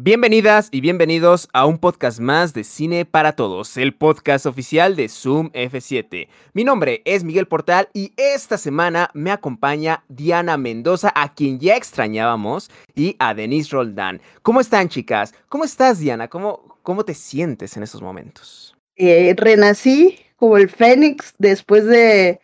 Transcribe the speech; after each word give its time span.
Bienvenidas 0.00 0.68
y 0.70 0.80
bienvenidos 0.80 1.48
a 1.52 1.66
un 1.66 1.78
podcast 1.78 2.20
más 2.20 2.54
de 2.54 2.62
Cine 2.62 3.04
para 3.04 3.32
Todos, 3.32 3.76
el 3.76 3.96
podcast 3.96 4.46
oficial 4.46 4.94
de 4.94 5.08
Zoom 5.08 5.50
F7. 5.50 6.28
Mi 6.52 6.62
nombre 6.62 7.02
es 7.04 7.24
Miguel 7.24 7.48
Portal 7.48 7.88
y 7.92 8.12
esta 8.16 8.58
semana 8.58 9.10
me 9.12 9.32
acompaña 9.32 10.04
Diana 10.08 10.56
Mendoza, 10.56 11.12
a 11.16 11.34
quien 11.34 11.58
ya 11.58 11.74
extrañábamos, 11.74 12.70
y 12.94 13.16
a 13.18 13.34
Denise 13.34 13.70
Roldán. 13.72 14.20
¿Cómo 14.42 14.60
están, 14.60 14.88
chicas? 14.88 15.34
¿Cómo 15.48 15.64
estás, 15.64 15.98
Diana? 15.98 16.28
¿Cómo, 16.28 16.78
cómo 16.84 17.04
te 17.04 17.14
sientes 17.14 17.76
en 17.76 17.82
estos 17.82 18.00
momentos? 18.00 18.76
Eh, 18.94 19.34
renací 19.36 20.16
como 20.36 20.58
el 20.58 20.68
Fénix 20.68 21.34
después 21.38 21.84
de 21.86 22.38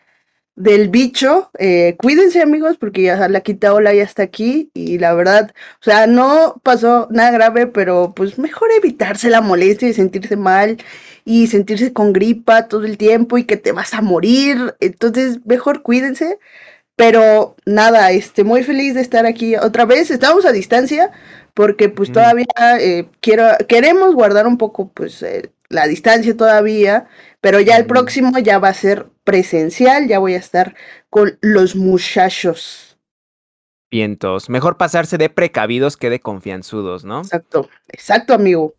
del 0.56 0.88
bicho. 0.88 1.50
Eh, 1.58 1.96
cuídense 1.98 2.42
amigos 2.42 2.76
porque 2.78 3.02
ya 3.02 3.28
la 3.28 3.40
quita 3.40 3.74
ola 3.74 3.94
ya 3.94 4.02
está 4.02 4.22
aquí 4.22 4.70
y 4.74 4.98
la 4.98 5.14
verdad, 5.14 5.52
o 5.80 5.84
sea, 5.84 6.06
no 6.06 6.60
pasó 6.62 7.08
nada 7.10 7.30
grave, 7.32 7.66
pero 7.66 8.12
pues 8.14 8.38
mejor 8.38 8.70
evitarse 8.76 9.30
la 9.30 9.40
molestia 9.40 9.88
y 9.88 9.94
sentirse 9.94 10.36
mal 10.36 10.78
y 11.24 11.46
sentirse 11.48 11.92
con 11.92 12.12
gripa 12.12 12.68
todo 12.68 12.84
el 12.84 12.98
tiempo 12.98 13.38
y 13.38 13.44
que 13.44 13.56
te 13.56 13.72
vas 13.72 13.94
a 13.94 14.02
morir. 14.02 14.74
Entonces, 14.80 15.40
mejor 15.46 15.82
cuídense. 15.82 16.38
Pero 16.96 17.56
nada, 17.66 18.12
este, 18.12 18.44
muy 18.44 18.62
feliz 18.62 18.94
de 18.94 19.00
estar 19.00 19.26
aquí 19.26 19.56
otra 19.56 19.84
vez. 19.84 20.10
Estamos 20.10 20.44
a 20.44 20.52
distancia 20.52 21.10
porque 21.54 21.88
pues 21.88 22.12
todavía 22.12 22.46
eh, 22.80 23.08
quiero, 23.20 23.48
queremos 23.68 24.14
guardar 24.14 24.46
un 24.46 24.58
poco 24.58 24.88
pues 24.92 25.22
eh, 25.22 25.50
la 25.68 25.86
distancia 25.86 26.36
todavía, 26.36 27.08
pero 27.40 27.60
ya 27.60 27.76
el 27.76 27.86
próximo 27.86 28.38
ya 28.38 28.58
va 28.58 28.68
a 28.68 28.74
ser 28.74 29.08
presencial, 29.24 30.08
ya 30.08 30.18
voy 30.18 30.34
a 30.34 30.38
estar 30.38 30.74
con 31.10 31.38
los 31.40 31.76
muchachos. 31.76 32.98
Vientos. 33.90 34.48
Mejor 34.48 34.76
pasarse 34.76 35.18
de 35.18 35.30
precavidos 35.30 35.96
que 35.96 36.10
de 36.10 36.20
confianzudos, 36.20 37.04
¿no? 37.04 37.20
Exacto, 37.20 37.68
exacto, 37.88 38.34
amigo. 38.34 38.74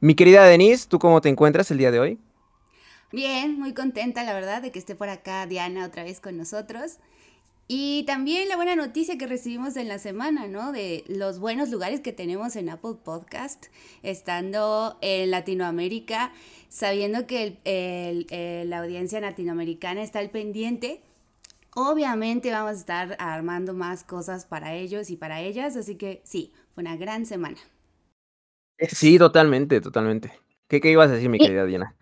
Mi 0.00 0.14
querida 0.14 0.44
Denise, 0.44 0.86
¿tú 0.86 0.98
cómo 0.98 1.20
te 1.20 1.28
encuentras 1.28 1.70
el 1.70 1.78
día 1.78 1.90
de 1.90 1.98
hoy? 1.98 2.18
Bien, 3.10 3.58
muy 3.58 3.72
contenta, 3.72 4.22
la 4.22 4.34
verdad, 4.34 4.60
de 4.60 4.70
que 4.70 4.78
esté 4.78 4.94
por 4.94 5.08
acá 5.08 5.46
Diana 5.46 5.86
otra 5.86 6.04
vez 6.04 6.20
con 6.20 6.36
nosotros. 6.36 6.98
Y 7.70 8.04
también 8.04 8.48
la 8.48 8.56
buena 8.56 8.74
noticia 8.76 9.18
que 9.18 9.26
recibimos 9.26 9.76
en 9.76 9.88
la 9.88 9.98
semana, 9.98 10.46
¿no? 10.48 10.72
De 10.72 11.04
los 11.06 11.38
buenos 11.38 11.68
lugares 11.68 12.00
que 12.00 12.14
tenemos 12.14 12.56
en 12.56 12.70
Apple 12.70 12.94
Podcast, 13.04 13.66
estando 14.02 14.96
en 15.02 15.30
Latinoamérica, 15.30 16.32
sabiendo 16.70 17.26
que 17.26 17.58
la 18.66 18.78
audiencia 18.78 19.20
latinoamericana 19.20 20.02
está 20.02 20.20
al 20.20 20.30
pendiente. 20.30 21.02
Obviamente 21.74 22.50
vamos 22.50 22.70
a 22.70 22.80
estar 22.80 23.16
armando 23.18 23.74
más 23.74 24.02
cosas 24.02 24.46
para 24.46 24.74
ellos 24.74 25.10
y 25.10 25.16
para 25.16 25.42
ellas, 25.42 25.76
así 25.76 25.96
que 25.96 26.22
sí, 26.24 26.54
fue 26.74 26.82
una 26.82 26.96
gran 26.96 27.26
semana. 27.26 27.58
Sí, 28.78 29.18
totalmente, 29.18 29.82
totalmente. 29.82 30.32
¿Qué, 30.68 30.80
qué 30.80 30.90
ibas 30.90 31.10
a 31.10 31.14
decir, 31.14 31.28
mi 31.28 31.38
querida 31.38 31.66
Diana? 31.66 31.97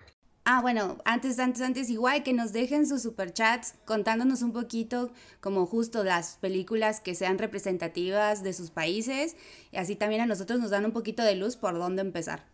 Ah, 0.48 0.60
bueno, 0.62 0.98
antes, 1.04 1.40
antes, 1.40 1.60
antes, 1.60 1.90
igual 1.90 2.22
que 2.22 2.32
nos 2.32 2.52
dejen 2.52 2.86
sus 2.86 3.02
superchats 3.02 3.74
contándonos 3.84 4.42
un 4.42 4.52
poquito 4.52 5.10
como 5.40 5.66
justo 5.66 6.04
las 6.04 6.36
películas 6.36 7.00
que 7.00 7.16
sean 7.16 7.38
representativas 7.38 8.44
de 8.44 8.52
sus 8.52 8.70
países 8.70 9.34
y 9.72 9.76
así 9.78 9.96
también 9.96 10.20
a 10.20 10.26
nosotros 10.26 10.60
nos 10.60 10.70
dan 10.70 10.84
un 10.84 10.92
poquito 10.92 11.24
de 11.24 11.34
luz 11.34 11.56
por 11.56 11.74
dónde 11.74 12.02
empezar. 12.02 12.44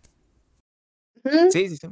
Sí, 1.51 1.69
sí, 1.69 1.77
sí. 1.77 1.89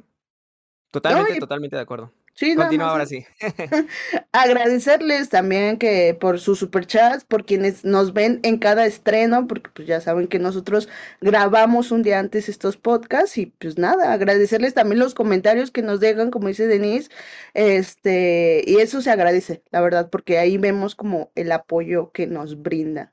Totalmente, 0.90 1.38
totalmente 1.38 1.76
de 1.76 1.82
acuerdo. 1.82 2.14
Sí, 2.40 2.54
Continúa 2.54 2.92
ahora 2.92 3.04
sí. 3.04 3.26
Agradecerles 4.32 5.28
también 5.28 5.76
que 5.76 6.16
por 6.18 6.40
sus 6.40 6.58
superchats, 6.58 7.22
por 7.22 7.44
quienes 7.44 7.84
nos 7.84 8.14
ven 8.14 8.40
en 8.42 8.56
cada 8.56 8.86
estreno, 8.86 9.46
porque 9.46 9.68
pues 9.74 9.86
ya 9.86 10.00
saben 10.00 10.26
que 10.26 10.38
nosotros 10.38 10.88
grabamos 11.20 11.90
un 11.90 12.02
día 12.02 12.18
antes 12.18 12.48
estos 12.48 12.78
podcasts 12.78 13.36
y 13.36 13.44
pues 13.44 13.76
nada, 13.76 14.14
agradecerles 14.14 14.72
también 14.72 15.00
los 15.00 15.12
comentarios 15.12 15.70
que 15.70 15.82
nos 15.82 16.00
dejan, 16.00 16.30
como 16.30 16.48
dice 16.48 16.66
Denise, 16.66 17.10
este, 17.52 18.64
y 18.66 18.78
eso 18.78 19.02
se 19.02 19.10
agradece, 19.10 19.62
la 19.70 19.82
verdad, 19.82 20.08
porque 20.08 20.38
ahí 20.38 20.56
vemos 20.56 20.94
como 20.94 21.32
el 21.34 21.52
apoyo 21.52 22.10
que 22.10 22.26
nos 22.26 22.62
brinda. 22.62 23.12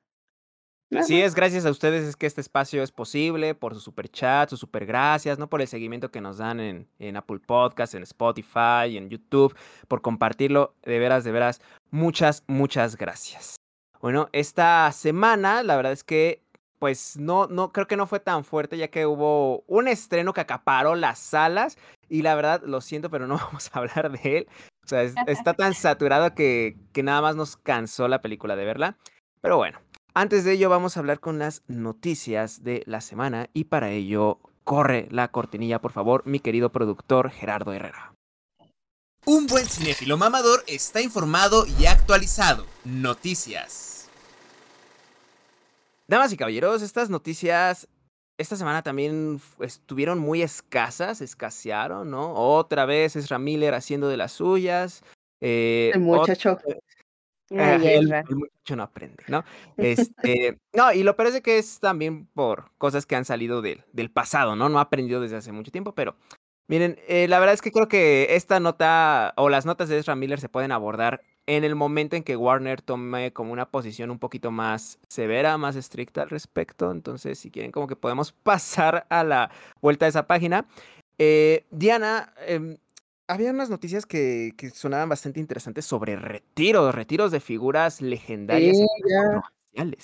Sí, 1.04 1.22
es 1.22 1.36
gracias 1.36 1.66
a 1.66 1.70
ustedes 1.70 2.08
es 2.08 2.16
que 2.16 2.26
este 2.26 2.40
espacio 2.40 2.82
es 2.82 2.92
posible, 2.92 3.56
por 3.56 3.74
su 3.74 3.82
super 3.82 4.10
chat, 4.10 4.50
su 4.50 4.56
super 4.56 4.86
gracias, 4.86 5.38
¿no? 5.38 5.50
Por 5.50 5.62
el 5.62 5.68
seguimiento 5.68 6.12
que 6.12 6.22
nos 6.22 6.38
dan 6.38 6.62
en, 6.62 6.88
en 7.00 7.18
Apple 7.18 7.40
Podcasts, 7.46 7.94
en 7.94 8.04
Spotify, 8.04 8.96
en 8.98 9.10
YouTube, 9.10 9.56
por 9.90 10.02
compartirlo. 10.02 10.76
De 10.84 10.98
veras, 10.98 11.26
de 11.26 11.34
veras, 11.34 11.62
muchas, 11.92 12.44
muchas 12.48 12.96
gracias. 12.96 13.58
Bueno, 14.00 14.30
esta 14.32 14.90
semana, 14.94 15.62
la 15.64 15.76
verdad 15.76 15.92
es 15.92 16.06
que, 16.06 16.42
pues, 16.80 17.18
no, 17.18 17.48
no, 17.48 17.74
creo 17.74 17.88
que 17.88 17.98
no 17.98 18.08
fue 18.08 18.22
tan 18.22 18.46
fuerte, 18.46 18.78
ya 18.78 18.88
que 18.88 19.06
hubo 19.06 19.64
un 19.68 19.90
estreno 19.90 20.32
que 20.34 20.42
acaparó 20.42 20.96
las 20.96 21.20
salas. 21.20 21.78
Y 22.08 22.22
la 22.22 22.36
verdad, 22.36 22.62
lo 22.64 22.80
siento, 22.80 23.10
pero 23.10 23.28
no 23.28 23.36
vamos 23.46 23.70
a 23.74 23.80
hablar 23.80 24.12
de 24.12 24.38
él. 24.38 24.48
O 24.86 24.88
sea, 24.88 25.04
está 25.04 25.54
tan 25.54 25.74
saturado 25.74 26.34
que, 26.34 26.78
que 26.94 27.04
nada 27.04 27.22
más 27.22 27.36
nos 27.36 27.58
cansó 27.58 28.08
la 28.08 28.22
película 28.22 28.56
de 28.56 28.64
verla. 28.64 28.98
Pero 29.42 29.58
bueno, 29.58 29.80
antes 30.20 30.44
de 30.44 30.54
ello 30.54 30.68
vamos 30.68 30.98
a 30.98 31.00
hablar 31.00 31.20
con 31.20 31.38
las 31.38 31.62
noticias 31.68 32.64
de 32.64 32.82
la 32.88 33.02
semana 33.02 33.50
y 33.54 33.66
para 33.66 33.92
ello 33.92 34.40
corre 34.64 35.08
la 35.12 35.28
cortinilla, 35.28 35.80
por 35.80 35.92
favor, 35.92 36.26
mi 36.26 36.40
querido 36.40 36.72
productor 36.72 37.30
Gerardo 37.30 37.72
Herrera. 37.72 38.16
Un 39.26 39.46
buen 39.46 39.68
cinéfilo 39.68 40.18
mamador 40.18 40.64
está 40.66 41.02
informado 41.02 41.66
y 41.80 41.86
actualizado. 41.86 42.66
Noticias. 42.84 44.10
Damas 46.08 46.34
y 46.34 46.38
caballeros, 46.38 46.82
estas 46.82 47.12
noticias 47.12 47.88
esta 48.40 48.56
semana 48.56 48.82
también 48.82 49.40
estuvieron 49.60 50.18
muy 50.18 50.42
escasas, 50.42 51.22
escasearon, 51.22 52.10
¿no? 52.10 52.34
Otra 52.34 52.86
vez 52.86 53.16
es 53.16 53.32
Miller 53.40 53.76
haciendo 53.76 54.08
de 54.08 54.18
las 54.18 54.32
suyas. 54.32 55.04
Eh, 55.42 55.92
el 55.94 56.02
muchacho. 56.02 56.58
El, 57.50 58.08
muchacho 58.30 58.76
no 58.76 58.84
aprende, 58.84 59.24
¿no? 59.28 59.44
Este, 59.78 60.60
no, 60.74 60.92
y 60.94 61.04
lo 61.04 61.16
parece 61.16 61.42
que 61.42 61.58
es 61.58 61.80
también 61.80 62.26
por 62.28 62.72
cosas 62.78 63.06
que 63.06 63.16
han 63.16 63.26
salido 63.26 63.62
del, 63.62 63.84
del 63.94 64.12
pasado, 64.12 64.56
¿no? 64.56 64.70
No 64.70 64.80
ha 64.80 64.84
aprendido 64.84 65.22
desde 65.22 65.38
hace 65.38 65.52
mucho 65.52 65.72
tiempo, 65.72 65.94
pero 65.94 66.16
miren, 66.68 67.00
eh, 67.08 67.28
la 67.28 67.40
verdad 67.40 67.54
es 67.54 67.62
que 67.62 67.72
creo 67.72 67.88
que 67.88 68.36
esta 68.36 68.60
nota 68.60 69.34
o 69.38 69.50
las 69.50 69.66
notas 69.66 69.90
de 69.90 69.98
Ezra 69.98 70.16
Miller 70.16 70.40
se 70.40 70.50
pueden 70.50 70.72
abordar 70.72 71.22
en 71.48 71.64
el 71.64 71.76
momento 71.76 72.16
en 72.16 72.24
que 72.24 72.36
Warner 72.36 72.82
tome 72.82 73.32
como 73.32 73.54
una 73.54 73.72
posición 73.72 74.12
un 74.12 74.20
poquito 74.20 74.52
más 74.52 75.00
severa, 75.08 75.58
más 75.58 75.78
estricta 75.78 76.22
al 76.22 76.30
respecto. 76.30 76.92
Entonces, 76.92 77.40
si 77.40 77.50
quieren, 77.50 77.72
como 77.72 77.88
que 77.88 77.96
podemos 77.96 78.32
pasar 78.44 79.08
a 79.10 79.24
la 79.24 79.50
vuelta 79.82 80.06
de 80.06 80.10
esa 80.10 80.28
página. 80.28 80.68
Eh, 81.18 81.66
Diana, 81.72 82.34
eh, 82.42 82.78
había 83.28 83.52
unas 83.52 83.70
noticias 83.70 84.06
que, 84.06 84.54
que, 84.58 84.70
sonaban 84.70 85.10
bastante 85.10 85.40
interesantes 85.40 85.86
sobre 85.86 86.16
retiros, 86.16 86.94
retiros 86.96 87.32
de 87.32 87.40
figuras 87.40 88.02
legendarias. 88.02 88.78
Sí, 88.78 88.86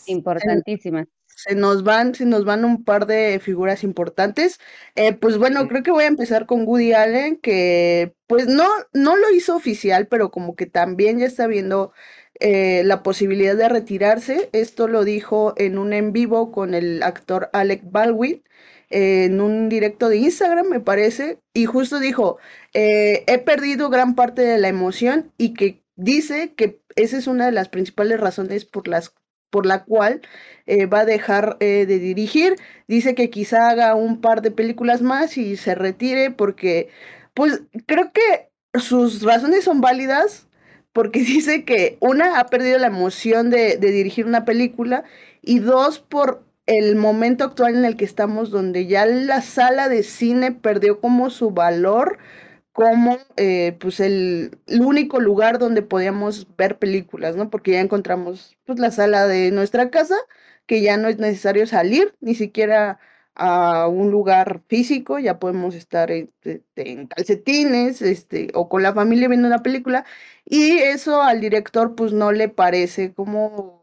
Importantísimas. 0.07 1.07
Se 1.25 1.55
nos 1.55 1.83
van, 1.83 2.13
se 2.13 2.25
nos 2.25 2.45
van 2.45 2.63
un 2.63 2.83
par 2.83 3.07
de 3.07 3.39
figuras 3.39 3.83
importantes. 3.83 4.59
Eh, 4.95 5.13
pues 5.13 5.37
bueno, 5.37 5.67
creo 5.67 5.81
que 5.81 5.91
voy 5.91 6.03
a 6.03 6.07
empezar 6.07 6.45
con 6.45 6.67
Woody 6.67 6.93
Allen, 6.93 7.37
que 7.37 8.13
pues 8.27 8.47
no, 8.47 8.67
no 8.93 9.15
lo 9.15 9.31
hizo 9.31 9.55
oficial, 9.55 10.07
pero 10.07 10.29
como 10.29 10.55
que 10.55 10.67
también 10.67 11.17
ya 11.19 11.25
está 11.25 11.47
viendo 11.47 11.91
eh, 12.39 12.83
la 12.85 13.01
posibilidad 13.01 13.55
de 13.55 13.69
retirarse. 13.69 14.49
Esto 14.53 14.87
lo 14.87 15.03
dijo 15.03 15.53
en 15.57 15.79
un 15.79 15.93
en 15.93 16.13
vivo 16.13 16.51
con 16.51 16.75
el 16.75 17.01
actor 17.01 17.49
Alec 17.53 17.81
Baldwin 17.83 18.43
en 18.93 19.41
un 19.41 19.69
directo 19.69 20.07
de 20.07 20.17
Instagram, 20.17 20.67
me 20.67 20.79
parece, 20.79 21.39
y 21.53 21.65
justo 21.65 21.99
dijo, 21.99 22.37
eh, 22.73 23.23
he 23.27 23.39
perdido 23.39 23.89
gran 23.89 24.15
parte 24.15 24.43
de 24.43 24.59
la 24.59 24.67
emoción 24.67 25.31
y 25.37 25.53
que 25.53 25.83
dice 25.95 26.53
que 26.55 26.79
esa 26.95 27.17
es 27.17 27.27
una 27.27 27.47
de 27.47 27.51
las 27.51 27.69
principales 27.69 28.19
razones 28.19 28.65
por 28.65 28.87
las 28.87 29.13
por 29.49 29.67
la 29.67 29.83
cual 29.83 30.21
eh, 30.65 30.87
va 30.87 31.01
a 31.01 31.05
dejar 31.05 31.57
eh, 31.59 31.85
de 31.85 31.99
dirigir. 31.99 32.55
Dice 32.87 33.13
que 33.13 33.29
quizá 33.29 33.69
haga 33.69 33.93
un 33.93 34.19
par 34.19 34.41
de 34.41 34.49
películas 34.49 35.03
más 35.03 35.37
y 35.37 35.57
se 35.57 35.75
retire 35.75 36.31
porque, 36.31 36.89
pues 37.35 37.61
creo 37.85 38.11
que 38.11 38.49
sus 38.79 39.21
razones 39.21 39.63
son 39.65 39.79
válidas 39.79 40.47
porque 40.91 41.19
dice 41.23 41.65
que 41.65 41.97
una 41.99 42.39
ha 42.39 42.47
perdido 42.47 42.79
la 42.79 42.87
emoción 42.87 43.51
de, 43.51 43.77
de 43.77 43.91
dirigir 43.91 44.25
una 44.25 44.43
película 44.45 45.03
y 45.43 45.59
dos 45.59 45.99
por 45.99 46.43
el 46.65 46.95
momento 46.95 47.43
actual 47.43 47.75
en 47.75 47.85
el 47.85 47.97
que 47.97 48.05
estamos, 48.05 48.49
donde 48.51 48.87
ya 48.87 49.05
la 49.05 49.41
sala 49.41 49.89
de 49.89 50.03
cine 50.03 50.51
perdió 50.51 50.99
como 51.01 51.29
su 51.29 51.51
valor 51.51 52.19
como 52.73 53.19
eh, 53.37 53.77
pues 53.79 53.99
el, 53.99 54.57
único 54.67 55.19
lugar 55.19 55.59
donde 55.59 55.83
podíamos 55.83 56.47
ver 56.57 56.79
películas, 56.79 57.35
¿no? 57.35 57.49
Porque 57.49 57.71
ya 57.73 57.81
encontramos 57.81 58.57
pues 58.65 58.79
la 58.79 58.91
sala 58.91 59.27
de 59.27 59.51
nuestra 59.51 59.89
casa, 59.91 60.15
que 60.65 60.81
ya 60.81 60.97
no 60.97 61.07
es 61.07 61.19
necesario 61.19 61.67
salir, 61.67 62.15
ni 62.19 62.35
siquiera 62.35 62.99
a 63.35 63.87
un 63.87 64.11
lugar 64.11 64.61
físico, 64.67 65.19
ya 65.19 65.39
podemos 65.39 65.75
estar 65.75 66.11
en, 66.11 66.31
en, 66.75 67.07
calcetines, 67.07 68.01
este, 68.01 68.49
o 68.53 68.69
con 68.69 68.83
la 68.83 68.93
familia 68.93 69.27
viendo 69.27 69.47
una 69.47 69.63
película, 69.63 70.05
y 70.45 70.77
eso 70.79 71.21
al 71.21 71.41
director 71.41 71.95
pues 71.95 72.13
no 72.13 72.31
le 72.31 72.49
parece 72.49 73.13
como 73.13 73.82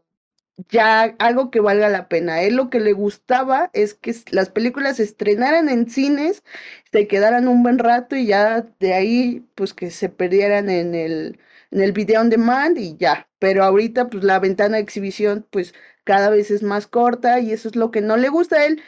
ya 0.69 1.03
algo 1.19 1.49
que 1.51 1.59
valga 1.59 1.89
la 1.89 2.07
pena. 2.09 2.41
Él 2.41 2.55
lo 2.55 2.69
que 2.69 2.79
le 2.79 2.93
gustaba 2.93 3.69
es 3.73 3.93
que 3.93 4.15
las 4.31 4.49
películas 4.49 4.97
se 4.97 5.03
estrenaran 5.03 5.69
en 5.69 5.89
cines, 5.89 6.43
se 6.91 7.07
quedaran 7.07 7.47
un 7.47 7.63
buen 7.63 7.79
rato 7.79 8.15
y 8.15 8.27
ya 8.27 8.61
de 8.79 8.93
ahí, 8.93 9.45
pues 9.55 9.73
que 9.73 9.89
se 9.91 10.09
perdieran 10.09 10.69
en 10.69 10.93
el, 10.95 11.39
en 11.71 11.81
el 11.81 11.91
video 11.93 12.21
on 12.21 12.29
demand 12.29 12.77
y 12.77 12.95
ya. 12.97 13.29
Pero 13.39 13.63
ahorita, 13.63 14.09
pues 14.09 14.23
la 14.23 14.39
ventana 14.39 14.77
de 14.77 14.83
exhibición, 14.83 15.47
pues 15.49 15.73
cada 16.03 16.29
vez 16.29 16.51
es 16.51 16.63
más 16.63 16.87
corta 16.87 17.39
y 17.39 17.51
eso 17.53 17.67
es 17.69 17.75
lo 17.75 17.91
que 17.91 18.01
no 18.01 18.17
le 18.17 18.29
gusta 18.29 18.57
a 18.57 18.65
él. 18.65 18.81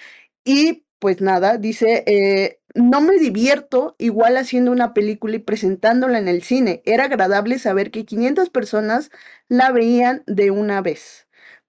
Y 0.45 0.85
pues 0.99 1.21
nada, 1.21 1.57
dice, 1.57 2.03
eh, 2.07 2.59
no 2.75 3.01
me 3.01 3.17
divierto 3.17 3.95
igual 3.99 4.37
haciendo 4.37 4.71
una 4.71 4.93
película 4.93 5.35
y 5.35 5.39
presentándola 5.39 6.17
en 6.17 6.27
el 6.27 6.43
cine. 6.43 6.81
Era 6.85 7.05
agradable 7.05 7.59
saber 7.59 7.91
que 7.91 8.05
500 8.05 8.49
personas 8.49 9.11
la 9.49 9.71
veían 9.71 10.23
de 10.27 10.51
una 10.51 10.81
vez. 10.81 11.22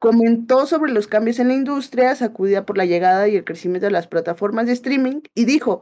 Comentó 0.05 0.67
sobre 0.67 0.93
los 0.93 1.09
cambios 1.09 1.39
en 1.39 1.49
la 1.49 1.55
industria, 1.55 2.15
sacudida 2.15 2.67
por 2.67 2.77
la 2.77 2.85
llegada 2.85 3.27
y 3.27 3.37
el 3.37 3.45
crecimiento 3.45 3.87
de 3.87 3.91
las 3.91 4.07
plataformas 4.07 4.67
de 4.67 4.75
streaming, 4.75 5.23
y 5.35 5.47
dijo, 5.47 5.81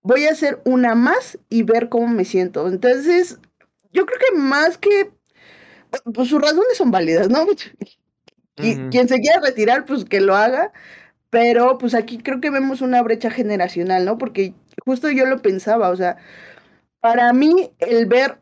voy 0.00 0.26
a 0.26 0.30
hacer 0.30 0.60
una 0.64 0.94
más 0.94 1.40
y 1.48 1.64
ver 1.64 1.88
cómo 1.88 2.06
me 2.06 2.24
siento. 2.24 2.68
Entonces, 2.68 3.40
yo 3.92 4.06
creo 4.06 4.18
que 4.30 4.38
más 4.38 4.78
que, 4.78 5.10
pues 6.14 6.28
sus 6.28 6.40
razones 6.40 6.76
son 6.76 6.92
válidas, 6.92 7.28
¿no? 7.28 7.44
Y 8.58 8.76
quien 8.90 9.08
se 9.08 9.18
quiera 9.18 9.40
retirar, 9.40 9.84
pues 9.84 10.04
que 10.04 10.20
lo 10.20 10.36
haga. 10.36 10.72
Pero 11.30 11.76
pues 11.78 11.94
aquí 11.94 12.18
creo 12.18 12.40
que 12.40 12.50
vemos 12.50 12.80
una 12.80 13.02
brecha 13.02 13.28
generacional, 13.28 14.04
¿no? 14.04 14.18
Porque 14.18 14.54
justo 14.84 15.10
yo 15.10 15.26
lo 15.26 15.42
pensaba, 15.42 15.88
o 15.88 15.96
sea, 15.96 16.16
para 17.00 17.32
mí 17.32 17.72
el 17.80 18.06
ver 18.06 18.38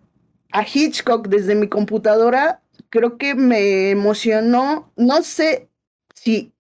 a 0.53 0.63
Hitchcock 0.63 1.29
desde 1.29 1.55
mi 1.55 1.71
computadora, 1.71 2.62
creo 2.93 3.17
que 3.17 3.35
me 3.35 3.91
emocionó, 3.91 4.93
no 4.97 5.23
sé 5.23 5.71
si 6.15 6.53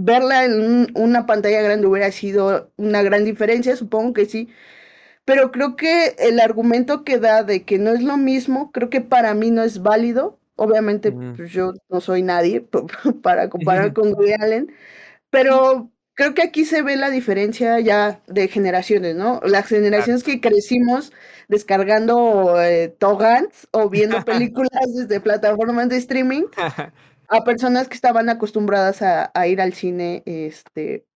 verla 0.00 0.44
en 0.44 0.86
una 0.94 1.26
pantalla 1.26 1.60
grande 1.60 1.88
hubiera 1.88 2.12
sido 2.12 2.70
una 2.76 3.02
gran 3.02 3.24
diferencia, 3.24 3.74
supongo 3.74 4.12
que 4.12 4.26
sí, 4.26 4.48
pero 5.24 5.50
creo 5.50 5.74
que 5.76 6.14
el 6.18 6.40
argumento 6.40 7.04
que 7.04 7.18
da 7.18 7.42
de 7.42 7.64
que 7.64 7.78
no 7.78 7.90
es 7.90 8.02
lo 8.02 8.16
mismo, 8.16 8.70
creo 8.72 8.90
que 8.90 9.00
para 9.00 9.34
mí 9.34 9.50
no 9.50 9.62
es 9.64 9.82
válido. 9.82 10.38
Obviamente, 10.56 11.12
pues, 11.12 11.50
yo 11.50 11.72
no 11.88 12.00
soy 12.00 12.22
nadie 12.22 12.60
para 13.22 13.48
comparar 13.48 13.92
con 13.94 14.14
Woody 14.14 14.34
Allen, 14.34 14.72
pero 15.30 15.91
creo 16.14 16.34
que 16.34 16.42
aquí 16.42 16.64
se 16.64 16.82
ve 16.82 16.96
la 16.96 17.10
diferencia 17.10 17.80
ya 17.80 18.20
de 18.26 18.48
generaciones, 18.48 19.16
¿no? 19.16 19.40
Las 19.44 19.66
generaciones 19.66 20.22
que 20.22 20.40
crecimos 20.40 21.12
descargando 21.48 22.60
eh, 22.60 22.88
Togans 22.98 23.68
o 23.72 23.88
viendo 23.88 24.22
películas 24.24 24.92
desde 24.94 25.20
plataformas 25.20 25.88
de 25.88 25.96
streaming 25.96 26.44
a 27.28 27.44
personas 27.44 27.88
que 27.88 27.94
estaban 27.94 28.28
acostumbradas 28.28 29.00
a, 29.02 29.46
ir 29.46 29.60
al 29.60 29.72
cine 29.72 30.22
este 30.26 31.06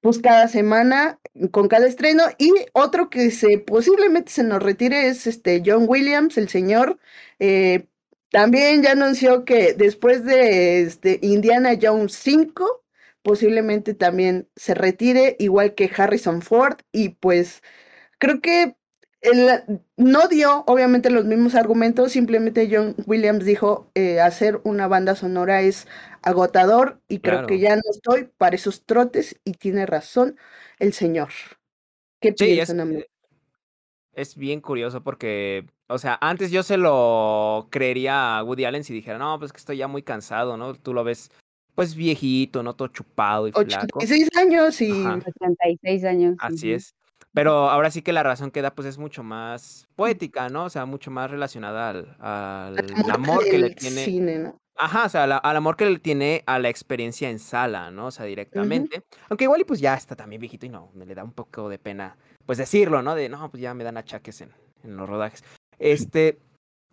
pues 0.00 0.18
cada 0.18 0.48
semana 0.48 1.18
con 1.50 1.68
cada 1.68 1.86
estreno. 1.86 2.22
Y 2.38 2.52
otro 2.72 3.10
que 3.10 3.30
se 3.30 3.58
posiblemente 3.58 4.32
se 4.32 4.44
nos 4.44 4.62
retire 4.62 5.08
es 5.08 5.26
este 5.26 5.62
John 5.64 5.84
Williams, 5.86 6.38
el 6.38 6.48
señor 6.48 6.98
eh, 7.38 7.86
también 8.30 8.82
ya 8.82 8.92
anunció 8.92 9.44
que 9.44 9.74
después 9.74 10.24
de 10.24 10.82
este, 10.82 11.18
Indiana 11.22 11.72
Jones 11.80 12.14
5 12.14 12.79
posiblemente 13.22 13.94
también 13.94 14.48
se 14.56 14.74
retire, 14.74 15.36
igual 15.38 15.74
que 15.74 15.90
Harrison 15.94 16.42
Ford, 16.42 16.78
y 16.92 17.10
pues 17.10 17.62
creo 18.18 18.40
que 18.40 18.76
no 19.96 20.28
dio 20.28 20.64
obviamente 20.66 21.10
los 21.10 21.26
mismos 21.26 21.54
argumentos, 21.54 22.12
simplemente 22.12 22.68
John 22.70 22.94
Williams 23.06 23.44
dijo 23.44 23.90
eh, 23.94 24.20
hacer 24.20 24.60
una 24.64 24.88
banda 24.88 25.14
sonora 25.14 25.60
es 25.60 25.86
agotador 26.22 27.00
y 27.06 27.18
creo 27.18 27.46
que 27.46 27.58
ya 27.58 27.76
no 27.76 27.82
estoy 27.90 28.30
para 28.38 28.56
esos 28.56 28.84
trotes 28.86 29.38
y 29.44 29.52
tiene 29.52 29.84
razón 29.84 30.38
el 30.78 30.94
señor. 30.94 31.28
¿Qué 32.20 32.32
piensan, 32.32 32.92
es, 32.92 33.06
es 34.12 34.36
bien 34.36 34.60
curioso 34.60 35.02
porque, 35.02 35.66
o 35.88 35.98
sea, 35.98 36.18
antes 36.22 36.50
yo 36.50 36.62
se 36.62 36.78
lo 36.78 37.68
creería 37.70 38.38
a 38.38 38.44
Woody 38.44 38.64
Allen 38.64 38.84
si 38.84 38.94
dijera, 38.94 39.18
no, 39.18 39.38
pues 39.38 39.52
que 39.52 39.58
estoy 39.58 39.78
ya 39.78 39.88
muy 39.88 40.02
cansado, 40.02 40.56
¿no? 40.56 40.74
Tú 40.74 40.94
lo 40.94 41.04
ves 41.04 41.30
pues 41.80 41.94
viejito, 41.94 42.62
¿no? 42.62 42.74
Todo 42.74 42.88
chupado 42.88 43.48
y 43.48 43.52
flaco. 43.52 44.00
86 44.00 44.28
años 44.36 44.82
y... 44.82 44.90
86 44.90 46.04
años. 46.04 46.36
Así 46.38 46.72
es. 46.74 46.94
Pero 47.32 47.70
ahora 47.70 47.90
sí 47.90 48.02
que 48.02 48.12
la 48.12 48.22
razón 48.22 48.50
que 48.50 48.60
da 48.60 48.74
pues 48.74 48.86
es 48.86 48.98
mucho 48.98 49.22
más 49.22 49.88
poética, 49.96 50.50
¿no? 50.50 50.64
O 50.66 50.68
sea, 50.68 50.84
mucho 50.84 51.10
más 51.10 51.30
relacionada 51.30 51.88
al, 51.88 52.16
al 52.20 53.10
amor 53.10 53.44
que 53.46 53.56
le 53.56 53.70
tiene. 53.70 54.04
Cine, 54.04 54.38
¿no? 54.40 54.60
Ajá, 54.76 55.06
o 55.06 55.08
sea, 55.08 55.24
al 55.24 55.56
amor 55.56 55.78
que 55.78 55.86
le 55.86 55.98
tiene 55.98 56.42
a 56.44 56.58
la 56.58 56.68
experiencia 56.68 57.30
en 57.30 57.38
sala, 57.38 57.90
¿no? 57.90 58.08
O 58.08 58.10
sea, 58.10 58.26
directamente. 58.26 59.02
Aunque 59.30 59.44
igual 59.44 59.62
y 59.62 59.64
pues 59.64 59.80
ya 59.80 59.94
está 59.94 60.14
también 60.14 60.40
viejito 60.40 60.66
y 60.66 60.68
no, 60.68 60.90
me 60.92 61.06
le 61.06 61.14
da 61.14 61.24
un 61.24 61.32
poco 61.32 61.70
de 61.70 61.78
pena, 61.78 62.18
pues 62.44 62.58
decirlo, 62.58 63.00
¿no? 63.00 63.14
De, 63.14 63.30
no, 63.30 63.50
pues 63.50 63.62
ya 63.62 63.72
me 63.72 63.84
dan 63.84 63.96
achaques 63.96 64.42
en, 64.42 64.50
en 64.84 64.98
los 64.98 65.08
rodajes. 65.08 65.42
Este, 65.78 66.40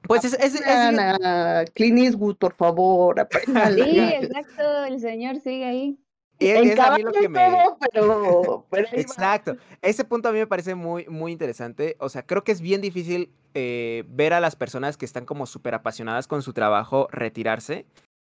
pues 0.07 0.25
es, 0.25 0.33
es, 0.33 0.55
es, 0.55 1.71
Clint 1.71 1.99
Eastwood, 1.99 2.35
por 2.37 2.53
favor, 2.55 3.27
Sí, 3.45 3.51
exacto, 3.51 4.85
el 4.85 4.99
señor 4.99 5.39
sigue 5.39 5.65
ahí. 5.65 5.99
es 6.39 6.79
a 6.79 6.95
mí 6.95 7.03
lo 7.03 7.11
que 7.11 7.29
me... 7.29 7.63
pero, 7.91 8.65
Exacto. 8.93 9.57
Ese 9.81 10.03
punto 10.05 10.29
a 10.29 10.31
mí 10.31 10.39
me 10.39 10.47
parece 10.47 10.75
muy, 10.75 11.05
muy 11.07 11.31
interesante. 11.31 11.95
O 11.99 12.09
sea, 12.09 12.25
creo 12.25 12.43
que 12.43 12.51
es 12.51 12.61
bien 12.61 12.81
difícil 12.81 13.31
eh, 13.53 14.03
ver 14.07 14.33
a 14.33 14.39
las 14.39 14.55
personas 14.55 14.97
que 14.97 15.05
están 15.05 15.25
como 15.25 15.45
súper 15.45 15.73
apasionadas 15.73 16.27
con 16.27 16.41
su 16.41 16.53
trabajo 16.53 17.07
retirarse. 17.11 17.85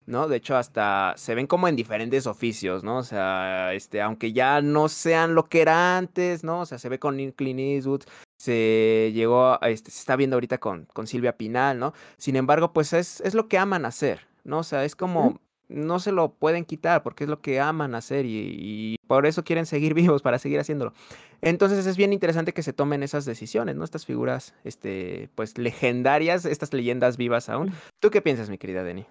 ¿no? 0.07 0.29
De 0.29 0.37
hecho, 0.37 0.57
hasta 0.57 1.15
se 1.17 1.35
ven 1.35 1.47
como 1.47 1.69
en 1.69 1.77
diferentes 1.77 2.27
oficios, 2.27 2.85
¿no? 2.85 2.99
O 2.99 3.05
sea, 3.05 3.73
este, 3.73 4.03
aunque 4.03 4.33
ya 4.33 4.61
no 4.61 4.89
sean 4.89 5.35
lo 5.35 5.49
que 5.49 5.63
era 5.63 5.97
antes, 5.97 6.45
¿no? 6.45 6.61
O 6.61 6.67
sea, 6.67 6.79
se 6.79 6.89
ve 6.89 6.99
con 6.99 7.17
Clint 7.33 7.61
Eastwood, 7.61 8.03
se 8.45 9.11
llegó, 9.15 9.59
este, 9.63 9.91
se 9.91 10.01
está 10.01 10.17
viendo 10.17 10.37
ahorita 10.37 10.59
con, 10.59 10.87
con 10.93 11.07
Silvia 11.07 11.37
Pinal, 11.37 11.79
¿no? 11.79 11.95
Sin 12.19 12.37
embargo, 12.37 12.73
pues 12.73 12.93
es, 12.93 13.21
es 13.23 13.35
lo 13.35 13.49
que 13.49 13.57
aman 13.57 13.87
hacer, 13.87 14.27
¿no? 14.45 14.59
O 14.59 14.63
sea, 14.63 14.85
es 14.85 14.95
como, 14.95 15.41
no 15.69 15.99
se 15.99 16.13
lo 16.13 16.35
pueden 16.35 16.67
quitar 16.67 17.03
porque 17.03 17.25
es 17.25 17.31
lo 17.31 17.41
que 17.41 17.59
aman 17.59 17.95
hacer 17.95 18.27
y, 18.27 18.97
por 19.07 19.27
eso 19.27 19.45
quieren 19.45 19.65
seguir 19.65 19.95
vivos, 19.95 20.21
para 20.21 20.39
seguir 20.39 20.61
haciéndolo. 20.61 20.93
Entonces 21.41 21.87
es 21.87 21.97
bien 21.97 22.13
interesante 22.13 22.53
que 22.53 22.63
se 22.63 22.75
tomen 22.75 23.03
esas 23.03 23.25
decisiones, 23.25 23.77
¿no? 23.77 23.85
Estas 23.85 24.05
figuras, 24.05 24.55
este, 24.65 25.31
pues 25.35 25.57
legendarias, 25.57 26.45
estas 26.45 26.73
leyendas 26.75 27.17
vivas 27.17 27.49
aún. 27.49 27.73
¿Tú 27.99 28.11
qué 28.11 28.21
piensas, 28.21 28.51
mi 28.51 28.59
querida 28.59 28.83
Denny? 28.83 29.07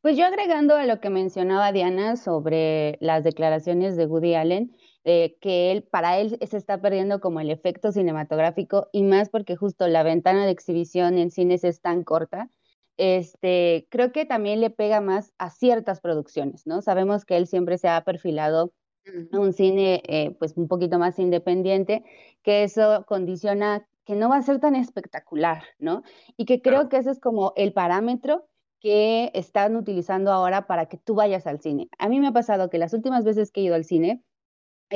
Pues 0.00 0.16
yo 0.16 0.26
agregando 0.26 0.74
a 0.74 0.86
lo 0.86 1.00
que 1.00 1.08
mencionaba 1.08 1.72
Diana 1.72 2.16
sobre 2.16 2.98
las 3.00 3.22
declaraciones 3.22 3.96
de 3.96 4.06
Woody 4.06 4.34
Allen, 4.34 4.76
eh, 5.04 5.36
que 5.40 5.70
él, 5.70 5.82
para 5.82 6.18
él 6.18 6.38
se 6.48 6.56
está 6.56 6.80
perdiendo 6.80 7.20
como 7.20 7.40
el 7.40 7.50
efecto 7.50 7.92
cinematográfico 7.92 8.88
y 8.92 9.02
más 9.02 9.28
porque 9.28 9.56
justo 9.56 9.86
la 9.86 10.02
ventana 10.02 10.46
de 10.46 10.52
exhibición 10.52 11.18
en 11.18 11.30
cines 11.30 11.62
es 11.64 11.80
tan 11.80 12.04
corta, 12.04 12.50
este, 12.96 13.86
creo 13.90 14.12
que 14.12 14.24
también 14.24 14.60
le 14.60 14.70
pega 14.70 15.00
más 15.00 15.32
a 15.38 15.50
ciertas 15.50 16.00
producciones, 16.00 16.66
¿no? 16.66 16.80
Sabemos 16.80 17.24
que 17.24 17.36
él 17.36 17.46
siempre 17.46 17.76
se 17.78 17.88
ha 17.88 18.02
perfilado 18.02 18.72
a 19.32 19.38
un 19.38 19.52
cine 19.52 20.02
eh, 20.06 20.34
pues 20.38 20.56
un 20.56 20.68
poquito 20.68 20.98
más 20.98 21.18
independiente, 21.18 22.04
que 22.42 22.64
eso 22.64 23.04
condiciona 23.06 23.86
que 24.04 24.14
no 24.14 24.28
va 24.28 24.36
a 24.36 24.42
ser 24.42 24.60
tan 24.60 24.76
espectacular, 24.76 25.64
¿no? 25.78 26.02
Y 26.36 26.44
que 26.44 26.62
creo 26.62 26.88
que 26.88 26.98
ese 26.98 27.10
es 27.10 27.20
como 27.20 27.52
el 27.56 27.72
parámetro 27.72 28.46
que 28.80 29.30
están 29.34 29.76
utilizando 29.76 30.30
ahora 30.30 30.66
para 30.66 30.86
que 30.86 30.98
tú 30.98 31.14
vayas 31.14 31.46
al 31.46 31.60
cine. 31.60 31.88
A 31.98 32.08
mí 32.08 32.20
me 32.20 32.28
ha 32.28 32.32
pasado 32.32 32.68
que 32.68 32.78
las 32.78 32.92
últimas 32.92 33.24
veces 33.24 33.50
que 33.50 33.60
he 33.60 33.64
ido 33.64 33.74
al 33.74 33.84
cine, 33.84 34.22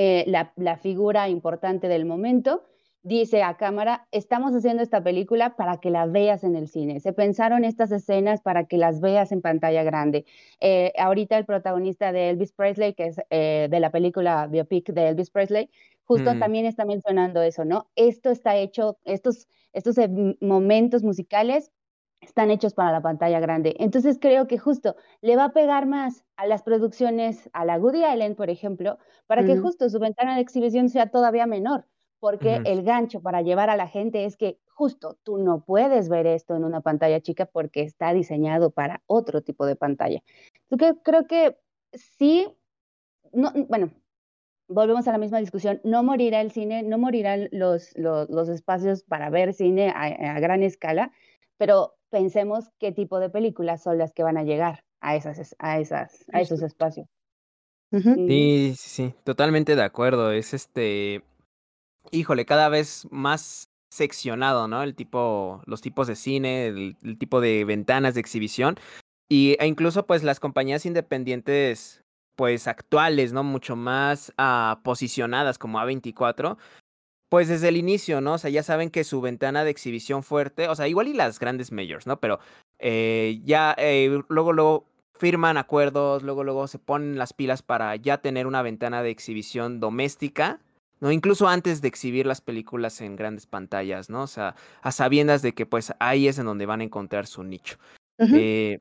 eh, 0.00 0.24
la, 0.28 0.76
figura 0.76 1.28
importante 1.28 1.88
del 1.88 2.04
momento, 2.04 2.62
dice 3.02 3.42
a 3.42 3.56
cámara, 3.56 4.06
estamos 4.12 4.54
haciendo 4.54 4.80
esta 4.80 5.02
película 5.02 5.56
para 5.56 5.78
que 5.78 5.90
la 5.90 6.06
veas 6.06 6.44
en 6.44 6.54
el 6.54 6.68
cine. 6.68 7.00
Se 7.00 7.12
pensaron 7.12 7.64
estas 7.64 7.90
escenas 7.90 8.40
para 8.40 8.66
que 8.66 8.78
las 8.78 9.00
veas 9.00 9.32
en 9.32 9.42
pantalla 9.42 9.82
grande. 9.82 10.24
Eh, 10.60 10.92
ahorita 10.96 11.36
el 11.36 11.46
protagonista 11.46 12.12
de 12.12 12.30
Elvis 12.30 12.52
Presley, 12.52 12.94
que 12.94 13.06
es 13.06 13.20
eh, 13.30 13.66
de 13.68 13.80
la 13.80 13.90
película 13.90 14.46
biopic 14.46 14.92
de 14.92 15.08
Elvis 15.08 15.30
Presley, 15.30 15.68
justo 16.04 16.32
mm. 16.32 16.38
también 16.38 16.64
está 16.64 16.84
mencionando 16.84 17.42
eso, 17.42 17.64
¿no? 17.64 17.90
Esto 17.96 18.30
está 18.30 18.56
hecho, 18.56 18.98
estos, 19.04 19.48
estos 19.72 19.96
momentos 20.40 21.02
musicales 21.02 21.72
están 22.20 22.50
hechos 22.50 22.74
para 22.74 22.92
la 22.92 23.00
pantalla 23.00 23.40
grande. 23.40 23.76
Entonces 23.78 24.18
creo 24.20 24.46
que 24.46 24.58
justo 24.58 24.96
le 25.20 25.36
va 25.36 25.44
a 25.44 25.52
pegar 25.52 25.86
más 25.86 26.24
a 26.36 26.46
las 26.46 26.62
producciones, 26.62 27.48
a 27.52 27.64
la 27.64 27.78
Goody 27.78 28.04
Island, 28.04 28.36
por 28.36 28.50
ejemplo, 28.50 28.98
para 29.26 29.44
que 29.44 29.58
justo 29.58 29.88
su 29.88 29.98
ventana 29.98 30.34
de 30.34 30.40
exhibición 30.40 30.88
sea 30.88 31.10
todavía 31.10 31.46
menor, 31.46 31.86
porque 32.20 32.60
el 32.64 32.82
gancho 32.82 33.20
para 33.20 33.42
llevar 33.42 33.70
a 33.70 33.76
la 33.76 33.86
gente 33.86 34.24
es 34.24 34.36
que 34.36 34.58
justo 34.66 35.18
tú 35.22 35.38
no 35.38 35.64
puedes 35.64 36.08
ver 36.08 36.26
esto 36.26 36.56
en 36.56 36.64
una 36.64 36.80
pantalla 36.80 37.20
chica 37.20 37.46
porque 37.46 37.82
está 37.82 38.12
diseñado 38.12 38.70
para 38.70 39.02
otro 39.06 39.42
tipo 39.42 39.66
de 39.66 39.76
pantalla. 39.76 40.22
Entonces 40.70 40.98
creo 41.04 41.26
que 41.26 41.56
sí, 41.92 42.46
no, 43.32 43.52
bueno, 43.68 43.90
volvemos 44.68 45.08
a 45.08 45.12
la 45.12 45.18
misma 45.18 45.38
discusión, 45.38 45.80
no 45.84 46.02
morirá 46.02 46.40
el 46.40 46.50
cine, 46.50 46.82
no 46.82 46.98
morirán 46.98 47.48
los, 47.52 47.96
los, 47.96 48.48
espacios 48.48 49.02
para 49.02 49.30
ver 49.30 49.54
cine 49.54 49.90
a 49.94 50.38
gran 50.40 50.62
escala, 50.62 51.10
pero 51.56 51.97
pensemos 52.10 52.70
qué 52.78 52.92
tipo 52.92 53.20
de 53.20 53.30
películas 53.30 53.82
son 53.82 53.98
las 53.98 54.12
que 54.12 54.22
van 54.22 54.36
a 54.36 54.44
llegar, 54.44 54.84
a, 55.00 55.16
esas, 55.16 55.54
a, 55.58 55.78
esas, 55.78 56.24
a 56.32 56.40
esos 56.40 56.62
espacios. 56.62 57.06
Sí, 57.90 58.74
sí, 58.76 58.88
sí, 58.90 59.14
totalmente 59.24 59.74
de 59.74 59.82
acuerdo. 59.82 60.30
Es 60.32 60.52
este, 60.52 61.22
híjole, 62.10 62.44
cada 62.44 62.68
vez 62.68 63.06
más 63.10 63.70
seccionado, 63.90 64.68
¿no? 64.68 64.82
El 64.82 64.94
tipo, 64.94 65.62
los 65.66 65.80
tipos 65.80 66.06
de 66.06 66.16
cine, 66.16 66.66
el, 66.66 67.18
tipo 67.18 67.40
de 67.40 67.64
ventanas 67.64 68.14
de 68.14 68.20
exhibición. 68.20 68.76
Y, 69.30 69.56
e 69.58 69.66
incluso, 69.66 70.06
pues, 70.06 70.22
las 70.22 70.40
compañías 70.40 70.86
independientes, 70.86 72.02
pues, 72.36 72.66
actuales, 72.66 73.32
¿no? 73.32 73.42
Mucho 73.42 73.76
más 73.76 74.32
uh, 74.38 74.82
posicionadas 74.82 75.58
como 75.58 75.78
A24, 75.78 76.56
pues 77.28 77.48
desde 77.48 77.68
el 77.68 77.76
inicio, 77.76 78.20
¿no? 78.20 78.34
O 78.34 78.38
sea, 78.38 78.50
ya 78.50 78.62
saben 78.62 78.90
que 78.90 79.04
su 79.04 79.20
ventana 79.20 79.64
de 79.64 79.70
exhibición 79.70 80.22
fuerte, 80.22 80.68
o 80.68 80.74
sea, 80.74 80.88
igual 80.88 81.08
y 81.08 81.14
las 81.14 81.38
grandes 81.38 81.72
majors, 81.72 82.06
¿no? 82.06 82.20
Pero 82.20 82.40
eh, 82.78 83.40
ya 83.44 83.74
eh, 83.78 84.22
luego, 84.28 84.52
luego 84.52 84.86
firman 85.14 85.56
acuerdos, 85.56 86.22
luego, 86.22 86.44
luego 86.44 86.68
se 86.68 86.78
ponen 86.78 87.18
las 87.18 87.32
pilas 87.32 87.62
para 87.62 87.94
ya 87.96 88.18
tener 88.18 88.46
una 88.46 88.62
ventana 88.62 89.02
de 89.02 89.10
exhibición 89.10 89.80
doméstica, 89.80 90.60
¿no? 91.00 91.12
Incluso 91.12 91.48
antes 91.48 91.82
de 91.82 91.88
exhibir 91.88 92.24
las 92.26 92.40
películas 92.40 93.00
en 93.00 93.16
grandes 93.16 93.46
pantallas, 93.46 94.10
¿no? 94.10 94.22
O 94.22 94.26
sea, 94.26 94.54
a 94.80 94.92
sabiendas 94.92 95.42
de 95.42 95.54
que 95.54 95.66
pues 95.66 95.92
ahí 96.00 96.28
es 96.28 96.38
en 96.38 96.46
donde 96.46 96.66
van 96.66 96.80
a 96.80 96.84
encontrar 96.84 97.26
su 97.26 97.42
nicho. 97.44 97.78
eh, 98.18 98.78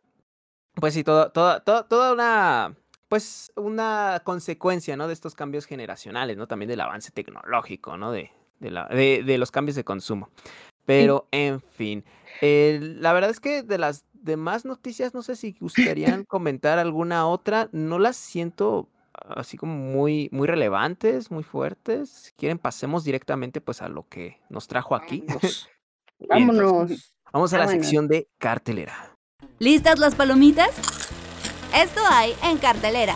pues 0.75 0.93
sí, 0.93 1.03
todo, 1.03 1.31
todo, 1.31 1.61
toda 1.61 2.13
una, 2.13 2.75
pues 3.09 3.51
una 3.55 4.21
consecuencia, 4.23 4.95
¿no? 4.95 5.07
De 5.07 5.13
estos 5.13 5.35
cambios 5.35 5.65
generacionales, 5.65 6.37
¿no? 6.37 6.47
También 6.47 6.69
del 6.69 6.81
avance 6.81 7.11
tecnológico, 7.11 7.97
¿no? 7.97 8.11
De, 8.11 8.31
de, 8.59 8.71
la, 8.71 8.87
de, 8.87 9.23
de 9.23 9.37
los 9.37 9.51
cambios 9.51 9.75
de 9.75 9.83
consumo. 9.83 10.29
Pero, 10.85 11.27
en 11.31 11.59
fin, 11.59 12.05
eh, 12.41 12.79
la 12.81 13.13
verdad 13.13 13.29
es 13.29 13.39
que 13.39 13.61
de 13.61 13.77
las 13.77 14.05
demás 14.13 14.65
noticias, 14.65 15.13
no 15.13 15.21
sé 15.21 15.35
si 15.35 15.55
gustarían 15.59 16.23
comentar 16.27 16.79
alguna 16.79 17.27
otra, 17.27 17.69
no 17.71 17.99
las 17.99 18.15
siento 18.15 18.89
así 19.13 19.57
como 19.57 19.75
muy, 19.75 20.29
muy 20.31 20.47
relevantes, 20.47 21.31
muy 21.31 21.43
fuertes. 21.43 22.09
Si 22.09 22.31
quieren, 22.33 22.57
pasemos 22.57 23.03
directamente 23.03 23.61
pues 23.61 23.81
a 23.81 23.89
lo 23.89 24.07
que 24.07 24.39
nos 24.49 24.67
trajo 24.67 24.95
aquí. 24.95 25.25
Vámonos. 26.27 27.13
vamos 27.33 27.53
a 27.53 27.57
la 27.57 27.67
sección 27.67 28.07
de 28.07 28.29
cartelera. 28.37 29.17
¿Listas 29.59 29.99
las 29.99 30.15
palomitas? 30.15 30.69
Esto 31.75 32.01
hay 32.09 32.33
en 32.43 32.57
cartelera. 32.57 33.15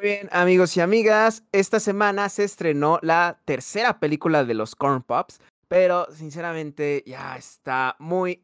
Muy 0.00 0.08
bien, 0.08 0.30
amigos 0.32 0.74
y 0.78 0.80
amigas, 0.80 1.42
esta 1.52 1.78
semana 1.78 2.30
se 2.30 2.42
estrenó 2.42 2.98
la 3.02 3.38
tercera 3.44 4.00
película 4.00 4.46
de 4.46 4.54
los 4.54 4.74
Corn 4.74 5.02
Pops, 5.02 5.42
pero 5.68 6.06
sinceramente 6.10 7.04
ya 7.06 7.36
está 7.36 7.96
muy... 7.98 8.42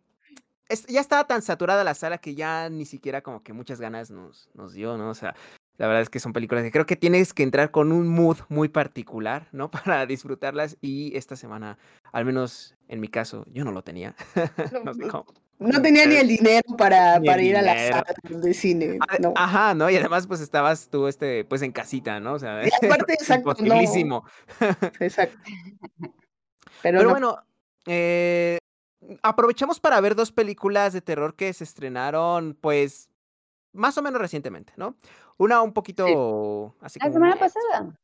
ya 0.87 1.01
estaba 1.01 1.27
tan 1.27 1.41
saturada 1.41 1.83
la 1.83 1.95
sala 1.95 2.19
que 2.19 2.35
ya 2.35 2.69
ni 2.69 2.85
siquiera 2.85 3.23
como 3.23 3.43
que 3.43 3.55
muchas 3.55 3.81
ganas 3.81 4.11
nos, 4.11 4.51
nos 4.53 4.75
dio, 4.75 4.99
¿no? 4.99 5.09
O 5.09 5.15
sea, 5.15 5.35
la 5.79 5.87
verdad 5.87 6.03
es 6.03 6.11
que 6.11 6.21
son 6.21 6.35
películas 6.35 6.63
que 6.63 6.71
creo 6.71 6.85
que 6.85 6.97
tienes 6.97 7.33
que 7.33 7.43
entrar 7.43 7.71
con 7.71 7.91
un 7.91 8.07
mood 8.07 8.37
muy 8.51 8.69
particular, 8.69 9.49
¿no? 9.53 9.71
Para 9.87 10.05
disfrutarlas 10.05 10.77
y 10.83 11.17
esta 11.17 11.37
semana, 11.37 11.79
al 12.13 12.27
menos 12.27 12.75
en 12.89 13.01
mi 13.01 13.09
caso, 13.09 13.47
yo 13.51 13.65
no 13.65 13.73
lo 13.73 13.83
tenía. 13.83 14.15
no, 14.85 15.25
no 15.59 15.81
tenía 15.81 16.07
ni 16.07 16.17
el 16.17 16.29
dinero 16.29 16.77
para, 16.77 17.21
para 17.25 17.43
ir 17.43 17.57
a 17.57 17.63
la 17.63 17.89
sala 17.89 18.15
de 18.23 18.55
cine. 18.55 18.99
Ah, 19.09 19.17
no. 19.21 19.33
Ajá, 19.37 19.75
¿no? 19.75 19.89
Y 19.89 19.97
además, 19.97 20.27
pues 20.27 20.41
estabas 20.41 20.89
tú, 20.89 21.07
este, 21.09 21.45
pues 21.45 21.63
en 21.63 21.73
casita, 21.73 22.21
¿no? 22.21 22.35
O 22.35 22.39
sea, 22.39 22.63
y 22.67 22.87
aparte, 22.87 23.15
exacto, 23.15 23.55
no. 23.65 24.25
Exacto. 25.01 25.39
Pero, 26.83 27.09
bueno, 27.09 27.39
eh, 27.87 28.59
aprovechamos 29.23 29.81
para 29.81 30.01
ver 30.01 30.15
dos 30.15 30.31
películas 30.31 30.93
de 30.93 31.01
terror 31.01 31.35
que 31.35 31.53
se 31.53 31.65
estrenaron, 31.65 32.57
pues, 32.61 33.09
más 33.73 33.97
o 33.97 34.03
menos 34.03 34.21
recientemente, 34.21 34.75
¿no? 34.77 34.97
Una 35.39 35.63
un 35.63 35.73
poquito 35.73 36.75
así 36.81 36.99
La 37.01 37.13
semana 37.13 37.37
pasada. 37.37 37.99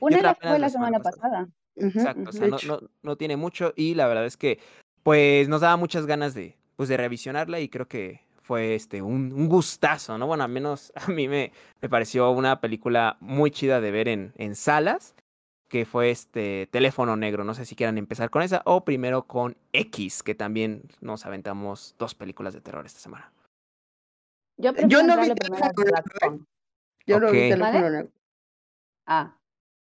Una 0.00 0.34
fue 0.34 0.58
la 0.58 0.68
semana 0.68 1.00
pasada. 1.00 1.48
Exacto, 1.76 2.30
o 2.30 2.32
sea, 2.32 2.46
no, 2.46 2.56
no, 2.66 2.80
no, 3.02 3.16
tiene 3.16 3.36
mucho 3.36 3.72
y 3.74 3.94
la 3.94 4.06
verdad 4.06 4.26
es 4.26 4.36
que, 4.36 4.58
pues, 5.02 5.48
nos 5.48 5.60
daba 5.60 5.76
muchas 5.76 6.06
ganas 6.06 6.32
de, 6.32 6.56
pues, 6.76 6.88
de 6.88 6.96
revisionarla 6.96 7.60
y 7.60 7.68
creo 7.68 7.88
que 7.88 8.20
fue 8.42 8.74
este 8.74 9.00
un, 9.00 9.32
un, 9.32 9.48
gustazo, 9.48 10.18
¿no? 10.18 10.26
Bueno, 10.26 10.44
al 10.44 10.50
menos 10.50 10.92
a 10.96 11.08
mí 11.10 11.28
me, 11.28 11.52
me 11.80 11.88
pareció 11.88 12.30
una 12.30 12.60
película 12.60 13.16
muy 13.20 13.50
chida 13.50 13.80
de 13.80 13.90
ver 13.90 14.08
en, 14.08 14.32
en 14.36 14.54
salas 14.54 15.14
que 15.68 15.84
fue 15.84 16.10
este 16.10 16.68
Teléfono 16.70 17.16
Negro. 17.16 17.42
No 17.42 17.54
sé 17.54 17.64
si 17.64 17.74
quieran 17.74 17.98
empezar 17.98 18.30
con 18.30 18.42
esa 18.42 18.62
o 18.64 18.84
primero 18.84 19.26
con 19.26 19.56
X, 19.72 20.22
que 20.22 20.34
también 20.34 20.82
nos 21.00 21.26
aventamos 21.26 21.96
dos 21.98 22.14
películas 22.14 22.54
de 22.54 22.60
terror 22.60 22.86
esta 22.86 23.00
semana. 23.00 23.32
Yo, 24.56 24.72
Yo 24.86 25.02
no 25.02 25.20
vi 25.20 25.34
Teléfono 25.34 25.72
Negro. 25.72 26.46
Yo 27.06 27.18
no 27.18 27.30
vi 27.32 27.38
Teléfono 27.50 27.90
Negro. 27.90 28.10
Ah. 29.06 29.36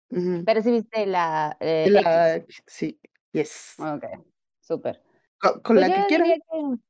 Pero 0.09 0.61
sí 0.63 0.71
viste 0.71 1.05
la... 1.05 1.55
Eh, 1.59 1.89
la 1.91 2.43
sí, 2.65 2.99
yes. 3.33 3.75
Ok, 3.77 4.05
súper. 4.61 5.03
Con, 5.39 5.59
con 5.61 5.75
pues 5.75 5.87
la 5.87 5.95
que 5.95 6.07
quieran. 6.07 6.81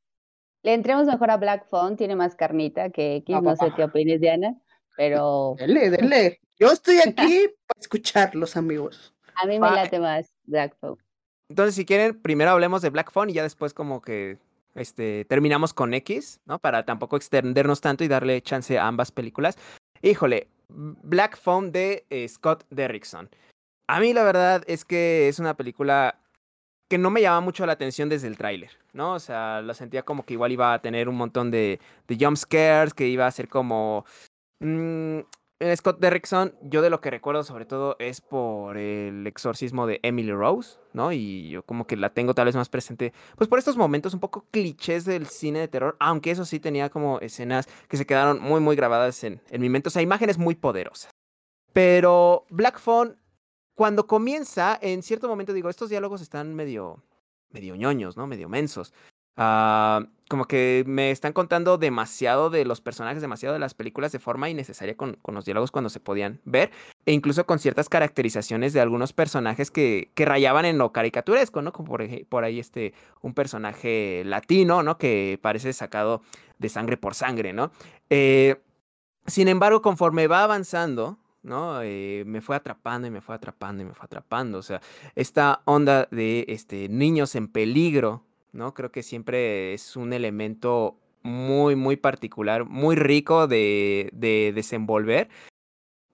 le 0.64 0.74
entremos 0.74 1.06
mejor 1.06 1.32
a 1.32 1.38
Black 1.38 1.68
Phone, 1.70 1.98
tiene 1.98 2.16
más 2.16 2.36
carnita 2.36 2.90
que 2.90 3.18
X, 3.18 3.36
no, 3.36 3.42
no 3.42 3.56
sé 3.56 3.72
qué 3.76 3.84
opines, 3.84 4.22
Diana, 4.22 4.56
pero... 4.96 5.56
Dele, 5.58 5.90
dele. 5.90 6.40
Yo 6.60 6.72
estoy 6.72 6.98
aquí 7.00 7.48
para 7.68 7.80
escucharlos, 7.80 8.58
amigos. 8.58 9.14
A 9.36 9.46
mí 9.46 9.60
me 9.60 9.70
late 9.70 10.00
más 10.00 10.34
Black 10.46 10.76
Phone. 10.80 10.98
Entonces, 11.50 11.76
si 11.76 11.86
quieren, 11.86 12.20
primero 12.22 12.52
hablemos 12.52 12.82
de 12.82 12.90
Black 12.90 13.12
Phone 13.12 13.30
y 13.30 13.34
ya 13.34 13.44
después 13.44 13.74
como 13.74 14.02
que 14.02 14.38
este, 14.76 15.26
terminamos 15.26 15.74
con 15.74 15.94
X, 15.94 16.40
¿no? 16.46 16.60
Para 16.60 16.86
tampoco 16.86 17.18
extendernos 17.18 17.82
tanto 17.82 18.04
y 18.04 18.08
darle 18.08 18.42
chance 18.42 18.78
a 18.78 18.88
ambas 18.88 19.12
películas. 19.12 19.58
Híjole, 20.02 20.50
Black 20.70 21.38
Phone 21.38 21.72
de 21.72 22.06
eh, 22.10 22.28
Scott 22.28 22.66
Derrickson. 22.70 23.30
A 23.88 24.00
mí 24.00 24.14
la 24.14 24.24
verdad 24.24 24.64
es 24.68 24.84
que 24.84 25.28
es 25.30 25.40
una 25.40 25.56
película 25.56 26.20
que 26.88 26.98
no 26.98 27.10
me 27.10 27.22
llama 27.22 27.42
mucho 27.42 27.66
la 27.66 27.74
atención 27.74 28.10
desde 28.10 28.28
el 28.28 28.38
tráiler, 28.38 28.72
¿no? 28.94 29.14
O 29.14 29.20
sea, 29.20 29.62
lo 29.62 29.74
sentía 29.74 30.04
como 30.04 30.24
que 30.24 30.34
igual 30.34 30.52
iba 30.52 30.74
a 30.74 30.82
tener 30.82 31.10
un 31.10 31.16
montón 31.16 31.52
de, 31.52 31.80
de 32.08 32.18
jump 32.20 32.38
scares, 32.38 32.94
que 32.94 33.08
iba 33.08 33.28
a 33.28 33.32
ser 33.32 33.48
como... 33.48 34.06
Mmm, 34.60 35.20
Scott 35.76 36.00
Derrickson, 36.00 36.54
yo 36.62 36.84
de 36.84 36.92
lo 36.92 37.02
que 37.02 37.10
recuerdo 37.10 37.44
sobre 37.44 37.66
todo 37.66 37.96
es 37.98 38.22
por 38.22 38.78
el 38.78 39.26
exorcismo 39.26 39.88
de 39.88 40.00
Emily 40.04 40.32
Rose, 40.32 40.78
¿no? 40.94 41.12
Y 41.12 41.50
yo 41.50 41.64
como 41.64 41.88
que 41.88 41.96
la 41.98 42.12
tengo 42.12 42.36
tal 42.36 42.46
vez 42.46 42.56
más 42.56 42.70
presente, 42.70 43.12
pues 43.36 43.50
por 43.50 43.58
estos 43.58 43.76
momentos 43.76 44.14
un 44.14 44.20
poco 44.20 44.46
clichés 44.52 45.04
del 45.06 45.26
cine 45.26 45.60
de 45.60 45.68
terror, 45.68 45.98
aunque 46.00 46.30
eso 46.30 46.46
sí 46.46 46.60
tenía 46.60 46.90
como 46.90 47.20
escenas 47.22 47.68
que 47.88 47.98
se 47.98 48.06
quedaron 48.06 48.40
muy, 48.40 48.60
muy 48.60 48.76
grabadas 48.76 49.24
en, 49.24 49.42
en 49.50 49.62
mi 49.62 49.70
mente, 49.70 49.88
o 49.88 49.92
sea, 49.92 50.04
imágenes 50.04 50.38
muy 50.38 50.54
poderosas. 50.54 51.10
Pero 51.74 52.46
Black 52.50 52.80
Phone, 52.80 53.18
cuando 53.78 54.08
comienza, 54.08 54.80
en 54.82 55.04
cierto 55.04 55.28
momento 55.28 55.54
digo, 55.54 55.70
estos 55.70 55.92
diálogos 55.92 56.20
están 56.22 56.56
medio, 56.56 57.04
medio 57.52 57.76
ñoños, 57.76 58.18
¿no? 58.18 58.26
Medio 58.26 58.50
mensos. 58.50 58.92
Uh, 59.38 60.04
como 60.28 60.46
que 60.46 60.84
me 60.88 61.12
están 61.12 61.32
contando 61.32 61.78
demasiado 61.78 62.50
de 62.50 62.66
los 62.66 62.82
personajes, 62.82 63.22
demasiado 63.22 63.54
de 63.54 63.60
las 63.60 63.76
películas 63.76 64.12
de 64.12 64.18
forma 64.18 64.50
innecesaria 64.50 64.98
con, 64.98 65.14
con, 65.22 65.36
los 65.36 65.46
diálogos 65.46 65.70
cuando 65.70 65.92
se 65.92 66.00
podían 66.00 66.42
ver, 66.44 66.72
e 67.06 67.14
incluso 67.14 67.46
con 67.46 67.60
ciertas 67.60 67.88
caracterizaciones 67.88 68.74
de 68.74 68.82
algunos 68.82 69.14
personajes 69.14 69.70
que, 69.70 70.10
que 70.16 70.26
rayaban 70.26 70.66
en 70.66 70.80
lo 70.80 70.92
caricaturesco, 70.92 71.62
¿no? 71.62 71.72
Como 71.72 71.88
por, 71.88 72.04
por 72.30 72.46
ahí 72.46 72.60
este, 72.60 72.96
un 73.22 73.36
personaje 73.36 74.24
latino, 74.26 74.82
¿no? 74.82 74.98
Que 74.98 75.38
parece 75.40 75.72
sacado 75.72 76.24
de 76.58 76.70
sangre 76.70 76.98
por 76.98 77.14
sangre, 77.14 77.54
¿no? 77.54 77.70
Eh, 78.10 78.60
sin 79.28 79.48
embargo, 79.50 79.84
conforme 79.84 80.26
va 80.26 80.44
avanzando, 80.44 81.20
¿no? 81.44 81.82
Eh, 81.82 82.24
me 82.26 82.42
fue 82.42 82.56
atrapando 82.56 83.08
y 83.08 83.12
me 83.12 83.22
fue 83.22 83.36
atrapando 83.36 83.84
y 83.84 83.86
me 83.86 83.94
fue 83.94 84.06
atrapando. 84.06 84.58
O 84.58 84.64
sea, 84.64 84.82
esta 85.16 85.62
onda 85.66 86.08
de 86.12 86.46
este, 86.48 86.90
niños 86.90 87.36
en 87.36 87.48
peligro, 87.48 88.24
¿no? 88.52 88.74
Creo 88.74 88.92
que 88.92 89.04
siempre 89.04 89.74
es 89.74 89.96
un 89.96 90.14
elemento 90.14 90.98
muy, 91.24 91.76
muy 91.76 91.98
particular, 91.98 92.66
muy 92.66 92.96
rico 92.96 93.48
de, 93.48 94.10
de 94.14 94.52
desenvolver. 94.54 95.30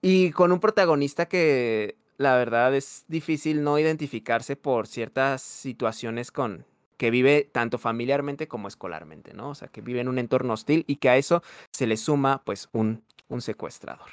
Y 0.02 0.32
con 0.32 0.52
un 0.52 0.60
protagonista 0.60 1.26
que 1.26 1.96
la 2.18 2.36
verdad 2.36 2.74
es 2.74 3.04
difícil 3.08 3.62
no 3.62 3.78
identificarse 3.78 4.56
por 4.56 4.86
ciertas 4.86 5.42
situaciones 5.42 6.30
con 6.30 6.66
que 6.96 7.10
vive 7.10 7.48
tanto 7.52 7.78
familiarmente 7.78 8.48
como 8.48 8.68
escolarmente, 8.68 9.34
¿no? 9.34 9.50
O 9.50 9.54
sea, 9.54 9.68
que 9.68 9.80
vive 9.80 10.00
en 10.00 10.08
un 10.08 10.18
entorno 10.18 10.52
hostil 10.52 10.84
y 10.86 10.96
que 10.96 11.08
a 11.08 11.16
eso 11.16 11.42
se 11.70 11.86
le 11.86 11.96
suma 11.96 12.42
pues 12.44 12.68
un, 12.72 13.02
un 13.28 13.40
secuestrador. 13.40 14.10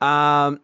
Uh, 0.00 0.56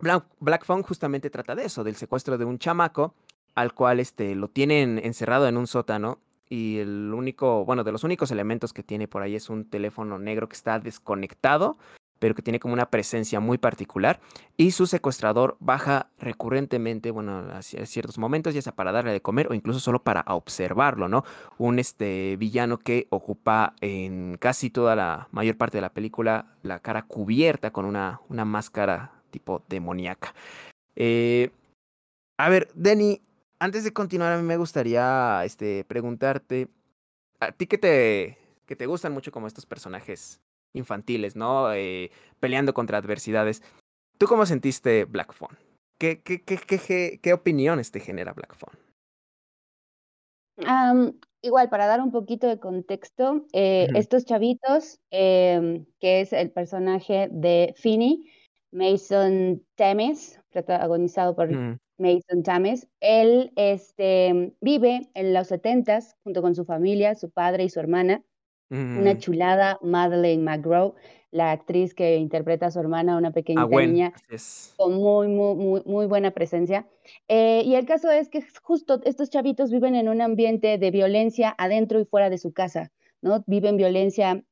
Black, 0.00 0.24
Black 0.38 0.64
Phone 0.64 0.82
justamente 0.82 1.30
trata 1.30 1.54
de 1.54 1.64
eso, 1.64 1.82
del 1.84 1.96
secuestro 1.96 2.38
de 2.38 2.44
un 2.44 2.58
chamaco 2.58 3.14
al 3.54 3.74
cual 3.74 3.98
este, 3.98 4.36
lo 4.36 4.48
tienen 4.48 5.00
encerrado 5.02 5.48
en 5.48 5.56
un 5.56 5.66
sótano 5.66 6.20
y 6.48 6.78
el 6.78 7.12
único, 7.12 7.64
bueno, 7.64 7.82
de 7.84 7.92
los 7.92 8.04
únicos 8.04 8.30
elementos 8.30 8.72
que 8.72 8.82
tiene 8.82 9.08
por 9.08 9.22
ahí 9.22 9.34
es 9.34 9.50
un 9.50 9.68
teléfono 9.68 10.18
negro 10.18 10.48
que 10.48 10.56
está 10.56 10.78
desconectado 10.78 11.76
pero 12.18 12.34
que 12.34 12.42
tiene 12.42 12.60
como 12.60 12.74
una 12.74 12.90
presencia 12.90 13.40
muy 13.40 13.58
particular. 13.58 14.20
Y 14.56 14.72
su 14.72 14.86
secuestrador 14.86 15.56
baja 15.60 16.10
recurrentemente, 16.18 17.10
bueno, 17.10 17.48
a 17.52 17.62
ciertos 17.62 18.18
momentos, 18.18 18.54
ya 18.54 18.62
sea 18.62 18.74
para 18.74 18.92
darle 18.92 19.12
de 19.12 19.22
comer 19.22 19.48
o 19.50 19.54
incluso 19.54 19.80
solo 19.80 20.02
para 20.02 20.24
observarlo, 20.28 21.08
¿no? 21.08 21.24
Un 21.58 21.78
este, 21.78 22.36
villano 22.36 22.78
que 22.78 23.06
ocupa 23.10 23.74
en 23.80 24.36
casi 24.38 24.70
toda 24.70 24.96
la 24.96 25.28
mayor 25.30 25.56
parte 25.56 25.78
de 25.78 25.82
la 25.82 25.92
película 25.92 26.56
la 26.62 26.80
cara 26.80 27.02
cubierta 27.02 27.70
con 27.70 27.84
una, 27.84 28.20
una 28.28 28.44
máscara 28.44 29.12
tipo 29.30 29.64
demoníaca. 29.68 30.34
Eh, 30.96 31.50
a 32.36 32.48
ver, 32.48 32.68
Denny, 32.74 33.20
antes 33.58 33.84
de 33.84 33.92
continuar, 33.92 34.32
a 34.32 34.36
mí 34.36 34.42
me 34.42 34.56
gustaría 34.56 35.44
este, 35.44 35.84
preguntarte, 35.84 36.68
a 37.40 37.52
ti 37.52 37.66
que 37.66 37.78
te, 37.78 38.38
que 38.66 38.76
te 38.76 38.86
gustan 38.86 39.12
mucho 39.12 39.32
como 39.32 39.46
estos 39.46 39.66
personajes 39.66 40.40
infantiles, 40.78 41.36
¿no? 41.36 41.72
Eh, 41.72 42.10
peleando 42.40 42.74
contra 42.74 42.98
adversidades. 42.98 43.62
¿Tú 44.16 44.26
cómo 44.26 44.46
sentiste 44.46 45.04
Black 45.04 45.32
Phone? 45.34 45.58
¿Qué, 45.98 46.22
qué, 46.22 46.42
qué, 46.42 46.56
qué, 46.56 47.20
qué 47.22 47.32
opiniones 47.32 47.90
te 47.90 48.00
genera 48.00 48.32
Black 48.32 48.56
Phone? 48.56 48.78
igual, 51.40 51.68
para 51.70 51.86
dar 51.86 52.00
un 52.00 52.10
poquito 52.10 52.48
de 52.48 52.58
contexto, 52.58 53.46
eh, 53.52 53.86
estos 53.94 54.24
chavitos, 54.24 54.98
em, 55.10 55.86
que 56.00 56.20
es 56.20 56.32
el 56.32 56.50
personaje 56.50 57.28
de 57.30 57.74
Finny, 57.76 58.28
Mason 58.72 59.62
Temes, 59.76 60.40
protagonizado 60.50 61.36
por. 61.36 61.78
Mason 61.98 62.44
Tames, 62.44 62.86
él 63.00 63.52
este, 63.56 64.54
vive 64.60 65.10
en 65.14 65.34
los 65.34 65.48
setentas 65.48 66.16
junto 66.22 66.42
con 66.42 66.54
su 66.54 66.64
familia, 66.64 67.16
su 67.16 67.30
padre 67.30 67.64
y 67.64 67.68
su 67.68 67.80
hermana. 67.80 68.22
Una 68.70 69.14
mm. 69.14 69.18
chulada, 69.18 69.78
Madeleine 69.82 70.42
McGraw, 70.42 70.94
la 71.30 71.52
actriz 71.52 71.94
que 71.94 72.16
interpreta 72.16 72.66
a 72.66 72.70
su 72.70 72.80
hermana, 72.80 73.16
una 73.16 73.30
pequeña 73.30 73.66
niña, 73.66 74.12
con 74.76 74.94
muy, 74.94 75.28
muy, 75.28 75.54
muy, 75.54 75.82
muy 75.84 76.06
buena 76.06 76.32
presencia. 76.32 76.86
Eh, 77.28 77.62
y 77.64 77.74
el 77.74 77.86
caso 77.86 78.10
es 78.10 78.28
que 78.28 78.44
justo 78.62 79.00
estos 79.04 79.30
chavitos 79.30 79.70
viven 79.70 79.94
en 79.94 80.08
un 80.08 80.20
ambiente 80.20 80.78
de 80.78 80.90
violencia 80.90 81.54
adentro 81.56 82.00
y 82.00 82.04
fuera 82.04 82.30
de 82.30 82.38
su 82.38 82.52
casa, 82.52 82.92
¿no? 83.22 83.42
Viven 83.46 83.76
violencia 83.76 84.44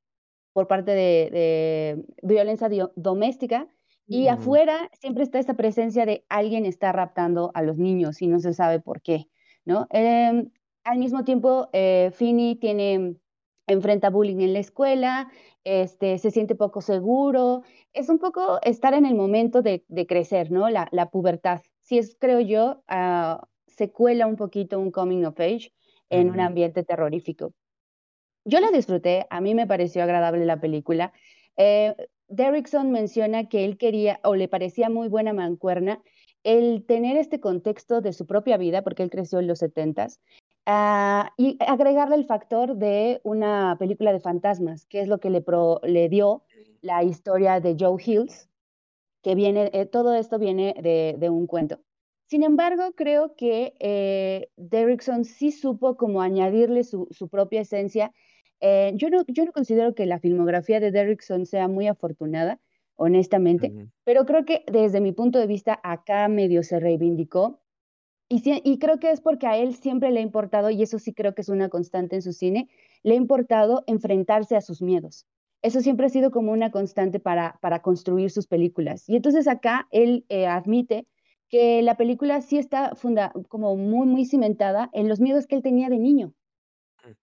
por 0.52 0.66
parte 0.66 0.92
de, 0.92 1.30
de 1.30 2.06
violencia 2.22 2.68
doméstica 2.94 3.68
y 4.08 4.28
afuera 4.28 4.88
siempre 5.00 5.24
está 5.24 5.38
esa 5.38 5.54
presencia 5.54 6.06
de 6.06 6.24
alguien 6.28 6.64
está 6.64 6.92
raptando 6.92 7.50
a 7.54 7.62
los 7.62 7.76
niños 7.76 8.22
y 8.22 8.28
no 8.28 8.38
se 8.38 8.54
sabe 8.54 8.80
por 8.80 9.02
qué, 9.02 9.28
¿no? 9.64 9.86
Em, 9.90 10.50
al 10.84 10.98
mismo 10.98 11.24
tiempo, 11.24 11.68
eh, 11.72 12.10
Finny 12.14 12.56
tiene, 12.56 13.16
enfrenta 13.66 14.10
bullying 14.10 14.40
en 14.40 14.52
la 14.52 14.60
escuela, 14.60 15.30
este, 15.64 16.18
se 16.18 16.30
siente 16.30 16.54
poco 16.54 16.80
seguro, 16.80 17.62
es 17.92 18.08
un 18.08 18.18
poco 18.18 18.60
estar 18.62 18.94
en 18.94 19.06
el 19.06 19.14
momento 19.14 19.62
de, 19.62 19.84
crecer, 20.08 20.50
¿no? 20.50 20.68
La, 20.68 21.10
pubertad. 21.10 21.60
Si 21.80 21.98
es, 21.98 22.16
creo 22.18 22.40
yo, 22.40 22.82
ah, 22.88 23.46
se 23.66 23.90
cuela 23.90 24.26
un 24.26 24.36
poquito 24.36 24.78
un 24.78 24.90
coming 24.90 25.24
of 25.24 25.38
age 25.40 25.72
en 26.08 26.30
un 26.30 26.40
ambiente 26.40 26.84
terrorífico. 26.84 27.52
Yo 28.44 28.60
la 28.60 28.70
disfruté, 28.70 29.26
a 29.28 29.40
mí 29.40 29.54
me 29.54 29.66
pareció 29.66 30.04
agradable 30.04 30.44
la 30.44 30.60
película. 30.60 31.12
Eh, 31.56 31.96
Derrickson 32.28 32.92
menciona 32.92 33.48
que 33.48 33.64
él 33.64 33.76
quería 33.76 34.20
o 34.22 34.34
le 34.34 34.48
parecía 34.48 34.88
muy 34.88 35.08
buena 35.08 35.32
mancuerna 35.32 36.00
el 36.44 36.84
tener 36.86 37.16
este 37.16 37.40
contexto 37.40 38.00
de 38.00 38.12
su 38.12 38.24
propia 38.24 38.56
vida, 38.56 38.82
porque 38.82 39.02
él 39.02 39.10
creció 39.10 39.40
en 39.40 39.48
los 39.48 39.58
setentas, 39.58 40.20
uh, 40.66 41.28
y 41.36 41.56
agregarle 41.60 42.16
el 42.16 42.24
factor 42.24 42.76
de 42.76 43.20
una 43.24 43.76
película 43.78 44.12
de 44.12 44.20
fantasmas, 44.20 44.86
que 44.86 45.00
es 45.00 45.08
lo 45.08 45.18
que 45.18 45.30
le, 45.30 45.44
le 45.84 46.08
dio 46.08 46.44
la 46.82 47.02
historia 47.02 47.60
de 47.60 47.76
Joe 47.78 48.02
Hills, 48.04 48.48
que 49.22 49.34
viene, 49.34 49.70
eh, 49.72 49.86
todo 49.86 50.14
esto 50.14 50.38
viene 50.38 50.74
de, 50.80 51.30
un 51.30 51.46
cuento. 51.46 51.80
Sin 52.26 52.42
embargo, 52.42 52.92
creo 52.94 53.34
que 53.34 53.74
eh, 53.80 54.50
Derrickson 54.56 55.24
sí 55.24 55.50
supo 55.50 55.96
como 55.96 56.22
añadirle 56.22 56.84
su, 56.84 57.08
su 57.10 57.28
propia 57.28 57.62
esencia. 57.62 58.12
Eh, 58.60 58.92
yo, 58.94 59.10
no, 59.10 59.24
yo 59.26 59.44
no 59.44 59.52
considero 59.52 59.94
que 59.94 60.06
la 60.06 60.20
filmografía 60.20 60.80
de 60.80 60.92
Derrickson 60.92 61.44
sea 61.46 61.66
muy 61.68 61.88
afortunada, 61.88 62.60
honestamente, 62.94 63.72
pero 64.04 64.24
creo 64.24 64.44
que 64.44 64.64
desde 64.70 65.00
mi 65.00 65.12
punto 65.12 65.38
de 65.38 65.46
vista 65.46 65.78
acá 65.82 66.28
medio 66.28 66.62
se 66.62 66.80
reivindicó 66.80 67.60
y, 68.28 68.42
y, 68.64 68.78
creo 68.78 68.98
que 68.98 69.10
es 69.10 69.20
porque 69.20 69.46
a 69.46 69.56
él 69.56 69.74
siempre 69.74 70.10
le 70.10 70.20
ha 70.20 70.22
importado, 70.22 70.70
y 70.70 70.82
eso 70.82 70.98
sí 70.98 71.12
creo 71.12 71.34
que 71.34 71.42
es 71.42 71.48
una 71.48 71.68
constante 71.68 72.16
en 72.16 72.22
su 72.22 72.32
cine, 72.32 72.68
le 73.02 73.14
ha 73.14 73.16
importado 73.16 73.84
enfrentarse 73.86 74.56
a 74.56 74.60
sus 74.60 74.82
miedos. 74.82 75.26
Eso 75.62 75.80
siempre 75.80 76.06
ha 76.06 76.10
sido 76.10 76.30
como 76.30 76.52
una 76.52 76.70
constante 76.70 77.20
para, 77.20 77.58
para 77.60 77.82
construir 77.82 78.30
sus 78.30 78.46
películas. 78.46 79.08
Y 79.08 79.16
entonces 79.16 79.48
acá 79.48 79.88
él 79.90 80.24
eh, 80.28 80.46
admite 80.46 81.06
que 81.48 81.82
la 81.82 81.96
película 81.96 82.40
sí 82.42 82.58
está 82.58 82.94
funda, 82.94 83.32
como 83.48 83.76
muy, 83.76 84.06
muy 84.06 84.24
cimentada 84.24 84.90
en 84.92 85.08
los 85.08 85.20
miedos 85.20 85.46
que 85.46 85.56
él 85.56 85.62
tenía 85.62 85.88
de 85.88 85.98
niño 85.98 86.34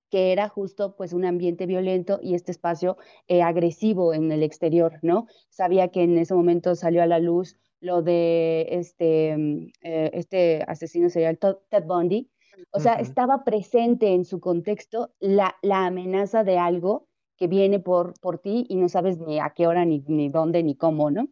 que 0.09 0.31
era 0.31 0.47
justo 0.47 0.95
pues 0.95 1.11
un 1.11 1.25
ambiente 1.25 1.65
violento 1.65 2.19
y 2.21 2.35
este 2.35 2.51
espacio 2.51 2.97
eh, 3.27 3.41
agresivo 3.41 4.13
en 4.13 4.31
el 4.31 4.43
exterior, 4.43 4.99
¿no? 5.01 5.25
Sabía 5.49 5.87
que 5.87 6.03
en 6.03 6.17
ese 6.17 6.35
momento 6.35 6.75
salió 6.75 7.01
a 7.01 7.07
la 7.07 7.19
luz 7.19 7.57
lo 7.83 8.01
de 8.01 8.65
este, 8.71 9.35
mm, 9.37 9.67
eh, 9.81 10.11
este 10.13 10.63
asesino 10.67 11.09
serial 11.09 11.37
Ted 11.37 11.83
Bundy, 11.85 12.29
o 12.71 12.79
sea, 12.79 12.93
estaba 12.93 13.43
presente 13.43 14.13
en 14.13 14.23
su 14.23 14.39
contexto 14.39 15.13
la, 15.19 15.55
la 15.61 15.85
amenaza 15.85 16.43
de 16.43 16.57
algo 16.57 17.07
que 17.35 17.47
viene 17.47 17.79
por, 17.79 18.13
por 18.21 18.39
ti 18.39 18.65
y 18.69 18.77
no 18.77 18.87
sabes 18.87 19.19
ni 19.19 19.39
a 19.39 19.49
qué 19.55 19.67
hora, 19.67 19.83
ni, 19.85 20.03
ni 20.07 20.29
dónde, 20.29 20.63
ni 20.63 20.75
cómo, 20.75 21.11
¿no? 21.11 21.27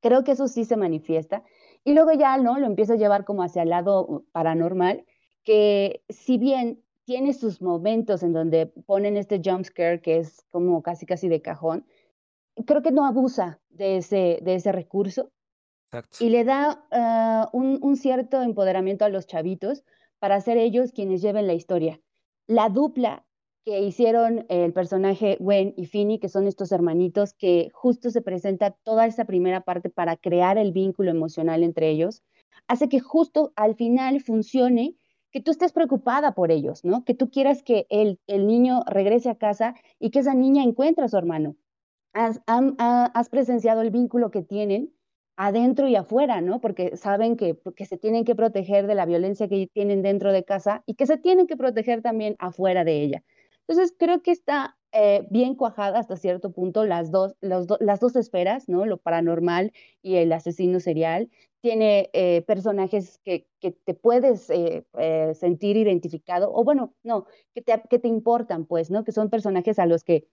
Creo 0.00 0.22
que 0.22 0.32
eso 0.32 0.46
sí 0.46 0.64
se 0.64 0.76
manifiesta. 0.76 1.42
Y 1.82 1.94
luego 1.94 2.12
ya, 2.12 2.36
¿no? 2.36 2.58
Lo 2.58 2.66
empieza 2.66 2.92
a 2.92 2.96
llevar 2.96 3.24
como 3.24 3.42
hacia 3.42 3.62
el 3.62 3.70
lado 3.70 4.24
paranormal, 4.32 5.04
que 5.42 6.02
si 6.08 6.38
bien 6.38 6.84
tiene 7.04 7.32
sus 7.32 7.60
momentos 7.60 8.22
en 8.22 8.32
donde 8.32 8.66
ponen 8.66 9.16
este 9.16 9.40
jump 9.44 9.64
scare 9.64 10.00
que 10.00 10.18
es 10.18 10.46
como 10.50 10.82
casi 10.82 11.04
casi 11.04 11.28
de 11.28 11.42
cajón. 11.42 11.84
Creo 12.64 12.82
que 12.82 12.92
no 12.92 13.04
abusa 13.04 13.60
de 13.70 13.96
ese, 13.96 14.38
de 14.42 14.54
ese 14.54 14.70
recurso 14.70 15.32
y 16.20 16.30
le 16.30 16.44
da 16.44 16.84
ah, 16.90 17.50
un, 17.52 17.96
cierto 17.96 18.42
empoderamiento 18.42 19.04
a 19.04 19.08
los 19.08 19.26
chavitos 19.26 19.84
para 20.18 20.40
ser 20.40 20.56
ellos 20.56 20.92
quienes 20.92 21.22
lleven 21.22 21.46
la 21.46 21.54
historia. 21.54 22.00
La 22.46 22.68
dupla 22.68 23.26
que 23.64 23.80
hicieron 23.80 24.44
el 24.48 24.72
personaje 24.72 25.38
Gwen 25.40 25.72
y 25.76 25.86
Finny, 25.86 26.18
que 26.18 26.28
son 26.28 26.46
estos 26.46 26.70
hermanitos, 26.70 27.32
que 27.32 27.70
justo 27.72 28.10
se 28.10 28.20
presenta 28.20 28.72
toda 28.82 29.06
esa 29.06 29.24
primera 29.24 29.62
parte 29.62 29.88
para 29.88 30.16
crear 30.16 30.58
el 30.58 30.72
vínculo 30.72 31.10
emocional 31.10 31.62
entre 31.62 31.88
ellos, 31.88 32.22
hace 32.68 32.88
que 32.88 33.00
justo 33.00 33.52
al 33.56 33.74
final 33.74 34.20
funcione 34.20 34.96
que 35.30 35.40
tú 35.40 35.50
estés 35.50 35.72
preocupada 35.72 36.32
por 36.32 36.52
ellos, 36.52 36.84
¿no? 36.84 37.04
Que 37.04 37.14
tú 37.14 37.30
quieras 37.30 37.62
que 37.62 37.86
el, 37.88 38.20
niño 38.28 38.84
regrese 38.86 39.30
a 39.30 39.34
casa 39.34 39.74
y 39.98 40.10
que 40.10 40.20
esa 40.20 40.34
niña 40.34 40.62
encuentre 40.62 41.04
a 41.04 41.08
su 41.08 41.16
hermano. 41.16 41.56
Has 42.12 43.28
presenciado 43.30 43.80
el 43.80 43.90
vínculo 43.90 44.30
que 44.30 44.42
tienen 44.42 44.94
adentro 45.36 45.88
y 45.88 45.96
afuera, 45.96 46.40
¿no? 46.40 46.60
Porque 46.60 46.96
saben 46.96 47.36
que, 47.36 47.58
que, 47.76 47.86
se 47.86 47.98
tienen 47.98 48.24
que 48.24 48.34
proteger 48.34 48.86
de 48.86 48.94
la 48.94 49.06
violencia 49.06 49.48
que 49.48 49.68
tienen 49.72 50.02
dentro 50.02 50.32
de 50.32 50.44
casa 50.44 50.82
y 50.86 50.94
que 50.94 51.06
se 51.06 51.18
tienen 51.18 51.46
que 51.46 51.56
proteger 51.56 52.02
también 52.02 52.36
afuera 52.38 52.84
de 52.84 53.02
ella. 53.02 53.24
Entonces, 53.66 53.94
creo 53.98 54.22
que 54.22 54.30
está 54.30 54.76
eh, 54.92 55.26
bien 55.30 55.54
cuajada 55.54 55.98
hasta 55.98 56.16
cierto 56.16 56.52
punto 56.52 56.84
las 56.84 57.10
dos, 57.10 57.34
las 57.40 58.00
dos 58.00 58.16
esferas, 58.16 58.68
¿no? 58.68 58.86
Lo 58.86 58.98
paranormal 58.98 59.72
y 60.02 60.16
el 60.16 60.32
asesino 60.32 60.80
serial. 60.80 61.30
Tiene 61.60 62.10
eh, 62.12 62.42
personajes 62.42 63.18
que, 63.24 63.48
que, 63.58 63.72
te 63.72 63.94
puedes 63.94 64.50
eh, 64.50 64.84
sentir 65.34 65.78
identificado, 65.78 66.52
o 66.54 66.62
bueno, 66.62 66.94
no, 67.02 67.26
que 67.54 67.62
te, 67.62 67.82
que 67.88 67.98
te 67.98 68.08
importan, 68.08 68.66
pues, 68.66 68.90
¿no? 68.90 69.02
Que 69.02 69.12
son 69.12 69.30
personajes 69.30 69.78
a 69.78 69.86
los 69.86 70.04
que 70.04 70.28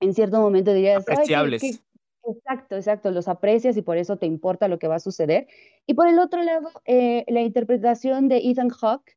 en 0.00 0.14
cierto 0.14 0.40
momento 0.40 0.72
dirías... 0.72 1.02
Apreciables. 1.02 1.82
Exacto, 2.30 2.76
exacto, 2.76 3.10
los 3.10 3.26
aprecias 3.26 3.76
y 3.78 3.82
por 3.82 3.96
eso 3.96 4.18
te 4.18 4.26
importa 4.26 4.68
lo 4.68 4.78
que 4.78 4.86
va 4.86 4.96
a 4.96 5.00
suceder. 5.00 5.46
Y 5.86 5.94
por 5.94 6.08
el 6.08 6.18
otro 6.18 6.42
lado, 6.42 6.68
la 6.86 7.40
interpretación 7.40 8.28
de 8.28 8.38
Ethan 8.38 8.68
Hawke, 8.68 9.16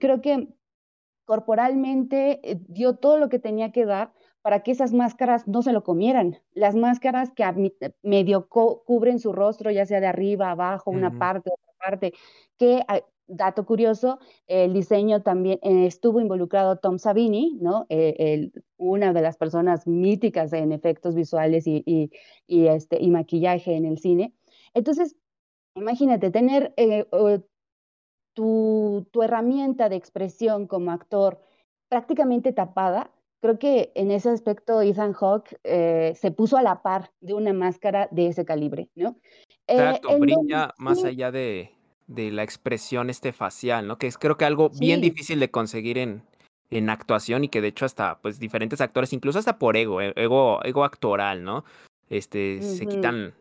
creo 0.00 0.20
que 0.20 0.48
corporalmente 1.24 2.40
eh, 2.42 2.60
dio 2.68 2.96
todo 2.96 3.18
lo 3.18 3.28
que 3.28 3.38
tenía 3.38 3.70
que 3.70 3.84
dar 3.86 4.12
para 4.42 4.62
que 4.64 4.72
esas 4.72 4.92
máscaras 4.92 5.46
no 5.46 5.62
se 5.62 5.72
lo 5.72 5.84
comieran. 5.84 6.38
Las 6.52 6.74
máscaras 6.74 7.30
que 7.30 7.44
medio 8.02 8.48
cubren 8.48 9.20
su 9.20 9.32
rostro, 9.32 9.70
ya 9.70 9.86
sea 9.86 10.00
de 10.00 10.08
arriba, 10.08 10.50
abajo, 10.50 10.90
una 10.90 11.16
parte, 11.18 11.50
otra 11.52 11.74
parte, 11.78 12.12
que, 12.58 12.82
ah, 12.88 13.02
dato 13.30 13.64
curioso, 13.64 14.18
el 14.46 14.72
diseño 14.72 15.22
también 15.22 15.58
eh, 15.62 15.86
estuvo 15.86 16.20
involucrado 16.20 16.76
Tom 16.76 16.98
Savini, 16.98 17.58
¿no? 17.60 17.86
Eh, 17.88 18.50
una 18.76 19.12
de 19.12 19.22
las 19.22 19.36
personas 19.36 19.86
míticas 19.86 20.52
en 20.52 20.72
efectos 20.72 21.14
visuales 21.14 21.66
y, 21.66 21.82
y, 22.46 22.66
este, 22.66 23.00
y 23.00 23.10
maquillaje 23.10 23.74
en 23.74 23.84
el 23.84 23.98
cine. 23.98 24.34
Entonces, 24.74 25.16
imagínate, 25.74 26.30
tener 26.30 26.74
tu, 28.34 29.22
herramienta 29.22 29.88
de 29.88 29.96
expresión 29.96 30.66
como 30.66 30.92
actor 30.92 31.40
prácticamente 31.88 32.52
tapada, 32.52 33.10
creo 33.40 33.58
que 33.58 33.92
en 33.94 34.10
ese 34.10 34.30
aspecto 34.30 34.80
Ethan 34.82 35.12
Hawke 35.12 35.58
eh, 35.64 36.12
se 36.16 36.30
puso 36.30 36.56
a 36.56 36.62
la 36.62 36.82
par 36.82 37.10
de 37.20 37.34
una 37.34 37.52
máscara 37.52 38.08
de 38.10 38.28
ese 38.28 38.44
calibre, 38.44 38.90
¿no? 38.94 39.16
Eh, 39.66 39.74
Exacto, 39.74 40.18
brilla 40.18 40.72
más 40.78 41.04
allá 41.04 41.30
de, 41.30 41.70
de, 42.10 42.30
la 42.30 42.42
expresión 42.42 43.10
este 43.10 43.32
facial, 43.32 43.86
¿no? 43.86 43.98
Que 43.98 44.06
es 44.06 44.18
creo 44.18 44.36
que 44.36 44.44
algo 44.44 44.70
bien 44.70 45.00
difícil 45.00 45.40
de 45.40 45.50
conseguir 45.50 45.98
en, 45.98 46.22
en 46.70 46.90
actuación 46.90 47.44
y 47.44 47.48
que 47.48 47.60
de 47.60 47.68
hecho 47.68 47.84
hasta 47.84 48.18
pues 48.20 48.38
diferentes 48.38 48.80
actores, 48.80 49.12
incluso 49.12 49.38
hasta 49.38 49.58
por 49.58 49.76
ego, 49.76 50.00
e, 50.00 50.12
ego, 50.16 50.60
ego 50.64 50.84
actoral, 50.84 51.42
¿no? 51.42 51.64
Este, 52.08 52.60
se 52.62 52.86
quitan, 52.86 53.34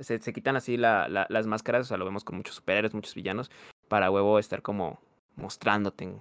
se, 0.00 0.18
se 0.18 0.32
quitan 0.32 0.56
así 0.56 0.76
la, 0.76 1.08
la, 1.08 1.26
las 1.28 1.46
máscaras, 1.46 1.82
o 1.82 1.84
sea, 1.84 1.96
lo 1.96 2.04
vemos 2.04 2.24
con 2.24 2.36
muchos 2.36 2.56
superhéroes, 2.56 2.92
muchos 2.92 3.14
villanos, 3.14 3.50
para 3.88 4.10
huevo 4.10 4.38
estar 4.38 4.62
como 4.62 4.98
mostrándote 5.36 6.04
en, 6.04 6.20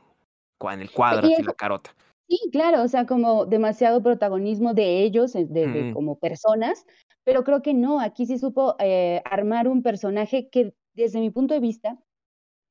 en 0.72 0.82
el 0.82 0.92
cuadro, 0.92 1.28
así 1.28 1.42
la 1.42 1.54
carota. 1.54 1.96
Sí, 2.28 2.40
claro, 2.52 2.82
o 2.82 2.88
sea, 2.88 3.06
como 3.06 3.46
demasiado 3.46 4.02
protagonismo 4.02 4.74
de 4.74 5.04
ellos, 5.04 5.34
de, 5.34 5.92
como 5.94 6.18
personas, 6.18 6.86
pero 7.24 7.44
creo 7.44 7.62
que 7.62 7.74
no, 7.74 8.00
aquí 8.00 8.26
sí 8.26 8.40
supo 8.40 8.76
eh, 8.80 9.22
armar 9.26 9.68
un 9.68 9.84
personaje 9.84 10.50
que 10.50 10.74
desde 10.96 11.20
mi 11.20 11.30
punto 11.30 11.54
de 11.54 11.60
vista, 11.60 12.00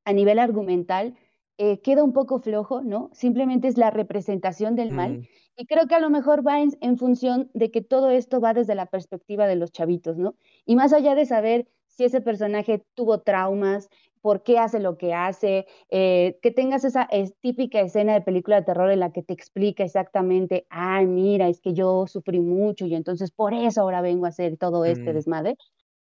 a 0.04 0.12
nivel 0.12 0.38
argumental, 0.38 1.14
eh, 1.56 1.80
queda 1.80 2.02
un 2.02 2.12
poco 2.12 2.40
flojo, 2.40 2.82
¿no? 2.82 3.10
Simplemente 3.12 3.68
es 3.68 3.78
la 3.78 3.90
representación 3.90 4.74
del 4.74 4.90
mal. 4.90 5.18
Mm. 5.18 5.22
Y 5.56 5.66
creo 5.66 5.86
que 5.86 5.94
a 5.94 6.00
lo 6.00 6.10
mejor 6.10 6.44
va 6.44 6.60
en, 6.60 6.98
función 6.98 7.48
de 7.54 7.70
que 7.70 7.80
todo 7.80 8.10
esto 8.10 8.40
va 8.40 8.54
desde 8.54 8.74
la 8.74 8.86
perspectiva 8.86 9.46
de 9.46 9.54
los 9.54 9.70
chavitos, 9.70 10.16
¿no? 10.16 10.34
Y 10.66 10.74
más 10.74 10.92
allá 10.92 11.14
de 11.14 11.26
saber 11.26 11.68
si 11.86 12.04
ese 12.04 12.20
personaje 12.20 12.84
tuvo 12.94 13.20
traumas, 13.20 13.88
por 14.20 14.42
qué 14.42 14.58
hace 14.58 14.80
lo 14.80 14.96
que 14.98 15.14
hace, 15.14 15.66
eh, 15.90 16.38
que 16.42 16.50
tengas 16.50 16.84
esa 16.84 17.08
típica 17.40 17.80
escena 17.80 18.14
de 18.14 18.22
película 18.22 18.56
de 18.56 18.66
terror 18.66 18.90
en 18.90 18.98
la 18.98 19.12
que 19.12 19.22
te 19.22 19.34
explica 19.34 19.84
exactamente, 19.84 20.66
ay, 20.70 21.06
mira, 21.06 21.48
es 21.48 21.60
que 21.60 21.72
yo 21.72 22.06
sufrí 22.08 22.40
mucho 22.40 22.86
y 22.86 22.94
entonces 22.94 23.30
por 23.30 23.54
eso 23.54 23.82
ahora 23.82 24.00
vengo 24.00 24.24
a 24.24 24.30
hacer 24.30 24.56
todo 24.56 24.84
este 24.84 25.12
mm. 25.12 25.14
desmadre. 25.14 25.56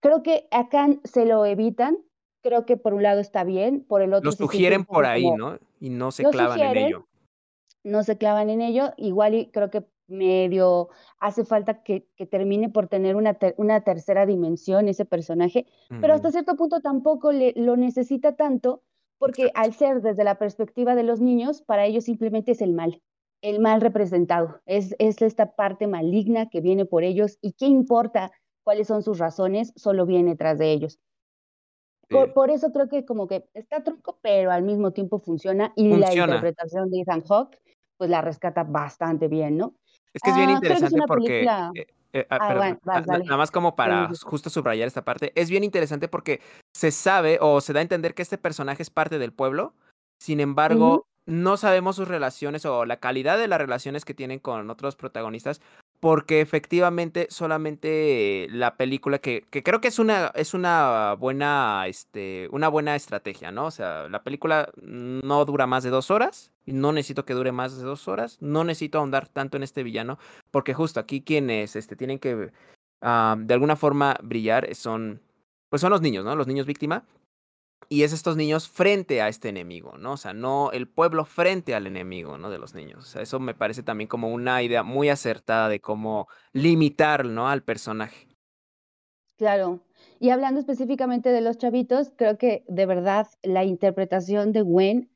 Creo 0.01 0.23
que 0.23 0.47
acá 0.51 0.89
se 1.05 1.27
lo 1.27 1.45
evitan, 1.45 1.99
creo 2.43 2.67
que 2.67 2.77
por 2.77 2.95
un 2.95 3.03
lado 3.03 3.21
está 3.21 3.45
bien, 3.45 3.85
por 3.85 4.03
el 4.03 4.13
otro... 4.13 4.31
Lo 4.31 4.33
sugieren 4.33 4.85
por 4.85 5.07
ahí, 5.07 5.31
¿no? 5.31 5.59
Y 5.81 5.91
no 5.91 6.13
se 6.13 6.25
clavan 6.25 6.61
en 6.61 6.77
ello. 6.77 7.07
No 7.83 8.03
se 8.03 8.19
clavan 8.19 8.51
en 8.51 8.63
ello, 8.63 8.93
igual 8.97 9.35
y 9.35 9.51
creo 9.51 9.71
que 9.71 9.85
medio 10.09 10.89
hace 11.19 11.45
falta 11.45 11.83
que, 11.83 12.09
termine 12.31 12.69
por 12.69 12.89
tener 12.89 13.17
una, 13.17 13.37
una, 13.57 13.81
tercera 13.83 14.27
dimensión 14.27 14.89
ese 14.89 15.05
personaje, 15.05 15.67
pero 16.01 16.15
hasta 16.15 16.31
cierto 16.31 16.57
punto 16.57 16.81
tampoco 16.81 17.33
le, 17.33 17.53
lo 17.57 17.77
necesita 17.77 18.37
tanto 18.37 18.83
porque 19.19 19.51
al 19.55 19.73
ser 19.75 20.03
desde 20.03 20.25
la 20.25 20.39
perspectiva 20.39 20.95
de 20.95 21.03
los 21.03 21.21
niños, 21.21 21.63
para 21.63 21.87
ellos 21.87 22.05
simplemente 22.05 22.53
es 22.53 22.61
el 22.61 22.73
mal, 22.73 23.03
el 23.41 23.61
mal 23.61 23.81
representado, 23.81 24.61
es, 24.67 24.95
es 24.99 25.21
esta 25.23 25.57
parte 25.57 25.87
maligna 25.87 26.49
que 26.49 26.61
viene 26.61 26.85
por 26.85 27.03
ellos 27.03 27.39
y 27.41 27.53
qué 27.53 27.67
importa 27.67 28.31
cuáles 28.67 28.89
son 28.89 29.05
sus 29.05 29.19
razones, 29.21 29.73
solo 29.77 30.07
viene 30.07 30.35
tras 30.35 30.59
de 30.59 30.73
ellos. 30.73 30.99
Por, 32.09 32.51
eso 32.51 32.73
creo 32.73 32.89
que 32.89 33.05
como 33.05 33.29
que 33.29 33.49
está 33.55 33.85
tronco, 33.85 34.19
pero 34.23 34.51
al 34.51 34.63
mismo 34.63 34.91
tiempo 34.93 35.21
funciona 35.21 35.73
y 35.77 35.97
la 35.97 36.13
interpretación 36.13 36.91
de 36.91 37.01
Ethan 37.01 37.23
Hawke 37.23 37.61
pues 37.97 38.11
la 38.11 38.23
rescata 38.23 38.65
bastante 38.65 39.29
bien, 39.29 39.57
¿no? 39.57 39.75
Es 40.13 40.21
que 40.23 40.31
es 40.31 40.37
bien 40.37 40.51
ah, 40.51 40.55
interesante 40.55 41.01
porque... 41.07 41.43
Eh, 41.43 41.87
eh, 42.13 42.27
ah, 42.31 42.77
ah, 42.87 43.01
nada 43.03 43.37
más 43.37 43.51
como 43.51 43.77
para 43.77 44.09
justo 44.25 44.51
subrayar 44.51 44.89
esta 44.89 45.05
parte, 45.05 45.33
es 45.35 45.49
bien 45.49 45.63
interesante 45.63 46.09
porque 46.09 46.41
se 46.75 46.91
sabe 46.91 47.39
o 47.41 47.61
se 47.61 47.73
da 47.73 47.81
a 47.81 47.83
entender 47.83 48.15
que 48.15 48.23
este 48.23 48.39
personaje 48.39 48.83
es 48.83 48.91
parte 48.91 49.19
del 49.19 49.33
pueblo, 49.33 49.75
sin 50.21 50.41
embargo, 50.41 51.07
no 51.27 51.57
sabemos 51.57 51.97
sus 51.97 52.09
relaciones 52.09 52.65
o 52.65 52.85
la 52.85 52.99
calidad 52.99 53.39
de 53.39 53.49
las 53.49 53.61
relaciones 53.61 54.05
que 54.05 54.15
tienen 54.15 54.39
con 54.39 54.71
otros 54.71 54.97
protagonistas, 54.97 55.61
porque 56.01 56.41
efectivamente 56.41 57.27
solamente 57.31 58.49
la 58.51 58.77
película 58.77 59.19
que, 59.19 59.45
que, 59.51 59.63
creo 59.63 59.81
que 59.81 59.89
es 59.89 59.99
una 59.99 60.29
es 60.35 60.55
una 60.55 61.15
buena 61.19 61.87
este 61.87 62.49
una 62.53 62.69
buena 62.69 62.97
estrategia 62.97 63.51
no 63.51 63.67
o 63.67 63.71
sea 63.71 64.09
la 64.09 64.23
película 64.23 64.71
no 64.83 65.45
dura 65.45 65.67
más 65.67 65.83
de 65.85 65.91
dos 65.91 66.11
horas 66.11 66.53
no 66.67 66.93
necesito 66.93 67.25
que 67.25 67.35
dure 67.35 67.53
más 67.53 67.77
de 67.77 67.83
dos 67.83 68.09
horas 68.09 68.39
no 68.41 68.65
necesito 68.65 68.99
ahondar 68.99 69.29
tanto 69.29 69.57
en 69.57 69.63
este 69.63 69.83
villano 69.83 70.19
porque 70.51 70.75
justo 70.75 71.01
aquí 71.01 71.23
quienes 71.23 71.77
este 71.77 71.97
tienen 71.97 72.19
que 72.19 72.35
de 72.35 73.55
alguna 73.55 73.77
forma 73.77 74.17
brillar 74.23 74.75
son 74.75 75.21
pues 75.69 75.81
son 75.81 75.91
los 75.91 76.01
niños 76.01 76.25
no 76.25 76.37
los 76.37 76.47
niños 76.47 76.67
víctima 76.67 77.05
y 77.89 78.03
es 78.03 78.13
estos 78.13 78.37
niños 78.37 78.69
frente 78.69 79.23
a 79.23 79.29
este 79.29 79.49
enemigo, 79.49 79.97
¿no? 79.99 80.13
O 80.13 80.17
sea, 80.17 80.33
no 80.33 80.73
el 80.73 80.89
pueblo 80.89 81.25
frente 81.25 81.75
al 81.75 81.87
enemigo, 81.87 82.39
¿no? 82.39 82.51
De 82.51 82.59
los 82.59 82.75
niños. 82.75 82.99
O 82.99 83.09
sea, 83.09 83.23
eso 83.23 83.39
me 83.39 83.55
parece 83.55 83.83
también 83.83 84.09
como 84.09 84.29
una 84.29 84.63
idea 84.63 84.83
muy 84.83 85.09
acertada 85.09 85.69
de 85.69 85.81
cómo 85.81 86.29
limitar, 86.53 87.25
¿no? 87.25 87.49
Al 87.49 87.63
personaje. 87.63 88.27
Claro. 89.37 89.81
Y 90.19 90.31
hablando 90.31 90.61
específicamente 90.61 91.29
de 91.31 91.43
los 91.43 91.59
chavitos, 91.59 92.11
creo 92.17 92.39
que 92.39 92.65
de 92.69 92.87
verdad 92.87 93.29
la 93.43 93.65
interpretación 93.65 94.53
de 94.53 94.63
Gwen 94.63 95.11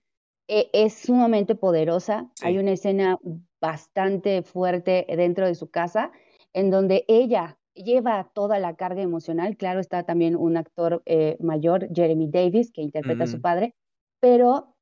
eh, 0.49 0.69
es 0.73 0.95
sumamente 0.95 1.55
poderosa. 1.55 2.31
Hay 2.43 2.59
una 2.59 2.73
escena 2.73 3.19
bastante 3.61 4.43
fuerte 4.43 5.07
dentro 5.09 5.47
de 5.47 5.55
su 5.55 5.71
casa 5.71 6.13
en 6.53 6.71
donde 6.71 7.05
ella 7.09 7.57
lleva 7.83 8.31
toda 8.35 8.59
la 8.59 8.75
carga 8.77 9.03
emocional. 9.03 9.57
Claro, 9.57 9.81
está 9.81 10.05
también 10.05 10.37
un 10.37 10.57
actor 10.57 11.03
eh, 11.07 11.37
mayor, 11.41 11.89
Jeremy 11.95 12.29
Davis, 12.29 12.71
que 12.73 12.83
interpreta 12.83 13.25
a 13.25 13.27
su 13.27 13.41
padre, 13.41 13.75
pero 14.21 14.77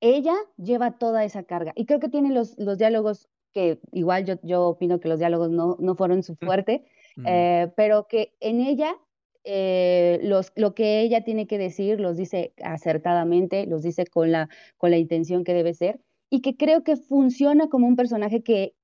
ella 0.00 0.34
lleva 0.56 0.98
toda 0.98 1.24
esa 1.24 1.42
carga. 1.44 1.72
Y 1.76 1.86
creo 1.86 2.00
que 2.00 2.08
tiene 2.08 2.32
los, 2.32 2.58
los 2.58 2.78
diálogos 2.78 3.28
que 3.52 3.80
igual 3.92 4.24
yo, 4.24 4.34
yo 4.42 4.68
opino 4.68 5.00
que 5.00 5.08
los 5.08 5.18
diálogos 5.18 5.50
no, 5.50 5.76
no 5.78 5.94
fueron 5.94 6.22
su 6.22 6.36
fuerte, 6.40 6.84
eh, 7.26 7.70
pero 7.76 8.06
que 8.08 8.34
en 8.40 8.60
ella 8.60 8.96
eh, 9.44 10.20
los, 10.22 10.52
lo 10.54 10.74
que 10.74 11.00
ella 11.00 11.24
tiene 11.24 11.46
que 11.46 11.58
decir 11.58 12.00
los 12.00 12.16
dice 12.16 12.52
acertadamente, 12.62 13.66
los 13.66 13.82
dice 13.82 14.06
con 14.06 14.30
la, 14.30 14.48
con 14.76 14.90
la 14.90 14.98
intención 14.98 15.44
que 15.44 15.54
debe 15.54 15.74
ser, 15.74 16.00
y 16.30 16.42
que 16.42 16.56
creo 16.56 16.84
que 16.84 16.96
funciona 16.96 17.68
como 17.68 17.86
un 17.86 17.96
personaje 17.96 18.42
que, 18.42 18.74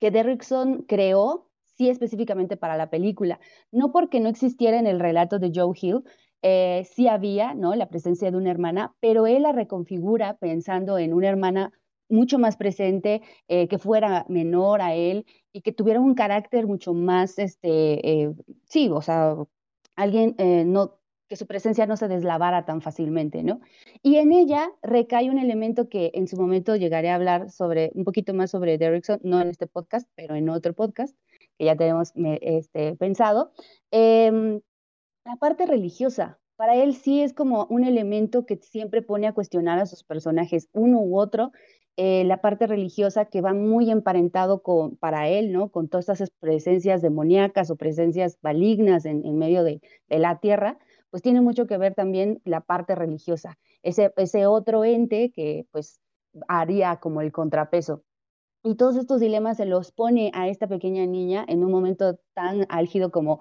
que 0.00 0.10
Derrickson 0.10 0.82
creó 0.82 1.49
sí 1.80 1.88
específicamente 1.88 2.58
para 2.58 2.76
la 2.76 2.90
película. 2.90 3.40
No 3.72 3.90
porque 3.90 4.20
no 4.20 4.28
existiera 4.28 4.78
en 4.78 4.86
el 4.86 5.00
relato 5.00 5.38
de 5.38 5.50
Joe 5.54 5.74
Hill, 5.80 6.04
eh, 6.42 6.86
sí 6.94 7.08
había 7.08 7.54
¿no? 7.54 7.74
la 7.74 7.88
presencia 7.88 8.30
de 8.30 8.36
una 8.36 8.50
hermana, 8.50 8.94
pero 9.00 9.26
él 9.26 9.44
la 9.44 9.52
reconfigura 9.52 10.36
pensando 10.36 10.98
en 10.98 11.14
una 11.14 11.30
hermana 11.30 11.72
mucho 12.10 12.38
más 12.38 12.58
presente, 12.58 13.22
eh, 13.48 13.66
que 13.68 13.78
fuera 13.78 14.26
menor 14.28 14.82
a 14.82 14.94
él 14.94 15.24
y 15.54 15.62
que 15.62 15.72
tuviera 15.72 16.00
un 16.00 16.14
carácter 16.14 16.66
mucho 16.66 16.92
más, 16.92 17.38
este, 17.38 18.24
eh, 18.24 18.34
sí, 18.64 18.90
o 18.90 19.00
sea, 19.00 19.36
alguien 19.96 20.34
no, 20.66 20.98
que 21.28 21.36
su 21.36 21.46
presencia 21.46 21.86
no 21.86 21.96
se 21.96 22.08
deslavara 22.08 22.66
tan 22.66 22.82
fácilmente, 22.82 23.44
¿no? 23.44 23.60
Y 24.02 24.16
en 24.16 24.32
ella 24.32 24.68
recae 24.82 25.30
un 25.30 25.38
elemento 25.38 25.88
que 25.88 26.10
en 26.14 26.26
su 26.26 26.36
momento 26.36 26.74
llegaré 26.74 27.08
a 27.08 27.14
hablar 27.14 27.50
sobre, 27.50 27.92
un 27.94 28.02
poquito 28.02 28.34
más 28.34 28.50
sobre 28.50 28.76
Derrickson, 28.76 29.20
no 29.22 29.40
en 29.40 29.48
este 29.48 29.68
podcast, 29.68 30.08
pero 30.16 30.34
en 30.34 30.48
otro 30.48 30.74
podcast, 30.74 31.16
que 31.60 31.66
ya 31.66 31.76
tenemos 31.76 32.14
este, 32.16 32.96
pensado. 32.96 33.52
Em, 33.90 34.62
la 35.26 35.36
parte 35.36 35.66
religiosa, 35.66 36.38
para 36.56 36.74
él 36.74 36.94
sí 36.94 37.20
es 37.20 37.34
como 37.34 37.66
un 37.66 37.84
elemento 37.84 38.46
que 38.46 38.56
siempre 38.56 39.02
pone 39.02 39.26
a 39.26 39.34
cuestionar 39.34 39.78
a 39.78 39.84
sus 39.84 40.02
personajes, 40.02 40.70
uno 40.72 41.00
u 41.02 41.18
otro, 41.18 41.52
eh, 41.98 42.24
la 42.24 42.40
parte 42.40 42.66
religiosa 42.66 43.26
que 43.26 43.42
va 43.42 43.52
muy 43.52 43.90
emparentado 43.90 44.62
con, 44.62 44.96
para 44.96 45.28
él, 45.28 45.52
¿no? 45.52 45.68
Con 45.70 45.88
todas 45.88 46.08
esas 46.08 46.30
presencias 46.30 47.02
demoníacas 47.02 47.70
o 47.70 47.76
presencias 47.76 48.38
malignas 48.40 49.04
en, 49.04 49.26
en 49.26 49.36
medio 49.36 49.62
de, 49.62 49.82
de, 50.08 50.18
la 50.18 50.40
tierra, 50.40 50.78
pues 51.10 51.22
tiene 51.22 51.42
mucho 51.42 51.66
que 51.66 51.76
ver 51.76 51.94
también 51.94 52.40
la 52.46 52.62
parte 52.62 52.94
religiosa, 52.94 53.58
ese, 53.82 54.14
ese 54.16 54.46
otro 54.46 54.86
ente 54.86 55.30
que 55.30 55.66
pues 55.72 56.00
haría 56.48 56.96
como 56.96 57.20
el 57.20 57.32
contrapeso. 57.32 58.02
Y 58.62 58.74
todos 58.76 58.96
estos 58.96 59.20
dilemas 59.20 59.56
se 59.56 59.64
los 59.64 59.90
pone 59.90 60.30
a 60.34 60.48
esta 60.48 60.66
pequeña 60.66 61.06
niña 61.06 61.44
en 61.48 61.64
un 61.64 61.70
momento 61.70 62.18
tan 62.34 62.66
álgido 62.68 63.10
como 63.10 63.40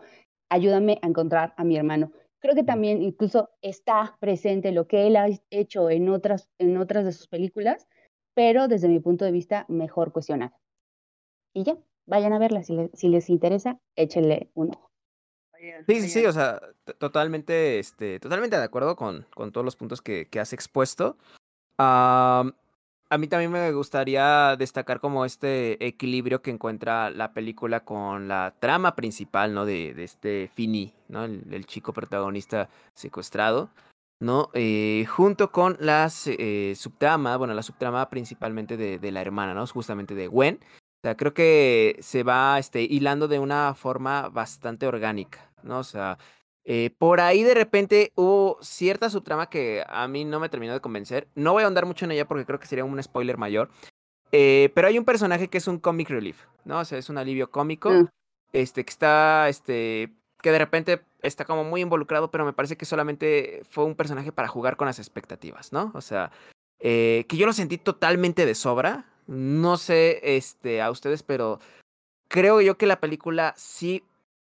ayúdame 0.49 0.99
a 1.01 1.07
encontrar 1.07 1.53
a 1.57 1.63
mi 1.63 1.75
hermano. 1.75 2.11
Creo 2.41 2.55
que 2.55 2.63
también 2.63 3.01
incluso 3.01 3.49
está 3.61 4.17
presente 4.21 4.71
lo 4.71 4.87
que 4.87 5.07
él 5.07 5.17
ha 5.17 5.27
hecho 5.49 5.89
en 5.89 6.07
otras, 6.09 6.49
en 6.57 6.77
otras 6.77 7.03
de 7.03 7.11
sus 7.11 7.27
películas, 7.27 7.87
pero 8.33 8.69
desde 8.69 8.87
mi 8.87 9.01
punto 9.01 9.25
de 9.25 9.31
vista 9.33 9.65
mejor 9.67 10.13
cuestionado. 10.13 10.53
Y 11.53 11.63
ya, 11.63 11.77
vayan 12.05 12.31
a 12.31 12.39
verla, 12.39 12.63
si, 12.63 12.89
si 12.93 13.09
les 13.09 13.29
interesa, 13.29 13.79
échenle 13.97 14.49
un 14.53 14.69
ojo. 14.69 14.89
Sí, 15.87 16.01
sí, 16.01 16.09
sí, 16.09 16.25
o 16.25 16.31
sea, 16.31 16.61
totalmente, 16.99 17.79
este, 17.79 18.21
totalmente 18.21 18.57
de 18.57 18.63
acuerdo 18.63 18.95
con, 18.95 19.25
con 19.35 19.51
todos 19.51 19.65
los 19.65 19.75
puntos 19.75 20.01
que, 20.01 20.29
que 20.29 20.39
has 20.39 20.53
expuesto. 20.53 21.17
A 23.11 23.17
mí 23.17 23.27
también 23.27 23.51
me 23.51 23.71
gustaría 23.71 24.55
destacar 24.55 24.99
como 24.99 25.25
este 25.25 25.83
equilibrio 25.83 26.43
que 26.43 26.51
encuentra 26.51 27.09
la 27.09 27.33
película 27.33 27.83
con 27.83 28.27
la 28.27 28.53
trama 28.59 28.95
principal, 28.95 29.55
¿no? 29.55 29.65
De, 29.65 29.95
de 29.95 30.03
este 30.03 30.47
Fini, 30.53 30.93
¿no? 31.07 31.23
El, 31.23 31.65
chico 31.65 31.91
protagonista 31.91 32.69
secuestrado, 32.93 33.71
¿no? 34.19 34.51
Eh, 34.53 35.07
junto 35.09 35.51
con 35.51 35.75
la 35.79 36.07
eh, 36.27 36.73
subtrama, 36.75 37.35
bueno, 37.37 37.55
la 37.55 37.63
subtrama 37.63 38.07
principalmente 38.11 38.77
de, 38.77 38.99
de, 38.99 39.11
la 39.11 39.21
hermana, 39.21 39.55
¿no? 39.55 39.65
Justamente 39.65 40.13
de 40.13 40.27
Gwen, 40.27 40.59
O 40.61 41.01
sea, 41.03 41.17
creo 41.17 41.33
que 41.33 41.97
se 42.01 42.21
va 42.21 42.59
este, 42.59 42.83
hilando 42.83 43.27
de 43.27 43.39
una 43.39 43.73
forma 43.73 44.29
bastante 44.29 44.85
orgánica, 44.85 45.51
¿no? 45.63 45.79
O 45.79 45.83
sea, 45.83 46.19
eh, 46.65 46.91
por 46.97 47.21
ahí 47.21 47.43
de 47.43 47.53
repente 47.53 48.11
hubo 48.15 48.57
cierta 48.61 49.09
subtrama 49.09 49.49
que 49.49 49.83
a 49.87 50.07
mí 50.07 50.25
no 50.25 50.39
me 50.39 50.49
terminó 50.49 50.73
de 50.73 50.81
convencer. 50.81 51.27
No 51.35 51.53
voy 51.53 51.63
a 51.63 51.65
ahondar 51.65 51.85
mucho 51.85 52.05
en 52.05 52.11
ella 52.11 52.27
porque 52.27 52.45
creo 52.45 52.59
que 52.59 52.67
sería 52.67 52.85
un 52.85 53.01
spoiler 53.01 53.37
mayor. 53.37 53.69
Eh, 54.31 54.71
pero 54.75 54.87
hay 54.87 54.99
un 54.99 55.05
personaje 55.05 55.47
que 55.47 55.57
es 55.57 55.67
un 55.67 55.79
comic 55.79 56.09
relief, 56.09 56.45
¿no? 56.65 56.79
O 56.79 56.85
sea, 56.85 56.97
es 56.97 57.09
un 57.09 57.17
alivio 57.17 57.49
cómico. 57.49 57.89
Mm. 57.89 58.07
Este, 58.51 58.83
que 58.83 58.89
está, 58.89 59.47
este, 59.47 60.13
que 60.41 60.51
de 60.51 60.57
repente 60.57 61.01
está 61.21 61.45
como 61.45 61.63
muy 61.63 61.81
involucrado, 61.81 62.31
pero 62.31 62.45
me 62.45 62.53
parece 62.53 62.77
que 62.77 62.85
solamente 62.85 63.61
fue 63.69 63.85
un 63.85 63.95
personaje 63.95 64.31
para 64.31 64.47
jugar 64.47 64.75
con 64.75 64.87
las 64.87 64.99
expectativas, 64.99 65.71
¿no? 65.71 65.91
O 65.93 66.01
sea, 66.01 66.31
eh, 66.79 67.25
que 67.27 67.37
yo 67.37 67.45
lo 67.45 67.53
sentí 67.53 67.77
totalmente 67.77 68.45
de 68.45 68.55
sobra. 68.55 69.05
No 69.27 69.77
sé, 69.77 70.19
este, 70.23 70.81
a 70.81 70.89
ustedes, 70.89 71.21
pero 71.21 71.59
creo 72.27 72.61
yo 72.61 72.77
que 72.77 72.87
la 72.87 72.99
película 72.99 73.53
sí, 73.55 74.03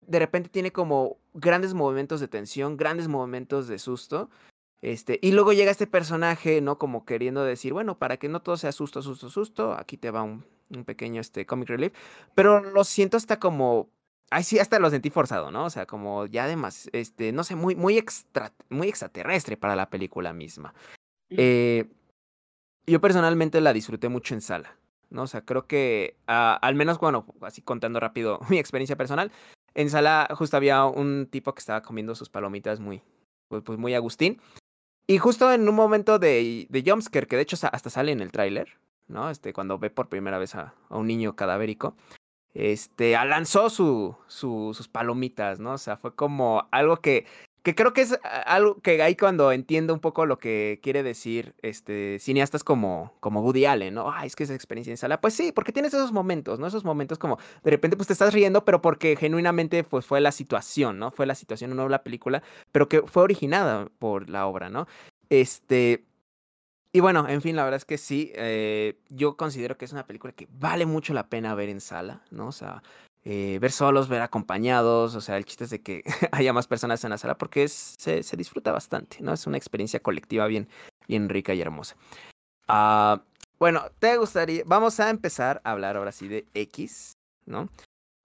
de 0.08 0.20
repente 0.20 0.50
tiene 0.50 0.72
como 0.72 1.18
grandes 1.34 1.74
momentos 1.74 2.20
de 2.20 2.28
tensión, 2.28 2.78
grandes 2.78 3.08
momentos 3.08 3.68
de 3.68 3.80
susto. 3.80 4.30
Este, 4.82 5.20
y 5.22 5.32
luego 5.32 5.54
llega 5.54 5.72
este 5.72 5.88
personaje, 5.88 6.60
¿no? 6.62 6.78
Como 6.78 7.06
queriendo 7.06 7.44
decir, 7.44 7.74
bueno, 7.74 7.98
para 7.98 8.18
que 8.18 8.28
no 8.30 8.42
todo 8.42 8.58
sea 8.58 8.72
susto, 8.72 9.02
susto, 9.02 9.30
susto, 9.30 9.74
aquí 9.74 9.98
te 9.98 10.12
va 10.12 10.24
un, 10.24 10.46
un 10.76 10.84
pequeño 10.84 11.22
este, 11.22 11.46
comic 11.46 11.70
relief. 11.70 11.94
Pero 12.36 12.62
lo 12.62 12.84
siento 12.84 13.18
hasta 13.18 13.40
como 13.40 13.90
Ay, 14.34 14.44
sí, 14.44 14.58
hasta 14.58 14.80
lo 14.80 14.90
sentí 14.90 15.12
forzado, 15.12 15.52
¿no? 15.52 15.66
O 15.66 15.70
sea, 15.70 15.86
como 15.86 16.26
ya 16.26 16.46
además, 16.46 16.90
este, 16.92 17.32
no 17.32 17.44
sé, 17.44 17.56
muy, 17.56 17.76
muy, 17.76 18.00
extra, 18.00 18.52
muy 18.70 18.88
extraterrestre 18.88 19.58
para 19.58 19.76
la 19.76 19.92
película 19.92 20.34
misma. 20.34 20.74
Eh, 21.30 21.86
yo 22.88 23.00
personalmente 23.00 23.62
la 23.62 23.74
disfruté 23.74 24.10
mucho 24.10 24.34
en 24.34 24.42
sala, 24.42 24.76
¿no? 25.12 25.24
O 25.24 25.28
sea, 25.28 25.46
creo 25.46 25.68
que, 25.68 26.18
ah, 26.26 26.58
al 26.64 26.74
menos, 26.74 26.98
bueno, 26.98 27.28
así 27.42 27.62
contando 27.62 28.00
rápido 28.00 28.40
mi 28.50 28.58
experiencia 28.58 28.96
personal, 28.96 29.32
en 29.76 29.90
sala 29.90 30.28
justo 30.36 30.58
había 30.58 30.86
un 30.86 31.28
tipo 31.30 31.54
que 31.54 31.60
estaba 31.60 31.82
comiendo 31.82 32.16
sus 32.16 32.30
palomitas 32.30 32.80
muy, 32.80 33.02
pues, 33.48 33.64
pues 33.64 33.78
muy 33.78 33.94
Agustín. 33.94 34.40
Y 35.08 35.18
justo 35.18 35.52
en 35.52 35.68
un 35.68 35.76
momento 35.76 36.20
de, 36.20 36.68
de 36.70 36.84
jumpscare, 36.86 37.28
que 37.28 37.36
de 37.36 37.42
hecho 37.42 37.58
hasta 37.72 37.90
sale 37.90 38.12
en 38.12 38.22
el 38.22 38.32
tráiler, 38.32 38.78
¿no? 39.08 39.30
Este, 39.30 39.54
cuando 39.54 39.78
ve 39.78 39.90
por 39.90 40.10
primera 40.10 40.38
vez 40.38 40.56
a, 40.56 40.74
un 40.90 41.08
niño 41.08 41.36
cadavérico, 41.36 41.96
este, 42.54 43.12
lanzó 43.12 43.70
su, 43.70 44.16
su, 44.28 44.74
sus 44.74 44.88
palomitas, 44.88 45.60
¿no? 45.60 45.74
O 45.74 45.78
sea, 45.78 45.98
fue 45.98 46.16
como 46.16 46.68
algo 46.72 46.98
que, 46.98 47.26
que 47.64 47.76
creo 47.76 47.94
que 47.94 48.02
es 48.02 48.20
algo 48.46 48.82
que 48.82 49.02
ahí 49.02 49.16
cuando 49.16 49.54
entiendo 49.54 49.94
un 49.94 50.02
poco 50.02 50.26
lo 50.26 50.38
que 50.38 50.82
quiere 50.84 51.02
decir 51.02 51.56
este, 51.62 52.20
cineastas 52.20 52.62
como, 52.64 53.14
como 53.22 53.42
Woody 53.42 53.66
Allen, 53.66 53.94
¿no? 53.94 54.12
Ay, 54.12 54.28
es 54.28 54.36
que 54.36 54.44
esa 54.44 54.54
experiencia 54.54 54.92
en 54.92 54.98
sala. 54.98 55.22
Pues 55.22 55.34
sí, 55.34 55.54
porque 55.54 55.72
tienes 55.72 55.94
esos 55.94 56.12
momentos, 56.12 56.60
¿no? 56.60 56.68
Esos 56.68 56.84
momentos 56.84 57.18
como 57.18 57.40
de 57.64 57.72
repente 57.72 57.96
pues 57.96 58.08
te 58.08 58.14
estás 58.14 58.34
riendo, 58.34 58.66
pero 58.66 58.82
porque 58.82 59.16
genuinamente 59.16 59.86
pues 59.86 60.06
fue 60.06 60.20
la 60.20 60.34
situación, 60.34 61.00
¿no? 61.00 61.12
Fue 61.12 61.26
la 61.26 61.36
situación, 61.36 61.74
no 61.74 61.88
la 61.88 62.04
película, 62.04 62.44
pero 62.74 62.90
que 62.90 63.02
fue 63.04 63.24
originada 63.24 63.88
por 63.98 64.30
la 64.30 64.46
obra, 64.46 64.70
¿no? 64.70 64.86
Este, 65.30 66.04
y 66.92 67.00
bueno, 67.00 67.28
en 67.30 67.42
fin, 67.42 67.56
la 67.56 67.64
verdad 67.64 67.78
es 67.78 67.86
que 67.86 67.98
sí, 67.98 68.34
eh, 68.36 69.00
yo 69.10 69.38
considero 69.38 69.78
que 69.78 69.86
es 69.86 69.94
una 69.94 70.06
película 70.06 70.34
que 70.34 70.50
vale 70.52 70.86
mucho 70.86 71.14
la 71.14 71.30
pena 71.30 71.56
ver 71.56 71.70
en 71.70 71.80
sala, 71.80 72.24
¿no? 72.30 72.48
O 72.48 72.52
sea, 72.52 72.84
eh, 73.26 73.58
ver 73.62 73.72
solos, 73.72 74.10
ver 74.10 74.22
acompañados, 74.22 75.16
o 75.16 75.22
sea, 75.22 75.38
el 75.38 75.46
chiste 75.46 75.64
es 75.64 75.70
de 75.70 75.82
que 75.82 76.04
haya 76.32 76.52
más 76.52 76.68
personas 76.68 77.04
en 77.04 77.12
la 77.12 77.18
sala 77.18 77.38
porque 77.38 77.64
es, 77.64 77.96
se, 77.98 78.22
se, 78.22 78.36
disfruta 78.36 78.72
bastante, 78.72 79.18
¿no? 79.22 79.34
Es 79.34 79.48
una 79.48 79.58
experiencia 79.58 80.02
colectiva 80.02 80.46
bien, 80.48 80.68
bien 81.08 81.30
rica 81.30 81.54
y 81.54 81.62
hermosa. 81.62 81.96
Uh, 82.68 83.20
bueno, 83.60 83.84
te 84.00 84.18
gustaría, 84.18 84.64
vamos 84.66 85.00
a 85.00 85.10
empezar 85.10 85.62
a 85.64 85.72
hablar 85.72 85.96
ahora 85.96 86.12
sí 86.12 86.28
de 86.28 86.46
X, 86.54 87.14
¿no? 87.46 87.70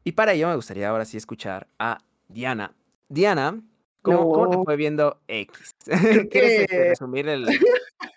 Y 0.02 0.12
para 0.12 0.32
ello 0.32 0.48
me 0.48 0.56
gustaría 0.56 0.88
ahora 0.88 1.04
sí 1.04 1.16
escuchar 1.16 1.68
a 1.78 1.98
Diana. 2.26 2.74
Diana, 3.08 3.60
¿cómo, 4.02 4.18
no. 4.18 4.28
¿cómo 4.30 4.50
te 4.50 4.64
fue 4.64 4.76
viendo 4.76 5.20
X? 5.28 5.76
¿Quieres 6.30 6.66
que... 6.66 6.88
resumir 6.88 7.28
el, 7.28 7.46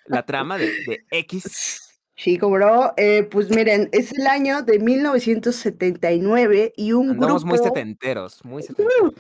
la 0.05 0.25
trama 0.25 0.57
de, 0.57 0.65
de 0.85 1.05
X. 1.11 1.90
Sí, 2.21 2.37
bro. 2.37 2.93
Eh, 2.97 3.23
pues 3.23 3.49
miren, 3.49 3.89
es 3.91 4.13
el 4.13 4.27
año 4.27 4.61
de 4.61 4.77
1979 4.77 6.71
y 6.77 6.91
un 6.91 7.09
Andamos 7.09 7.43
grupo... 7.43 7.57
muy 7.57 7.65
setenteros, 7.67 8.45
muy 8.45 8.61
setenteros. 8.61 9.15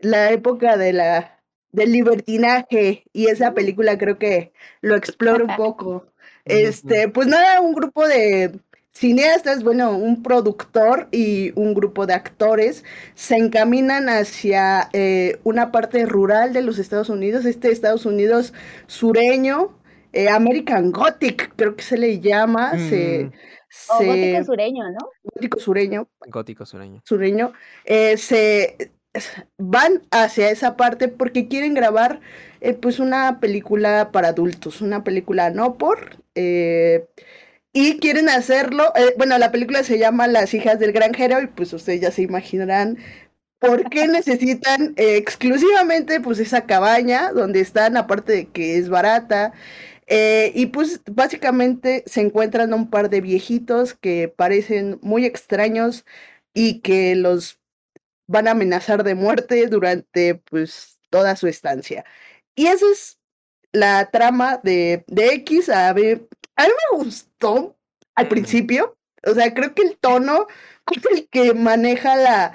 La 0.00 0.32
época 0.32 0.76
de 0.76 0.92
la 0.92 1.40
del 1.70 1.92
libertinaje 1.92 3.04
y 3.12 3.26
esa 3.26 3.54
película 3.54 3.96
creo 3.96 4.18
que 4.18 4.52
lo 4.80 4.96
explora 4.96 5.44
un 5.44 5.54
poco. 5.56 6.06
Este, 6.46 7.08
pues 7.08 7.28
nada, 7.28 7.60
un 7.60 7.74
grupo 7.74 8.08
de 8.08 8.58
cineastas, 8.92 9.62
bueno, 9.62 9.96
un 9.96 10.22
productor 10.22 11.06
y 11.12 11.52
un 11.54 11.74
grupo 11.74 12.06
de 12.06 12.14
actores 12.14 12.82
se 13.14 13.36
encaminan 13.36 14.08
hacia 14.08 14.88
eh, 14.92 15.38
una 15.44 15.70
parte 15.70 16.06
rural 16.06 16.54
de 16.54 16.62
los 16.62 16.78
Estados 16.78 17.10
Unidos, 17.10 17.44
este 17.44 17.70
Estados 17.70 18.06
Unidos 18.06 18.54
sureño, 18.86 19.78
eh, 20.12 20.28
American 20.28 20.92
Gothic, 20.92 21.52
creo 21.56 21.76
que 21.76 21.82
se 21.82 21.96
le 21.96 22.20
llama. 22.20 22.72
Mm. 22.74 22.88
Se, 22.88 23.32
o 23.88 23.98
se, 23.98 24.06
gótico 24.06 24.44
sureño, 24.44 24.90
¿no? 24.90 25.08
Gótico 25.22 25.60
sureño. 25.60 26.08
Gótico 26.26 26.66
sureño. 26.66 27.02
Sureño. 27.04 27.52
Eh, 27.84 28.16
se 28.16 28.92
van 29.58 30.02
hacia 30.10 30.50
esa 30.50 30.76
parte 30.76 31.08
porque 31.08 31.48
quieren 31.48 31.74
grabar 31.74 32.20
eh, 32.60 32.74
pues 32.74 32.98
una 32.98 33.40
película 33.40 34.10
para 34.12 34.28
adultos, 34.28 34.80
una 34.80 35.04
película 35.04 35.50
no 35.50 35.78
por. 35.78 36.22
Eh, 36.34 37.06
y 37.72 37.98
quieren 37.98 38.28
hacerlo, 38.28 38.92
bueno, 39.16 39.38
la 39.38 39.52
película 39.52 39.84
se 39.84 39.96
llama 39.96 40.26
Las 40.26 40.54
hijas 40.54 40.80
del 40.80 40.90
granjero 40.90 41.40
y 41.40 41.46
pues 41.46 41.72
ustedes 41.72 42.00
ya 42.00 42.10
se 42.10 42.22
imaginarán 42.22 42.98
¿Por 43.60 43.90
qué 43.90 44.08
necesitan 44.08 44.94
eh, 44.96 45.16
exclusivamente 45.16 46.20
pues 46.20 46.40
esa 46.40 46.66
cabaña 46.66 47.30
donde 47.32 47.60
están, 47.60 47.96
aparte 47.96 48.32
de 48.32 48.46
que 48.46 48.78
es 48.78 48.88
barata? 48.88 49.52
Eh, 50.12 50.50
y 50.56 50.66
pues 50.66 51.02
básicamente 51.06 52.02
se 52.06 52.20
encuentran 52.20 52.74
un 52.74 52.90
par 52.90 53.10
de 53.10 53.20
viejitos 53.20 53.94
que 53.94 54.28
parecen 54.28 54.98
muy 55.02 55.24
extraños 55.24 56.04
y 56.52 56.80
que 56.80 57.14
los 57.14 57.60
van 58.26 58.48
a 58.48 58.52
amenazar 58.52 59.04
de 59.04 59.14
muerte 59.14 59.68
durante 59.68 60.34
pues 60.34 60.98
toda 61.10 61.36
su 61.36 61.46
estancia. 61.46 62.04
Y 62.56 62.66
esa 62.66 62.86
es 62.92 63.20
la 63.72 64.10
trama 64.10 64.60
de, 64.64 65.04
de 65.06 65.34
X. 65.34 65.68
A, 65.68 65.92
ver, 65.92 66.28
a 66.56 66.64
mí 66.64 66.70
me 66.92 66.98
gustó 66.98 67.78
al 68.16 68.28
principio. 68.28 68.96
O 69.24 69.34
sea, 69.34 69.54
creo 69.54 69.74
que 69.74 69.82
el 69.82 69.96
tono 69.96 70.48
con 70.84 71.16
el 71.16 71.28
que 71.28 71.54
maneja 71.54 72.16
la, 72.16 72.52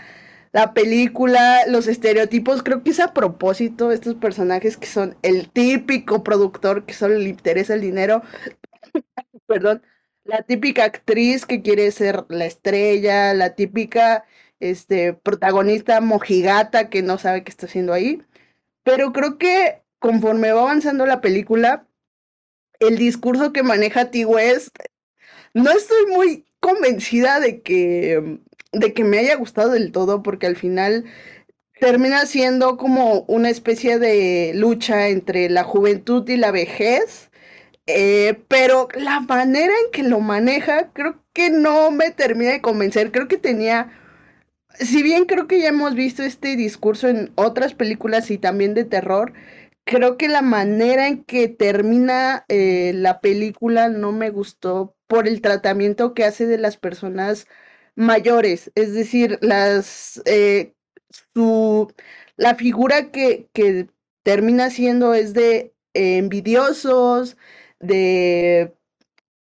la 0.56 0.74
película, 0.74 1.66
los 1.68 1.86
estereotipos, 1.88 2.64
creo 2.64 2.82
que 2.82 2.92
es 2.92 3.02
a 3.02 3.14
propósito 3.14 3.92
estos 3.92 4.16
personajes 4.16 4.78
que 4.78 4.88
son 4.88 5.18
el 5.22 5.50
típico 5.52 6.24
productor 6.24 6.86
que 6.86 6.94
solo 6.94 7.16
le 7.16 7.28
interesa 7.28 7.74
el 7.74 7.82
dinero, 7.82 8.22
perdón, 9.48 9.84
la 10.24 10.44
típica 10.44 10.86
actriz 10.86 11.46
que 11.46 11.62
quiere 11.62 11.92
ser 11.92 12.24
la 12.30 12.46
estrella, 12.46 13.34
la 13.34 13.54
típica 13.56 14.24
este, 14.62 15.12
protagonista 15.12 16.00
mojigata 16.00 16.90
que 16.90 17.02
no 17.02 17.18
sabe 17.18 17.44
qué 17.44 17.52
está 17.52 17.66
haciendo 17.66 17.92
ahí, 17.92 18.24
pero 18.84 19.12
creo 19.12 19.38
que 19.38 19.82
conforme 20.00 20.54
va 20.54 20.62
avanzando 20.62 21.06
la 21.06 21.20
película, 21.20 21.86
el 22.80 22.98
discurso 22.98 23.52
que 23.52 23.62
maneja 23.62 24.10
T. 24.10 24.26
West, 24.26 24.74
no 25.54 25.70
estoy 25.72 26.06
muy 26.06 26.46
convencida 26.62 27.42
de 27.42 27.62
que 27.62 28.40
de 28.76 28.94
que 28.94 29.04
me 29.04 29.20
haya 29.20 29.36
gustado 29.36 29.72
del 29.72 29.92
todo, 29.92 30.24
porque 30.24 30.48
al 30.48 30.56
final 30.56 31.06
termina 31.80 32.26
siendo 32.26 32.78
como 32.78 33.22
una 33.28 33.50
especie 33.50 34.00
de 34.00 34.54
lucha 34.56 35.10
entre 35.10 35.50
la 35.50 35.64
juventud 35.64 36.28
y 36.30 36.38
la 36.38 36.52
vejez. 36.52 37.32
Eh, 37.88 38.42
pero 38.48 38.88
la 38.96 39.20
manera 39.22 39.74
en 39.86 39.92
que 39.92 40.04
lo 40.04 40.20
maneja, 40.20 40.92
creo 40.94 41.24
que 41.34 41.50
no 41.52 41.92
me 41.92 42.12
termina 42.12 42.52
de 42.52 42.62
convencer. 42.62 43.12
Creo 43.12 43.28
que 43.28 43.38
tenía. 43.38 43.92
Si 44.80 45.04
bien 45.04 45.26
creo 45.26 45.48
que 45.48 45.60
ya 45.62 45.70
hemos 45.70 45.96
visto 45.96 46.24
este 46.24 46.56
discurso 46.56 47.08
en 47.08 47.32
otras 47.36 47.74
películas 47.76 48.32
y 48.32 48.38
también 48.38 48.74
de 48.74 48.86
terror, 48.86 49.34
creo 49.86 50.18
que 50.18 50.28
la 50.28 50.42
manera 50.42 51.08
en 51.08 51.24
que 51.24 51.48
termina 51.48 52.46
eh, 52.50 52.92
la 52.96 53.22
película 53.22 53.90
no 53.90 54.12
me 54.12 54.32
gustó 54.32 54.96
por 55.08 55.28
el 55.28 55.42
tratamiento 55.42 56.14
que 56.14 56.26
hace 56.26 56.46
de 56.48 56.58
las 56.58 56.78
personas 56.78 57.48
mayores, 57.96 58.72
es 58.76 58.94
decir, 58.94 59.40
las 59.42 60.22
eh, 60.26 60.74
su 61.34 61.92
la 62.38 62.56
figura 62.56 63.12
que, 63.12 63.50
que, 63.54 63.88
termina 64.24 64.70
siendo 64.72 65.14
es 65.14 65.34
de 65.34 65.74
eh, 65.94 66.18
envidiosos, 66.18 67.38
de 67.80 68.74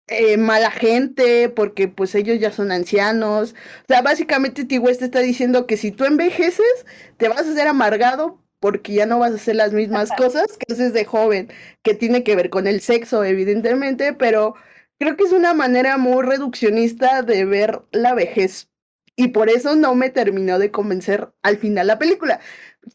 eh, 0.08 0.38
mala 0.38 0.72
gente, 0.72 1.50
porque 1.50 1.88
pues 1.88 2.16
ellos 2.16 2.40
ya 2.40 2.52
son 2.52 2.72
ancianos. 2.72 3.54
O 3.84 3.86
sea, 3.88 4.02
básicamente 4.02 4.66
T. 4.66 4.80
West 4.80 5.02
está 5.02 5.20
diciendo 5.20 5.68
que 5.68 5.78
si 5.78 5.92
tú 5.92 6.06
envejeces, 6.06 6.86
te 7.18 7.30
vas 7.30 7.40
a 7.48 7.52
hacer 7.52 7.68
amargado 7.68 8.40
porque 8.60 8.94
ya 8.94 9.06
no 9.06 9.20
vas 9.20 9.34
a 9.34 9.36
hacer 9.36 9.56
las 9.58 9.74
mismas 9.74 10.10
cosas 10.18 10.58
que 10.58 10.74
haces 10.74 10.94
de 10.94 11.06
joven, 11.06 11.52
que 11.84 11.94
tiene 11.94 12.24
que 12.24 12.36
ver 12.36 12.50
con 12.50 12.66
el 12.66 12.82
sexo, 12.82 13.24
evidentemente, 13.24 14.14
pero 14.14 14.56
creo 15.00 15.16
que 15.16 15.24
es 15.24 15.32
una 15.32 15.54
manera 15.54 15.98
muy 15.98 16.24
reduccionista 16.24 17.22
de 17.22 17.46
ver 17.46 17.82
la 17.92 18.14
vejez. 18.14 18.70
Y 19.16 19.28
por 19.30 19.50
eso 19.50 19.76
no 19.76 19.94
me 19.94 20.10
terminó 20.10 20.58
de 20.58 20.72
convencer 20.72 21.30
al 21.44 21.58
final 21.58 21.88
la 21.88 22.00
película. 22.00 22.40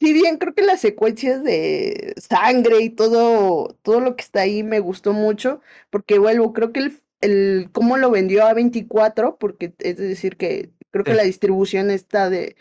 Si 0.00 0.12
bien 0.12 0.38
creo 0.38 0.54
que 0.54 0.62
las 0.62 0.80
secuencias 0.80 1.44
de 1.44 2.14
sangre 2.16 2.80
y 2.82 2.90
todo, 2.90 3.78
todo 3.82 4.00
lo 4.00 4.16
que 4.16 4.22
está 4.22 4.40
ahí 4.40 4.62
me 4.62 4.80
gustó 4.80 5.12
mucho, 5.12 5.60
porque 5.90 6.18
vuelvo, 6.18 6.52
creo 6.52 6.72
que 6.72 6.80
el, 6.80 7.00
el 7.20 7.70
cómo 7.72 7.96
lo 7.96 8.10
vendió 8.10 8.46
a 8.46 8.54
24, 8.54 9.38
porque 9.38 9.74
es 9.78 9.96
decir 9.96 10.36
que 10.36 10.70
creo 10.90 11.04
que 11.04 11.14
la 11.14 11.22
distribución 11.22 11.90
está 11.90 12.28
de, 12.30 12.56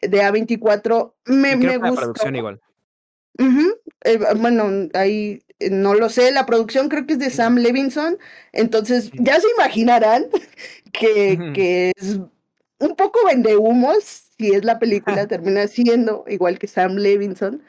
de 0.00 0.22
A24 0.22 1.14
me, 1.26 1.56
me 1.56 1.76
gustó. 1.78 1.94
La 1.94 2.00
producción 2.00 2.36
igual. 2.36 2.60
Eh, 3.38 4.18
bueno, 4.36 4.88
ahí 4.94 5.42
eh, 5.58 5.70
no 5.70 5.94
lo 5.94 6.08
sé, 6.08 6.32
la 6.32 6.46
producción 6.46 6.88
creo 6.88 7.06
que 7.06 7.14
es 7.14 7.18
de 7.18 7.30
Sam 7.30 7.56
Levinson, 7.56 8.18
entonces 8.52 9.10
ya 9.14 9.38
se 9.40 9.46
imaginarán 9.56 10.26
que, 10.92 11.52
que 11.54 11.92
es 11.96 12.18
un 12.78 12.96
poco 12.96 13.20
vende 13.26 13.56
humos, 13.56 14.32
si 14.38 14.52
es 14.54 14.64
la 14.64 14.78
película, 14.78 15.26
termina 15.28 15.66
siendo 15.68 16.24
igual 16.28 16.58
que 16.58 16.66
Sam 16.66 16.96
Levinson, 16.96 17.62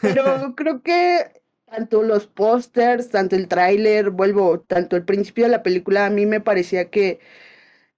pero 0.00 0.54
creo 0.56 0.82
que 0.82 1.32
tanto 1.66 2.02
los 2.02 2.26
pósters, 2.26 3.10
tanto 3.10 3.36
el 3.36 3.48
tráiler, 3.48 4.10
vuelvo, 4.10 4.60
tanto 4.60 4.96
el 4.96 5.04
principio 5.04 5.44
de 5.44 5.50
la 5.50 5.62
película, 5.62 6.06
a 6.06 6.10
mí 6.10 6.26
me 6.26 6.40
parecía 6.40 6.90
que 6.90 7.20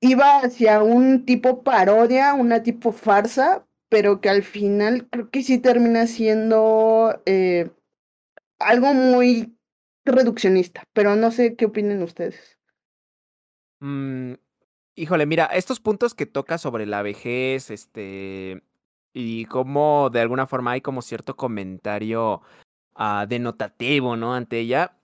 iba 0.01 0.38
hacia 0.40 0.83
un 0.83 1.25
tipo 1.27 1.62
parodia, 1.62 2.35
una 2.35 2.62
tipo 2.62 2.92
farsa, 2.92 3.66
pero 3.90 4.20
que 4.20 4.31
al 4.31 4.42
final 4.42 5.09
creo 5.11 5.31
que 5.31 5.42
sí 5.42 5.59
termina 5.59 6.07
siendo 6.07 7.20
eh, 7.26 7.70
algo 8.59 8.94
muy 8.94 9.59
reduccionista, 10.07 10.85
pero 10.94 11.16
no 11.16 11.31
sé 11.31 11.57
qué 11.57 11.66
opinen 11.66 12.03
ustedes. 12.03 12.57
Mm, 13.81 14.35
híjole, 14.94 15.26
mira, 15.26 15.46
estos 15.46 15.81
puntos 15.81 16.14
que 16.14 16.26
toca 16.26 16.57
sobre 16.57 16.87
la 16.87 17.03
vejez, 17.03 17.70
este, 17.70 18.62
y 19.12 19.44
cómo 19.46 20.09
de 20.11 20.20
alguna 20.20 20.46
forma 20.46 20.72
hay 20.72 20.81
como 20.81 21.03
cierto 21.03 21.37
comentario 21.37 22.42
uh, 22.96 23.26
denotativo, 23.29 24.16
¿no? 24.16 24.35
Ante 24.35 24.61
ella, 24.61 24.96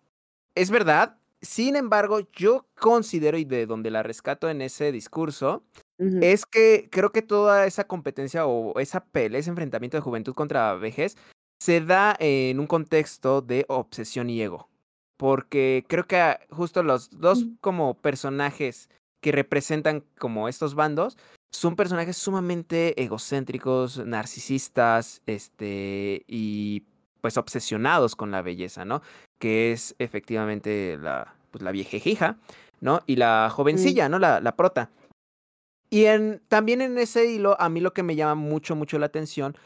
es 0.55 0.70
verdad. 0.70 1.18
Sin 1.42 1.77
embargo, 1.77 2.20
yo 2.33 2.66
considero, 2.79 3.37
y 3.37 3.44
de 3.44 3.66
donde 3.66 3.90
la 3.90 4.03
rescato 4.03 4.49
en 4.49 4.62
ese 4.62 4.92
discurso, 4.92 5.64
es 5.98 6.46
que 6.46 6.88
creo 6.90 7.11
que 7.11 7.22
toda 7.22 7.66
esa 7.66 7.85
competencia 7.85 8.46
o 8.46 8.78
esa 8.78 9.04
pelea, 9.04 9.40
ese 9.40 9.50
enfrentamiento 9.50 9.96
de 9.96 10.02
juventud 10.02 10.35
contra 10.35 10.74
vejez, 10.74 11.16
se 11.61 11.80
da 11.80 12.14
en 12.18 12.61
un 12.61 12.66
contexto 12.66 13.40
de 13.40 13.64
obsesión 13.68 14.28
y 14.30 14.42
ego. 14.42 14.68
Porque 15.16 15.85
creo 15.88 16.06
que 16.06 16.38
justo 16.50 16.82
los 16.82 17.11
dos 17.18 17.46
como 17.61 17.94
personajes 17.94 18.90
que 19.22 19.32
representan 19.32 20.04
como 20.18 20.48
estos 20.48 20.74
bandos 20.74 21.16
son 21.50 21.74
personajes 21.74 22.18
sumamente 22.18 23.02
egocéntricos, 23.02 24.04
narcisistas, 24.04 25.22
este, 25.26 26.22
y 26.26 26.85
pues 27.22 27.38
obsesionados 27.38 28.14
con 28.14 28.30
la 28.30 28.42
belleza, 28.42 28.85
¿no? 28.85 29.00
Que 29.38 29.72
es 29.72 29.94
efectivamente 29.98 30.98
la, 31.00 31.35
pues, 31.50 31.62
la 31.62 31.72
viejejija, 31.72 32.37
¿no? 32.80 33.00
Y 33.06 33.16
la 33.16 33.48
jovencilla, 33.50 34.09
¿no? 34.09 34.18
La, 34.18 34.40
la 34.40 34.54
prota. 34.54 34.90
Y 35.90 36.07
también 36.49 36.81
en 36.81 36.99
ese 36.99 37.31
hilo, 37.31 37.61
a 37.61 37.68
mí 37.68 37.81
lo 37.81 37.92
que 37.92 38.03
me 38.03 38.16
llama 38.16 38.35
mucho, 38.35 38.75
mucho 38.75 38.99
la 38.99 39.07
atención 39.07 39.57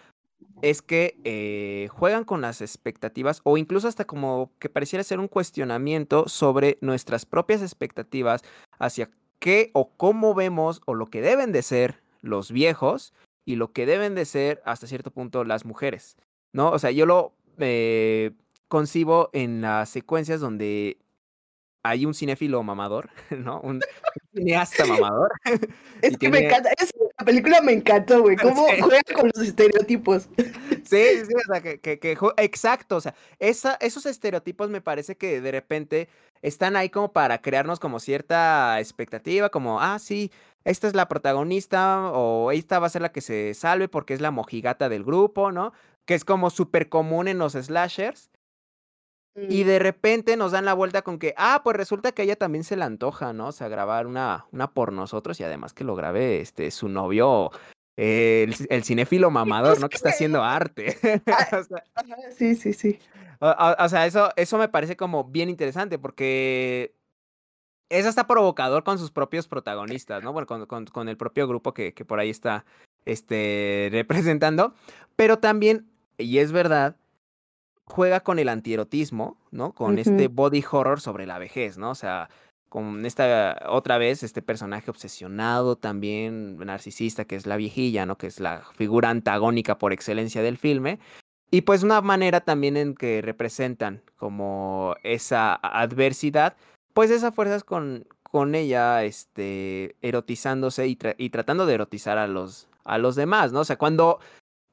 es 0.62 0.82
que 0.82 1.18
eh, 1.24 1.88
juegan 1.90 2.24
con 2.24 2.40
las 2.40 2.60
expectativas 2.60 3.40
o 3.44 3.56
incluso 3.56 3.88
hasta 3.88 4.04
como 4.04 4.52
que 4.58 4.68
pareciera 4.68 5.02
ser 5.02 5.18
un 5.18 5.28
cuestionamiento 5.28 6.28
sobre 6.28 6.78
nuestras 6.80 7.24
propias 7.24 7.62
expectativas 7.62 8.42
hacia 8.78 9.10
qué 9.38 9.70
o 9.72 9.90
cómo 9.96 10.34
vemos 10.34 10.82
o 10.86 10.94
lo 10.94 11.06
que 11.06 11.22
deben 11.22 11.52
de 11.52 11.62
ser 11.62 12.02
los 12.20 12.52
viejos 12.52 13.14
y 13.46 13.56
lo 13.56 13.72
que 13.72 13.86
deben 13.86 14.14
de 14.14 14.26
ser 14.26 14.62
hasta 14.64 14.86
cierto 14.86 15.10
punto 15.10 15.44
las 15.44 15.64
mujeres, 15.64 16.16
¿no? 16.52 16.70
O 16.70 16.78
sea, 16.78 16.90
yo 16.90 17.06
lo 17.06 17.32
eh, 17.58 18.32
concibo 18.68 19.30
en 19.32 19.62
las 19.62 19.88
secuencias 19.88 20.40
donde 20.40 20.98
hay 21.82 22.06
un 22.06 22.14
cinéfilo 22.14 22.62
mamador, 22.62 23.10
¿no? 23.30 23.60
Un, 23.60 23.80
cineasta 24.34 24.84
mamador. 24.86 25.32
Es 26.02 26.16
que 26.16 26.30
me 26.30 26.46
encanta, 26.46 26.70
esa 26.78 26.92
película 27.24 27.60
me 27.60 27.72
encantó, 27.72 28.22
güey, 28.22 28.36
cómo 28.42 28.66
juega 28.80 29.02
con 29.14 29.30
los 29.34 29.46
estereotipos. 29.46 30.28
Sí, 30.84 31.04
sí, 31.26 31.34
o 31.34 31.52
sea, 31.52 31.60
que, 31.60 31.78
que, 31.78 32.18
exacto, 32.38 32.96
o 32.96 33.00
sea, 33.00 33.14
esa, 33.38 33.74
esos 33.80 34.06
estereotipos 34.06 34.70
me 34.70 34.80
parece 34.80 35.16
que 35.16 35.40
de 35.40 35.50
repente 35.52 36.08
están 36.42 36.76
ahí 36.76 36.88
como 36.88 37.12
para 37.12 37.42
crearnos 37.42 37.80
como 37.80 38.00
cierta 38.00 38.80
expectativa, 38.80 39.50
como, 39.50 39.80
ah, 39.80 39.98
sí, 39.98 40.30
esta 40.64 40.88
es 40.88 40.94
la 40.94 41.08
protagonista 41.08 42.10
o 42.12 42.50
esta 42.52 42.78
va 42.78 42.86
a 42.86 42.90
ser 42.90 43.02
la 43.02 43.12
que 43.12 43.20
se 43.20 43.54
salve 43.54 43.88
porque 43.88 44.14
es 44.14 44.20
la 44.20 44.30
mojigata 44.30 44.88
del 44.88 45.04
grupo, 45.04 45.52
¿no? 45.52 45.72
Que 46.06 46.14
es 46.14 46.24
como 46.24 46.50
súper 46.50 46.88
común 46.88 47.28
en 47.28 47.38
los 47.38 47.52
slashers. 47.52 48.30
Y 49.36 49.62
mm. 49.62 49.66
de 49.66 49.78
repente 49.78 50.36
nos 50.36 50.52
dan 50.52 50.64
la 50.64 50.74
vuelta 50.74 51.02
con 51.02 51.18
que, 51.18 51.34
ah, 51.36 51.60
pues 51.62 51.76
resulta 51.76 52.12
que 52.12 52.22
a 52.22 52.24
ella 52.24 52.36
también 52.36 52.64
se 52.64 52.76
le 52.76 52.84
antoja, 52.84 53.32
¿no? 53.32 53.48
O 53.48 53.52
sea, 53.52 53.68
grabar 53.68 54.06
una, 54.06 54.46
una 54.50 54.72
por 54.72 54.92
nosotros 54.92 55.38
y 55.40 55.44
además 55.44 55.72
que 55.72 55.84
lo 55.84 55.94
grabe 55.94 56.40
este, 56.40 56.70
su 56.70 56.88
novio, 56.88 57.52
el, 57.96 58.54
el 58.68 58.84
cinéfilo 58.84 59.30
mamador, 59.30 59.80
¿no? 59.80 59.88
Que 59.88 59.96
está 59.96 60.10
haciendo 60.10 60.42
arte. 60.42 60.98
sí, 62.36 62.56
sí, 62.56 62.72
sí. 62.72 62.98
O, 63.40 63.88
sea, 63.88 64.04
eso, 64.04 64.30
eso 64.36 64.58
me 64.58 64.68
parece 64.68 64.96
como 64.96 65.24
bien 65.24 65.48
interesante 65.48 65.98
porque 65.98 66.94
es 67.88 68.04
hasta 68.04 68.26
provocador 68.26 68.84
con 68.84 68.98
sus 68.98 69.10
propios 69.10 69.48
protagonistas, 69.48 70.22
¿no? 70.22 70.32
Bueno, 70.32 70.46
con, 70.46 70.66
con, 70.66 70.84
con 70.86 71.08
el 71.08 71.16
propio 71.16 71.48
grupo 71.48 71.72
que, 71.72 71.94
que 71.94 72.04
por 72.04 72.20
ahí 72.20 72.28
está 72.28 72.66
este, 73.06 73.88
representando. 73.92 74.74
Pero 75.16 75.38
también, 75.38 75.90
y 76.18 76.38
es 76.38 76.52
verdad, 76.52 76.96
juega 77.90 78.20
con 78.20 78.38
el 78.38 78.48
antierotismo, 78.48 79.36
¿no? 79.50 79.72
Con 79.72 79.98
este 79.98 80.28
body 80.28 80.64
horror 80.70 81.00
sobre 81.00 81.26
la 81.26 81.38
vejez, 81.38 81.76
¿no? 81.76 81.90
O 81.90 81.94
sea, 81.94 82.28
con 82.68 83.04
esta 83.04 83.64
otra 83.68 83.98
vez 83.98 84.22
este 84.22 84.42
personaje 84.42 84.90
obsesionado 84.90 85.76
también 85.76 86.56
narcisista 86.58 87.24
que 87.24 87.36
es 87.36 87.46
la 87.46 87.56
viejilla, 87.56 88.06
¿no? 88.06 88.16
Que 88.16 88.28
es 88.28 88.40
la 88.40 88.62
figura 88.76 89.10
antagónica 89.10 89.76
por 89.76 89.92
excelencia 89.92 90.40
del 90.42 90.56
filme. 90.56 91.00
Y 91.50 91.62
pues 91.62 91.82
una 91.82 92.00
manera 92.00 92.40
también 92.40 92.76
en 92.76 92.94
que 92.94 93.22
representan 93.22 94.02
como 94.16 94.94
esa 95.02 95.54
adversidad, 95.54 96.56
pues 96.94 97.10
esas 97.10 97.34
fuerzas 97.34 97.64
con, 97.64 98.06
con 98.22 98.54
ella 98.54 99.02
este 99.02 99.96
erotizándose 100.00 100.86
y, 100.86 100.96
y 101.18 101.30
tratando 101.30 101.66
de 101.66 101.74
erotizar 101.74 102.18
a 102.18 102.28
los 102.28 102.68
a 102.84 102.98
los 102.98 103.14
demás, 103.14 103.52
¿no? 103.52 103.60
O 103.60 103.64
sea, 103.64 103.76
cuando 103.76 104.20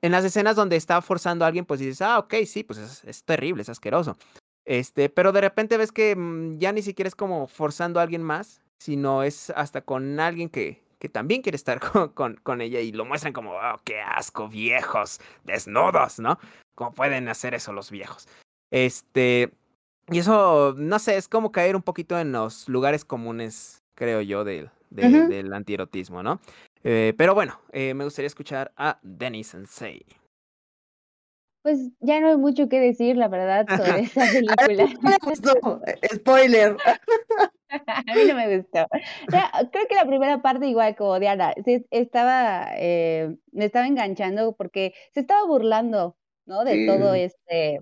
en 0.02 0.12
las 0.12 0.24
escenas 0.24 0.56
donde 0.56 0.76
está 0.76 1.02
forzando 1.02 1.46
a 1.46 1.48
alguien, 1.48 1.66
pues 1.66 1.80
dices, 1.80 2.02
ah, 2.02 2.20
ok, 2.20 2.36
sí, 2.46 2.64
pues 2.64 3.04
es, 3.04 3.24
terrible, 3.24 3.62
es 3.62 3.70
asqueroso. 3.70 4.18
Este, 4.66 5.10
pero 5.10 5.32
de 5.32 5.42
repente 5.42 5.78
ves 5.78 5.92
que 5.92 6.16
mm, 6.16 6.58
ya 6.58 6.72
ni 6.72 6.82
siquiera 6.82 7.08
es 7.08 7.16
como 7.16 7.48
forzando 7.48 8.00
a 8.00 8.04
alguien 8.04 8.22
más, 8.22 8.62
sino 8.80 9.24
es 9.24 9.50
hasta 9.52 9.82
con 9.82 10.20
alguien 10.20 10.50
que, 10.50 10.84
que 11.00 11.10
también 11.10 11.42
quiere 11.42 11.56
estar 11.56 11.80
con, 12.14 12.36
con, 12.36 12.62
ella 12.62 12.80
y 12.80 12.92
lo 12.92 13.06
muestran 13.06 13.34
como, 13.34 13.54
oh, 13.54 13.82
qué 13.84 14.02
asco, 14.02 14.48
viejos, 14.48 15.20
desnudos, 15.44 16.20
¿no? 16.20 16.38
¿Cómo 16.76 16.94
pueden 16.94 17.28
hacer 17.30 17.54
eso 17.54 17.74
los 17.74 17.90
viejos? 17.90 18.28
Este, 18.70 19.52
y 20.10 20.20
eso, 20.20 20.76
no 20.78 21.00
sé, 21.00 21.18
es 21.18 21.28
como 21.28 21.52
caer 21.52 21.76
un 21.76 21.82
poquito 21.82 22.20
en 22.20 22.32
los 22.32 22.70
lugares 22.70 23.04
comunes, 23.04 23.84
creo 23.96 24.22
yo, 24.22 24.44
del, 24.44 24.70
del 24.90 25.54
antierotismo, 25.54 26.22
¿no? 26.24 26.40
Eh, 26.90 27.14
pero 27.18 27.36
bueno, 27.36 27.60
eh, 27.74 27.94
me 27.94 28.06
gustaría 28.06 28.28
escuchar 28.28 28.72
a 28.78 28.98
Denny 29.04 29.44
Sensei. 29.44 30.06
Pues 31.62 31.80
ya 32.00 32.22
no 32.22 32.30
hay 32.30 32.38
mucho 32.38 32.70
que 32.70 32.80
decir, 32.80 33.18
la 33.18 33.28
verdad, 33.28 33.66
sobre 33.78 34.04
esa 34.04 34.56
película. 34.66 35.18
Spoiler. 36.16 36.78
a 37.70 38.16
mí 38.16 38.22
no 38.26 38.36
me 38.36 38.58
gustó. 38.58 38.88
creo 39.28 39.88
que 39.90 39.96
la 39.96 40.06
primera 40.06 40.42
parte, 40.42 40.66
igual 40.68 40.96
como 40.96 41.20
Diana, 41.20 41.54
estaba, 41.92 42.70
eh, 42.78 43.36
me 43.52 43.66
estaba 43.66 43.86
enganchando 43.86 44.56
porque 44.56 44.94
se 45.14 45.20
estaba 45.20 45.46
burlando, 45.46 46.16
¿no? 46.46 46.64
De 46.64 46.86
todo 46.88 47.14
este 47.16 47.82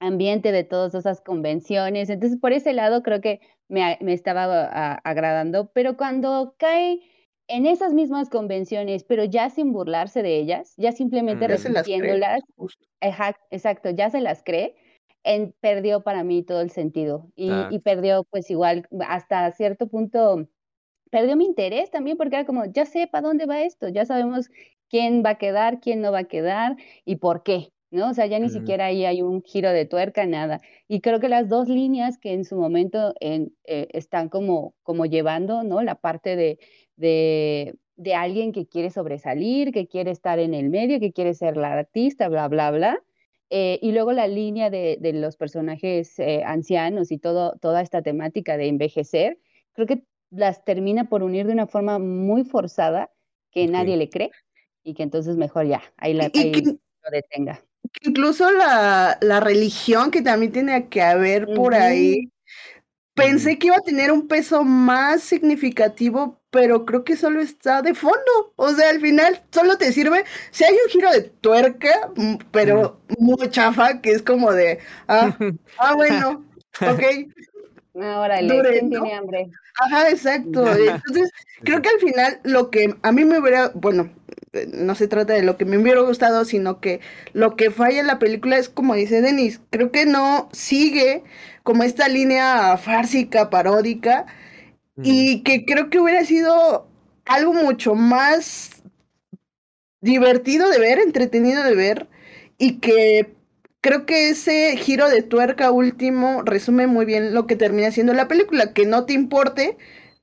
ambiente, 0.00 0.52
de 0.52 0.64
todas 0.64 0.94
esas 0.94 1.20
convenciones. 1.20 2.08
Entonces, 2.08 2.40
por 2.40 2.54
ese 2.54 2.72
lado, 2.72 3.02
creo 3.02 3.20
que 3.20 3.40
me, 3.68 3.98
me 4.00 4.14
estaba 4.14 4.94
agradando. 5.04 5.70
Pero 5.74 5.98
cuando 5.98 6.54
cae 6.58 7.02
en 7.48 7.66
esas 7.66 7.94
mismas 7.94 8.28
convenciones, 8.28 9.04
pero 9.04 9.24
ya 9.24 9.50
sin 9.50 9.72
burlarse 9.72 10.22
de 10.22 10.38
ellas, 10.38 10.74
ya 10.76 10.92
simplemente 10.92 11.48
repitiéndolas. 11.48 12.42
Exacto, 13.00 13.90
ya 13.90 14.10
se 14.10 14.20
las 14.20 14.42
cree. 14.44 14.76
En, 15.24 15.52
perdió 15.60 16.02
para 16.02 16.22
mí 16.22 16.44
todo 16.44 16.60
el 16.60 16.70
sentido 16.70 17.28
y, 17.34 17.50
y, 17.70 17.80
perdió 17.80 18.24
pues 18.30 18.50
igual 18.50 18.86
hasta 19.08 19.50
cierto 19.50 19.88
punto, 19.88 20.48
perdió 21.10 21.36
mi 21.36 21.44
interés 21.44 21.90
también 21.90 22.16
porque 22.16 22.36
era 22.36 22.46
como, 22.46 22.64
ya 22.66 22.86
sé 22.86 23.08
para 23.08 23.26
dónde 23.26 23.44
va 23.44 23.62
esto, 23.62 23.88
ya 23.88 24.06
sabemos 24.06 24.48
quién 24.88 25.22
va 25.26 25.30
a 25.30 25.38
quedar, 25.38 25.80
quién 25.80 26.00
no 26.00 26.12
va 26.12 26.20
a 26.20 26.24
quedar 26.24 26.76
y 27.04 27.16
por 27.16 27.42
qué, 27.42 27.72
¿no? 27.90 28.10
O 28.10 28.14
sea, 28.14 28.26
ya 28.26 28.38
ni 28.38 28.48
siquiera 28.48 28.86
ahí 28.86 29.04
hay 29.04 29.20
un 29.20 29.42
giro 29.42 29.70
de 29.70 29.86
tuerca, 29.86 30.24
nada. 30.24 30.60
Y 30.86 31.00
creo 31.00 31.18
que 31.18 31.28
las 31.28 31.48
dos 31.48 31.68
líneas 31.68 32.16
que 32.16 32.32
en 32.32 32.44
su 32.44 32.56
momento 32.56 33.12
en, 33.20 33.52
eh, 33.64 33.88
están 33.92 34.28
como, 34.28 34.74
como 34.84 35.04
llevando, 35.04 35.64
¿no? 35.64 35.82
La 35.82 35.96
parte 35.96 36.36
de, 36.36 36.58
de, 36.98 37.76
de, 37.96 38.14
alguien 38.14 38.52
que 38.52 38.66
quiere 38.66 38.90
sobresalir, 38.90 39.72
que 39.72 39.86
quiere 39.86 40.10
estar 40.10 40.38
en 40.38 40.52
el 40.52 40.68
medio, 40.68 41.00
que 41.00 41.12
quiere 41.12 41.32
ser 41.32 41.56
la 41.56 41.72
artista, 41.72 42.28
bla, 42.28 42.48
bla, 42.48 42.70
bla. 42.70 43.02
Eh, 43.50 43.78
y 43.80 43.92
luego 43.92 44.12
la 44.12 44.28
línea 44.28 44.68
de, 44.68 44.98
de 45.00 45.14
los 45.14 45.36
personajes 45.36 46.18
eh, 46.18 46.42
ancianos 46.44 47.10
y 47.10 47.18
todo, 47.18 47.56
toda 47.60 47.80
esta 47.80 48.02
temática 48.02 48.58
de 48.58 48.68
envejecer, 48.68 49.38
creo 49.72 49.86
que 49.86 50.02
las 50.30 50.64
termina 50.64 51.08
por 51.08 51.22
unir 51.22 51.46
de 51.46 51.54
una 51.54 51.66
forma 51.66 51.98
muy 51.98 52.44
forzada 52.44 53.10
que 53.50 53.66
nadie 53.66 53.96
le 53.96 54.10
cree 54.10 54.30
y 54.82 54.94
que 54.94 55.02
entonces 55.02 55.36
mejor 55.36 55.66
ya, 55.66 55.82
ahí, 55.96 56.14
la, 56.14 56.30
ahí 56.34 56.52
lo 56.62 57.10
detenga. 57.10 57.62
Incluso 58.02 58.50
la, 58.50 59.16
la, 59.22 59.40
religión 59.40 60.10
que 60.10 60.20
también 60.20 60.52
tiene 60.52 60.88
que 60.88 61.00
haber 61.00 61.46
por 61.54 61.74
ahí, 61.74 62.30
pensé 63.14 63.58
que 63.58 63.68
iba 63.68 63.76
a 63.76 63.82
tener 63.82 64.12
un 64.12 64.28
peso 64.28 64.62
más 64.62 65.22
significativo, 65.22 66.37
pero 66.50 66.84
creo 66.84 67.04
que 67.04 67.16
solo 67.16 67.40
está 67.40 67.82
de 67.82 67.94
fondo. 67.94 68.52
O 68.56 68.70
sea, 68.70 68.90
al 68.90 69.00
final 69.00 69.42
solo 69.50 69.76
te 69.76 69.92
sirve 69.92 70.24
si 70.50 70.64
hay 70.64 70.74
un 70.74 70.90
giro 70.90 71.10
de 71.10 71.22
tuerca, 71.22 72.10
mm, 72.16 72.36
pero 72.50 73.00
muy 73.18 73.48
chafa, 73.50 74.00
que 74.00 74.12
es 74.12 74.22
como 74.22 74.52
de, 74.52 74.78
ah, 75.08 75.36
ah 75.78 75.94
bueno, 75.94 76.44
ok. 76.80 77.02
Ahora, 78.00 78.40
¿no? 78.42 78.62
tiene 78.62 79.14
hambre? 79.14 79.50
Ajá, 79.80 80.08
exacto. 80.10 80.60
Entonces, 80.78 81.30
creo 81.64 81.82
que 81.82 81.88
al 81.88 81.98
final 81.98 82.40
lo 82.44 82.70
que 82.70 82.94
a 83.02 83.12
mí 83.12 83.24
me 83.24 83.40
hubiera, 83.40 83.72
bueno, 83.74 84.10
eh, 84.52 84.66
no 84.72 84.94
se 84.94 85.08
trata 85.08 85.34
de 85.34 85.42
lo 85.42 85.56
que 85.56 85.64
me 85.64 85.78
hubiera 85.78 86.00
gustado, 86.00 86.44
sino 86.44 86.80
que 86.80 87.00
lo 87.32 87.56
que 87.56 87.70
falla 87.70 88.00
en 88.00 88.06
la 88.06 88.18
película 88.18 88.56
es 88.56 88.68
como 88.68 88.94
dice 88.94 89.20
Denis, 89.20 89.60
creo 89.70 89.90
que 89.90 90.06
no 90.06 90.48
sigue 90.52 91.24
como 91.64 91.82
esta 91.82 92.08
línea 92.08 92.76
fársica, 92.76 93.50
paródica, 93.50 94.26
y 95.02 95.42
que 95.42 95.64
creo 95.64 95.90
que 95.90 96.00
hubiera 96.00 96.24
sido 96.24 96.88
algo 97.24 97.52
mucho 97.52 97.94
más 97.94 98.82
divertido 100.00 100.68
de 100.70 100.78
ver, 100.78 100.98
entretenido 100.98 101.62
de 101.64 101.74
ver, 101.74 102.08
y 102.58 102.78
que 102.80 103.34
creo 103.80 104.06
que 104.06 104.30
ese 104.30 104.76
giro 104.76 105.08
de 105.08 105.22
tuerca 105.22 105.70
último 105.70 106.42
resume 106.42 106.86
muy 106.86 107.04
bien 107.04 107.34
lo 107.34 107.46
que 107.46 107.56
termina 107.56 107.90
siendo 107.92 108.14
la 108.14 108.28
película, 108.28 108.72
que 108.72 108.86
no 108.86 109.06
te 109.06 109.12
importe 109.12 109.76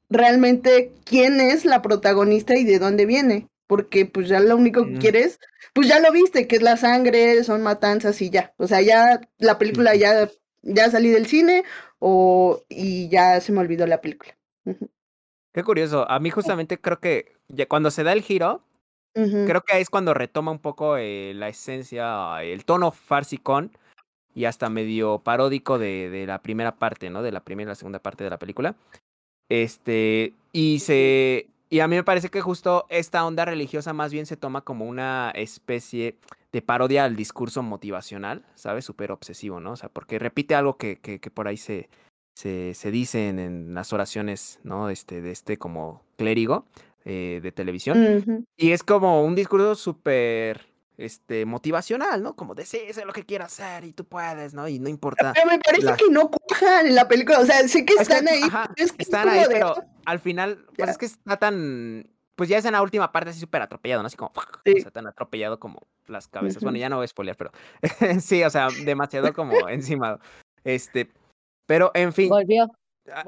realmente 0.10 0.94
quién 1.06 1.40
es 1.42 1.66
la 1.66 1.82
protagonista 1.82 2.56
y 2.58 2.64
de 2.64 2.80
dónde 2.80 3.06
viene, 3.06 3.48
porque 3.68 4.06
pues 4.06 4.28
ya 4.28 4.40
lo 4.40 4.56
único 4.58 4.86
que 4.86 4.98
quieres, 4.98 5.40
pues 5.74 5.88
ya 5.88 6.00
lo 6.00 6.12
viste, 6.12 6.48
que 6.48 6.58
es 6.58 6.62
la 6.62 6.78
sangre, 6.78 7.44
son 7.44 7.64
matanzas 7.64 8.22
y 8.22 8.30
ya, 8.30 8.54
o 8.58 8.68
sea, 8.68 8.82
ya 8.82 9.22
la 9.38 9.58
película 9.58 9.96
ya, 9.96 10.30
ya 10.64 10.90
salí 10.92 11.10
del 11.10 11.28
cine 11.28 11.64
o 12.00 12.64
y 12.70 13.10
ya 13.10 13.40
se 13.42 13.52
me 13.52 13.60
olvidó 13.60 13.88
la 13.88 14.02
película. 14.02 14.35
Qué 15.54 15.64
curioso, 15.64 16.10
a 16.10 16.20
mí 16.20 16.30
justamente 16.30 16.80
creo 16.80 17.00
que 17.00 17.38
ya 17.48 17.68
cuando 17.68 17.92
se 17.92 18.04
da 18.04 18.14
el 18.14 18.22
giro, 18.22 18.62
Creo 19.16 19.62
que 19.62 19.74
ahí 19.74 19.82
es 19.82 19.90
cuando 19.90 20.14
retoma 20.14 20.52
un 20.52 20.60
poco 20.60 20.98
eh, 20.98 21.32
la 21.36 21.48
esencia, 21.48 22.44
el 22.44 22.66
tono 22.66 22.92
farsicón 22.92 23.72
y 24.34 24.44
hasta 24.44 24.70
medio 24.70 25.20
paródico 25.20 25.80
de, 25.80 26.10
de, 26.10 26.28
la 26.28 26.42
primera 26.42 26.76
parte, 26.76 27.10
¿no? 27.10 27.24
De 27.24 27.32
la 27.32 27.40
primera 27.40 27.70
y 27.70 27.72
la 27.72 27.76
segunda 27.76 28.00
parte 28.00 28.26
de 28.26 28.30
la 28.30 28.40
película. 28.40 28.76
Este, 29.48 30.34
y 30.52 30.80
se. 30.80 31.48
Y 31.70 31.80
a 31.80 31.88
mí 31.88 31.96
me 31.96 32.04
parece 32.04 32.30
que 32.30 32.42
justo 32.42 32.86
esta 32.90 33.26
onda 33.26 33.46
religiosa 33.46 33.94
más 33.94 34.12
bien 34.12 34.26
se 34.26 34.36
toma 34.36 34.62
como 34.62 34.86
una 34.86 35.32
especie 35.34 36.18
de 36.52 36.62
parodia 36.62 37.06
al 37.06 37.16
discurso 37.16 37.64
motivacional, 37.64 38.46
¿sabes? 38.56 38.84
Súper 38.84 39.14
obsesivo, 39.14 39.62
¿no? 39.62 39.72
O 39.72 39.76
sea, 39.78 39.88
porque 39.88 40.20
repite 40.20 40.56
algo 40.56 40.76
que, 40.76 40.98
que, 40.98 41.22
que 41.22 41.32
por 41.32 41.48
ahí 41.48 41.58
se, 41.58 41.90
se, 42.36 42.74
se 42.74 42.92
dicen 42.92 43.40
en 43.40 43.74
las 43.74 43.94
oraciones, 43.94 44.60
¿no? 44.64 44.90
Este, 44.90 45.22
de 45.22 45.32
este 45.32 45.58
como 45.58 46.04
clérigo, 46.18 46.66
eh, 47.06 47.40
de 47.42 47.52
televisión. 47.52 47.98
Uh 47.98 48.22
-huh. 48.22 48.46
Y 48.58 48.72
es 48.72 48.84
como 48.84 49.24
un 49.24 49.36
discurso 49.36 49.74
súper 49.76 50.68
este, 50.98 51.46
motivacional, 51.46 52.22
¿no? 52.22 52.36
Como 52.36 52.54
de 52.54 52.66
sí, 52.66 52.80
sé 52.92 53.06
lo 53.06 53.14
que 53.14 53.26
quiero 53.26 53.46
hacer 53.46 53.86
y 53.86 53.94
tú 53.94 54.04
puedes, 54.06 54.54
¿no? 54.54 54.68
Y 54.68 54.80
no 54.80 54.90
importa. 54.90 55.32
Pero 55.34 55.48
me 55.48 55.60
parece 55.60 55.86
la... 55.86 55.96
que 55.96 56.10
no 56.10 56.30
cuajan 56.30 56.88
en 56.88 56.96
la 56.96 57.08
película, 57.08 57.40
o 57.40 57.46
sea, 57.46 57.66
sí 57.70 57.86
que 57.86 57.94
están 57.94 58.28
es 58.28 58.34
que, 58.34 58.38
ahí. 58.38 58.44
Ajá, 58.44 58.70
es 58.76 58.92
que 58.92 59.04
están 59.04 59.30
ahí, 59.30 59.40
de... 59.40 59.48
pero 59.48 59.74
al 60.06 60.20
final, 60.20 60.66
pues 60.76 60.88
ya. 60.88 60.92
es 60.92 60.98
que 60.98 61.06
está 61.06 61.38
tan. 61.38 62.10
Pues 62.36 62.50
ya 62.50 62.58
es 62.58 62.66
en 62.66 62.74
la 62.74 62.82
última 62.82 63.14
parte 63.14 63.30
así 63.30 63.40
súper 63.40 63.62
atropellado, 63.62 64.04
¿no? 64.04 64.08
Así 64.08 64.18
como, 64.18 64.34
sí. 64.66 64.74
o 64.78 64.82
sea, 64.82 64.92
tan 64.92 65.08
atropellado 65.08 65.58
como 65.58 65.88
las 66.08 66.28
cabezas. 66.28 66.58
Uh 66.58 66.60
-huh. 66.60 66.64
Bueno, 66.64 66.80
ya 66.80 66.90
no 66.90 66.98
voy 66.98 67.06
a 67.06 67.08
spoilear, 67.08 67.38
pero 67.38 67.52
sí, 68.20 68.44
o 68.44 68.50
sea, 68.50 68.68
demasiado 68.84 69.34
como 69.34 69.54
encimado. 69.70 70.20
Este, 70.66 71.12
pero 71.66 71.92
en 71.94 72.14
fin. 72.14 72.30
Volvió. 72.30 72.68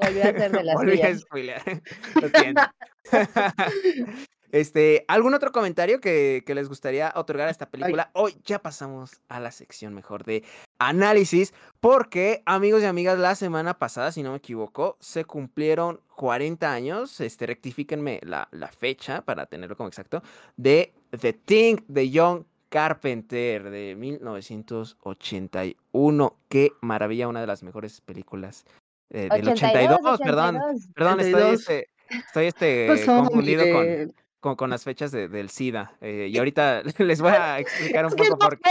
Volvió 0.00 0.22
a 0.22 0.26
ser 0.26 0.52
de 0.52 0.64
las 0.64 0.74
Volví 0.74 1.00
a. 1.00 1.08
Lo 2.20 2.28
siento. 2.28 2.62
Este, 4.50 5.04
¿algún 5.08 5.34
otro 5.34 5.52
comentario 5.52 6.00
que, 6.00 6.42
que, 6.46 6.54
les 6.54 6.70
gustaría 6.70 7.12
otorgar 7.14 7.48
a 7.48 7.50
esta 7.50 7.68
película? 7.68 8.10
Hoy 8.14 8.34
ya 8.44 8.60
pasamos 8.60 9.20
a 9.28 9.40
la 9.40 9.50
sección 9.50 9.94
mejor 9.94 10.24
de 10.24 10.42
análisis, 10.78 11.52
porque 11.80 12.42
amigos 12.46 12.82
y 12.82 12.86
amigas, 12.86 13.18
la 13.18 13.34
semana 13.34 13.78
pasada, 13.78 14.10
si 14.10 14.22
no 14.22 14.30
me 14.30 14.38
equivoco, 14.38 14.96
se 15.00 15.26
cumplieron 15.26 16.00
40 16.16 16.72
años, 16.72 17.20
este, 17.20 17.44
rectifíquenme 17.44 18.20
la, 18.22 18.48
la 18.50 18.68
fecha 18.68 19.20
para 19.20 19.44
tenerlo 19.44 19.76
como 19.76 19.88
exacto, 19.88 20.22
de 20.56 20.94
The 21.10 21.34
Thing 21.34 21.76
de 21.86 22.10
John 22.14 22.46
Carpenter 22.68 23.70
de 23.70 23.94
1981. 23.96 26.36
Qué 26.48 26.72
maravilla, 26.80 27.28
una 27.28 27.40
de 27.40 27.46
las 27.46 27.62
mejores 27.62 28.00
películas 28.00 28.64
eh, 29.10 29.28
del 29.32 29.48
82, 29.48 30.00
82, 30.02 30.20
perdón, 30.20 30.58
perdón, 30.94 31.14
82. 31.14 31.52
estoy 31.52 31.54
este, 31.54 31.88
estoy 32.10 32.46
este 32.46 32.86
confundido 33.06 33.64
con, 33.72 34.14
con, 34.40 34.56
con, 34.56 34.68
las 34.70 34.84
fechas 34.84 35.10
de, 35.10 35.28
del 35.28 35.50
SIDA. 35.50 35.96
Eh, 36.00 36.28
y 36.30 36.38
ahorita 36.38 36.82
les 36.98 37.20
voy 37.20 37.32
a 37.32 37.58
explicar 37.58 38.06
un 38.06 38.12
poco 38.12 38.38
por 38.38 38.58
qué. 38.58 38.70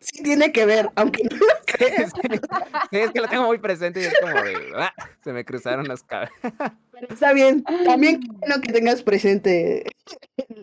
Sí 0.00 0.22
tiene 0.22 0.52
que 0.52 0.64
ver, 0.64 0.90
aunque 0.96 1.24
no 1.24 1.36
lo 1.36 1.54
creas. 1.66 2.12
Sí, 2.12 2.28
sí, 2.90 2.96
es 2.98 3.10
que 3.10 3.20
lo 3.20 3.28
tengo 3.28 3.46
muy 3.46 3.58
presente 3.58 4.00
y 4.00 4.04
es 4.04 4.14
como 4.20 4.42
de, 4.42 4.54
ah, 4.76 4.92
se 5.22 5.32
me 5.32 5.44
cruzaron 5.44 5.86
las 5.86 6.02
cabezas. 6.02 6.32
Pero 6.92 7.06
está 7.10 7.32
bien, 7.32 7.62
también 7.84 8.20
quiero 8.20 8.60
que 8.60 8.72
tengas 8.72 9.02
presente 9.02 9.84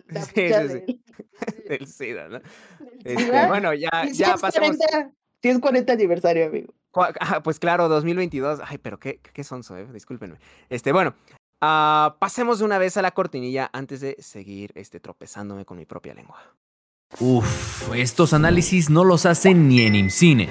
la 0.08 0.22
sí, 0.22 0.32
fecha 0.32 0.68
sí, 0.68 0.82
sí. 0.86 1.02
Del, 1.68 1.78
del 1.78 1.86
SIDA, 1.86 2.28
¿no? 2.28 2.40
Este, 3.04 3.46
bueno, 3.46 3.72
ya, 3.74 3.90
ya 4.12 4.36
pasamos. 4.36 4.76
40, 4.76 5.12
sí 5.42 5.48
es 5.48 5.58
40 5.58 5.92
aniversario, 5.92 6.46
amigo. 6.46 6.74
Ah, 7.20 7.42
pues 7.42 7.58
claro, 7.58 7.88
2022. 7.88 8.60
Ay, 8.64 8.78
pero 8.78 8.98
qué, 8.98 9.20
qué 9.20 9.44
sonso, 9.44 9.76
eh. 9.76 9.86
Discúlpenme. 9.92 10.38
Este, 10.70 10.92
bueno, 10.92 11.14
uh, 11.62 12.18
pasemos 12.18 12.58
de 12.58 12.64
una 12.64 12.78
vez 12.78 12.96
a 12.96 13.02
la 13.02 13.10
cortinilla 13.10 13.68
antes 13.72 14.00
de 14.00 14.16
seguir 14.18 14.72
este, 14.74 14.98
tropezándome 14.98 15.64
con 15.64 15.76
mi 15.76 15.84
propia 15.84 16.14
lengua. 16.14 16.56
Uf, 17.18 17.94
estos 17.94 18.34
análisis 18.34 18.90
no 18.90 19.02
los 19.04 19.26
hacen 19.26 19.68
ni 19.68 19.82
en 19.82 19.94
IMCINE. 19.94 20.50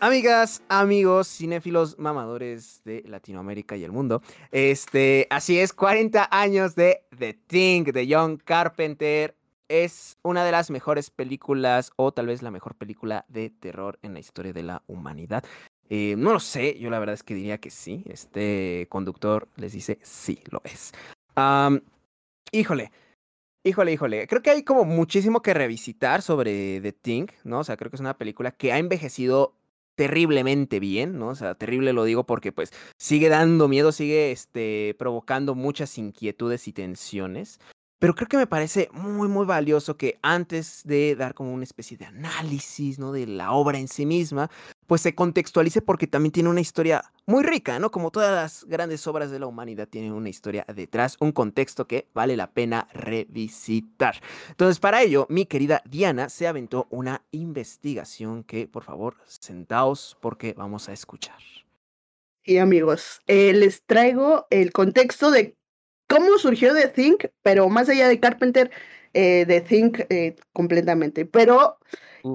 Amigas, 0.00 0.62
amigos, 0.68 1.28
cinéfilos 1.28 1.98
mamadores 1.98 2.82
de 2.84 3.02
Latinoamérica 3.06 3.76
y 3.76 3.84
el 3.84 3.92
mundo. 3.92 4.22
Este, 4.52 5.26
así 5.28 5.58
es, 5.58 5.72
40 5.72 6.28
años 6.30 6.74
de 6.74 7.04
The 7.18 7.34
Thing 7.34 7.84
de 7.84 8.06
John 8.08 8.36
Carpenter 8.36 9.36
es 9.68 10.18
una 10.22 10.44
de 10.44 10.52
las 10.52 10.70
mejores 10.70 11.10
películas 11.10 11.90
o 11.96 12.12
tal 12.12 12.28
vez 12.28 12.42
la 12.42 12.50
mejor 12.50 12.76
película 12.76 13.24
de 13.28 13.50
terror 13.50 13.98
en 14.02 14.14
la 14.14 14.20
historia 14.20 14.52
de 14.52 14.62
la 14.62 14.82
humanidad. 14.86 15.44
Eh, 15.90 16.14
no 16.16 16.32
lo 16.32 16.40
sé, 16.40 16.78
yo 16.78 16.90
la 16.90 16.98
verdad 17.00 17.14
es 17.14 17.22
que 17.22 17.34
diría 17.34 17.58
que 17.58 17.70
sí. 17.70 18.02
Este 18.06 18.86
conductor 18.88 19.48
les 19.56 19.72
dice 19.72 19.98
sí, 20.02 20.38
lo 20.50 20.62
es. 20.64 20.92
Híjole, 22.52 22.92
híjole, 23.64 23.92
híjole. 23.92 24.26
Creo 24.28 24.42
que 24.42 24.50
hay 24.50 24.62
como 24.62 24.84
muchísimo 24.84 25.42
que 25.42 25.54
revisitar 25.54 26.22
sobre 26.22 26.80
The 26.80 26.92
Thing, 26.92 27.26
¿no? 27.44 27.60
O 27.60 27.64
sea, 27.64 27.76
creo 27.76 27.90
que 27.90 27.96
es 27.96 28.00
una 28.00 28.18
película 28.18 28.52
que 28.52 28.72
ha 28.72 28.78
envejecido 28.78 29.56
terriblemente 29.96 30.80
bien, 30.80 31.18
¿no? 31.18 31.28
O 31.28 31.34
sea, 31.34 31.54
terrible 31.54 31.92
lo 31.92 32.04
digo 32.04 32.24
porque 32.24 32.52
pues 32.52 32.72
sigue 32.98 33.28
dando 33.28 33.68
miedo, 33.68 33.92
sigue 33.92 34.32
este, 34.32 34.94
provocando 34.98 35.54
muchas 35.54 35.98
inquietudes 35.98 36.68
y 36.68 36.72
tensiones. 36.72 37.58
Pero 38.04 38.14
creo 38.14 38.28
que 38.28 38.36
me 38.36 38.46
parece 38.46 38.90
muy, 38.92 39.28
muy 39.28 39.46
valioso 39.46 39.96
que 39.96 40.18
antes 40.20 40.82
de 40.84 41.16
dar 41.16 41.32
como 41.32 41.54
una 41.54 41.64
especie 41.64 41.96
de 41.96 42.04
análisis, 42.04 42.98
¿no? 42.98 43.12
De 43.12 43.26
la 43.26 43.52
obra 43.52 43.78
en 43.78 43.88
sí 43.88 44.04
misma, 44.04 44.50
pues 44.86 45.00
se 45.00 45.14
contextualice 45.14 45.80
porque 45.80 46.06
también 46.06 46.30
tiene 46.30 46.50
una 46.50 46.60
historia 46.60 47.02
muy 47.24 47.42
rica, 47.42 47.78
¿no? 47.78 47.90
Como 47.90 48.10
todas 48.10 48.30
las 48.30 48.68
grandes 48.68 49.06
obras 49.06 49.30
de 49.30 49.38
la 49.38 49.46
humanidad 49.46 49.88
tienen 49.88 50.12
una 50.12 50.28
historia 50.28 50.66
detrás, 50.68 51.16
un 51.18 51.32
contexto 51.32 51.86
que 51.86 52.06
vale 52.12 52.36
la 52.36 52.50
pena 52.50 52.88
revisitar. 52.92 54.20
Entonces, 54.50 54.80
para 54.80 55.00
ello, 55.00 55.26
mi 55.30 55.46
querida 55.46 55.80
Diana 55.88 56.28
se 56.28 56.46
aventó 56.46 56.86
una 56.90 57.24
investigación 57.30 58.44
que, 58.44 58.68
por 58.68 58.84
favor, 58.84 59.16
sentaos 59.24 60.18
porque 60.20 60.52
vamos 60.52 60.90
a 60.90 60.92
escuchar. 60.92 61.38
Y 62.44 62.58
amigos, 62.58 63.22
eh, 63.26 63.54
les 63.54 63.82
traigo 63.86 64.46
el 64.50 64.72
contexto 64.72 65.30
de 65.30 65.56
cómo 66.14 66.38
surgió 66.38 66.72
The 66.72 66.88
Think, 66.88 67.26
pero 67.42 67.68
más 67.68 67.88
allá 67.88 68.06
de 68.06 68.20
Carpenter, 68.20 68.70
eh, 69.14 69.44
de 69.48 69.60
Think 69.60 70.02
eh, 70.10 70.36
completamente. 70.52 71.26
Pero, 71.26 71.78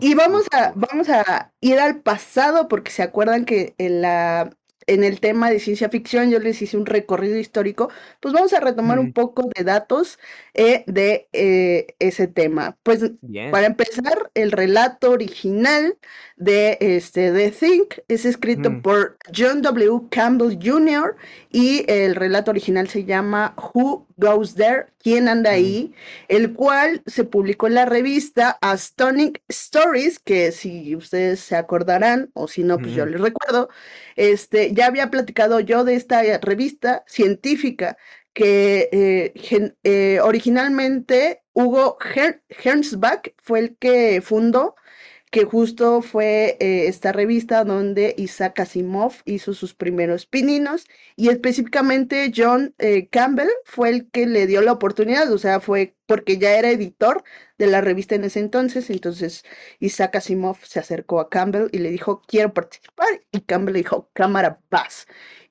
y 0.01 0.15
vamos 0.15 0.47
a, 0.51 0.73
vamos 0.75 1.07
a 1.07 1.53
ir 1.61 1.79
al 1.79 2.01
pasado 2.01 2.67
porque 2.67 2.91
se 2.91 3.03
acuerdan 3.03 3.45
que 3.45 3.75
en 3.77 4.01
la 4.01 4.49
en 4.89 5.03
el 5.03 5.19
tema 5.19 5.49
de 5.49 5.59
ciencia 5.59 5.89
ficción, 5.89 6.31
yo 6.31 6.39
les 6.39 6.61
hice 6.61 6.75
un 6.75 6.85
recorrido 6.85 7.37
histórico, 7.37 7.89
pues 8.19 8.33
vamos 8.33 8.53
a 8.53 8.59
retomar 8.59 8.99
un 8.99 9.13
poco 9.13 9.49
de 9.55 9.63
datos 9.63 10.17
eh, 10.53 10.83
de 10.87 11.27
eh, 11.31 11.95
ese 11.99 12.27
tema. 12.27 12.77
Pues 12.83 13.11
para 13.51 13.67
empezar, 13.67 14.31
el 14.33 14.51
relato 14.51 15.11
original 15.11 15.97
de 16.37 16.77
este 16.79 17.31
de 17.31 17.51
Think 17.51 17.99
es 18.07 18.25
escrito 18.25 18.71
mm. 18.71 18.81
por 18.81 19.17
John 19.35 19.61
W. 19.61 20.07
Campbell 20.09 20.57
Jr. 20.61 21.15
y 21.51 21.85
el 21.87 22.15
relato 22.15 22.51
original 22.51 22.87
se 22.87 23.05
llama 23.05 23.55
Who 23.57 24.07
Goes 24.17 24.55
There, 24.55 24.87
¿Quién 25.01 25.29
anda 25.29 25.51
mm. 25.51 25.53
ahí? 25.53 25.93
El 26.27 26.53
cual 26.53 27.01
se 27.05 27.23
publicó 27.23 27.67
en 27.67 27.75
la 27.75 27.85
revista 27.85 28.57
Astonishing 28.61 29.39
Stories, 29.47 30.19
que 30.19 30.51
si 30.51 30.95
ustedes 30.95 31.39
se 31.39 31.55
acordarán, 31.55 32.29
o 32.33 32.47
si 32.47 32.63
no, 32.63 32.77
pues 32.77 32.93
yo 32.93 33.05
les 33.05 33.21
recuerdo, 33.21 33.69
este, 34.19 34.73
ya 34.73 34.87
había 34.87 35.09
platicado 35.09 35.61
yo 35.61 35.85
de 35.85 35.95
esta 35.95 36.21
revista 36.39 37.05
científica 37.07 37.97
que 38.33 38.89
eh, 38.91 39.73
eh, 39.83 40.19
originalmente 40.21 41.41
Hugo 41.53 41.97
Hernsbach 42.63 43.33
fue 43.37 43.59
el 43.59 43.77
que 43.77 44.21
fundó 44.21 44.75
que 45.31 45.45
justo 45.45 46.01
fue 46.01 46.57
eh, 46.59 46.87
esta 46.87 47.11
revista 47.11 47.63
donde 47.63 48.15
Isaac 48.17 48.59
Asimov 48.61 49.13
hizo 49.25 49.53
sus 49.53 49.75
primeros 49.75 50.25
pininos 50.25 50.87
y 51.15 51.29
específicamente 51.29 52.31
John 52.35 52.73
eh, 52.79 53.07
Campbell 53.09 53.49
fue 53.63 53.89
el 53.89 54.09
que 54.09 54.25
le 54.25 54.47
dio 54.47 54.61
la 54.61 54.71
oportunidad, 54.71 55.31
o 55.31 55.37
sea, 55.37 55.59
fue 55.59 55.95
porque 56.07 56.39
ya 56.39 56.57
era 56.57 56.71
editor 56.71 57.23
de 57.59 57.67
la 57.67 57.81
revista 57.81 58.15
en 58.15 58.23
ese 58.23 58.39
entonces, 58.39 58.89
entonces 58.89 59.45
Isaac 59.79 60.15
Asimov 60.15 60.57
se 60.63 60.79
acercó 60.79 61.19
a 61.19 61.29
Campbell 61.29 61.69
y 61.71 61.77
le 61.77 61.91
dijo, 61.91 62.21
quiero 62.27 62.53
participar, 62.53 63.21
y 63.31 63.41
Campbell 63.41 63.73
le 63.73 63.79
dijo, 63.79 64.09
cámara, 64.13 64.59
paz. 64.69 65.05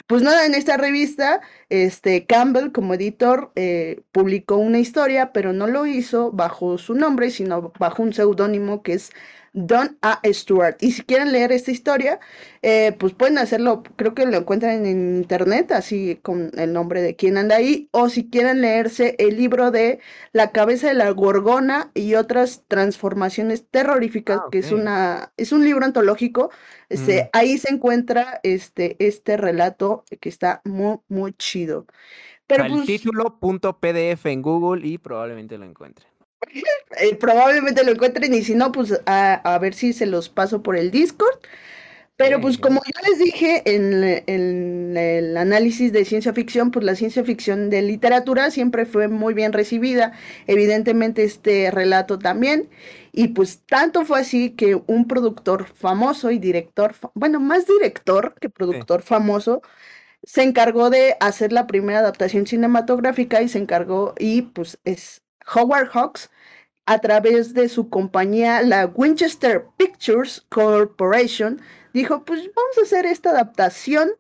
Pues 0.09 0.23
nada, 0.23 0.47
en 0.47 0.55
esta 0.55 0.79
revista, 0.79 1.43
este 1.69 2.25
Campbell 2.25 2.73
como 2.73 2.95
editor 2.95 3.53
eh, 3.57 4.01
publicó 4.11 4.57
una 4.57 4.79
historia, 4.79 5.33
pero 5.35 5.53
no 5.53 5.67
lo 5.67 5.85
hizo 5.85 6.33
bajo 6.33 6.79
su 6.79 6.95
nombre, 6.95 7.31
sino 7.31 7.75
bajo 7.79 8.03
un 8.03 8.15
seudónimo 8.15 8.83
que 8.83 8.95
es 8.95 9.11
Don 9.53 9.99
A. 10.03 10.21
Stewart. 10.27 10.77
Y 10.81 10.93
si 10.93 11.03
quieren 11.03 11.33
leer 11.33 11.53
esta 11.53 11.71
historia, 11.71 12.21
eh, 12.63 12.95
pues 12.99 13.15
pueden 13.15 13.39
hacerlo, 13.39 13.83
creo 13.97 14.15
que 14.15 14.27
lo 14.27 14.37
encuentran 14.37 14.87
en 14.87 15.17
internet, 15.17 15.73
así 15.73 16.19
con 16.23 16.51
el 16.59 16.73
nombre 16.73 17.03
de 17.03 17.17
quien 17.17 17.39
anda 17.39 17.57
ahí, 17.57 17.89
o 17.93 18.09
si 18.09 18.29
quieren 18.29 18.61
leerse 18.61 19.17
el 19.19 19.37
libro 19.37 19.71
de 19.71 20.01
La 20.33 20.53
cabeza 20.53 20.89
de 20.89 20.95
la 20.95 21.11
gorgona 21.11 21.91
y 21.95 22.15
otras 22.15 22.65
transformaciones 22.69 23.67
terroríficas, 23.71 24.41
ah, 24.45 24.49
que 24.51 24.59
es 24.59 24.73
una, 24.73 25.33
es 25.37 25.53
un 25.53 25.65
libro 25.65 25.85
antológico, 25.85 26.51
este, 26.89 27.25
mm. 27.25 27.29
ahí 27.33 27.59
se 27.59 27.73
encuentra 27.73 28.41
este, 28.43 28.97
este 28.99 29.37
relato 29.37 30.05
que 30.21 30.29
está 30.29 30.63
muy, 30.65 30.99
muy 31.09 31.33
chido. 31.33 31.87
Pero 32.47 32.65
el 32.65 32.73
pues 32.73 32.87
título 32.87 33.39
punto 33.39 33.79
PDF 33.79 34.27
en 34.27 34.41
Google 34.41 34.87
y 34.87 34.99
probablemente 34.99 35.59
lo 35.59 35.67
encuentren. 35.67 36.09
Eh, 37.01 37.15
probablemente 37.17 37.85
lo 37.85 37.93
encuentren 37.93 38.33
y 38.33 38.43
si 38.43 38.55
no, 38.55 38.73
pues 38.73 39.01
a, 39.07 39.59
ver 39.61 39.75
si 39.75 39.93
se 39.93 40.07
los 40.07 40.29
paso 40.29 40.63
por 40.63 40.77
el 40.77 40.91
Discord. 40.91 41.39
Pero 42.17 42.41
pues 42.41 42.59
como 42.59 42.81
yo 42.85 43.09
les 43.09 43.21
dije 43.21 43.63
en, 43.65 44.97
el 44.97 45.37
análisis 45.37 45.93
de 45.93 46.05
ciencia 46.05 46.33
ficción, 46.33 46.73
pues 46.73 46.85
la 46.85 46.97
ciencia 46.97 47.23
ficción 47.23 47.71
de 47.71 47.81
literatura 47.81 48.51
siempre 48.51 48.87
fue 48.87 49.07
muy 49.07 49.35
bien 49.35 49.53
recibida, 49.53 50.13
evidentemente 50.49 51.23
este 51.23 51.71
relato 51.71 52.19
también, 52.19 52.71
y 53.13 53.29
pues 53.29 53.63
tanto 53.67 54.05
fue 54.05 54.19
así 54.19 54.51
que 54.51 54.83
un 54.89 55.07
productor 55.07 55.67
famoso 55.67 56.33
y 56.33 56.41
director, 56.41 56.97
bueno, 57.15 57.39
más 57.39 57.69
director 57.69 58.35
que 58.41 58.51
productor 58.51 59.03
famoso, 59.03 59.63
se 60.25 60.43
encargó 60.43 60.91
de 60.91 61.17
hacer 61.21 61.53
la 61.53 61.69
primera 61.69 62.01
adaptación 62.01 62.49
cinematográfica 62.49 63.43
y 63.43 63.49
se 63.49 63.59
encargó, 63.59 64.15
y 64.19 64.43
pues 64.43 64.81
es 64.85 65.23
Howard 65.55 65.89
Hawks 65.93 66.31
a 66.87 66.99
través 67.01 67.53
de 67.53 67.69
su 67.69 67.91
compañía, 67.91 68.63
la 68.63 68.87
Winchester 68.87 69.67
Pictures 69.77 70.47
Corporation, 70.49 71.61
dijo, 71.93 72.25
pues 72.25 72.41
vamos 72.41 72.79
a 72.79 72.83
hacer 72.83 73.05
esta 73.05 73.31
adaptación, 73.31 74.11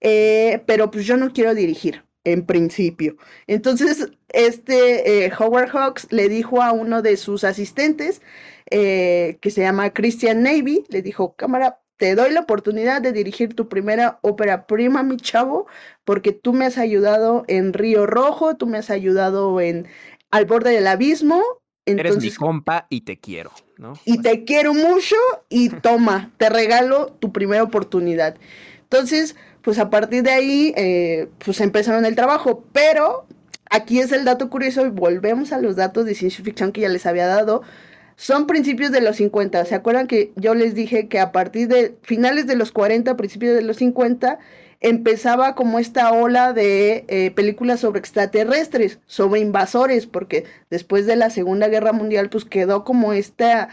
eh, 0.00 0.62
pero 0.66 0.90
pues 0.90 1.04
yo 1.04 1.16
no 1.16 1.32
quiero 1.32 1.54
dirigir 1.54 2.04
en 2.24 2.46
principio. 2.46 3.16
Entonces, 3.46 4.08
este 4.28 5.24
eh, 5.24 5.32
Howard 5.36 5.70
Hawks 5.70 6.06
le 6.10 6.28
dijo 6.28 6.62
a 6.62 6.72
uno 6.72 7.02
de 7.02 7.16
sus 7.16 7.44
asistentes, 7.44 8.22
eh, 8.70 9.38
que 9.40 9.50
se 9.50 9.62
llama 9.62 9.92
Christian 9.92 10.42
Navy, 10.42 10.84
le 10.88 11.02
dijo, 11.02 11.34
cámara, 11.34 11.80
te 12.02 12.14
doy 12.16 12.32
la 12.32 12.40
oportunidad 12.40 13.00
de 13.00 13.12
dirigir 13.12 13.54
tu 13.54 13.68
primera 13.68 14.18
ópera 14.22 14.66
prima, 14.66 15.02
mi 15.02 15.18
chavo, 15.18 15.66
porque 16.04 16.32
tú 16.32 16.52
me 16.52 16.64
has 16.64 16.78
ayudado 16.78 17.44
en 17.46 17.72
Río 17.72 18.06
Rojo, 18.06 18.56
tú 18.56 18.66
me 18.66 18.78
has 18.78 18.90
ayudado 18.90 19.60
en 19.60 19.86
al 20.32 20.46
borde 20.46 20.70
del 20.70 20.88
abismo. 20.88 21.40
Eres 21.86 22.18
mi 22.18 22.30
compa 22.30 22.86
y 22.90 23.02
te 23.02 23.18
quiero, 23.18 23.52
¿no? 23.76 23.94
Y 24.04 24.20
te 24.22 24.44
quiero 24.44 24.74
mucho 24.74 25.16
y 25.48 25.68
toma, 25.82 26.32
te 26.38 26.48
regalo 26.48 27.06
tu 27.20 27.32
primera 27.32 27.62
oportunidad. 27.62 28.36
Entonces, 28.82 29.36
pues 29.62 29.78
a 29.78 29.90
partir 29.90 30.22
de 30.22 30.30
ahí, 30.30 30.74
eh, 30.76 31.28
pues 31.44 31.60
empezaron 31.60 32.04
el 32.04 32.14
trabajo, 32.14 32.64
pero 32.72 33.26
aquí 33.70 34.00
es 34.00 34.12
el 34.12 34.24
dato 34.24 34.48
curioso 34.48 34.86
y 34.86 34.90
volvemos 34.90 35.52
a 35.52 35.60
los 35.60 35.76
datos 35.76 36.04
de 36.04 36.14
ciencia 36.14 36.44
ficción 36.44 36.72
que 36.72 36.82
ya 36.82 36.88
les 36.88 37.06
había 37.06 37.26
dado. 37.26 37.62
Son 38.16 38.46
principios 38.46 38.92
de 38.92 39.00
los 39.00 39.16
50. 39.16 39.64
¿Se 39.64 39.74
acuerdan 39.74 40.06
que 40.06 40.32
yo 40.36 40.54
les 40.54 40.74
dije 40.74 41.08
que 41.08 41.18
a 41.18 41.32
partir 41.32 41.66
de 41.68 41.96
finales 42.02 42.46
de 42.46 42.54
los 42.54 42.70
40, 42.70 43.16
principios 43.16 43.56
de 43.56 43.62
los 43.62 43.78
50, 43.78 44.38
empezaba 44.82 45.54
como 45.54 45.78
esta 45.78 46.12
ola 46.12 46.52
de 46.52 47.04
eh, 47.08 47.30
películas 47.30 47.80
sobre 47.80 48.00
extraterrestres, 48.00 48.98
sobre 49.06 49.40
invasores, 49.40 50.06
porque 50.06 50.44
después 50.70 51.06
de 51.06 51.16
la 51.16 51.30
Segunda 51.30 51.68
Guerra 51.68 51.92
Mundial, 51.92 52.28
pues 52.28 52.44
quedó 52.44 52.84
como 52.84 53.12
esta 53.12 53.68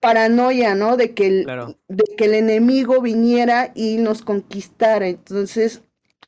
paranoia, 0.00 0.74
¿no? 0.74 0.96
De 0.96 1.12
que 1.14 1.26
el, 1.26 1.46
de 1.88 2.04
que 2.16 2.24
el 2.24 2.34
enemigo 2.34 3.00
viniera 3.02 3.72
y 3.74 3.98
nos 3.98 4.22
conquistara. 4.22 5.08
Entonces, 5.08 5.82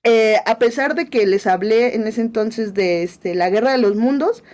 eh, 0.05 0.37
a 0.47 0.59
pesar 0.59 0.95
de 0.95 1.09
que 1.09 1.27
les 1.27 1.47
hablé 1.47 1.95
en 1.95 2.07
ese 2.07 2.21
entonces 2.21 2.75
de 2.75 3.03
este, 3.03 3.35
la 3.35 3.51
Guerra 3.51 3.73
de 3.73 3.79
los 3.79 3.97
Mundos, 3.97 4.45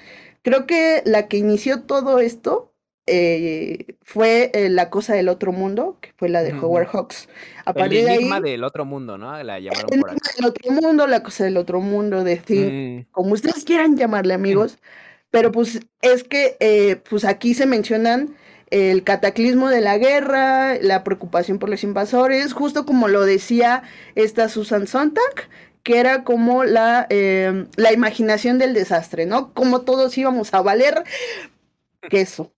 creo 0.42 0.66
que 0.66 1.02
la 1.04 1.28
que 1.28 1.36
inició 1.38 1.82
todo 1.82 2.20
esto 2.20 2.73
eh, 3.06 3.96
fue 4.02 4.50
eh, 4.54 4.70
La 4.70 4.88
Cosa 4.88 5.14
del 5.14 5.28
Otro 5.28 5.52
Mundo, 5.52 5.98
que 6.00 6.12
fue 6.16 6.30
la 6.30 6.42
de 6.42 6.54
Howard 6.54 6.88
Hawks. 6.88 7.28
A 7.66 7.72
el 7.72 7.92
enigma 7.92 8.40
del 8.40 8.64
otro 8.64 8.86
mundo, 8.86 9.18
¿no? 9.18 9.42
La 9.42 9.60
llamaron 9.60 9.92
el 9.92 9.98
enigma 9.98 10.30
del 10.36 10.46
otro 10.46 10.70
mundo, 10.72 11.06
La 11.06 11.22
Cosa 11.22 11.44
del 11.44 11.56
Otro 11.58 11.80
Mundo, 11.80 12.24
de 12.24 13.06
mm. 13.06 13.12
como 13.12 13.34
ustedes 13.34 13.64
quieran 13.64 13.96
llamarle, 13.96 14.32
amigos. 14.32 14.78
Pero 15.30 15.52
pues 15.52 15.80
es 16.00 16.24
que 16.24 16.56
eh, 16.60 16.96
pues 17.08 17.24
aquí 17.24 17.54
se 17.54 17.66
mencionan 17.66 18.36
el 18.70 19.04
cataclismo 19.04 19.68
de 19.68 19.80
la 19.82 19.98
guerra, 19.98 20.76
la 20.80 21.04
preocupación 21.04 21.58
por 21.58 21.68
los 21.68 21.84
invasores, 21.84 22.54
justo 22.54 22.86
como 22.86 23.08
lo 23.08 23.24
decía 23.24 23.82
esta 24.14 24.48
Susan 24.48 24.86
Sontag, 24.86 25.48
que 25.82 25.98
era 25.98 26.24
como 26.24 26.64
la, 26.64 27.06
la 27.10 27.92
imaginación 27.92 28.58
del 28.58 28.72
desastre, 28.72 29.26
¿no? 29.26 29.52
Como 29.52 29.82
todos 29.82 30.16
íbamos 30.16 30.54
a 30.54 30.62
valer 30.62 31.04
queso 32.08 32.53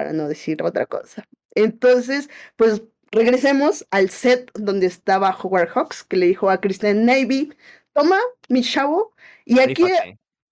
para 0.00 0.14
no 0.14 0.28
decir 0.28 0.62
otra 0.62 0.86
cosa. 0.86 1.28
Entonces, 1.54 2.30
pues 2.56 2.82
regresemos 3.10 3.86
al 3.90 4.08
set 4.08 4.50
donde 4.54 4.86
estaba 4.86 5.36
Howard 5.42 5.68
Hawks, 5.68 6.04
que 6.04 6.16
le 6.16 6.24
dijo 6.24 6.48
a 6.48 6.58
Kristen 6.58 7.04
Navy, 7.04 7.52
toma, 7.92 8.16
mi 8.48 8.62
chavo, 8.62 9.12
y 9.44 9.58
aquí, 9.58 9.84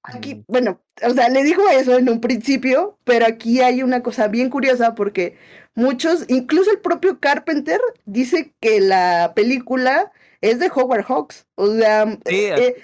aquí, 0.03 0.45
bueno, 0.49 0.83
o 1.03 1.11
sea, 1.15 1.31
le 1.31 1.43
dijo 1.45 1.67
eso 1.71 1.97
en 1.97 2.11
un 2.11 2.21
principio, 2.21 2.99
pero 3.05 3.25
aquí 3.25 3.63
hay 3.63 3.83
una 3.83 4.03
cosa 4.03 4.29
bien 4.29 4.51
curiosa 4.51 4.95
porque 4.95 5.39
muchos, 5.75 6.27
incluso 6.29 6.71
el 6.71 6.81
propio 6.81 7.19
Carpenter, 7.19 7.81
dice 8.05 8.53
que 8.61 8.83
la 8.83 9.33
película 9.35 10.13
es 10.43 10.59
de 10.59 10.71
Howard 10.75 11.07
Hawks, 11.07 11.47
o 11.55 11.75
sea, 11.75 12.19
eh, 12.27 12.77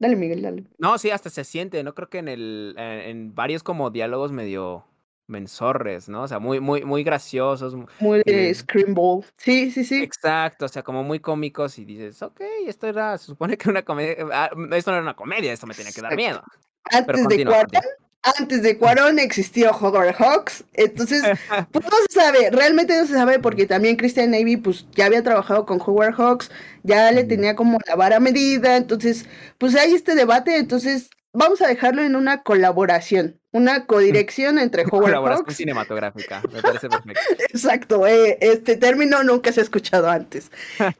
dale, 0.00 0.16
Miguel, 0.16 0.42
dale. 0.42 0.64
No, 0.78 0.98
sí, 0.98 1.10
hasta 1.10 1.30
se 1.30 1.44
siente, 1.44 1.84
¿no? 1.84 1.94
Creo 1.94 2.10
que 2.10 2.18
en 2.18 2.26
el, 2.26 2.74
en 2.76 3.36
varios 3.36 3.62
como 3.62 3.90
diálogos 3.90 4.32
medio 4.32 4.84
mensorres, 5.26 6.08
¿no? 6.08 6.22
O 6.22 6.28
sea, 6.28 6.38
muy, 6.38 6.60
muy, 6.60 6.84
muy 6.84 7.02
graciosos. 7.02 7.76
Muy 7.98 8.22
de 8.24 8.54
Screamball. 8.54 9.24
Sí, 9.36 9.70
sí, 9.70 9.84
sí. 9.84 10.02
Exacto, 10.02 10.66
o 10.66 10.68
sea, 10.68 10.82
como 10.82 11.02
muy 11.02 11.20
cómicos 11.20 11.78
y 11.78 11.84
dices, 11.84 12.22
ok, 12.22 12.40
esto 12.66 12.86
era, 12.86 13.18
se 13.18 13.26
supone 13.26 13.56
que 13.56 13.64
era 13.64 13.70
una 13.72 13.82
comedia, 13.82 14.26
ah, 14.32 14.50
esto 14.72 14.90
no 14.90 14.96
era 14.98 15.02
una 15.02 15.16
comedia, 15.16 15.52
esto 15.52 15.66
me 15.66 15.74
tenía 15.74 15.92
que 15.92 16.00
dar 16.00 16.14
miedo. 16.14 16.42
Antes 16.84 17.26
de 17.28 17.44
Cuarón, 17.44 17.66
antes 18.38 18.62
de 18.62 18.78
Cuarón 18.78 19.18
existió 19.18 19.70
Howard 19.70 20.14
Hawks, 20.14 20.64
entonces, 20.74 21.22
pues 21.70 21.84
no 21.84 21.96
se 22.08 22.20
sabe, 22.20 22.50
realmente 22.50 22.96
no 22.96 23.06
se 23.06 23.14
sabe 23.14 23.38
porque 23.38 23.66
también 23.66 23.96
Christian 23.96 24.30
Navy, 24.30 24.56
pues 24.56 24.86
ya 24.92 25.06
había 25.06 25.22
trabajado 25.22 25.66
con 25.66 25.80
Howard 25.80 26.14
Hawks, 26.14 26.50
ya 26.82 27.10
le 27.12 27.24
tenía 27.24 27.54
como 27.54 27.78
la 27.86 27.96
vara 27.96 28.20
medida, 28.20 28.76
entonces, 28.76 29.26
pues 29.58 29.74
hay 29.76 29.94
este 29.94 30.14
debate, 30.14 30.56
entonces 30.56 31.10
vamos 31.32 31.60
a 31.60 31.68
dejarlo 31.68 32.02
en 32.02 32.16
una 32.16 32.42
colaboración, 32.42 33.40
una 33.56 33.84
codirección 33.86 34.58
entre 34.58 34.82
Howard 34.82 35.04
Colaboración 35.04 35.54
cinematográfica, 35.54 36.42
me 36.52 36.62
parece 36.62 36.88
perfecto. 36.88 37.20
Exacto, 37.50 38.06
eh, 38.06 38.38
este 38.40 38.76
término 38.76 39.22
nunca 39.22 39.52
se 39.52 39.60
ha 39.60 39.62
escuchado 39.64 40.08
antes. 40.08 40.50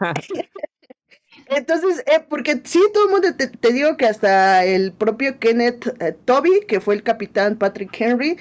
Entonces, 1.48 2.02
eh, 2.07 2.24
porque 2.28 2.61
sí, 2.64 2.82
todo 2.92 3.04
el 3.04 3.11
mundo 3.11 3.28
te, 3.36 3.46
te 3.46 3.72
digo 3.72 3.96
que 3.96 4.07
hasta 4.07 4.64
el 4.64 4.92
propio 4.92 5.38
Kenneth 5.38 5.94
eh, 6.02 6.16
Toby, 6.24 6.62
que 6.66 6.80
fue 6.80 6.96
el 6.96 7.04
capitán 7.04 7.57
Patrick 7.57 7.94
Henry, 8.00 8.36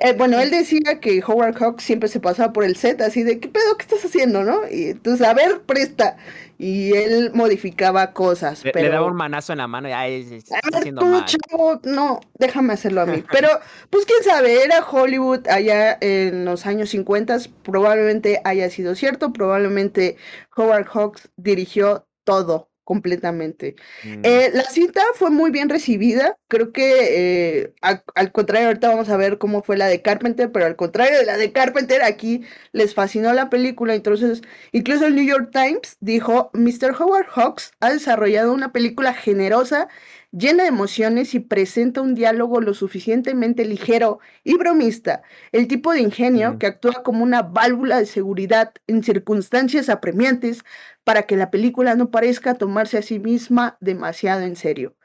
eh, 0.00 0.14
bueno, 0.14 0.40
él 0.40 0.50
decía 0.50 1.00
que 1.00 1.22
Howard 1.26 1.56
Hawks 1.58 1.84
siempre 1.84 2.08
se 2.08 2.20
pasaba 2.20 2.52
por 2.52 2.64
el 2.64 2.76
set 2.76 3.00
así 3.02 3.22
de, 3.22 3.40
¿qué 3.40 3.48
pedo 3.48 3.76
que 3.76 3.82
estás 3.82 4.04
haciendo, 4.04 4.44
no? 4.44 4.62
Y 4.70 4.90
entonces, 4.90 5.26
a 5.26 5.34
ver, 5.34 5.62
presta. 5.62 6.16
Y 6.58 6.92
él 6.94 7.30
modificaba 7.34 8.12
cosas, 8.12 8.64
Le, 8.64 8.72
pero... 8.72 8.88
le 8.88 8.90
daba 8.90 9.06
un 9.06 9.16
manazo 9.16 9.52
en 9.52 9.58
la 9.58 9.66
mano 9.68 9.88
y 9.88 9.92
ay, 9.92 10.24
se 10.24 10.36
está 10.36 10.60
A 10.62 10.70
ver, 10.70 10.74
haciendo 10.80 11.04
tú, 11.04 11.06
mal. 11.06 11.24
chavo, 11.24 11.80
no, 11.84 12.20
déjame 12.38 12.74
hacerlo 12.74 13.00
a 13.02 13.06
mí. 13.06 13.24
Pero, 13.30 13.48
pues 13.90 14.04
quién 14.06 14.22
sabe, 14.24 14.62
era 14.64 14.84
Hollywood 14.86 15.48
allá 15.48 15.96
en 16.00 16.44
los 16.44 16.66
años 16.66 16.90
50, 16.90 17.38
probablemente 17.62 18.40
haya 18.44 18.68
sido 18.70 18.94
cierto, 18.94 19.32
probablemente 19.32 20.16
Howard 20.56 20.86
Hawks 20.88 21.30
dirigió 21.36 22.06
todo 22.24 22.69
completamente. 22.94 23.76
Mm. 24.04 24.22
Eh, 24.24 24.50
la 24.52 24.64
cinta 24.64 25.00
fue 25.14 25.30
muy 25.30 25.52
bien 25.52 25.68
recibida, 25.68 26.36
creo 26.48 26.72
que 26.72 27.60
eh, 27.60 27.72
a- 27.82 28.02
al 28.16 28.32
contrario, 28.32 28.66
ahorita 28.66 28.88
vamos 28.88 29.08
a 29.10 29.16
ver 29.16 29.38
cómo 29.38 29.62
fue 29.62 29.76
la 29.76 29.86
de 29.86 30.02
Carpenter, 30.02 30.50
pero 30.50 30.66
al 30.66 30.74
contrario 30.74 31.16
de 31.20 31.24
la 31.24 31.36
de 31.36 31.52
Carpenter, 31.52 32.02
aquí 32.02 32.42
les 32.72 32.94
fascinó 32.94 33.32
la 33.32 33.48
película, 33.48 33.94
entonces 33.94 34.42
incluso 34.72 35.06
el 35.06 35.14
New 35.14 35.24
York 35.24 35.50
Times 35.52 35.98
dijo, 36.00 36.50
Mr. 36.52 36.96
Howard 36.98 37.28
Hawks 37.28 37.70
ha 37.78 37.92
desarrollado 37.92 38.52
una 38.52 38.72
película 38.72 39.14
generosa, 39.14 39.86
llena 40.32 40.62
de 40.64 40.68
emociones 40.68 41.34
y 41.34 41.40
presenta 41.40 42.00
un 42.00 42.14
diálogo 42.14 42.60
lo 42.60 42.72
suficientemente 42.74 43.64
ligero 43.64 44.18
y 44.44 44.56
bromista, 44.56 45.22
el 45.52 45.66
tipo 45.68 45.92
de 45.92 46.00
ingenio 46.00 46.52
Mm. 46.54 46.58
que 46.58 46.66
actúa 46.66 47.02
como 47.04 47.22
una 47.24 47.42
válvula 47.42 47.98
de 47.98 48.06
seguridad 48.06 48.72
en 48.88 49.02
circunstancias 49.02 49.88
apremiantes 49.88 50.62
para 51.04 51.24
que 51.24 51.36
la 51.36 51.50
película 51.50 51.94
no 51.94 52.10
parezca 52.10 52.54
tomarse 52.54 52.98
a 52.98 53.02
sí 53.02 53.18
misma 53.18 53.76
demasiado 53.80 54.42
en 54.42 54.56
serio. 54.56 54.96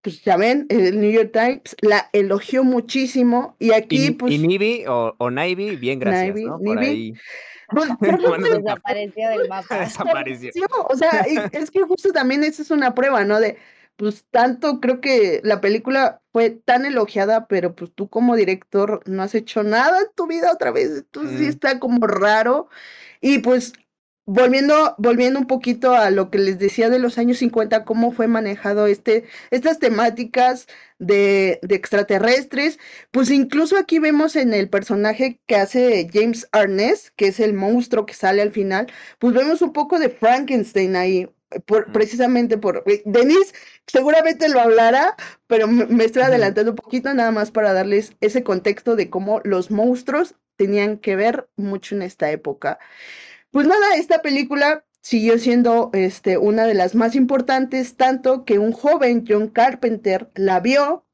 Pues 0.00 0.22
ya 0.22 0.36
ven, 0.36 0.66
el 0.68 1.00
New 1.00 1.10
York 1.10 1.30
Times 1.32 1.76
la 1.80 2.08
elogió 2.12 2.62
muchísimo 2.64 3.56
y 3.58 3.72
aquí 3.72 4.06
y, 4.06 4.10
pues... 4.12 4.32
y 4.34 4.38
Navy 4.38 4.84
o, 4.86 5.14
o 5.18 5.30
Navy, 5.30 5.76
bien 5.76 5.98
gracias, 5.98 6.28
Navy, 6.28 6.44
¿no? 6.44 6.58
Por 6.60 6.78
ahí 6.78 7.12
pues, 7.70 7.88
Bueno, 8.00 8.44
Desapareció 8.62 9.28
del 9.28 9.48
mapa. 9.48 9.80
desapareció. 9.80 10.52
Sí, 10.52 10.60
o 10.88 10.96
sea, 10.96 11.26
es 11.52 11.70
que 11.70 11.82
justo 11.82 12.12
también 12.12 12.44
esa 12.44 12.62
es 12.62 12.70
una 12.70 12.94
prueba, 12.94 13.24
¿no? 13.24 13.40
De, 13.40 13.58
pues 13.96 14.24
tanto 14.30 14.80
creo 14.80 15.00
que 15.00 15.40
la 15.42 15.60
película 15.60 16.22
fue 16.32 16.50
tan 16.50 16.86
elogiada, 16.86 17.48
pero 17.48 17.74
pues 17.74 17.92
tú 17.92 18.08
como 18.08 18.36
director 18.36 19.02
no 19.06 19.22
has 19.24 19.34
hecho 19.34 19.64
nada 19.64 19.98
en 19.98 20.06
tu 20.14 20.28
vida 20.28 20.52
otra 20.52 20.70
vez, 20.70 20.90
entonces 20.98 21.38
sí 21.40 21.46
Mm. 21.46 21.48
está 21.48 21.80
como 21.80 22.06
raro. 22.06 22.68
Y 23.20 23.38
pues 23.40 23.72
volviendo, 24.28 24.94
volviendo 24.98 25.40
un 25.40 25.46
poquito 25.46 25.92
a 25.94 26.10
lo 26.10 26.30
que 26.30 26.38
les 26.38 26.58
decía 26.58 26.90
de 26.90 26.98
los 26.98 27.16
años 27.16 27.38
50, 27.38 27.84
cómo 27.86 28.12
fue 28.12 28.26
manejado 28.28 28.86
este, 28.86 29.24
estas 29.50 29.78
temáticas 29.78 30.66
de, 30.98 31.58
de 31.62 31.74
extraterrestres, 31.74 32.78
pues 33.10 33.30
incluso 33.30 33.78
aquí 33.78 33.98
vemos 33.98 34.36
en 34.36 34.52
el 34.52 34.68
personaje 34.68 35.40
que 35.46 35.56
hace 35.56 36.08
James 36.12 36.46
Arness, 36.52 37.10
que 37.16 37.28
es 37.28 37.40
el 37.40 37.54
monstruo 37.54 38.04
que 38.04 38.12
sale 38.14 38.42
al 38.42 38.52
final, 38.52 38.88
pues 39.18 39.32
vemos 39.34 39.62
un 39.62 39.72
poco 39.72 39.98
de 39.98 40.10
Frankenstein 40.10 40.94
ahí, 40.96 41.28
por, 41.64 41.90
precisamente 41.92 42.58
por... 42.58 42.82
eh, 42.86 43.02
Denise 43.06 43.54
seguramente 43.86 44.48
lo 44.50 44.60
hablará, 44.60 45.16
pero 45.46 45.66
me, 45.68 45.86
me 45.86 46.04
estoy 46.04 46.22
adelantando 46.22 46.72
un 46.72 46.76
poquito 46.76 47.12
nada 47.14 47.30
más 47.30 47.50
para 47.50 47.72
darles 47.72 48.12
ese 48.20 48.42
contexto 48.42 48.94
de 48.94 49.08
cómo 49.08 49.40
los 49.44 49.70
monstruos 49.70 50.34
tenían 50.56 50.98
que 50.98 51.16
ver 51.16 51.48
mucho 51.56 51.94
en 51.94 52.02
esta 52.02 52.30
época. 52.30 52.78
Pues 53.50 53.66
nada, 53.66 53.96
esta 53.96 54.20
película 54.22 54.84
siguió 55.00 55.38
siendo 55.38 55.90
este, 55.94 56.38
una 56.38 56.66
de 56.66 56.74
las 56.74 56.94
más 56.94 57.14
importantes, 57.14 57.96
tanto 57.96 58.44
que 58.44 58.58
un 58.58 58.72
joven, 58.72 59.24
John 59.26 59.48
Carpenter, 59.48 60.30
la 60.34 60.60
vio, 60.60 61.06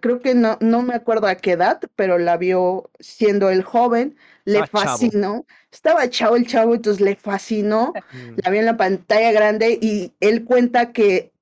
creo 0.00 0.20
que 0.20 0.34
no, 0.34 0.56
no 0.60 0.82
me 0.82 0.94
acuerdo 0.94 1.26
a 1.26 1.34
qué 1.34 1.52
edad, 1.52 1.80
pero 1.94 2.18
la 2.18 2.36
vio 2.38 2.90
siendo 3.00 3.50
el 3.50 3.62
joven, 3.62 4.16
le 4.44 4.64
chavo. 4.64 4.68
fascinó, 4.70 5.46
estaba 5.70 6.08
chavo 6.08 6.36
el 6.36 6.46
chavo, 6.46 6.74
entonces 6.74 7.00
le 7.02 7.16
fascinó, 7.16 7.92
Mm. 8.12 8.36
la 8.42 8.50
vio 8.50 8.60
en 8.60 8.66
la 8.66 8.76
pantalla 8.76 9.32
grande 9.32 9.78
y 9.80 10.14
él 10.20 10.44
cuenta 10.44 10.92
que 10.92 11.32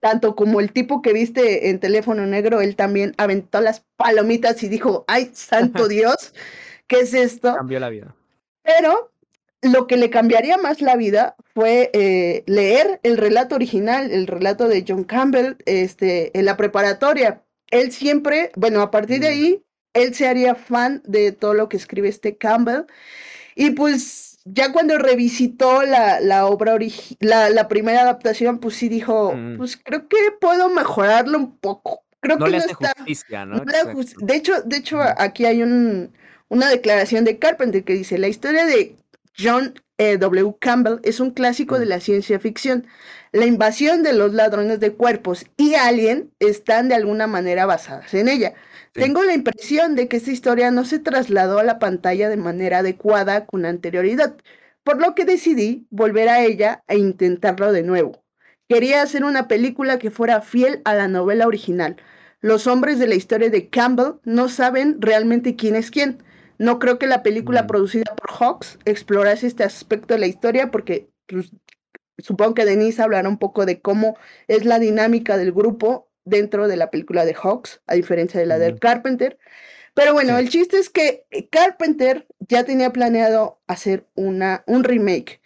tanto 0.00 0.34
como 0.34 0.60
el 0.60 0.72
tipo 0.72 1.00
que 1.00 1.12
viste 1.12 1.70
en 1.70 1.78
teléfono 1.78 2.26
negro, 2.26 2.60
él 2.60 2.74
también 2.76 3.14
aventó 3.18 3.60
las 3.60 3.84
palomitas 3.96 4.62
y 4.62 4.68
dijo, 4.68 5.04
ay, 5.06 5.30
santo 5.32 5.86
Dios, 5.88 6.34
¿qué 6.88 7.00
es 7.00 7.14
esto? 7.14 7.54
Cambió 7.54 7.78
la 7.78 7.88
vida. 7.88 8.14
Pero 8.62 9.11
lo 9.62 9.86
que 9.86 9.96
le 9.96 10.10
cambiaría 10.10 10.58
más 10.58 10.80
la 10.82 10.96
vida 10.96 11.36
fue 11.54 11.90
eh, 11.94 12.42
leer 12.46 13.00
el 13.04 13.16
relato 13.16 13.54
original, 13.54 14.10
el 14.10 14.26
relato 14.26 14.68
de 14.68 14.84
John 14.86 15.04
Campbell, 15.04 15.56
este, 15.66 16.36
en 16.38 16.44
la 16.46 16.56
preparatoria. 16.56 17.42
Él 17.70 17.92
siempre, 17.92 18.50
bueno, 18.56 18.82
a 18.82 18.90
partir 18.90 19.20
de 19.20 19.28
Mm. 19.28 19.30
ahí, 19.30 19.64
él 19.94 20.14
se 20.14 20.26
haría 20.28 20.54
fan 20.54 21.02
de 21.06 21.32
todo 21.32 21.54
lo 21.54 21.68
que 21.68 21.76
escribe 21.76 22.08
este 22.08 22.36
Campbell. 22.36 22.84
Y 23.54 23.70
pues 23.70 24.40
ya 24.44 24.72
cuando 24.72 24.98
revisitó 24.98 25.82
la, 25.82 26.20
la 26.20 26.46
obra 26.46 26.74
original, 26.74 27.16
la, 27.20 27.50
la 27.50 27.68
primera 27.68 28.02
adaptación, 28.02 28.58
pues 28.58 28.76
sí 28.76 28.88
dijo, 28.88 29.34
Mm. 29.34 29.56
pues 29.58 29.76
creo 29.76 30.08
que 30.08 30.16
puedo 30.40 30.68
mejorarlo 30.70 31.38
un 31.38 31.56
poco. 31.58 32.04
Creo 32.20 32.38
No 32.38 32.44
que 32.46 32.52
le 32.52 32.58
no 32.58 32.64
hace 32.64 32.72
está 32.72 32.94
justicia, 32.96 33.44
¿no? 33.46 33.60
De 34.20 34.36
hecho, 34.36 34.62
de 34.62 34.76
hecho, 34.76 35.00
aquí 35.02 35.44
hay 35.44 35.62
un, 35.62 36.12
una 36.48 36.68
declaración 36.68 37.24
de 37.24 37.38
Carpenter 37.38 37.84
que 37.84 37.94
dice, 37.94 38.18
la 38.18 38.28
historia 38.28 38.64
de 38.66 38.96
John 39.38 39.74
eh, 39.98 40.18
W. 40.18 40.56
Campbell 40.60 41.00
es 41.04 41.20
un 41.20 41.30
clásico 41.30 41.78
de 41.78 41.86
Mm. 41.86 41.88
la 41.88 42.00
ciencia 42.00 42.38
ficción. 42.40 42.86
La 43.32 43.46
invasión 43.46 44.02
de 44.02 44.12
los 44.12 44.32
ladrones 44.34 44.80
de 44.80 44.92
cuerpos 44.94 45.46
y 45.56 45.74
Alien 45.74 46.32
están 46.40 46.88
de 46.88 46.94
alguna 46.96 47.26
manera 47.26 47.66
basadas 47.66 48.12
en 48.14 48.28
ella. 48.28 48.54
Sí. 48.94 49.00
Tengo 49.04 49.22
la 49.24 49.34
impresión 49.34 49.94
de 49.96 50.08
que 50.08 50.16
esta 50.18 50.30
historia 50.30 50.70
no 50.70 50.84
se 50.84 50.98
trasladó 50.98 51.58
a 51.58 51.64
la 51.64 51.78
pantalla 51.78 52.28
de 52.28 52.36
manera 52.36 52.78
adecuada 52.78 53.46
con 53.46 53.64
anterioridad, 53.64 54.36
por 54.84 55.00
lo 55.00 55.14
que 55.14 55.24
decidí 55.24 55.86
volver 55.90 56.28
a 56.28 56.42
ella 56.44 56.82
e 56.88 56.98
intentarlo 56.98 57.72
de 57.72 57.82
nuevo. 57.82 58.22
Quería 58.68 59.02
hacer 59.02 59.24
una 59.24 59.48
película 59.48 59.98
que 59.98 60.10
fuera 60.10 60.40
fiel 60.40 60.82
a 60.84 60.94
la 60.94 61.08
novela 61.08 61.46
original. 61.46 61.96
Los 62.40 62.66
hombres 62.66 62.98
de 62.98 63.06
la 63.06 63.14
historia 63.14 63.50
de 63.50 63.68
Campbell 63.68 64.14
no 64.24 64.48
saben 64.48 64.96
realmente 65.00 65.56
quién 65.56 65.76
es 65.76 65.90
quién. 65.90 66.22
No 66.62 66.78
creo 66.78 66.96
que 66.96 67.08
la 67.08 67.24
película 67.24 67.66
producida 67.66 68.14
por 68.14 68.30
Hawks 68.30 68.78
explorase 68.84 69.48
este 69.48 69.64
aspecto 69.64 70.14
de 70.14 70.20
la 70.20 70.28
historia 70.28 70.70
porque 70.70 71.08
pues, 71.26 71.50
supongo 72.18 72.54
que 72.54 72.64
Denise 72.64 73.02
hablará 73.02 73.28
un 73.28 73.38
poco 73.38 73.66
de 73.66 73.80
cómo 73.80 74.16
es 74.46 74.64
la 74.64 74.78
dinámica 74.78 75.36
del 75.36 75.50
grupo 75.50 76.08
dentro 76.24 76.68
de 76.68 76.76
la 76.76 76.88
película 76.88 77.24
de 77.24 77.34
Hawks, 77.34 77.82
a 77.88 77.94
diferencia 77.94 78.38
de 78.38 78.46
la 78.46 78.60
de. 78.60 78.78
Carpenter. 78.78 79.38
Pero 79.94 80.12
bueno, 80.12 80.36
Sí. 80.38 80.44
el 80.44 80.48
chiste 80.50 80.78
es 80.78 80.88
que 80.88 81.26
eh, 81.32 81.48
Carpenter 81.48 82.28
ya 82.38 82.62
tenía 82.62 82.90
planeado 82.92 83.58
hacer 83.66 84.06
una, 84.14 84.62
un 84.68 84.84
remake. 84.84 85.40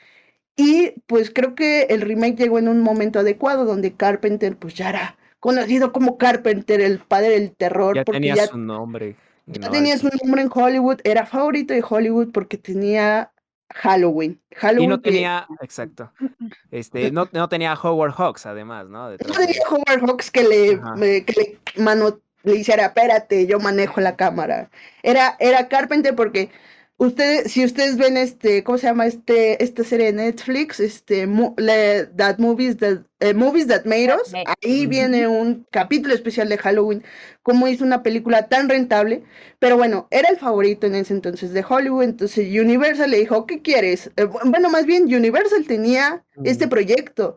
Y 0.54 1.00
pues 1.06 1.30
creo 1.30 1.54
que 1.54 1.84
el 1.84 2.02
remake 2.02 2.36
llegó 2.36 2.58
en 2.58 2.68
un 2.68 2.80
momento 2.82 3.20
adecuado 3.20 3.64
donde 3.64 3.94
Carpenter 3.94 4.56
pues 4.58 4.74
ya 4.74 4.90
era 4.90 5.16
conocido 5.40 5.92
como 5.92 6.18
Carpenter, 6.18 6.82
el 6.82 6.98
padre 6.98 7.30
del 7.30 7.56
terror, 7.56 7.96
Ya 7.96 8.04
porque 8.04 8.20
tenía 8.20 8.34
ya, 8.34 8.46
su 8.48 8.58
nombre. 8.58 9.16
Y 9.46 9.52
ya 9.52 9.60
no 9.66 9.70
tenía 9.70 9.96
su 9.98 10.08
nombre 10.22 10.42
en 10.42 10.50
Hollywood, 10.52 11.00
era 11.04 11.24
favorito 11.26 11.72
de 11.74 11.84
Hollywood 11.88 12.30
porque 12.32 12.58
tenía 12.58 13.30
Halloween. 13.74 14.40
Y 14.50 14.54
Halloween 14.56 14.90
no 14.90 15.00
que- 15.02 15.10
tenía, 15.10 15.46
exacto. 15.60 16.12
Este, 16.70 17.10
no, 17.10 17.28
no 17.32 17.48
tenía 17.48 17.74
Howard 17.74 18.12
Hawks, 18.12 18.46
además, 18.46 18.88
¿no? 18.88 19.10
no 19.10 19.16
tenía 19.16 19.60
Howard 19.70 20.00
Hawks 20.06 20.30
que 20.30 20.44
le, 20.44 20.80
me- 20.96 21.24
que 21.24 21.32
le 21.74 21.82
mano 21.82 22.20
le 22.42 22.56
hiciera, 22.56 22.86
espérate, 22.86 23.46
yo 23.48 23.58
manejo 23.58 24.00
la 24.00 24.14
cámara. 24.16 24.70
Era, 25.02 25.36
era 25.40 25.66
Carpenter 25.68 26.14
porque 26.14 26.50
ustedes, 26.98 27.52
si 27.52 27.64
ustedes 27.64 27.96
ven 27.96 28.16
este, 28.16 28.64
¿cómo 28.64 28.78
se 28.78 28.86
llama 28.86 29.06
este, 29.06 29.62
esta 29.62 29.84
serie 29.84 30.06
de 30.06 30.12
Netflix? 30.14 30.80
Este, 30.80 31.26
le- 31.58 32.06
That 32.16 32.38
Movies 32.38 32.78
That, 32.78 32.98
eh, 33.20 33.34
Movies 33.34 33.66
That 33.68 33.84
Made 33.84 34.14
Us, 34.14 34.32
ahí 34.62 34.86
viene 34.86 35.26
un 35.28 35.66
capítulo 35.70 36.14
especial 36.14 36.48
de 36.48 36.58
Halloween, 36.58 37.04
cómo 37.42 37.68
hizo 37.68 37.84
una 37.84 38.02
película 38.02 38.48
tan 38.48 38.68
rentable, 38.68 39.24
pero 39.58 39.76
bueno, 39.76 40.08
era 40.10 40.28
el 40.30 40.38
favorito 40.38 40.86
en 40.86 40.94
ese 40.94 41.14
entonces 41.14 41.52
de 41.52 41.64
Hollywood, 41.68 42.02
entonces 42.04 42.48
Universal 42.48 43.10
le 43.10 43.18
dijo, 43.18 43.46
¿qué 43.46 43.62
quieres? 43.62 44.10
Eh, 44.16 44.24
bu- 44.26 44.40
bueno, 44.50 44.70
más 44.70 44.86
bien 44.86 45.04
Universal 45.04 45.66
tenía 45.66 46.24
este 46.44 46.68
proyecto. 46.68 47.36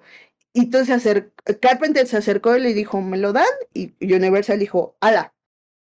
Y 0.54 0.62
entonces 0.62 1.26
Carpenter 1.62 2.08
se 2.08 2.18
acercó 2.18 2.56
y 2.58 2.60
le 2.62 2.74
dijo, 2.74 3.02
¿me 3.02 3.18
lo 3.18 3.34
dan? 3.34 3.46
Y 3.74 3.94
Universal 4.02 4.58
dijo, 4.60 4.98
ala, 5.00 5.34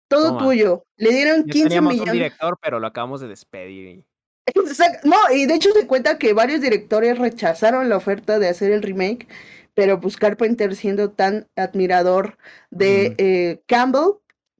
todo 0.08 0.28
Toma. 0.28 0.44
tuyo. 0.44 0.84
Le 0.96 1.10
dieron 1.10 1.44
Ya 1.46 1.52
15 1.52 1.68
teníamos 1.68 1.92
un 1.92 2.00
millones. 2.00 2.12
director, 2.14 2.58
pero 2.62 2.80
lo 2.80 2.86
acabamos 2.86 3.20
de 3.20 3.28
despedir. 3.28 4.04
Exact- 4.46 5.04
No, 5.04 5.16
y 5.34 5.46
de 5.46 5.54
hecho 5.54 5.72
se 5.72 5.86
cuenta 5.86 6.18
que 6.18 6.32
varios 6.32 6.60
directores 6.60 7.18
rechazaron 7.18 7.88
la 7.88 7.96
oferta 7.96 8.38
de 8.38 8.48
hacer 8.48 8.70
el 8.72 8.82
remake, 8.82 9.26
pero 9.74 10.00
pues 10.00 10.16
Carpenter 10.16 10.74
siendo 10.76 11.10
tan 11.10 11.48
admirador 11.56 12.38
de 12.70 13.14
eh, 13.18 13.60
Campbell, 13.66 14.14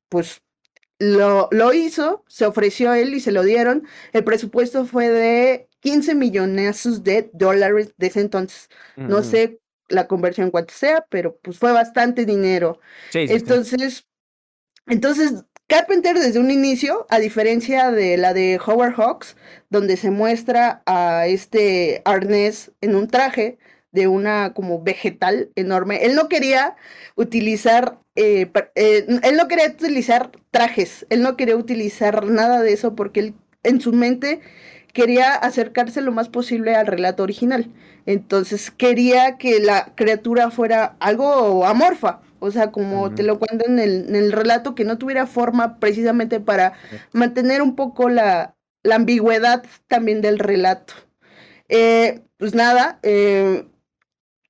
pues 0.09 0.43
lo, 0.99 1.49
lo 1.53 1.73
hizo, 1.75 2.25
se 2.27 2.47
ofreció 2.47 2.91
a 2.91 2.99
él 2.99 3.15
y 3.15 3.21
se 3.21 3.33
lo 3.33 3.43
dieron. 3.43 3.87
El 4.13 4.25
presupuesto 4.25 4.87
fue 4.87 5.09
de 5.09 5.69
15 5.81 6.15
millones 6.15 7.03
de 7.05 7.31
dólares 7.33 7.93
de 7.97 8.07
ese 8.09 8.21
entonces. 8.21 8.69
No 8.97 9.23
sé 9.23 9.61
la 9.89 10.07
conversión 10.09 10.51
cuánto 10.51 10.75
sea, 10.75 11.05
pero 11.11 11.37
pues 11.43 11.59
fue 11.59 11.71
bastante 11.73 12.25
dinero. 12.25 12.81
entonces, 13.13 14.07
entonces 14.87 15.45
Carpenter 15.69 16.17
desde 16.17 16.39
un 16.39 16.51
inicio, 16.53 17.07
a 17.11 17.19
diferencia 17.19 17.91
de 17.91 18.17
la 18.17 18.33
de 18.33 18.61
Howard 18.65 18.95
Hawks, 18.95 19.37
donde 19.69 19.97
se 19.97 20.13
muestra 20.13 20.83
a 20.87 21.27
este 21.27 22.03
arnés 22.05 22.71
en 22.81 22.95
un 22.95 23.09
traje 23.09 23.59
de 23.91 24.07
una 24.07 24.53
como 24.55 24.83
vegetal 24.83 25.51
enorme, 25.57 26.05
él 26.05 26.15
no 26.15 26.29
quería 26.29 26.77
utilizar, 27.17 27.99
eh, 28.15 28.49
eh, 28.77 29.07
él 29.23 29.37
no 29.37 29.49
quería 29.49 29.67
utilizar 29.67 30.31
trajes, 30.53 31.05
él 31.11 31.23
no 31.23 31.37
quería 31.37 31.57
utilizar 31.57 32.27
nada 32.27 32.63
de 32.63 32.73
eso 32.73 32.95
porque 32.95 33.21
él 33.21 33.35
en 33.65 33.81
su 33.81 33.93
mente 33.93 34.41
quería 34.93 35.35
acercarse 35.35 36.01
lo 36.01 36.13
más 36.13 36.29
posible 36.29 36.77
al 36.77 36.87
relato 36.87 37.23
original. 37.25 37.73
Entonces 38.07 38.71
quería 38.71 39.37
que 39.37 39.59
la 39.59 39.93
criatura 39.97 40.51
fuera 40.51 40.97
algo 41.01 41.67
amorfa, 41.67 42.21
o 42.41 42.51
sea, 42.51 42.71
como 42.71 43.15
te 43.15 43.23
lo 43.23 43.39
cuentan 43.39 43.79
en 43.79 44.15
el, 44.15 44.33
relato, 44.33 44.75
que 44.75 44.85
no 44.85 44.99
tuviera 44.99 45.27
forma 45.27 45.79
precisamente 45.79 46.41
para 46.41 46.75
mantener 47.13 47.63
un 47.63 47.77
poco 47.77 48.09
la, 48.09 48.55
ambigüedad 48.91 49.65
también 49.89 50.21
del 50.21 50.39
relato. 50.39 50.95
Eh, 51.69 52.23
pues 52.37 52.55
nada, 52.55 53.01
eh, 53.03 53.67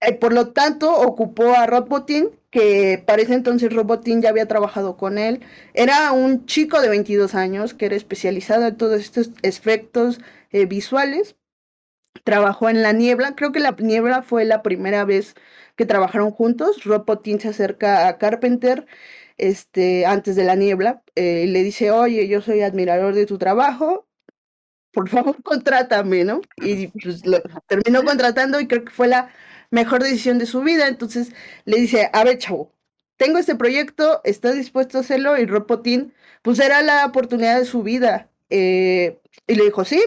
eh, 0.01 0.13
por 0.13 0.33
lo 0.33 0.49
tanto 0.49 0.93
ocupó 0.95 1.55
a 1.55 1.67
Robotin, 1.67 2.31
que 2.51 3.03
parece 3.07 3.35
entonces 3.35 3.73
Robotin 3.73 4.21
ya 4.23 4.31
había 4.31 4.47
trabajado 4.47 4.97
con 4.97 5.19
él. 5.19 5.41
Era 5.75 6.13
un 6.13 6.47
chico 6.47 6.81
de 6.81 6.89
22 6.89 7.35
años 7.35 7.75
que 7.75 7.87
era 7.87 7.97
especializado 7.97 8.67
en 8.67 8.77
todos 8.77 9.01
estos 9.01 9.31
efectos 9.43 10.21
visuales. 10.69 11.37
Trabajó 12.25 12.69
en 12.69 12.83
La 12.83 12.93
Niebla, 12.93 13.35
creo 13.37 13.53
que 13.53 13.61
La 13.61 13.73
Niebla 13.79 14.23
fue 14.23 14.45
la 14.45 14.63
primera 14.63 15.05
vez 15.05 15.35
que 15.77 15.87
trabajaron 15.87 16.31
juntos. 16.31 16.85
Rob 16.85 17.05
Potin 17.05 17.41
se 17.41 17.49
acerca 17.49 18.09
a 18.09 18.19
Carpenter 18.19 18.87
este, 19.39 20.07
antes 20.07 20.37
de 20.37 20.45
la 20.45 20.55
niebla 20.55 21.03
eh, 21.15 21.45
y 21.47 21.51
le 21.51 21.63
dice, 21.63 21.91
oye, 21.91 22.29
yo 22.29 22.41
soy 22.41 22.63
admirador 22.63 23.15
de 23.15 23.27
tu 23.27 23.39
trabajo, 23.39 24.07
por 24.93 25.09
favor 25.09 25.37
contrátame, 25.45 26.25
¿no? 26.25 26.41
Y 26.57 26.89
pues 26.89 27.27
lo 27.27 27.41
terminó 27.69 28.03
contratando 28.05 28.61
y 28.61 28.67
creo 28.67 28.85
que 28.85 28.93
fue 28.93 29.09
la 29.09 29.31
mejor 29.71 30.03
decisión 30.03 30.39
de 30.39 30.47
su 30.47 30.63
vida. 30.63 30.89
Entonces 30.89 31.33
le 31.67 31.79
dice, 31.79 32.11
a 32.13 32.25
ver, 32.25 32.39
chavo, 32.39 32.73
tengo 33.17 33.39
este 33.39 33.55
proyecto, 33.57 34.21
¿estás 34.25 34.55
dispuesto 34.57 34.99
a 34.99 35.01
hacerlo? 35.03 35.39
Y 35.39 35.47
Rob 35.47 35.67
Potin, 35.67 36.15
pues 36.43 36.59
era 36.61 36.83
la 36.83 37.07
oportunidad 37.07 37.59
de 37.59 37.67
su 37.67 37.83
vida. 37.83 38.31
Eh, 38.51 39.19
y 39.47 39.55
le 39.55 39.65
dijo, 39.65 39.85
sí, 39.85 40.03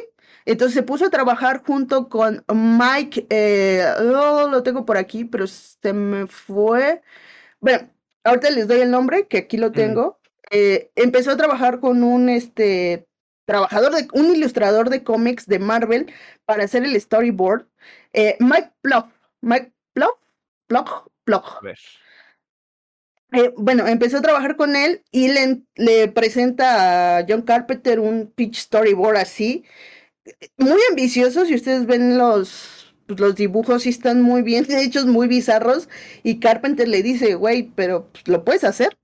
entonces 0.51 0.73
se 0.73 0.83
puso 0.83 1.05
a 1.05 1.09
trabajar 1.11 1.63
junto 1.63 2.09
con 2.09 2.43
Mike, 2.51 3.27
eh, 3.29 3.85
oh, 3.99 4.47
lo 4.49 4.63
tengo 4.63 4.85
por 4.85 4.97
aquí, 4.97 5.23
pero 5.23 5.45
se 5.45 5.93
me 5.93 6.25
fue. 6.25 7.01
Bueno, 7.59 7.89
ahorita 8.23 8.49
les 8.49 8.67
doy 8.67 8.79
el 8.81 8.89
nombre, 8.89 9.27
que 9.27 9.37
aquí 9.37 9.57
lo 9.57 9.71
tengo. 9.71 10.19
Eh, 10.49 10.89
empezó 10.95 11.31
a 11.31 11.37
trabajar 11.37 11.79
con 11.79 12.03
un 12.03 12.29
este 12.29 13.07
trabajador 13.45 13.93
de 13.93 14.07
un 14.13 14.35
ilustrador 14.35 14.89
de 14.89 15.03
cómics 15.03 15.45
de 15.45 15.59
Marvel 15.59 16.11
para 16.45 16.63
hacer 16.63 16.83
el 16.83 16.99
storyboard. 16.99 17.67
Eh, 18.13 18.35
Mike 18.39 18.71
Plough. 18.81 19.05
Mike 19.41 19.71
Plough. 19.93 20.17
Plough. 20.65 21.11
Plough. 21.25 21.61
Eh, 23.31 23.53
bueno, 23.55 23.85
empezó 23.87 24.17
a 24.17 24.21
trabajar 24.23 24.55
con 24.55 24.75
él 24.75 25.03
y 25.11 25.27
le, 25.27 25.61
le 25.75 26.07
presenta 26.07 27.19
a 27.19 27.25
John 27.27 27.43
Carpenter 27.43 27.99
un 27.99 28.31
pitch 28.35 28.57
storyboard 28.57 29.17
así 29.17 29.63
muy 30.57 30.81
ambiciosos 30.89 31.49
y 31.49 31.55
ustedes 31.55 31.85
ven 31.85 32.17
los, 32.17 32.93
pues, 33.07 33.19
los 33.19 33.35
dibujos 33.35 33.85
y 33.85 33.89
están 33.89 34.21
muy 34.21 34.41
bien 34.41 34.65
hechos, 34.69 35.05
muy 35.05 35.27
bizarros. 35.27 35.89
Y 36.23 36.39
Carpenter 36.39 36.87
le 36.87 37.03
dice, 37.03 37.35
güey, 37.35 37.71
pero 37.75 38.07
pues, 38.11 38.27
lo 38.27 38.43
puedes 38.43 38.63
hacer. 38.63 38.97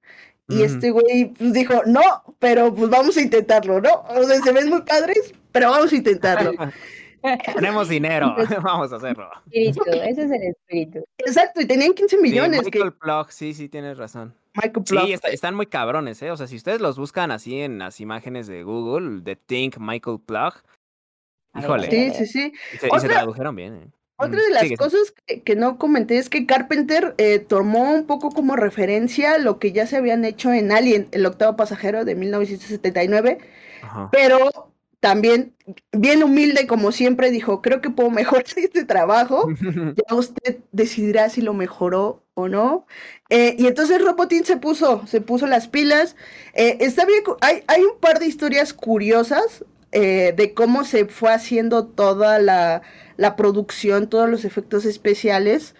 Y 0.47 0.61
este 0.61 0.91
güey 0.91 1.33
pues, 1.35 1.53
dijo, 1.53 1.81
no, 1.87 2.01
pero 2.37 2.73
pues 2.73 2.91
vamos 2.91 3.17
a 3.17 3.21
intentarlo, 3.21 3.81
¿no? 3.81 4.03
O 4.09 4.23
sea, 4.25 4.39
se 4.41 4.51
ven 4.51 4.69
muy 4.69 4.83
padres, 4.83 5.33
pero 5.51 5.71
vamos 5.71 5.91
a 5.91 5.95
intentarlo. 5.95 6.51
Tenemos 7.55 7.89
dinero, 7.89 8.35
vamos 8.63 8.91
a 8.93 8.97
hacerlo. 8.97 9.29
Espíritu, 9.45 9.81
ese 9.87 10.23
es 10.25 10.31
el 10.31 10.43
espíritu. 10.43 11.03
Exacto, 11.17 11.61
y 11.61 11.65
tenían 11.65 11.93
15 11.93 12.17
millones. 12.21 12.61
Michael 12.63 12.93
que... 12.93 13.33
sí, 13.33 13.53
sí, 13.53 13.69
tienes 13.69 13.97
razón. 13.97 14.35
Michael 14.53 14.85
Sí, 14.85 15.15
están 15.31 15.55
muy 15.55 15.65
cabrones, 15.65 16.21
¿eh? 16.21 16.31
O 16.31 16.37
sea, 16.37 16.47
si 16.47 16.55
ustedes 16.55 16.79
los 16.79 16.97
buscan 16.97 17.31
así 17.31 17.59
en 17.61 17.79
las 17.79 17.99
imágenes 17.99 18.47
de 18.47 18.63
Google, 18.63 19.21
de 19.21 19.35
Think 19.35 19.77
Michael 19.79 20.19
Plug, 20.25 20.53
Híjole. 21.57 21.89
Sí, 21.89 22.11
sí, 22.17 22.25
sí. 22.25 22.53
Y 22.73 22.99
se, 22.99 23.07
tradujeron 23.07 23.55
bien. 23.55 23.75
¿eh? 23.75 23.87
Otra 24.17 24.41
de 24.41 24.49
las 24.49 24.71
cosas 24.77 25.13
que, 25.43 25.55
no 25.55 25.77
comenté 25.77 26.17
es 26.17 26.29
que 26.29 26.45
Carpenter 26.45 27.15
eh, 27.17 27.39
tomó 27.39 27.91
un 27.91 28.05
poco 28.05 28.29
como 28.31 28.55
referencia 28.55 29.37
lo 29.37 29.59
que 29.59 29.73
ya 29.73 29.87
se 29.87 29.97
habían 29.97 30.23
hecho 30.23 30.53
en 30.53 30.71
Alien, 30.71 31.09
el 31.11 31.25
octavo 31.25 31.57
pasajero 31.57 32.05
de 32.05 32.15
1979, 32.15 33.39
pero 34.11 34.71
también 35.01 35.53
bien 35.91 36.23
humilde 36.23 36.65
como 36.65 36.93
siempre 36.93 37.29
dijo, 37.29 37.61
creo 37.61 37.81
que 37.81 37.89
puedo 37.89 38.09
mejorar 38.09 38.45
este 38.55 38.85
trabajo, 38.85 39.49
ya 40.09 40.15
usted 40.15 40.59
decidirá 40.71 41.29
si 41.29 41.41
lo 41.41 41.53
mejoró 41.53 42.23
o 42.35 42.47
no. 42.47 42.87
Eh, 43.29 43.55
y 43.59 43.67
entonces 43.67 44.01
Robotín 44.01 44.45
se 44.45 44.55
puso, 44.55 45.05
se 45.07 45.19
puso 45.19 45.45
las 45.45 45.67
pilas. 45.67 46.15
está 46.53 47.05
bien, 47.05 47.21
hay, 47.41 47.63
hay 47.67 47.81
un 47.83 47.99
par 47.99 48.19
de 48.19 48.27
historias 48.27 48.73
curiosas 48.73 49.65
eh, 49.97 50.33
de 50.35 50.53
cómo 50.53 50.83
se 50.83 51.05
fue 51.05 51.31
haciendo 51.31 51.85
toda 51.85 52.37
la, 52.37 52.81
producción, 53.37 54.09
todos 54.09 54.29
los 54.29 54.43
efectos 54.43 54.83
especiales. 54.85 55.73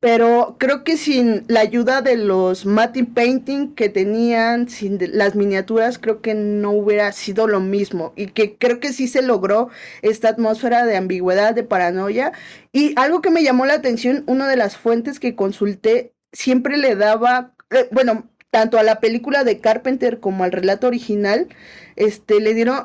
Pero 0.00 0.56
creo 0.60 0.84
que 0.84 0.96
sin 0.96 1.42
la 1.48 1.58
ayuda 1.60 2.00
de 2.02 2.16
los 2.16 2.66
matte 2.66 3.04
painting 3.04 3.74
que 3.74 3.88
tenían, 3.88 4.68
sin 4.68 4.98
las 5.12 5.34
miniaturas, 5.34 5.98
creo 5.98 6.20
que 6.22 6.34
no 6.34 6.70
hubiera 6.70 7.10
sido 7.10 7.48
lo 7.48 7.58
mismo. 7.58 8.12
Y 8.14 8.28
que 8.28 8.56
creo 8.56 8.78
que 8.78 8.92
sí 8.92 9.08
se 9.08 9.22
logró 9.22 9.70
esta 10.02 10.28
atmósfera 10.28 10.86
de 10.86 10.96
ambigüedad, 10.96 11.52
de 11.52 11.64
paranoia. 11.64 12.32
Y 12.72 12.92
algo 12.96 13.22
que 13.22 13.30
me 13.30 13.42
llamó 13.42 13.66
la 13.66 13.74
atención, 13.74 14.22
una 14.28 14.46
de 14.46 14.56
las 14.56 14.76
fuentes 14.76 15.18
que 15.18 15.34
consulté 15.34 16.14
siempre 16.32 16.76
le 16.76 16.94
daba, 16.94 17.54
eh, 17.70 17.88
bueno, 17.90 18.30
tanto 18.50 18.78
a 18.78 18.84
la 18.84 19.00
película 19.00 19.42
de 19.42 19.58
Carpenter 19.60 20.20
como 20.20 20.44
al 20.44 20.52
relato 20.52 20.86
original, 20.86 21.48
este, 21.96 22.40
le 22.40 22.54
dieron 22.54 22.84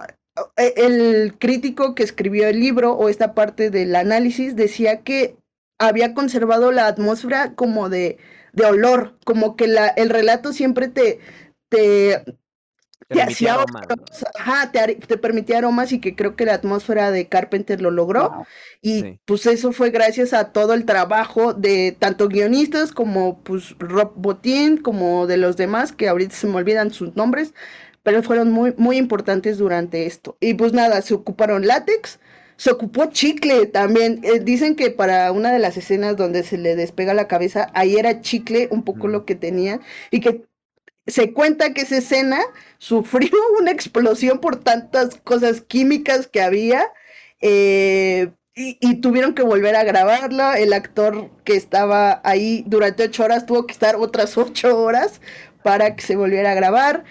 el 0.56 1.38
crítico 1.38 1.96
que 1.96 2.04
escribió 2.04 2.48
el 2.48 2.60
libro 2.60 2.94
o 2.94 3.10
esta 3.10 3.34
parte 3.34 3.70
del 3.70 3.96
análisis 3.96 4.56
decía 4.56 5.02
que 5.02 5.36
había 5.78 6.14
conservado 6.14 6.72
la 6.72 6.88
atmósfera 6.88 7.54
como 7.54 7.90
de, 7.90 8.18
de 8.54 8.66
olor, 8.66 9.18
como 9.26 9.56
que 9.56 9.68
la, 9.68 9.88
el 9.88 10.10
relato 10.10 10.54
siempre 10.54 10.88
te, 10.88 11.20
te, 11.70 12.24
te, 13.08 13.22
hacía 13.22 13.56
aromas, 13.56 13.88
ajá, 14.36 14.72
te, 14.72 14.96
te, 14.96 15.18
permitía 15.18 15.58
aromas 15.58 15.92
y 15.92 16.00
que 16.00 16.16
creo 16.16 16.36
que 16.36 16.46
la 16.46 16.54
atmósfera 16.56 17.12
de 17.12 17.28
Carpenter 17.28 17.82
lo 17.82 17.92
logró. 17.92 18.46
Y 18.82 19.20
pues 19.26 19.46
eso 19.46 19.72
fue 19.72 19.90
gracias 19.90 20.34
a 20.34 20.52
todo 20.52 20.74
el 20.74 20.86
trabajo 20.86 21.54
de 21.54 21.96
tanto 21.98 22.28
guionistas 22.28 22.92
como 22.92 23.40
pues 23.44 23.76
Rob 23.80 24.14
Botín, 24.16 24.78
como 24.78 25.28
de 25.28 25.38
los 25.38 25.58
demás, 25.58 25.92
que 25.92 26.08
ahorita 26.08 26.36
se 26.36 26.48
me 26.48 26.56
olvidan 26.56 26.92
sus 26.92 27.16
nombres, 27.16 27.54
pero 28.04 28.22
fueron 28.24 28.52
muy, 28.52 28.74
muy 28.78 28.98
importantes 28.98 29.58
durante 29.58 30.06
esto. 30.06 30.38
Y 30.42 30.54
pues 30.56 30.74
nada, 30.74 31.02
se 31.02 31.14
ocuparon 31.14 31.66
látex, 31.66 32.20
se 32.58 32.72
ocupó 32.72 33.08
chicle 33.08 33.66
también. 33.68 34.20
Eh, 34.24 34.40
dicen 34.42 34.76
que 34.76 34.92
para 34.92 35.32
una 35.32 35.52
de 35.54 35.60
las 35.60 35.78
escenas 35.78 36.18
donde 36.18 36.44
se 36.44 36.58
le 36.58 36.76
despega 36.76 37.14
la 37.14 37.28
cabeza, 37.28 37.70
ahí 37.74 37.96
era 37.98 38.22
chicle 38.22 38.68
un 38.72 38.84
poco 38.84 39.08
lo 39.08 39.26
que 39.26 39.36
tenía 39.36 39.80
y 40.12 40.20
que 40.20 40.44
se 41.08 41.34
cuenta 41.34 41.74
que 41.74 41.82
esa 41.82 41.98
escena 41.98 42.42
sufrió 42.78 43.32
una 43.60 43.72
explosión 43.72 44.40
por 44.40 44.58
tantas 44.64 45.16
cosas 45.24 45.62
químicas 45.62 46.28
que 46.28 46.42
había. 46.42 46.92
Eh, 47.42 48.32
y, 48.56 48.78
y, 48.82 49.02
tuvieron 49.02 49.34
que 49.34 49.42
volver 49.44 49.76
a 49.76 49.84
grabarla. 49.84 50.60
El 50.60 50.74
actor 50.74 51.32
que 51.44 51.56
estaba 51.56 52.22
ahí 52.24 52.64
durante 52.68 53.04
ocho 53.04 53.24
horas 53.24 53.46
tuvo 53.48 53.66
que 53.66 53.74
estar 53.74 53.96
otras 53.96 54.38
ocho 54.38 54.78
horas 54.80 55.22
para 55.64 55.96
que 55.96 56.04
se 56.04 56.16
volviera 56.16 56.52
a 56.52 56.56
grabar. 56.56 57.04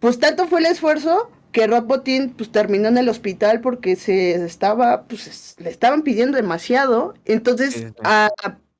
Pues 0.00 0.18
tanto 0.18 0.46
fue 0.46 0.60
el 0.60 0.66
esfuerzo 0.66 1.30
que 1.52 1.66
Rob 1.66 1.86
Botín 1.86 2.34
pues 2.36 2.50
terminó 2.50 2.88
en 2.88 2.98
el 2.98 3.08
hospital 3.08 3.60
porque 3.60 3.96
se 3.96 4.34
estaba, 4.44 5.04
pues 5.04 5.56
le 5.58 5.70
estaban 5.70 6.02
pidiendo 6.02 6.36
demasiado. 6.36 7.14
Entonces 7.24 7.86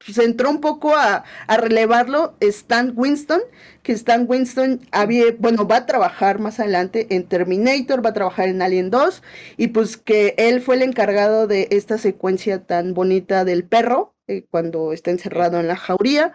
pues, 0.04 0.18
entró 0.18 0.50
un 0.50 0.60
poco 0.60 0.94
a, 0.94 1.24
relevarlo 1.48 2.36
Stan 2.40 2.92
Winston, 2.94 3.40
que 3.82 3.92
Stan 3.92 4.26
Winston 4.28 4.80
había, 4.92 5.24
bueno, 5.38 5.66
va 5.66 5.76
a 5.76 5.86
trabajar 5.86 6.38
más 6.38 6.60
adelante 6.60 7.06
en 7.10 7.26
Terminator, 7.26 8.04
va 8.04 8.10
a 8.10 8.14
trabajar 8.14 8.48
en 8.48 8.62
Alien 8.62 8.90
2, 8.90 9.22
y 9.56 9.68
pues 9.68 9.96
que 9.96 10.34
él 10.38 10.60
fue 10.60 10.76
el 10.76 10.82
encargado 10.82 11.46
de 11.46 11.68
esta 11.70 11.98
secuencia 11.98 12.64
tan 12.64 12.94
bonita 12.94 13.44
del 13.44 13.64
perro, 13.64 14.14
eh, 14.28 14.44
cuando 14.50 14.92
está 14.92 15.10
encerrado 15.10 15.58
en 15.58 15.68
la 15.68 15.76
jauría. 15.76 16.32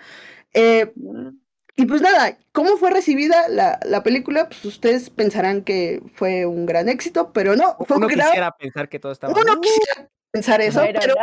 Eh, 0.53 0.93
y 1.75 1.85
pues 1.85 2.01
nada, 2.01 2.37
¿cómo 2.51 2.77
fue 2.77 2.91
recibida 2.91 3.47
la, 3.49 3.79
la, 3.83 4.03
película? 4.03 4.47
Pues 4.47 4.63
ustedes 4.65 5.09
pensarán 5.09 5.63
que 5.63 6.03
fue 6.13 6.45
un 6.45 6.67
gran 6.67 6.87
éxito, 6.87 7.31
pero 7.33 7.55
no. 7.55 7.75
Fue 7.87 7.97
uno 7.97 8.07
un 8.07 8.13
gran... 8.13 8.27
quisiera 8.27 8.51
pensar 8.51 8.89
que 8.89 8.99
todo 8.99 9.11
estaba... 9.11 9.33
Uno 9.33 9.59
quisiera 9.59 10.09
pensar 10.33 10.61
eso, 10.61 10.81
pero, 10.81 10.99
pero 10.99 11.15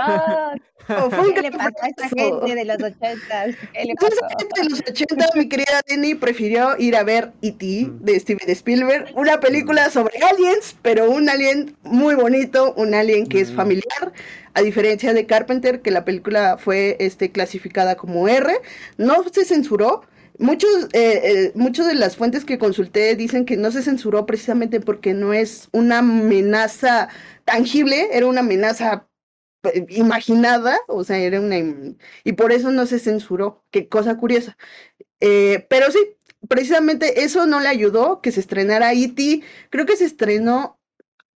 no. 0.88 1.10
fue 1.10 1.34
¿Qué 1.34 1.42
le 1.42 1.50
pasó 1.52 1.74
a 1.82 1.88
esta 1.88 2.08
gente 2.08 2.54
de 2.54 2.64
los 2.64 2.76
ochentas? 2.76 3.56
¿Qué 3.72 3.84
le 3.84 3.94
pasó? 3.94 4.16
de 4.56 4.68
los 4.68 4.80
80, 4.80 5.26
mi 5.36 5.48
querida 5.48 5.82
Denny 5.86 6.14
prefirió 6.16 6.76
ir 6.78 6.96
a 6.96 7.04
ver 7.04 7.32
E.T. 7.42 7.88
de 8.00 8.20
Steven 8.20 8.50
Spielberg, 8.50 9.12
una 9.14 9.38
película 9.38 9.88
sobre 9.90 10.18
aliens, 10.18 10.76
pero 10.82 11.10
un 11.10 11.28
alien 11.28 11.76
muy 11.82 12.16
bonito, 12.16 12.72
un 12.74 12.94
alien 12.94 13.26
que 13.26 13.40
es 13.40 13.52
familiar, 13.52 14.12
a 14.54 14.62
diferencia 14.62 15.12
de 15.12 15.26
Carpenter, 15.26 15.80
que 15.80 15.90
la 15.90 16.04
película 16.04 16.56
fue 16.58 16.96
este, 16.98 17.30
clasificada 17.30 17.96
como 17.96 18.28
R, 18.28 18.52
no 18.96 19.24
se 19.28 19.44
censuró, 19.44 20.02
Muchos, 20.40 20.70
eh, 20.94 21.20
eh, 21.22 21.52
muchos 21.54 21.86
de 21.86 21.94
las 21.94 22.16
fuentes 22.16 22.46
que 22.46 22.58
consulté 22.58 23.14
dicen 23.14 23.44
que 23.44 23.58
no 23.58 23.70
se 23.70 23.82
censuró 23.82 24.24
precisamente 24.24 24.80
porque 24.80 25.12
no 25.12 25.34
es 25.34 25.68
una 25.70 25.98
amenaza 25.98 27.10
tangible, 27.44 28.08
era 28.12 28.26
una 28.26 28.40
amenaza 28.40 29.06
eh, 29.64 29.84
imaginada, 29.90 30.78
o 30.88 31.04
sea, 31.04 31.18
era 31.18 31.40
una... 31.42 31.58
Y 32.24 32.32
por 32.32 32.52
eso 32.52 32.70
no 32.70 32.86
se 32.86 32.98
censuró, 32.98 33.64
qué 33.70 33.88
cosa 33.88 34.16
curiosa. 34.16 34.56
pero 35.20 35.90
sí, 35.92 35.98
precisamente 36.48 37.22
eso 37.24 37.46
no 37.46 37.60
le 37.60 37.68
ayudó 37.68 38.22
que 38.22 38.32
se 38.32 38.40
estrenara 38.40 38.94
E.T. 38.94 39.42
Creo 39.70 39.86
que 39.86 39.96
se 39.96 40.06
estrenó 40.06 40.80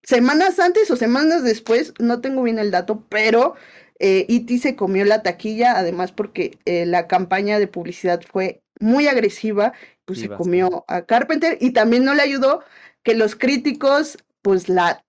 semanas 0.03 0.59
antes 0.61 0.91
o 0.91 0.97
semanas 0.97 1.43
después, 1.45 1.95
no 1.99 2.21
tengo 2.21 2.43
bien 2.43 2.59
el 2.59 2.71
dato, 2.71 3.07
pero 3.09 3.55
E.T. 3.99 4.59
se 4.59 4.77
comió 4.77 5.05
la 5.07 5.23
taquilla, 5.23 5.79
además 5.79 6.13
porque 6.13 6.59
la 6.67 7.07
campaña 7.09 7.59
de 7.59 7.69
publicidad 7.69 8.21
fue 8.31 8.63
muy 8.81 9.07
agresiva, 9.07 9.73
pues 10.05 10.21
se 10.21 10.29
comió 10.29 10.85
a 10.89 11.03
Carpenter 11.03 11.57
y 11.61 11.73
también 11.73 12.05
no 12.05 12.15
le 12.15 12.23
ayudó 12.23 12.65
que 13.03 13.15
los 13.15 13.37
críticos, 13.37 14.19
pues 14.43 14.69
la, 14.69 15.05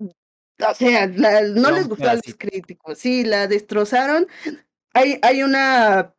o 0.00 0.74
sea, 0.74 1.06
no, 1.06 1.70
les 1.70 1.88
gustó 1.88 2.08
a 2.08 2.14
los 2.14 2.34
críticos, 2.38 2.98
sí, 2.98 3.24
la 3.24 3.46
destrozaron. 3.46 4.26
Hay, 4.94 5.18
hay 5.22 5.42
una, 5.42 6.14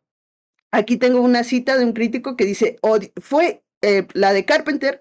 aquí 0.70 0.96
tengo 0.96 1.20
una 1.20 1.44
cita 1.44 1.78
de 1.78 1.84
un 1.84 1.92
crítico 1.92 2.36
que 2.36 2.44
dice, 2.44 2.78
fue 3.20 3.62
eh, 3.82 4.06
la 4.12 4.32
de 4.32 4.44
Carpenter, 4.44 5.00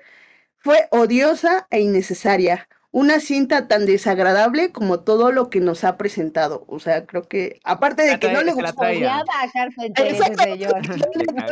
fue 0.58 0.88
odiosa 0.92 1.68
e 1.70 1.82
innecesaria 1.82 2.68
una 2.92 3.20
cinta 3.20 3.68
tan 3.68 3.86
desagradable 3.86 4.72
como 4.72 5.02
todo 5.02 5.32
lo 5.32 5.50
que 5.50 5.60
nos 5.60 5.84
ha 5.84 5.98
presentado. 5.98 6.66
O 6.68 6.80
sea, 6.80 7.06
creo 7.06 7.28
que, 7.28 7.60
aparte 7.64 8.04
de 8.04 8.20
que 8.20 8.32
no 8.32 8.42
le 8.42 8.54
gustó. 8.54 8.82
Odiaba 8.82 9.24
a 9.42 9.52
Carpenter. 9.52 10.14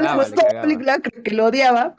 Le 0.01 0.15
gustó 0.15 0.41
la 0.51 0.61
película, 0.61 0.99
creo 0.99 1.23
que 1.23 1.31
lo 1.31 1.45
odiaba. 1.45 1.95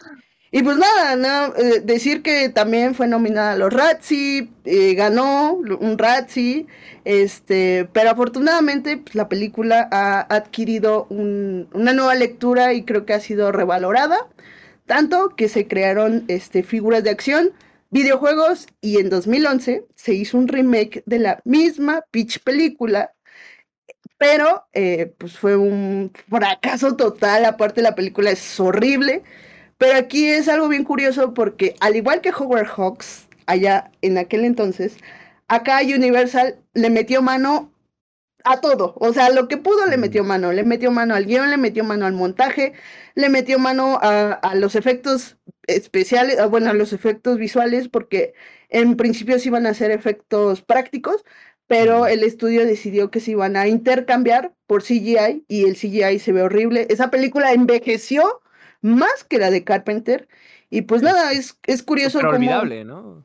Y 0.51 0.63
pues 0.63 0.79
nada, 0.79 1.15
no, 1.15 1.55
eh, 1.57 1.81
decir 1.85 2.23
que 2.23 2.49
también 2.49 2.95
fue 2.95 3.07
nominada 3.07 3.53
a 3.53 3.57
los 3.57 3.71
Razzie, 3.71 4.49
eh, 4.65 4.95
ganó 4.95 5.53
un 5.53 5.99
Razzie, 5.99 6.67
este, 7.05 7.87
pero 7.93 8.11
afortunadamente 8.11 8.97
pues, 8.97 9.15
la 9.15 9.29
película 9.29 9.87
ha 9.93 10.21
adquirido 10.35 11.07
un, 11.11 11.69
una 11.75 11.93
nueva 11.93 12.15
lectura 12.15 12.73
y 12.73 12.85
creo 12.85 13.05
que 13.05 13.13
ha 13.13 13.21
sido 13.21 13.53
revalorada, 13.53 14.27
tanto 14.87 15.37
que 15.37 15.51
se 15.51 15.69
crearon 15.69 16.25
este, 16.29 16.63
figuras 16.63 17.05
de 17.05 17.11
acción 17.11 17.53
videojuegos 17.91 18.67
y 18.81 18.99
en 18.99 19.11
2011 19.11 19.85
se 19.95 20.15
hizo 20.15 20.39
un 20.39 20.49
remake 20.49 21.03
de 21.07 21.19
la 21.19 21.41
misma 21.45 22.03
pitch 22.11 22.41
película, 22.41 23.13
pero 24.19 24.67
eh, 24.73 25.13
pues 25.19 25.39
fue 25.39 25.57
un 25.57 26.13
fracaso 26.29 26.97
total, 26.97 27.45
aparte 27.45 27.83
la 27.83 27.95
película 27.95 28.31
es 28.31 28.61
horrible, 28.61 29.23
pero 29.79 29.99
aquí 29.99 30.27
es 30.27 30.49
algo 30.49 30.69
bien 30.69 30.85
curioso 30.85 31.35
porque 31.35 31.77
al 31.81 31.97
igual 31.97 32.21
que 32.21 32.33
Howard 32.33 32.69
Hawks, 32.69 33.29
allá 33.47 33.91
en 34.03 34.19
aquel 34.19 34.45
entonces, 34.45 34.97
acá 35.47 35.81
Universal 35.83 36.59
le 36.75 36.91
metió 36.91 37.23
mano 37.23 37.73
a 38.51 38.61
todo, 38.61 38.95
o 38.99 39.13
sea, 39.13 39.31
lo 39.31 39.49
que 39.49 39.57
pudo 39.57 39.87
le 39.87 39.97
metió 39.97 40.25
mano, 40.25 40.53
le 40.53 40.65
metió 40.65 40.91
mano 40.91 41.15
al 41.15 41.27
guion, 41.27 41.51
le 41.51 41.57
metió 41.57 41.85
mano 41.85 42.07
al 42.07 42.15
montaje, 42.15 42.73
le 43.15 43.29
metió 43.29 43.59
mano 43.59 43.99
a, 44.01 44.33
a 44.33 44.55
los 44.55 44.75
efectos 44.75 45.37
especiales, 45.67 46.39
ah, 46.39 46.47
bueno, 46.47 46.73
los 46.73 46.93
efectos 46.93 47.39
visuales, 47.39 47.89
porque 47.89 48.35
en 48.69 48.97
principio 48.97 49.39
se 49.39 49.49
iban 49.49 49.67
a 49.67 49.71
hacer 49.71 49.91
efectos 49.91 50.63
prácticos, 50.63 51.25
pero 51.67 52.07
el 52.07 52.23
estudio 52.23 52.65
decidió 52.65 53.11
que 53.11 53.21
se 53.21 53.33
iban 53.33 53.55
a 53.57 53.69
intercambiar 53.69 54.55
por 54.67 54.83
CGI 54.83 55.45
y 55.49 55.65
el 55.65 55.77
CGI 55.77 56.19
se 56.19 56.33
ve 56.33 56.43
horrible. 56.43 56.87
Esa 56.89 57.11
película 57.11 57.53
envejeció 57.53 58.41
más 58.81 59.25
que 59.25 59.39
la 59.39 59.51
de 59.51 59.65
Carpenter 59.65 60.29
y 60.71 60.83
pues 60.83 61.03
nada, 61.03 61.33
es, 61.33 61.59
es 61.67 61.83
curioso. 61.83 62.19
Pero 62.19 62.31
olvidable, 62.31 62.85
¿no? 62.85 63.25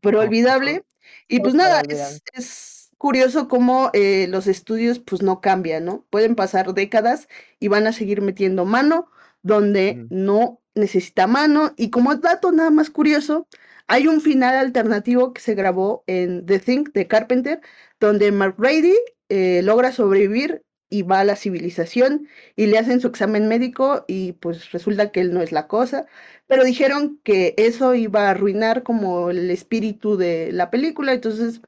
Pero 0.00 0.20
olvidable. 0.20 0.84
Y 1.28 1.40
pues 1.40 1.54
nada, 1.54 1.82
es, 1.88 2.22
es, 2.32 2.75
curioso 2.98 3.48
cómo 3.48 3.90
eh, 3.92 4.26
los 4.28 4.46
estudios 4.46 4.98
pues 4.98 5.22
no 5.22 5.40
cambian, 5.40 5.84
¿no? 5.84 6.06
Pueden 6.10 6.34
pasar 6.34 6.74
décadas 6.74 7.28
y 7.60 7.68
van 7.68 7.86
a 7.86 7.92
seguir 7.92 8.22
metiendo 8.22 8.64
mano 8.64 9.10
donde 9.42 10.06
no 10.10 10.60
necesita 10.74 11.26
mano. 11.26 11.72
Y 11.76 11.90
como 11.90 12.14
dato 12.16 12.52
nada 12.52 12.70
más 12.70 12.90
curioso, 12.90 13.48
hay 13.86 14.08
un 14.08 14.20
final 14.20 14.56
alternativo 14.56 15.32
que 15.32 15.40
se 15.40 15.54
grabó 15.54 16.04
en 16.06 16.44
The 16.46 16.58
Think 16.58 16.92
de 16.92 17.06
Carpenter, 17.06 17.60
donde 18.00 18.32
Mark 18.32 18.56
Brady 18.58 18.96
eh, 19.28 19.60
logra 19.62 19.92
sobrevivir 19.92 20.64
y 20.88 21.02
va 21.02 21.20
a 21.20 21.24
la 21.24 21.36
civilización 21.36 22.28
y 22.54 22.66
le 22.66 22.78
hacen 22.78 23.00
su 23.00 23.08
examen 23.08 23.48
médico 23.48 24.04
y 24.06 24.32
pues 24.34 24.70
resulta 24.72 25.10
que 25.10 25.20
él 25.20 25.34
no 25.34 25.42
es 25.42 25.52
la 25.52 25.66
cosa, 25.66 26.06
pero 26.46 26.64
dijeron 26.64 27.20
que 27.24 27.54
eso 27.56 27.94
iba 27.94 28.26
a 28.26 28.30
arruinar 28.30 28.82
como 28.82 29.30
el 29.30 29.50
espíritu 29.50 30.16
de 30.16 30.52
la 30.52 30.70
película, 30.70 31.12
entonces 31.12 31.60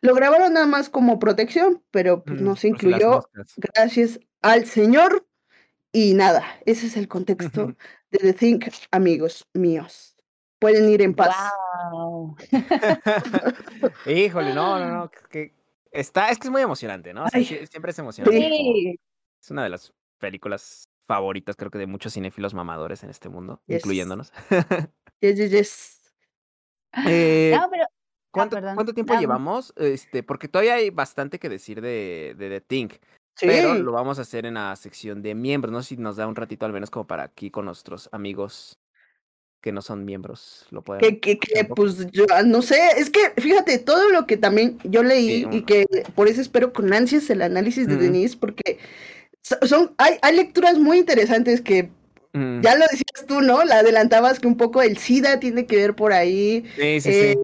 lo 0.00 0.14
grabaron 0.14 0.52
nada 0.54 0.66
más 0.66 0.88
como 0.88 1.18
protección, 1.18 1.82
pero 1.90 2.24
pues 2.24 2.40
no 2.40 2.56
se 2.56 2.68
incluyó 2.68 3.22
gracias 3.56 4.20
al 4.42 4.66
Señor 4.66 5.26
y 5.92 6.14
nada, 6.14 6.44
ese 6.66 6.86
es 6.86 6.96
el 6.96 7.08
contexto 7.08 7.74
de 8.10 8.18
The 8.18 8.32
Think, 8.32 8.66
amigos 8.90 9.48
míos. 9.54 10.16
Pueden 10.58 10.90
ir 10.90 11.00
en 11.02 11.14
paz. 11.14 11.34
Wow. 11.90 12.36
Híjole, 14.06 14.54
no, 14.54 14.78
no, 14.78 14.90
no. 14.90 15.10
Que 15.30 15.54
está, 15.90 16.30
es 16.30 16.38
que 16.38 16.48
es 16.48 16.50
muy 16.50 16.60
emocionante, 16.60 17.14
¿no? 17.14 17.26
siempre 17.28 17.90
es 17.90 17.98
emocionante. 17.98 18.38
Sí. 18.38 19.00
Es 19.40 19.50
una 19.50 19.64
de 19.64 19.70
las 19.70 19.94
películas 20.18 20.90
favoritas, 21.02 21.56
creo 21.56 21.70
que 21.70 21.78
de 21.78 21.86
muchos 21.86 22.12
cinéfilos 22.12 22.52
mamadores 22.54 23.02
en 23.02 23.10
este 23.10 23.28
mundo, 23.28 23.62
incluyéndonos. 23.66 24.32
yes, 25.20 25.36
yes, 25.36 25.50
yes. 25.50 25.96
Eh, 27.06 27.54
no, 27.56 27.68
pero... 27.70 27.84
Ah, 28.32 28.74
¿Cuánto, 28.76 28.94
tiempo 28.94 29.14
llevamos? 29.18 29.72
Este, 29.76 30.22
porque 30.22 30.46
todavía 30.46 30.74
hay 30.74 30.90
bastante 30.90 31.40
que 31.40 31.48
decir 31.48 31.80
de, 31.80 32.36
de 32.38 32.48
The 32.48 32.60
Think. 32.60 32.92
Pero 33.40 33.74
lo 33.74 33.92
vamos 33.92 34.18
a 34.18 34.22
hacer 34.22 34.46
en 34.46 34.54
la 34.54 34.76
sección 34.76 35.22
de 35.22 35.34
miembros, 35.34 35.72
no 35.72 35.82
sé 35.82 35.90
si 35.90 35.96
nos 35.96 36.16
da 36.16 36.26
un 36.26 36.36
ratito 36.36 36.66
al 36.66 36.72
menos 36.72 36.90
como 36.90 37.06
para 37.06 37.22
aquí 37.22 37.50
con 37.50 37.64
nuestros 37.64 38.08
amigos 38.12 38.78
que 39.62 39.72
no 39.72 39.82
son 39.82 40.04
miembros, 40.04 40.66
lo 40.70 40.82
pueden. 40.82 41.20
Que, 41.20 41.38
que, 41.38 41.64
pues 41.64 42.10
yo 42.12 42.26
ah, 42.34 42.42
no 42.42 42.60
sé, 42.62 42.78
es 42.96 43.10
que 43.10 43.20
fíjate, 43.40 43.78
todo 43.78 44.10
lo 44.10 44.26
que 44.26 44.36
también 44.36 44.78
yo 44.84 45.02
leí 45.02 45.46
y 45.50 45.62
que 45.62 45.86
por 46.14 46.28
eso 46.28 46.40
espero 46.40 46.72
con 46.72 46.92
ansias 46.92 47.30
el 47.30 47.42
análisis 47.42 47.86
de 47.86 47.96
Denise, 47.96 48.36
porque 48.36 48.78
son, 49.62 49.94
hay, 49.96 50.18
hay 50.22 50.36
lecturas 50.36 50.78
muy 50.78 50.98
interesantes 50.98 51.60
que 51.62 51.90
Mm. 52.32 52.60
Ya 52.60 52.76
lo 52.76 52.84
decías 52.90 53.26
tú, 53.26 53.40
¿no? 53.40 53.64
La 53.64 53.78
adelantabas 53.78 54.38
que 54.38 54.46
un 54.46 54.56
poco 54.56 54.82
el 54.82 54.98
SIDA 54.98 55.40
tiene 55.40 55.66
que 55.66 55.76
ver 55.76 55.94
por 55.94 56.12
ahí. 56.12 56.64
Sí, 56.76 57.00
sí, 57.00 57.12
sí. 57.12 57.18
Eh, 57.18 57.38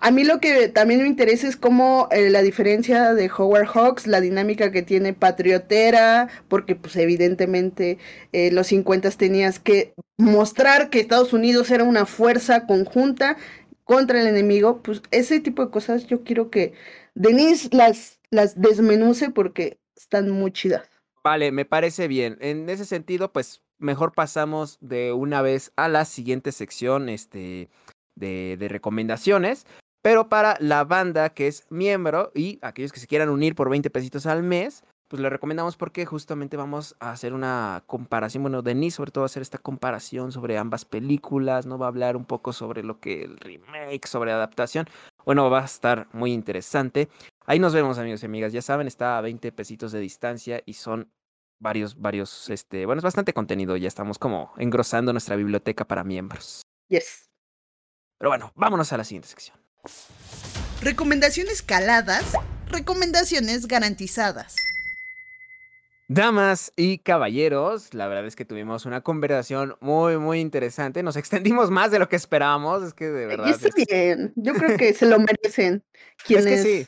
a 0.00 0.10
mí 0.10 0.24
lo 0.24 0.40
que 0.40 0.68
también 0.68 1.02
me 1.02 1.08
interesa 1.08 1.48
es 1.48 1.56
cómo 1.56 2.08
eh, 2.10 2.30
la 2.30 2.42
diferencia 2.42 3.14
de 3.14 3.30
Howard 3.30 3.68
Hawks, 3.68 4.06
la 4.06 4.20
dinámica 4.20 4.70
que 4.70 4.82
tiene 4.82 5.12
Patriotera, 5.12 6.28
porque 6.48 6.76
pues 6.76 6.96
evidentemente 6.96 7.98
eh, 8.32 8.50
los 8.52 8.68
50 8.68 9.10
tenías 9.12 9.58
que 9.58 9.94
mostrar 10.16 10.90
que 10.90 11.00
Estados 11.00 11.32
Unidos 11.32 11.70
era 11.70 11.84
una 11.84 12.06
fuerza 12.06 12.66
conjunta 12.66 13.36
contra 13.84 14.20
el 14.20 14.26
enemigo, 14.26 14.82
pues 14.82 15.00
ese 15.12 15.40
tipo 15.40 15.64
de 15.64 15.70
cosas 15.70 16.06
yo 16.06 16.24
quiero 16.24 16.50
que 16.50 16.72
Denise 17.14 17.68
las, 17.72 18.20
las 18.30 18.60
desmenuce 18.60 19.30
porque 19.30 19.78
están 19.96 20.30
muy 20.30 20.52
chidas. 20.52 20.88
Vale, 21.24 21.50
me 21.50 21.64
parece 21.64 22.08
bien. 22.08 22.36
En 22.40 22.68
ese 22.68 22.84
sentido, 22.84 23.32
pues 23.32 23.62
mejor 23.78 24.12
pasamos 24.12 24.78
de 24.80 25.12
una 25.12 25.42
vez 25.42 25.72
a 25.76 25.88
la 25.88 26.04
siguiente 26.04 26.52
sección 26.52 27.08
este, 27.08 27.68
de, 28.14 28.56
de, 28.58 28.68
recomendaciones. 28.68 29.66
Pero 30.02 30.28
para 30.28 30.56
la 30.60 30.84
banda 30.84 31.30
que 31.30 31.48
es 31.48 31.66
miembro 31.70 32.30
y 32.34 32.58
aquellos 32.62 32.92
que 32.92 33.00
se 33.00 33.06
quieran 33.06 33.28
unir 33.28 33.54
por 33.54 33.68
20 33.68 33.90
pesitos 33.90 34.26
al 34.26 34.42
mes, 34.42 34.84
pues 35.08 35.22
le 35.22 35.30
recomendamos 35.30 35.76
porque 35.76 36.04
justamente 36.04 36.56
vamos 36.56 36.96
a 36.98 37.12
hacer 37.12 37.32
una 37.32 37.84
comparación. 37.86 38.42
Bueno, 38.42 38.62
Denis 38.62 38.94
sobre 38.94 39.12
todo 39.12 39.22
va 39.22 39.26
a 39.26 39.26
hacer 39.26 39.42
esta 39.42 39.58
comparación 39.58 40.32
sobre 40.32 40.58
ambas 40.58 40.84
películas, 40.84 41.66
¿no? 41.66 41.78
Va 41.78 41.86
a 41.86 41.88
hablar 41.88 42.16
un 42.16 42.24
poco 42.24 42.52
sobre 42.52 42.82
lo 42.82 42.98
que 42.98 43.22
el 43.22 43.36
remake, 43.38 44.06
sobre 44.06 44.32
adaptación. 44.32 44.86
Bueno, 45.24 45.48
va 45.50 45.62
a 45.62 45.64
estar 45.64 46.08
muy 46.12 46.32
interesante. 46.32 47.08
Ahí 47.44 47.58
nos 47.58 47.72
vemos, 47.72 47.98
amigos 47.98 48.22
y 48.22 48.26
amigas. 48.26 48.52
Ya 48.52 48.62
saben, 48.62 48.86
está 48.88 49.18
a 49.18 49.20
20 49.20 49.52
pesitos 49.52 49.92
de 49.92 50.00
distancia 50.00 50.60
y 50.66 50.74
son 50.74 51.10
varios, 51.60 52.00
varios, 52.00 52.50
este, 52.50 52.84
bueno, 52.86 52.98
es 52.98 53.04
bastante 53.04 53.32
contenido. 53.32 53.76
Ya 53.76 53.88
estamos 53.88 54.18
como 54.18 54.52
engrosando 54.56 55.12
nuestra 55.12 55.36
biblioteca 55.36 55.86
para 55.86 56.02
miembros. 56.02 56.62
Yes. 56.88 57.30
Pero 58.18 58.30
bueno, 58.30 58.52
vámonos 58.56 58.92
a 58.92 58.96
la 58.96 59.04
siguiente 59.04 59.28
sección. 59.28 59.65
Recomendaciones 60.82 61.62
caladas, 61.62 62.24
recomendaciones 62.68 63.66
garantizadas. 63.66 64.56
Damas 66.08 66.72
y 66.76 66.98
caballeros, 66.98 67.92
la 67.92 68.06
verdad 68.06 68.26
es 68.26 68.36
que 68.36 68.44
tuvimos 68.44 68.86
una 68.86 69.00
conversación 69.00 69.76
muy, 69.80 70.18
muy 70.18 70.38
interesante. 70.38 71.02
Nos 71.02 71.16
extendimos 71.16 71.70
más 71.70 71.90
de 71.90 71.98
lo 71.98 72.08
que 72.08 72.14
esperábamos. 72.14 72.84
Es 72.84 72.94
que 72.94 73.06
de 73.06 73.26
verdad. 73.26 73.48
Y 73.48 73.50
está 73.50 73.68
es- 73.68 73.86
bien. 73.88 74.32
Yo 74.36 74.54
creo 74.54 74.76
que 74.78 74.94
se 74.94 75.06
lo 75.06 75.18
merecen. 75.18 75.82
Es 76.18 76.24
Quienes, 76.24 76.46
que 76.46 76.58
sí, 76.62 76.86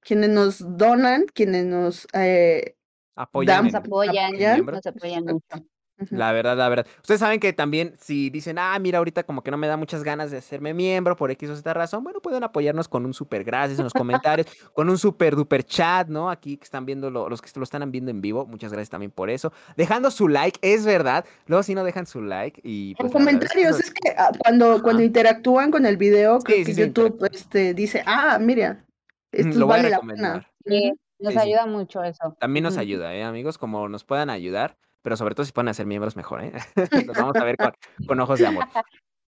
quienes 0.00 0.28
nos 0.30 0.58
donan, 0.76 1.24
quienes 1.32 1.64
nos 1.64 2.06
eh, 2.12 2.76
apoyan. 3.16 3.64
Nos 3.64 3.72
Damos 3.72 3.86
en- 3.86 3.90
apoyan, 3.90 4.32
miembros. 4.32 4.80
nos 4.84 4.94
apoyan 4.94 5.24
mucho. 5.24 5.66
La 6.10 6.32
verdad, 6.32 6.56
la 6.56 6.68
verdad. 6.68 6.86
Ustedes 7.00 7.20
saben 7.20 7.38
que 7.40 7.52
también 7.52 7.94
si 7.98 8.30
dicen, 8.30 8.58
ah, 8.58 8.78
mira, 8.78 8.98
ahorita 8.98 9.22
como 9.24 9.42
que 9.42 9.50
no 9.50 9.56
me 9.56 9.66
da 9.66 9.76
muchas 9.76 10.02
ganas 10.02 10.30
de 10.30 10.38
hacerme 10.38 10.74
miembro 10.74 11.16
por 11.16 11.30
X 11.30 11.50
o 11.50 11.56
Z 11.56 11.72
razón, 11.74 12.02
bueno, 12.04 12.20
pueden 12.20 12.42
apoyarnos 12.44 12.88
con 12.88 13.06
un 13.06 13.14
super 13.14 13.44
gracias 13.44 13.78
en 13.78 13.84
los 13.84 13.92
comentarios, 13.92 14.46
con 14.74 14.88
un 14.90 14.98
super 14.98 15.36
duper 15.36 15.64
chat, 15.64 16.08
¿no? 16.08 16.30
Aquí 16.30 16.56
que 16.56 16.64
están 16.64 16.84
viendo, 16.86 17.10
lo- 17.10 17.28
los 17.28 17.40
que 17.42 17.50
lo 17.56 17.64
están 17.64 17.90
viendo 17.92 18.10
en 18.10 18.20
vivo, 18.20 18.46
muchas 18.46 18.72
gracias 18.72 18.90
también 18.90 19.10
por 19.10 19.30
eso. 19.30 19.52
Dejando 19.76 20.10
su 20.10 20.28
like, 20.28 20.58
es 20.62 20.84
verdad. 20.84 21.24
Luego 21.46 21.62
si 21.62 21.74
no 21.74 21.84
dejan 21.84 22.06
su 22.06 22.22
like 22.22 22.60
y 22.64 22.90
En 22.92 22.96
pues 22.96 23.12
verdad 23.12 23.28
es 23.28 23.38
que 23.38 23.40
comentarios, 23.40 23.70
nos- 23.72 23.80
es 23.80 23.90
que 23.94 24.10
ah, 24.16 24.30
cuando, 24.38 24.82
cuando 24.82 25.02
interactúan 25.02 25.70
con 25.70 25.86
el 25.86 25.96
video, 25.96 26.38
creo 26.40 26.56
Sí, 26.58 26.64
que 26.64 26.64
sí, 26.66 26.74
sí, 26.74 26.80
YouTube 26.86 27.28
este, 27.32 27.74
dice, 27.74 28.02
ah, 28.06 28.38
mira, 28.40 28.84
esto 29.30 29.58
lo 29.58 29.66
vale 29.66 29.90
la 29.90 30.00
pena. 30.00 30.46
Sí, 30.66 30.92
nos 31.18 31.32
Sí, 31.34 31.38
sí. 31.38 31.46
ayuda 31.46 31.66
mucho 31.66 32.02
eso. 32.02 32.36
También 32.40 32.64
nos 32.64 32.76
ayuda, 32.76 33.14
¿eh, 33.14 33.22
amigos? 33.22 33.56
Como 33.58 33.88
nos 33.88 34.04
puedan 34.04 34.28
ayudar, 34.30 34.76
pero 35.02 35.16
sobre 35.16 35.34
todo 35.34 35.44
si 35.44 35.52
pueden 35.52 35.68
hacer 35.68 35.86
miembros 35.86 36.16
mejor, 36.16 36.44
¿eh? 36.44 36.52
Los 37.06 37.16
vamos 37.16 37.36
a 37.36 37.44
ver 37.44 37.56
con, 37.56 37.72
con 38.06 38.20
ojos 38.20 38.38
de 38.38 38.46
amor. 38.46 38.64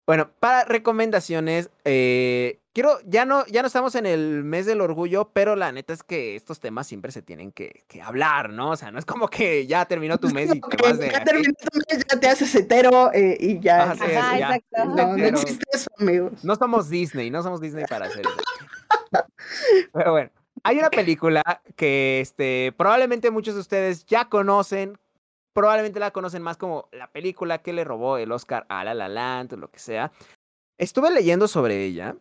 Bueno, 0.06 0.30
para 0.40 0.64
recomendaciones, 0.64 1.70
eh, 1.84 2.60
quiero, 2.72 2.98
ya 3.06 3.24
no, 3.24 3.46
ya 3.46 3.62
no 3.62 3.68
estamos 3.68 3.94
en 3.94 4.06
el 4.06 4.42
mes 4.42 4.66
del 4.66 4.80
orgullo, 4.80 5.30
pero 5.32 5.54
la 5.54 5.70
neta 5.70 5.92
es 5.92 6.02
que 6.02 6.34
estos 6.34 6.58
temas 6.58 6.88
siempre 6.88 7.12
se 7.12 7.22
tienen 7.22 7.52
que, 7.52 7.84
que 7.86 8.02
hablar, 8.02 8.50
¿no? 8.50 8.70
O 8.70 8.76
sea, 8.76 8.90
no 8.90 8.98
es 8.98 9.04
como 9.04 9.28
que 9.28 9.64
ya 9.68 9.84
terminó 9.84 10.18
tu 10.18 10.28
mes 10.30 10.52
y 10.52 10.60
te 10.60 10.76
vas 10.82 10.98
de 10.98 11.08
ya 11.08 11.22
terminó 11.22 11.52
tu 11.52 11.78
mes, 11.78 12.04
ya 12.10 12.18
te 12.18 12.28
haces 12.28 12.52
hetero 12.54 13.12
eh, 13.12 13.36
y 13.38 13.60
ya. 13.60 13.92
Ajá, 13.92 13.94
sí, 13.94 14.12
Ajá, 14.12 14.32
sí, 14.32 14.38
ya. 14.40 14.56
exacto. 14.56 14.84
no, 14.86 15.16
no 15.16 15.26
existe 15.26 15.64
eso, 15.72 15.88
amigos. 15.98 16.44
No 16.44 16.56
somos 16.56 16.88
Disney, 16.88 17.30
no 17.30 17.42
somos 17.44 17.60
Disney 17.60 17.84
para 17.88 18.06
hacer 18.06 18.22
eso. 18.22 18.36
Pero 19.92 20.10
bueno, 20.10 20.30
hay 20.64 20.78
una 20.78 20.90
película 20.90 21.42
que 21.76 22.20
este, 22.20 22.74
probablemente 22.76 23.30
muchos 23.30 23.54
de 23.54 23.60
ustedes 23.60 24.04
ya 24.06 24.28
conocen. 24.28 24.98
Probablemente 25.54 26.00
la 26.00 26.10
conocen 26.10 26.42
más 26.42 26.56
como 26.56 26.88
la 26.92 27.10
película 27.10 27.58
que 27.58 27.72
le 27.72 27.84
robó 27.84 28.16
el 28.16 28.32
Oscar 28.32 28.66
a 28.68 28.84
La 28.84 28.94
La 28.94 29.08
Land 29.08 29.54
o 29.54 29.56
lo 29.56 29.70
que 29.70 29.78
sea. 29.78 30.12
Estuve 30.78 31.10
leyendo 31.10 31.46
sobre 31.48 31.84
ella 31.84 32.16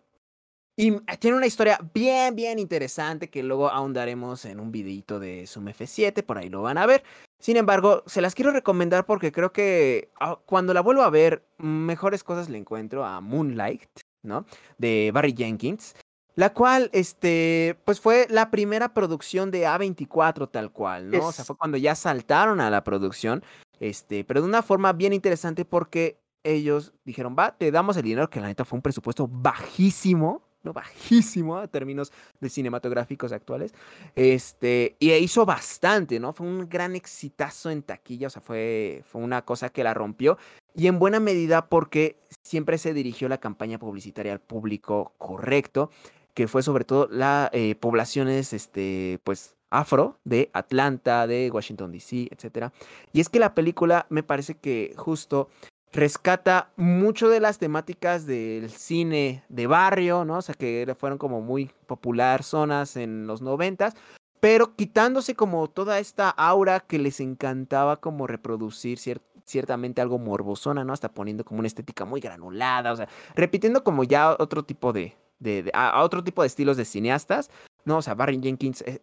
y 0.78 1.00
tiene 1.20 1.38
una 1.38 1.48
historia 1.48 1.80
bien, 1.94 2.36
bien 2.36 2.58
interesante 2.58 3.30
que 3.30 3.44
luego 3.44 3.70
ahondaremos 3.70 4.46
en 4.46 4.60
un 4.60 4.72
videito 4.72 5.20
de 5.20 5.46
Zoom 5.46 5.68
F7, 5.68 6.24
por 6.24 6.38
ahí 6.38 6.50
lo 6.50 6.62
van 6.62 6.78
a 6.78 6.86
ver. 6.86 7.04
Sin 7.40 7.58
embargo, 7.58 8.04
se 8.06 8.22
las 8.22 8.36
quiero 8.36 8.52
recomendar 8.52 9.06
porque 9.06 9.32
creo 9.32 9.52
que 9.52 10.10
ah, 10.20 10.40
cuando 10.46 10.74
la 10.74 10.82
vuelvo 10.82 11.02
a 11.02 11.10
ver, 11.10 11.44
mejores 11.58 12.24
cosas 12.24 12.50
le 12.50 12.58
encuentro 12.58 13.04
a 13.04 13.20
Moonlight, 13.20 13.90
¿no? 14.24 14.46
De 14.78 15.12
Barry 15.14 15.34
Jenkins. 15.36 15.96
La 16.36 16.54
cual, 16.54 16.90
este, 16.94 17.78
pues 17.84 18.00
fue 18.00 18.28
la 18.30 18.52
primera 18.52 18.94
producción 18.94 19.52
de 19.52 19.68
A24 19.68 20.50
tal 20.50 20.72
cual, 20.72 21.12
¿no? 21.12 21.28
O 21.28 21.32
sea, 21.32 21.44
fue 21.44 21.58
cuando 21.58 21.78
ya 21.78 21.94
saltaron 21.96 22.62
a 22.62 22.70
la 22.70 22.84
producción, 22.84 23.44
este, 23.80 24.24
pero 24.24 24.42
de 24.42 24.48
una 24.48 24.62
forma 24.62 24.94
bien 24.94 25.12
interesante 25.12 25.66
porque 25.66 26.22
ellos 26.44 26.94
dijeron, 27.04 27.36
va, 27.38 27.58
te 27.58 27.72
damos 27.72 27.98
el 27.98 28.04
dinero, 28.04 28.30
que 28.30 28.40
la 28.40 28.48
neta 28.48 28.66
fue 28.66 28.78
un 28.78 28.82
presupuesto 28.82 29.28
bajísimo, 29.28 30.42
¿no? 30.64 30.74
Bajísimo 30.74 31.58
a 31.58 31.68
términos 31.68 32.12
de 32.40 32.50
cinematográficos 32.50 33.32
actuales. 33.32 33.74
Este, 34.16 34.96
y 35.00 35.12
hizo 35.14 35.46
bastante, 35.46 36.20
¿no? 36.20 36.34
Fue 36.34 36.48
un 36.48 36.70
gran 36.70 36.96
exitazo 36.96 37.70
en 37.70 37.84
taquilla, 37.84 38.28
o 38.28 38.30
sea, 38.30 38.42
fue, 38.42 39.04
fue 39.06 39.22
una 39.22 39.44
cosa 39.44 39.70
que 39.70 39.84
la 39.84 39.94
rompió. 39.94 40.38
Y 40.76 40.88
en 40.88 41.00
buena 41.00 41.20
medida 41.20 41.68
porque 41.68 42.18
siempre 42.44 42.78
se 42.78 42.94
dirigió 42.94 43.28
la 43.28 43.40
campaña 43.40 43.78
publicitaria 43.78 44.32
al 44.32 44.40
público 44.40 45.14
correcto, 45.18 45.90
que 46.34 46.48
fue 46.48 46.64
sobre 46.64 46.86
todo 46.86 47.08
las 47.12 47.50
poblaciones, 47.80 48.54
este, 48.54 49.20
pues, 49.24 49.56
afro 49.70 50.20
de 50.26 50.50
Atlanta, 50.54 51.28
de 51.28 51.50
Washington, 51.50 51.92
D.C., 51.92 52.28
etc. 52.32 52.72
Y 53.14 53.22
es 53.22 53.30
que 53.30 53.40
la 53.40 53.56
película 53.56 54.06
me 54.10 54.22
parece 54.24 54.56
que 54.56 54.94
justo 54.98 55.50
rescata 55.94 56.72
mucho 56.78 57.30
de 57.30 57.40
las 57.40 57.58
temáticas 57.58 58.26
del 58.26 58.70
cine 58.70 59.44
de 59.50 59.68
barrio, 59.68 60.26
¿no? 60.26 60.38
O 60.38 60.42
sea, 60.42 60.56
que 60.56 60.94
fueron 60.98 61.18
como 61.18 61.42
muy 61.42 61.72
popular 61.86 62.44
zonas 62.44 62.96
en 62.96 63.28
los 63.28 63.42
noventas, 63.42 63.96
pero 64.40 64.76
quitándose 64.76 65.36
como 65.36 65.70
toda 65.70 66.00
esta 66.00 66.30
aura 66.30 66.80
que 66.80 66.98
les 66.98 67.20
encantaba 67.20 68.00
como 68.00 68.26
reproducir 68.26 68.98
cier- 69.00 69.22
ciertamente 69.44 70.02
algo 70.02 70.18
morbosona, 70.18 70.84
¿no? 70.84 70.94
Hasta 70.94 71.14
poniendo 71.14 71.44
como 71.44 71.60
una 71.60 71.68
estética 71.68 72.06
muy 72.06 72.22
granulada, 72.22 72.92
o 72.94 72.96
sea, 72.96 73.08
repitiendo 73.36 73.84
como 73.84 74.04
ya 74.04 74.36
otro 74.40 74.64
tipo 74.64 74.94
de, 74.94 75.16
de- 75.42 75.64
de- 75.64 75.72
a, 75.74 75.90
a 75.90 76.04
otro 76.04 76.24
tipo 76.24 76.42
de 76.44 76.48
estilos 76.48 76.78
de 76.78 76.86
cineastas, 76.86 77.50
¿no? 77.84 77.98
O 77.98 78.02
sea, 78.02 78.14
Barry 78.14 78.40
Jenkins 78.42 78.82
es 78.84 79.02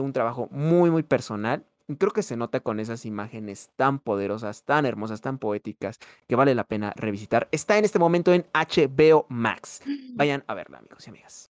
un 0.00 0.12
trabajo 0.14 0.48
muy, 0.50 0.90
muy 0.90 1.02
personal. 1.02 1.66
Y 1.88 1.96
creo 1.96 2.12
que 2.12 2.22
se 2.22 2.36
nota 2.36 2.60
con 2.60 2.80
esas 2.80 3.04
imágenes 3.04 3.70
tan 3.76 3.98
poderosas, 3.98 4.62
tan 4.62 4.86
hermosas, 4.86 5.20
tan 5.20 5.36
poéticas, 5.38 5.98
que 6.28 6.36
vale 6.36 6.54
la 6.54 6.64
pena 6.64 6.92
revisitar. 6.96 7.48
Está 7.50 7.76
en 7.76 7.84
este 7.84 7.98
momento 7.98 8.32
en 8.32 8.46
HBO 8.54 9.26
Max. 9.28 9.82
Vayan 10.14 10.44
a 10.46 10.54
verla, 10.54 10.78
amigos 10.78 11.06
y 11.06 11.10
amigas. 11.10 11.50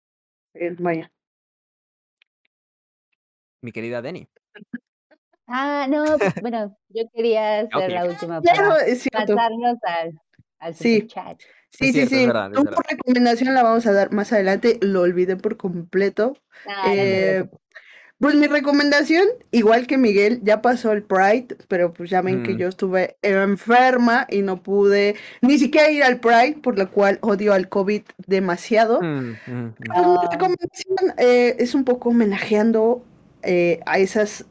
Eh, 0.54 0.74
vaya. 0.78 1.12
Mi 3.62 3.70
querida 3.72 4.02
Denny. 4.02 4.26
Ah, 5.46 5.86
no, 5.90 6.16
pues, 6.16 6.34
bueno, 6.40 6.74
yo 6.88 7.02
quería 7.12 7.58
hacer 7.60 7.90
Ok. 7.90 7.94
la 7.94 8.06
última 8.06 8.40
Claro, 8.42 8.70
para 8.70 8.86
es 8.86 9.02
cierto. 9.02 9.36
pasarnos 9.36 9.76
al, 9.82 10.18
al 10.58 10.74
Sí. 10.74 10.94
superchat. 11.02 11.38
Sí, 11.78 11.92
sí, 11.92 12.06
sí. 12.06 12.26
por 12.26 12.86
recomendación 12.88 13.54
la 13.54 13.62
vamos 13.62 13.86
a 13.86 13.92
dar 13.92 14.12
más 14.12 14.32
adelante. 14.32 14.78
Lo 14.80 15.02
olvidé 15.02 15.36
por 15.36 15.56
completo. 15.56 16.36
Ah, 16.66 16.92
Eh, 16.94 17.44
pues 18.18 18.36
mi 18.36 18.46
recomendación, 18.46 19.26
igual 19.50 19.86
que 19.86 19.98
Miguel, 19.98 20.40
ya 20.44 20.62
pasó 20.62 20.92
el 20.92 21.02
Pride, 21.02 21.48
pero 21.68 21.92
pues 21.92 22.08
ya 22.10 22.22
ven 22.22 22.42
que 22.44 22.54
Mm. 22.54 22.58
yo 22.58 22.68
estuve 22.68 23.16
enferma 23.22 24.26
y 24.30 24.42
no 24.42 24.62
pude 24.62 25.16
ni 25.42 25.58
siquiera 25.58 25.90
ir 25.90 26.04
al 26.04 26.20
Pride, 26.20 26.58
por 26.62 26.78
lo 26.78 26.90
cual 26.90 27.18
odio 27.22 27.52
al 27.52 27.68
COVID 27.68 28.02
demasiado. 28.26 29.00
Mm, 29.02 29.06
mm, 29.46 29.52
mm. 29.52 29.74
Pues, 29.76 29.88
mi 30.06 30.16
Ah. 30.16 30.28
recomendación 30.30 30.96
eh, 31.18 31.56
es 31.58 31.74
un 31.74 31.84
poco 31.84 32.10
homenajeando 32.10 33.04
eh, 33.42 33.80
a 33.84 33.98
esas, 33.98 34.46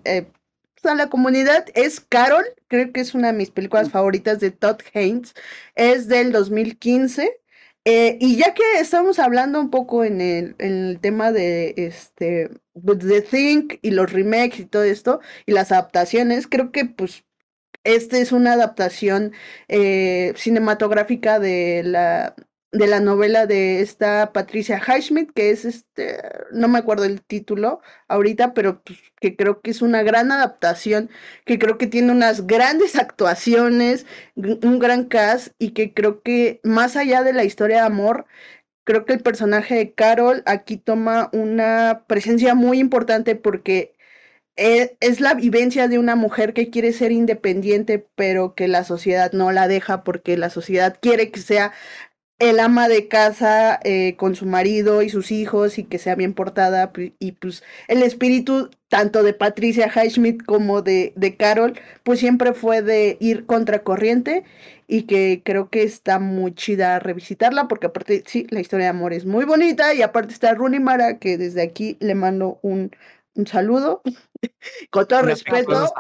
a 0.89 0.95
la 0.95 1.09
comunidad. 1.09 1.65
Es 1.75 1.99
Carol, 2.01 2.45
creo 2.67 2.91
que 2.91 3.01
es 3.01 3.13
una 3.13 3.27
de 3.31 3.37
mis 3.37 3.51
películas 3.51 3.89
favoritas 3.89 4.39
de 4.39 4.51
Todd 4.51 4.79
Haynes. 4.93 5.33
Es 5.75 6.07
del 6.07 6.31
2015. 6.31 7.39
eh, 7.85 8.17
y 8.21 8.37
ya 8.37 8.53
que 8.53 8.63
estamos 8.79 9.19
hablando 9.19 9.59
un 9.59 9.69
poco 9.69 10.03
en 10.05 10.21
el, 10.21 10.55
en 10.59 10.87
el 10.89 10.99
tema 11.01 11.31
de 11.31 11.73
este 11.77 12.49
pues, 12.73 12.99
The 12.99 13.21
Think 13.21 13.79
y 13.81 13.91
los 13.91 14.11
remakes 14.11 14.59
y 14.59 14.65
todo 14.65 14.83
esto, 14.83 15.19
y 15.45 15.51
las 15.53 15.71
adaptaciones, 15.71 16.47
creo 16.47 16.71
que 16.71 16.85
pues 16.85 17.25
esta 17.83 18.17
es 18.19 18.31
una 18.31 18.53
adaptación 18.53 19.33
eh, 19.67 20.33
cinematográfica 20.37 21.39
de 21.39 21.83
la, 21.85 22.35
de 22.73 22.87
la 22.87 22.99
novela 22.99 23.45
de 23.47 23.81
esta 23.81 24.33
Patricia 24.33 24.81
Highsmith, 24.85 25.31
que 25.33 25.51
es 25.51 25.65
este, 25.65 26.19
no 26.51 26.67
me 26.67 26.79
acuerdo 26.79 27.05
el 27.05 27.21
título 27.23 27.81
ahorita, 28.09 28.53
pero 28.53 28.81
pues, 28.83 28.99
que 29.21 29.35
creo 29.35 29.61
que 29.61 29.71
es 29.71 29.81
una 29.83 30.03
gran 30.03 30.31
adaptación, 30.31 31.09
que 31.45 31.59
creo 31.59 31.77
que 31.77 31.87
tiene 31.87 32.11
unas 32.11 32.47
grandes 32.47 32.95
actuaciones, 32.97 34.05
un 34.35 34.79
gran 34.79 35.05
cast, 35.05 35.53
y 35.59 35.71
que 35.71 35.93
creo 35.93 36.21
que 36.23 36.59
más 36.63 36.95
allá 36.97 37.23
de 37.23 37.33
la 37.33 37.43
historia 37.45 37.77
de 37.81 37.87
amor, 37.87 38.25
creo 38.85 39.05
que 39.05 39.13
el 39.13 39.21
personaje 39.23 39.75
de 39.75 39.93
Carol 39.93 40.43
aquí 40.45 40.77
toma 40.77 41.29
una 41.33 42.05
presencia 42.07 42.55
muy 42.55 42.79
importante 42.79 43.35
porque 43.35 43.95
e- 44.55 44.97
es 44.99 45.19
la 45.19 45.33
vivencia 45.33 45.87
de 45.87 45.99
una 45.99 46.15
mujer 46.15 46.53
que 46.53 46.69
quiere 46.69 46.93
ser 46.93 47.11
independiente, 47.11 48.05
pero 48.15 48.55
que 48.55 48.67
la 48.67 48.83
sociedad 48.83 49.31
no 49.33 49.51
la 49.51 49.67
deja 49.67 50.03
porque 50.03 50.37
la 50.37 50.49
sociedad 50.49 50.97
quiere 51.01 51.31
que 51.31 51.39
sea 51.39 51.73
el 52.49 52.59
ama 52.59 52.87
de 52.87 53.07
casa 53.07 53.79
eh, 53.83 54.15
con 54.17 54.35
su 54.35 54.45
marido 54.45 55.01
y 55.01 55.09
sus 55.09 55.31
hijos 55.31 55.77
y 55.77 55.83
que 55.83 55.97
sea 55.97 56.15
bien 56.15 56.33
portada 56.33 56.91
y 57.19 57.31
pues 57.33 57.63
el 57.87 58.03
espíritu 58.03 58.69
tanto 58.89 59.23
de 59.23 59.33
Patricia 59.33 59.91
Highsmith 59.93 60.43
como 60.43 60.81
de, 60.81 61.13
de 61.15 61.35
Carol 61.37 61.79
pues 62.03 62.19
siempre 62.19 62.53
fue 62.53 62.81
de 62.81 63.17
ir 63.19 63.45
contracorriente 63.45 64.43
y 64.87 65.03
que 65.03 65.41
creo 65.43 65.69
que 65.69 65.83
está 65.83 66.19
muy 66.19 66.53
chida 66.53 66.99
revisitarla 66.99 67.67
porque 67.67 67.87
aparte 67.87 68.23
sí, 68.27 68.45
la 68.49 68.59
historia 68.59 68.85
de 68.85 68.91
amor 68.91 69.13
es 69.13 69.25
muy 69.25 69.45
bonita 69.45 69.93
y 69.93 70.01
aparte 70.01 70.33
está 70.33 70.53
Rooney 70.53 70.79
Mara 70.79 71.19
que 71.19 71.37
desde 71.37 71.61
aquí 71.61 71.97
le 71.99 72.15
mando 72.15 72.59
un, 72.61 72.91
un 73.35 73.47
saludo. 73.47 74.01
Con 74.91 75.07
todo 75.07 75.21
respeto, 75.21 75.93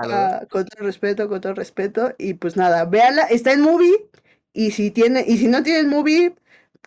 con 0.49 0.65
todo 0.65 0.85
respeto, 0.85 1.29
con 1.29 1.39
todo 1.39 1.53
respeto 1.53 2.13
y 2.17 2.33
pues 2.33 2.57
nada, 2.57 2.83
véala, 2.83 3.23
está 3.23 3.53
en 3.53 3.61
movie 3.61 3.93
y 4.53 4.71
si 4.71 4.91
tiene, 4.91 5.25
y 5.27 5.37
si 5.37 5.47
no 5.47 5.63
tienen 5.63 5.89
movie, 5.89 6.35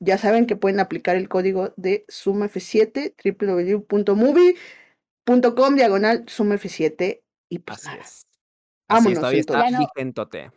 ya 0.00 0.18
saben 0.18 0.46
que 0.46 0.56
pueden 0.56 0.80
aplicar 0.80 1.16
el 1.16 1.28
código 1.28 1.74
de 1.76 2.06
SumF7, 2.06 3.14
www.movie.com 3.88 4.56
diagonal 5.74 6.24
SumF7 6.26 7.20
y 7.48 7.58
pues 7.58 7.86
Así 7.86 7.98
es. 7.98 8.26
Así 8.88 9.12
es, 9.12 9.18
todavía 9.18 9.40
está 9.40 9.68
vigentote. 9.78 10.50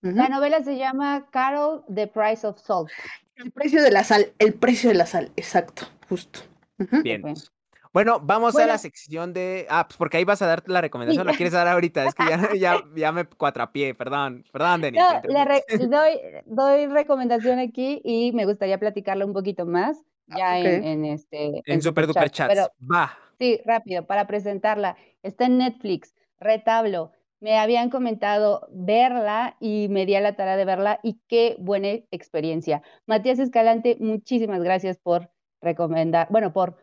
La 0.00 0.28
novela 0.28 0.62
se 0.62 0.76
llama 0.76 1.28
Carol, 1.30 1.84
The 1.92 2.06
Price 2.06 2.46
of 2.46 2.60
Salt. 2.60 2.90
El 3.36 3.50
precio 3.50 3.82
de 3.82 3.90
la 3.90 4.04
sal, 4.04 4.32
el 4.38 4.54
precio 4.54 4.90
de 4.90 4.94
la 4.96 5.06
sal, 5.06 5.32
exacto, 5.36 5.88
justo. 6.08 6.40
Bien. 7.02 7.22
Bueno, 7.92 8.20
vamos 8.20 8.56
a 8.56 8.66
la 8.66 8.78
sección 8.78 9.32
de. 9.32 9.66
Ah, 9.70 9.86
pues 9.88 9.96
porque 9.96 10.18
ahí 10.18 10.24
vas 10.24 10.42
a 10.42 10.46
dar 10.46 10.62
la 10.66 10.80
recomendación, 10.80 11.26
la 11.26 11.32
quieres 11.34 11.52
dar 11.52 11.66
ahorita. 11.68 12.04
Es 12.04 12.14
que 12.14 12.24
ya, 12.28 12.38
ya, 12.58 12.84
ya 12.94 13.12
me 13.12 13.24
cuatrapié, 13.24 13.94
perdón, 13.94 14.44
perdón, 14.52 14.80
Denis. 14.80 15.02
No, 15.02 15.22
doy, 15.88 16.20
doy, 16.46 16.86
recomendación 16.86 17.58
aquí 17.58 18.00
y 18.04 18.32
me 18.32 18.44
gustaría 18.44 18.78
platicarla 18.78 19.24
un 19.24 19.32
poquito 19.32 19.66
más 19.66 20.04
ya 20.26 20.58
en, 20.58 20.84
en, 20.84 21.04
este. 21.04 21.62
En, 21.64 21.82
Super 21.82 22.06
Duper 22.06 22.30
Chats. 22.30 22.70
Va. 22.80 23.16
Sí, 23.38 23.60
rápido, 23.64 24.06
para 24.06 24.26
presentarla. 24.26 24.96
Está 25.22 25.46
en 25.46 25.58
Netflix, 25.58 26.14
Retablo. 26.38 27.12
Me 27.40 27.56
habían 27.56 27.88
comentado 27.88 28.66
verla 28.72 29.56
y 29.60 29.86
me 29.90 30.06
di 30.06 30.16
a 30.16 30.20
la 30.20 30.34
tarea 30.34 30.56
de 30.56 30.64
verla 30.64 30.98
y 31.04 31.20
qué 31.28 31.54
buena 31.60 31.88
experiencia. 32.10 32.82
Matías 33.06 33.38
Escalante, 33.38 33.96
muchísimas 34.00 34.60
gracias 34.60 34.98
por 34.98 35.30
recomendar, 35.60 36.26
bueno, 36.30 36.52
por 36.52 36.76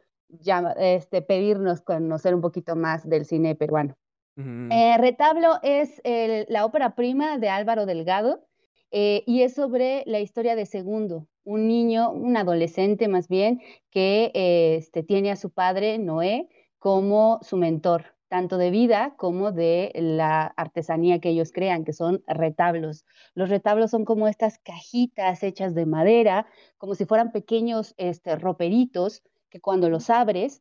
este, 0.77 1.21
pedirnos 1.21 1.81
conocer 1.81 2.36
un 2.36 2.41
poquito 2.41 2.75
más 2.75 3.07
del 3.07 3.25
cine 3.25 3.55
peruano. 3.55 3.95
Eh, 4.38 4.97
Retablo 4.97 5.59
es 5.63 6.01
la 6.49 6.65
ópera 6.65 6.95
prima 6.95 7.38
de 7.38 7.47
Álvaro 7.47 7.86
Delgado 7.86 8.45
eh, 8.91 9.23
y 9.25 9.41
es 9.41 9.53
sobre 9.53 10.03
la 10.05 10.19
historia 10.19 10.55
de 10.55 10.65
Segundo, 10.65 11.27
un 11.43 11.67
niño, 11.67 12.11
un 12.11 12.38
adolescente 12.38 13.07
más 13.07 13.27
bien, 13.27 13.61
que 13.89 14.31
este, 14.33 15.03
tiene 15.03 15.31
a 15.31 15.36
su 15.36 15.49
padre, 15.49 15.97
Noé, 15.97 16.47
como 16.79 17.39
su 17.41 17.57
mentor, 17.57 18.15
tanto 18.29 18.57
de 18.57 18.69
vida 18.71 19.15
como 19.17 19.51
de 19.51 19.91
la 19.95 20.45
artesanía 20.45 21.19
que 21.19 21.29
ellos 21.29 21.51
crean, 21.51 21.83
que 21.83 21.93
son 21.93 22.23
retablos. 22.27 23.05
Los 23.33 23.49
retablos 23.49 23.91
son 23.91 24.05
como 24.05 24.27
estas 24.27 24.59
cajitas 24.59 25.43
hechas 25.43 25.75
de 25.75 25.86
madera, 25.86 26.47
como 26.77 26.95
si 26.95 27.05
fueran 27.05 27.31
pequeños 27.31 27.95
este, 27.97 28.36
roperitos 28.36 29.23
que 29.56 29.62
cuando 29.62 29.89
los 29.89 30.10
abres 30.10 30.60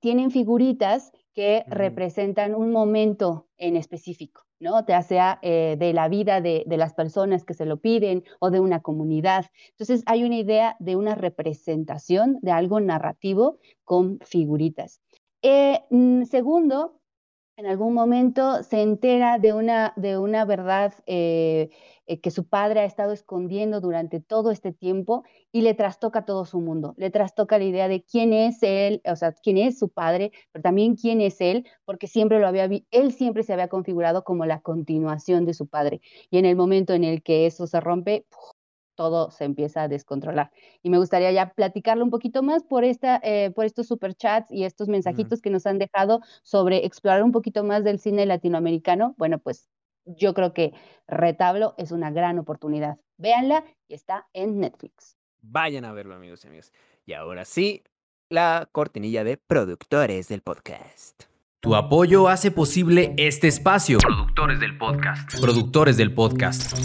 tienen 0.00 0.30
figuritas 0.30 1.12
que 1.34 1.64
representan 1.66 2.54
un 2.54 2.72
momento 2.72 3.46
en 3.58 3.76
específico, 3.76 4.46
¿no? 4.58 4.86
Ya 4.86 5.02
sea 5.02 5.38
eh, 5.42 5.76
de 5.78 5.92
la 5.92 6.08
vida 6.08 6.40
de, 6.40 6.64
las 6.66 6.94
personas 6.94 7.44
que 7.44 7.52
se 7.52 7.66
lo 7.66 7.76
piden 7.76 8.24
o 8.40 8.50
de 8.50 8.58
una 8.58 8.80
comunidad. 8.80 9.44
Entonces 9.72 10.02
hay 10.06 10.24
una 10.24 10.36
idea 10.36 10.76
de 10.78 10.96
una 10.96 11.14
representación 11.14 12.38
de 12.40 12.52
algo 12.52 12.80
narrativo 12.80 13.58
con 13.84 14.18
figuritas. 14.20 15.02
Eh, 15.42 15.82
mm, 15.90 16.22
segundo, 16.22 16.98
en 17.56 17.66
algún 17.66 17.94
momento 17.94 18.62
se 18.62 18.82
entera 18.82 19.38
de 19.38 19.54
una, 19.54 19.94
de 19.96 20.18
una 20.18 20.44
verdad 20.44 20.92
eh, 21.06 21.70
eh, 22.06 22.20
que 22.20 22.30
su 22.30 22.46
padre 22.46 22.80
ha 22.80 22.84
estado 22.84 23.12
escondiendo 23.12 23.80
durante 23.80 24.20
todo 24.20 24.50
este 24.50 24.72
tiempo 24.72 25.24
y 25.52 25.62
le 25.62 25.72
trastoca 25.72 26.26
todo 26.26 26.44
su 26.44 26.60
mundo. 26.60 26.94
Le 26.98 27.10
trastoca 27.10 27.56
la 27.58 27.64
idea 27.64 27.88
de 27.88 28.04
quién 28.04 28.34
es 28.34 28.62
él, 28.62 29.00
o 29.10 29.16
sea, 29.16 29.32
quién 29.32 29.56
es 29.56 29.78
su 29.78 29.88
padre, 29.88 30.32
pero 30.52 30.62
también 30.62 30.96
quién 30.96 31.22
es 31.22 31.40
él, 31.40 31.66
porque 31.86 32.06
siempre 32.08 32.40
lo 32.40 32.46
había, 32.46 32.68
él 32.90 33.12
siempre 33.12 33.42
se 33.42 33.54
había 33.54 33.68
configurado 33.68 34.22
como 34.22 34.44
la 34.44 34.60
continuación 34.60 35.46
de 35.46 35.54
su 35.54 35.66
padre. 35.66 36.02
Y 36.30 36.36
en 36.38 36.44
el 36.44 36.56
momento 36.56 36.92
en 36.92 37.04
el 37.04 37.22
que 37.22 37.46
eso 37.46 37.66
se 37.66 37.80
rompe, 37.80 38.26
todo 38.96 39.30
se 39.30 39.44
empieza 39.44 39.82
a 39.82 39.88
descontrolar. 39.88 40.50
Y 40.82 40.90
me 40.90 40.98
gustaría 40.98 41.30
ya 41.30 41.50
platicarlo 41.50 42.02
un 42.02 42.10
poquito 42.10 42.42
más 42.42 42.64
por, 42.64 42.82
esta, 42.82 43.20
eh, 43.22 43.52
por 43.54 43.64
estos 43.64 43.86
superchats 43.86 44.50
y 44.50 44.64
estos 44.64 44.88
mensajitos 44.88 45.40
que 45.40 45.50
nos 45.50 45.66
han 45.66 45.78
dejado 45.78 46.20
sobre 46.42 46.84
explorar 46.84 47.22
un 47.22 47.32
poquito 47.32 47.62
más 47.62 47.84
del 47.84 48.00
cine 48.00 48.26
latinoamericano. 48.26 49.14
Bueno, 49.18 49.38
pues 49.38 49.68
yo 50.04 50.34
creo 50.34 50.52
que 50.52 50.72
Retablo 51.06 51.74
es 51.78 51.92
una 51.92 52.10
gran 52.10 52.38
oportunidad. 52.38 52.98
Véanla 53.18 53.64
y 53.86 53.94
está 53.94 54.26
en 54.32 54.58
Netflix. 54.58 55.16
Vayan 55.42 55.84
a 55.84 55.92
verlo, 55.92 56.14
amigos 56.14 56.44
y 56.44 56.48
amigas. 56.48 56.72
Y 57.04 57.12
ahora 57.12 57.44
sí, 57.44 57.84
la 58.28 58.68
cortinilla 58.72 59.22
de 59.22 59.36
productores 59.36 60.28
del 60.28 60.42
podcast. 60.42 61.24
Tu 61.60 61.74
apoyo 61.74 62.28
hace 62.28 62.50
posible 62.50 63.14
este 63.16 63.48
espacio. 63.48 63.98
Productores 63.98 64.60
del 64.60 64.78
podcast. 64.78 65.40
Productores 65.40 65.96
del 65.96 66.14
podcast. 66.14 66.76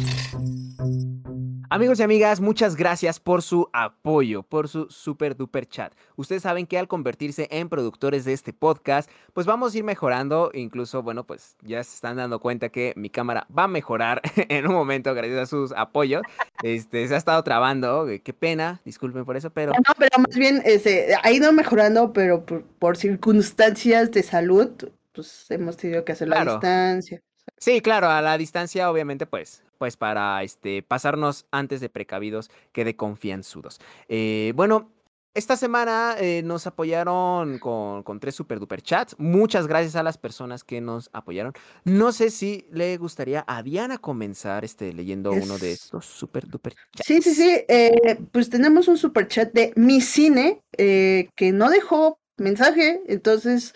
Amigos 1.74 2.02
y 2.02 2.04
amigas, 2.04 2.42
muchas 2.42 2.76
gracias 2.76 3.22
por 3.22 3.42
su 3.42 3.70
apoyo, 3.72 4.44
por 4.44 4.68
su 4.68 4.90
super 4.90 5.38
duper 5.38 5.66
chat. 5.66 5.94
Ustedes 6.18 6.42
saben 6.42 6.68
que 6.68 6.78
al 6.78 6.90
convertirse 6.90 7.48
en 7.50 7.70
productores 7.70 8.26
de 8.26 8.34
este 8.34 8.52
podcast, 8.52 9.10
pues 9.32 9.48
vamos 9.48 9.74
a 9.74 9.78
ir 9.78 9.86
mejorando. 9.86 10.52
Incluso, 10.54 11.02
bueno, 11.02 11.26
pues 11.26 11.56
ya 11.62 11.82
se 11.82 11.96
están 11.96 12.18
dando 12.18 12.42
cuenta 12.42 12.68
que 12.68 12.92
mi 12.98 13.10
cámara 13.10 13.48
va 13.58 13.64
a 13.64 13.68
mejorar 13.70 14.22
en 14.50 14.68
un 14.68 14.74
momento 14.74 15.14
gracias 15.14 15.40
a 15.40 15.46
sus 15.46 15.72
apoyos. 15.72 16.24
Este, 16.62 17.08
se 17.08 17.16
ha 17.16 17.18
estado 17.18 17.42
trabando, 17.42 18.06
qué 18.22 18.34
pena, 18.34 18.82
disculpen 18.84 19.24
por 19.24 19.38
eso, 19.38 19.50
pero... 19.50 19.72
No, 19.72 19.94
pero 19.98 20.18
más 20.18 20.36
bien 20.36 20.62
este, 20.66 21.16
ha 21.24 21.32
ido 21.32 21.54
mejorando, 21.54 22.12
pero 22.12 22.46
por, 22.46 22.98
circunstancias 22.98 24.12
de 24.12 24.24
salud, 24.24 24.72
pues 25.14 25.46
hemos 25.50 25.78
tenido 25.78 26.04
que 26.04 26.12
hacer 26.12 26.28
la 26.28 26.44
distancia. 26.44 27.22
Sí, 27.56 27.80
claro, 27.80 28.10
a 28.10 28.22
la 28.22 28.38
distancia, 28.38 28.92
obviamente, 28.92 29.26
pues, 29.26 29.64
pues 29.82 29.98
para 29.98 30.44
este, 30.44 30.84
pasarnos 30.84 31.48
antes 31.50 31.82
de 31.82 31.90
precavidos 31.90 32.52
que 32.72 32.86
de 32.86 32.96
confianzudos. 32.96 33.80
Eh, 34.10 34.54
bueno, 34.56 34.92
esta 35.34 35.58
semana 35.58 36.16
eh, 36.20 36.44
nos 36.44 36.68
apoyaron 36.68 37.58
con, 37.58 38.04
con, 38.04 38.20
tres 38.20 38.36
super 38.36 38.60
duper 38.60 38.84
chats. 38.84 39.16
Muchas 39.18 39.66
gracias 39.66 39.96
a 39.96 40.04
las 40.04 40.20
personas 40.20 40.64
que 40.64 40.82
nos 40.82 41.10
apoyaron. 41.14 41.54
No 41.84 42.12
sé 42.12 42.30
si 42.30 42.68
le 42.70 42.96
gustaría 42.98 43.44
a 43.48 43.64
Diana 43.64 43.98
comenzar 43.98 44.64
este, 44.64 44.94
leyendo 44.94 45.32
uno 45.32 45.58
de 45.58 45.72
estos 45.72 46.06
super 46.06 46.48
duper 46.48 46.76
chats. 46.96 47.08
Sí, 47.08 47.20
sí, 47.24 47.34
sí. 47.34 47.50
Eh, 47.68 48.20
pues 48.32 48.52
tenemos 48.52 48.88
un 48.88 49.00
super 49.00 49.28
chat 49.28 49.52
de 49.52 49.74
mi 49.76 50.00
cine 50.00 50.62
que 50.78 51.52
no 51.52 51.72
dejó 51.72 52.20
mensaje. 52.38 53.02
Entonces, 53.08 53.74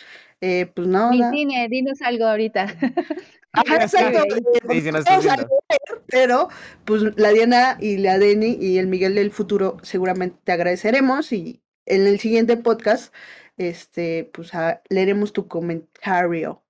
pues 0.74 0.88
nada. 0.88 1.12
Mi 1.12 1.24
cine, 1.32 1.68
dinos 1.70 2.02
algo 2.02 2.26
ahorita. 2.26 2.66
exacto. 3.66 4.36
pero 6.08 6.50
pues 6.84 7.04
la 7.18 7.30
Diana 7.30 7.78
y 7.80 7.98
la 7.98 8.20
Deni 8.20 8.58
y 8.60 8.78
el 8.78 8.88
Miguel 8.88 9.16
del 9.16 9.32
futuro 9.32 9.78
seguramente 9.82 10.38
te 10.44 10.52
agradeceremos 10.52 11.32
y 11.32 11.62
en 11.86 12.06
el 12.06 12.20
siguiente 12.20 12.58
podcast 12.58 13.14
este 13.58 14.30
pues 14.34 14.52
leeremos 14.90 15.34
tu 15.34 15.48
comentario. 15.48 16.62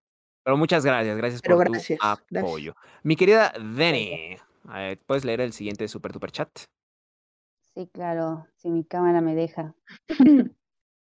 Pero 0.43 0.57
muchas 0.57 0.85
gracias, 0.85 1.17
gracias 1.17 1.41
por 1.41 1.65
tu 1.65 2.37
apoyo. 2.37 2.75
Mi 3.03 3.15
querida 3.15 3.51
Deni, 3.59 4.37
¿puedes 5.07 5.25
leer 5.25 5.41
el 5.41 5.53
siguiente 5.53 5.87
super 5.87 6.11
duper 6.11 6.31
chat? 6.31 6.49
Sí, 7.73 7.89
claro, 7.91 8.47
si 8.55 8.69
mi 8.69 8.85
cámara 8.85 9.21
me 9.21 9.35
deja. 9.35 9.73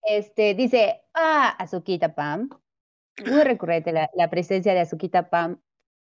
este 0.07 0.55
dice, 0.55 1.03
ah, 1.15 1.55
Azuquita 1.59 2.15
Pam, 2.15 2.49
muy 3.27 3.43
recurrente 3.43 3.93
la, 3.93 4.11
la 4.15 4.31
presencia 4.31 4.75
de 4.75 4.81
Azuquita 4.81 5.31
Pam. 5.31 5.61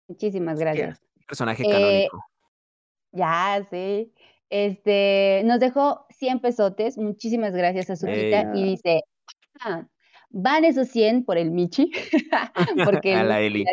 Muchísimas 0.08 0.60
gracias. 0.60 1.02
Personaje 1.28 1.64
eh, 1.64 1.70
canónico. 1.72 2.26
ya, 3.12 3.68
sí. 3.70 4.14
Este, 4.50 5.44
nos 5.46 5.62
dejó 5.62 6.06
100 6.10 6.40
pesotes. 6.40 6.98
Muchísimas 6.98 7.54
gracias, 7.54 7.90
Azuquita. 7.90 8.52
Y 8.54 8.64
dice, 8.64 9.02
ah, 9.62 9.88
van 10.30 10.66
esos 10.66 10.90
100 10.90 11.24
por 11.24 11.38
el 11.38 11.52
Michi, 11.52 11.90
porque 12.86 13.16
a 13.16 13.24
la 13.24 13.40
Eli. 13.40 13.66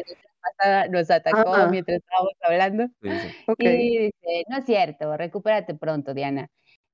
nos 0.90 1.10
atacó 1.10 1.68
mientras 1.70 1.98
estábamos 1.98 2.32
hablando. 2.42 2.86
Y 3.58 3.98
dice, 3.98 4.44
no 4.48 4.58
es 4.58 4.64
cierto, 4.64 5.16
recupérate 5.16 5.74
pronto, 5.74 6.14
Diana. 6.14 6.48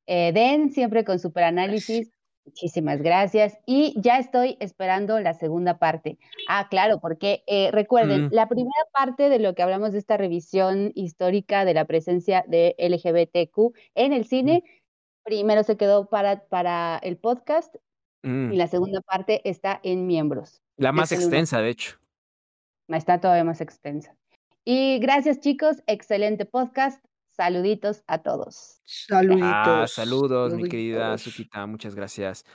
Eh, 0.07 0.33
Den, 0.33 0.71
siempre 0.71 1.05
con 1.05 1.19
super 1.19 1.45
análisis, 1.45 2.11
Muchísimas 2.45 3.01
gracias. 3.01 3.59
Y 3.67 3.95
ya 4.01 4.19
estoy 4.19 4.57
esperando 4.61 5.19
la 5.21 5.35
segunda 5.35 5.79
parte. 5.79 6.19
Ah, 6.49 6.69
claro, 6.69 7.01
porque 7.01 7.43
eh, 7.47 7.71
recuerden, 7.73 8.29
la 8.33 8.49
primera 8.49 8.85
parte 8.93 9.29
de 9.29 9.39
lo 9.39 9.55
que 9.55 9.63
hablamos 9.63 9.93
de 9.93 9.99
esta 9.99 10.17
revisión 10.17 10.93
histórica 10.95 11.65
de 11.65 11.75
la 11.75 11.87
presencia 11.87 12.45
de 12.47 12.75
LGBTQ 12.79 13.75
en 13.95 14.13
el 14.13 14.27
cine 14.27 14.63
primero 15.25 15.63
se 15.63 15.79
quedó 15.79 16.07
para, 16.11 16.45
para 16.49 16.99
el 17.03 17.17
podcast 17.17 17.75
y 18.23 18.29
Mm, 18.29 18.53
la 18.53 18.67
segunda 18.69 19.03
parte 19.03 19.43
está 19.49 19.81
en 19.83 20.07
miembros. 20.07 20.63
la 20.79 20.93
más 20.93 21.13
Es 21.13 21.21
extensa, 21.21 21.61
de 21.61 21.69
hecho. 21.69 21.99
Está 22.89 23.21
todavía 23.21 23.45
más 23.45 23.61
extensa. 23.61 24.17
Y 24.65 24.99
gracias, 24.99 25.41
chicos. 25.41 25.83
Excelente 25.87 26.47
podcast. 26.47 27.05
Saluditos 27.37 28.03
a 28.07 28.19
todos. 28.23 28.81
Saluditos. 28.85 29.51
Ah, 29.53 29.87
saludos, 29.89 30.55
mi 30.55 30.69
querida. 30.69 31.19
Sukita, 31.19 31.67
muchas 31.67 31.95
gracias. 31.95 32.45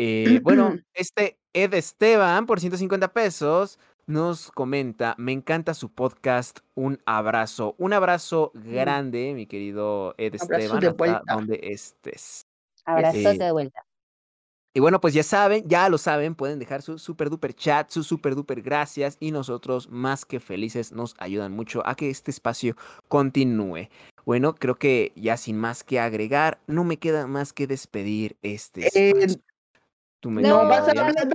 Eh, 0.00 0.38
bueno, 0.44 0.76
este 0.94 1.40
Ed 1.52 1.74
Esteban, 1.74 2.46
por 2.46 2.60
150 2.60 3.12
pesos, 3.12 3.80
nos 4.06 4.52
comenta, 4.52 5.16
me 5.18 5.32
encanta 5.32 5.74
su 5.74 5.92
podcast, 5.92 6.60
un 6.76 7.00
abrazo, 7.04 7.74
un 7.78 7.92
abrazo 7.92 8.52
grande, 8.54 9.34
mi 9.34 9.46
querido 9.48 10.14
Ed 10.16 10.36
Esteban, 10.36 10.78
de 10.78 10.86
hasta 10.86 10.96
vuelta. 10.96 11.22
donde 11.34 11.58
estés. 11.64 12.46
Abrazote 12.84 13.30
Eh, 13.30 13.38
de 13.38 13.50
vuelta. 13.50 13.84
Y 14.72 14.80
bueno, 14.80 15.00
pues 15.00 15.14
ya 15.14 15.24
saben, 15.24 15.64
ya 15.66 15.88
lo 15.88 15.98
saben, 15.98 16.36
pueden 16.36 16.60
dejar 16.60 16.82
su 16.82 16.98
super 16.98 17.28
duper 17.28 17.52
chat, 17.52 17.90
su 17.90 18.04
super 18.04 18.36
duper 18.36 18.62
gracias 18.62 19.16
y 19.18 19.32
nosotros 19.32 19.88
más 19.90 20.24
que 20.24 20.38
felices 20.38 20.92
nos 20.92 21.16
ayudan 21.18 21.50
mucho 21.50 21.84
a 21.84 21.96
que 21.96 22.08
este 22.08 22.30
espacio 22.30 22.76
continúe. 23.08 23.88
Bueno, 24.28 24.54
creo 24.54 24.74
que 24.78 25.10
ya 25.16 25.38
sin 25.38 25.56
más 25.56 25.84
que 25.84 25.98
agregar, 25.98 26.58
no 26.66 26.84
me 26.84 26.98
queda 26.98 27.26
más 27.26 27.54
que 27.54 27.66
despedir 27.66 28.36
este 28.42 28.90
Eh. 28.92 29.26
Tú 30.20 30.28
me 30.30 30.42
no, 30.42 30.68
vas 30.68 30.86
a 30.86 30.90
hablar- 30.90 31.14
adelante. 31.16 31.34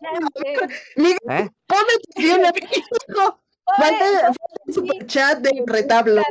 Miguel, 0.96 1.18
¿eh? 1.28 1.50
ponte 1.66 1.94
bien 2.16 2.46
aquí, 2.46 2.68
hijo. 3.10 3.40
Falta, 3.78 4.06
falta 4.26 4.36
el 4.68 4.74
super 4.76 5.08
chat 5.08 5.40
del 5.40 5.64
retablo. 5.66 6.22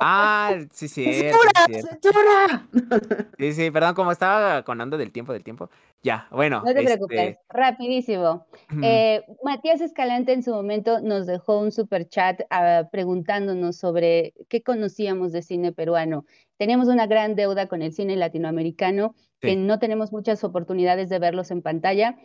Ah, 0.00 0.56
sí, 0.72 0.88
¡Censura! 0.88 1.50
sí, 1.66 1.72
cierto. 1.72 1.88
¡Censura! 1.88 2.68
Sí, 3.38 3.52
sí, 3.54 3.70
perdón, 3.70 3.94
como 3.94 4.12
estaba 4.12 4.62
con 4.62 4.80
ando 4.80 4.96
del 4.96 5.10
tiempo, 5.10 5.32
del 5.32 5.42
tiempo. 5.42 5.68
Ya, 6.02 6.28
bueno. 6.30 6.62
No 6.64 6.72
te 6.72 6.80
este, 6.80 6.84
preocupes, 6.84 7.36
rapidísimo. 7.48 8.46
ujú, 8.70 8.80
Eh, 8.82 9.24
Matías 9.42 9.80
Escalante 9.80 10.32
en 10.32 10.42
su 10.42 10.52
momento 10.52 11.00
nos 11.00 11.26
dejó 11.26 11.58
un 11.58 11.72
super 11.72 12.08
chat 12.08 12.40
ah, 12.50 12.88
preguntándonos 12.92 13.76
sobre 13.76 14.34
qué 14.48 14.62
conocíamos 14.62 15.32
de 15.32 15.42
cine 15.42 15.72
peruano. 15.72 16.24
Tenemos 16.56 16.88
una 16.88 17.06
gran 17.06 17.34
deuda 17.34 17.66
con 17.66 17.82
el 17.82 17.92
cine 17.92 18.14
latinoamericano, 18.16 19.14
que 19.40 19.56
no 19.56 19.80
tenemos 19.80 20.12
muchas 20.12 20.44
oportunidades 20.44 21.08
de 21.08 21.18
verlos 21.18 21.50
en 21.50 21.62
pantalla, 21.62 22.16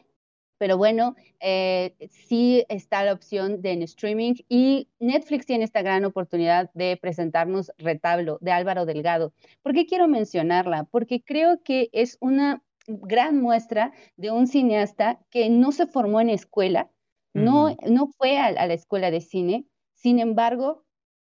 pero 0.57 0.77
bueno, 0.77 1.15
eh, 1.39 1.95
sí 2.09 2.65
está 2.69 3.03
la 3.03 3.13
opción 3.13 3.61
de 3.61 3.71
en 3.71 3.83
streaming 3.83 4.33
y 4.49 4.89
Netflix 4.99 5.45
tiene 5.45 5.63
esta 5.63 5.81
gran 5.81 6.05
oportunidad 6.05 6.71
de 6.73 6.97
presentarnos 6.97 7.71
Retablo 7.77 8.37
de 8.41 8.51
Álvaro 8.51 8.85
Delgado. 8.85 9.33
¿Por 9.61 9.73
qué 9.73 9.85
quiero 9.85 10.07
mencionarla? 10.07 10.85
Porque 10.85 11.21
creo 11.23 11.61
que 11.63 11.89
es 11.91 12.17
una 12.21 12.63
gran 12.87 13.41
muestra 13.41 13.91
de 14.15 14.31
un 14.31 14.47
cineasta 14.47 15.19
que 15.29 15.49
no 15.49 15.71
se 15.71 15.87
formó 15.87 16.21
en 16.21 16.29
escuela, 16.29 16.89
no, 17.33 17.75
no 17.87 18.07
fue 18.07 18.39
a, 18.39 18.47
a 18.47 18.65
la 18.65 18.73
escuela 18.73 19.11
de 19.11 19.21
cine, 19.21 19.65
sin 19.93 20.19
embargo, 20.19 20.86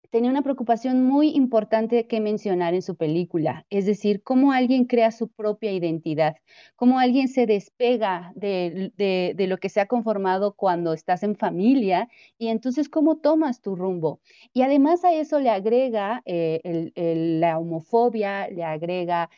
tenía 0.10 0.32
una 0.32 0.42
preocupación 0.42 1.04
muy 1.06 1.30
importante 1.30 2.08
que 2.08 2.20
mencionar 2.22 2.74
en 2.74 2.82
su 2.82 2.96
película, 2.96 3.66
es 3.70 3.86
decir, 3.86 4.24
cómo 4.24 4.52
alguien 4.52 4.86
crea 4.86 5.12
su 5.12 5.28
propia 5.30 5.72
identidad, 5.72 6.38
cómo 6.76 7.00
alguien 7.00 7.28
se 7.28 7.46
despega 7.46 8.32
de, 8.36 8.92
de- 8.98 9.48
lo 9.48 9.58
que 9.58 9.70
se 9.70 9.80
ha 9.82 9.88
conformado 9.88 10.54
cuando 10.56 10.94
estás 10.94 11.24
en 11.24 11.36
familia 11.36 12.10
y 12.38 12.48
entonces 12.48 12.90
cómo 12.90 13.18
tomas 13.18 13.62
tu 13.62 13.76
rumbo. 13.76 14.20
Y 14.54 14.62
además 14.64 15.04
a 15.04 15.14
eso 15.14 15.40
le 15.40 15.50
agrega 15.50 16.22
eh, 16.26 16.92
la 17.40 17.58
homofobia, 17.60 18.50
le 18.50 18.64
agrega 18.64 19.30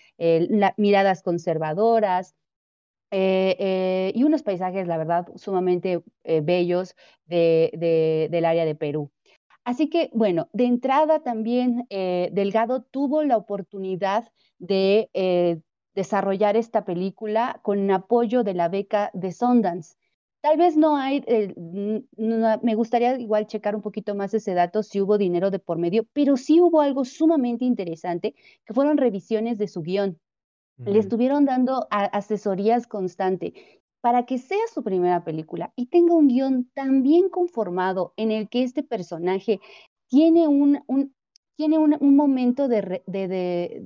miradas 0.77 1.21
conservadoras. 1.23 2.35
eh, 3.11 3.55
eh, 3.59 4.11
y 4.15 4.23
unos 4.23 4.43
paisajes, 4.43 4.87
la 4.87 4.97
verdad, 4.97 5.27
sumamente 5.35 6.01
bellos 6.43 6.95
de- 7.25 8.27
del 8.31 8.45
área 8.45 8.65
de 8.65 8.75
Perú. 8.75 9.11
Así 9.63 9.89
que, 9.89 10.09
bueno, 10.13 10.49
de 10.53 10.65
entrada 10.65 11.21
también 11.21 11.85
eh, 11.89 12.29
Delgado 12.33 12.81
tuvo 12.83 13.23
la 13.23 13.37
oportunidad 13.37 14.31
de 14.57 15.09
eh, 15.13 15.61
desarrollar 15.93 16.57
esta 16.57 16.83
película 16.83 17.59
con 17.63 17.89
apoyo 17.91 18.43
de 18.43 18.53
la 18.55 18.69
beca 18.69 19.11
de 19.13 19.31
Sundance. 19.31 19.95
Tal 20.41 20.57
vez 20.57 20.75
no 20.77 20.97
hay, 20.97 21.23
eh, 21.27 21.53
no- 21.55 22.59
me 22.63 22.73
gustaría 22.75 23.19
igual 23.19 23.45
checar 23.45 23.75
un 23.75 23.83
poquito 23.83 24.15
más 24.15 24.33
ese 24.33 24.55
dato, 24.55 24.81
si 24.81 24.99
hubo 24.99 25.19
dinero 25.19 25.51
de 25.51 25.59
por 25.59 25.77
medio, 25.77 26.05
pero 26.13 26.37
sí 26.37 26.59
hubo 26.59 26.81
algo 26.81 27.05
sumamente 27.05 27.63
interesante, 27.65 28.33
que 28.65 28.73
fueron 28.73 28.97
revisiones 28.97 29.59
de 29.59 29.67
su 29.67 29.81
guion. 29.83 30.19
Le 30.85 30.99
estuvieron 30.99 31.45
dando 31.45 31.87
asesorías 31.91 32.87
constante 32.87 33.80
para 34.01 34.25
que 34.25 34.37
sea 34.37 34.57
su 34.73 34.83
primera 34.83 35.23
película 35.23 35.71
y 35.75 35.87
tenga 35.87 36.15
un 36.15 36.27
guion 36.27 36.69
tan 36.73 37.03
bien 37.03 37.29
conformado 37.29 38.13
en 38.17 38.31
el 38.31 38.49
que 38.49 38.63
este 38.63 38.83
personaje 38.83 39.59
tiene 40.07 40.47
un, 40.47 40.83
tiene 41.55 41.77
un, 41.77 41.95
un 41.99 42.15
momento 42.15 42.67
de, 42.67 43.03
de- 43.05 43.27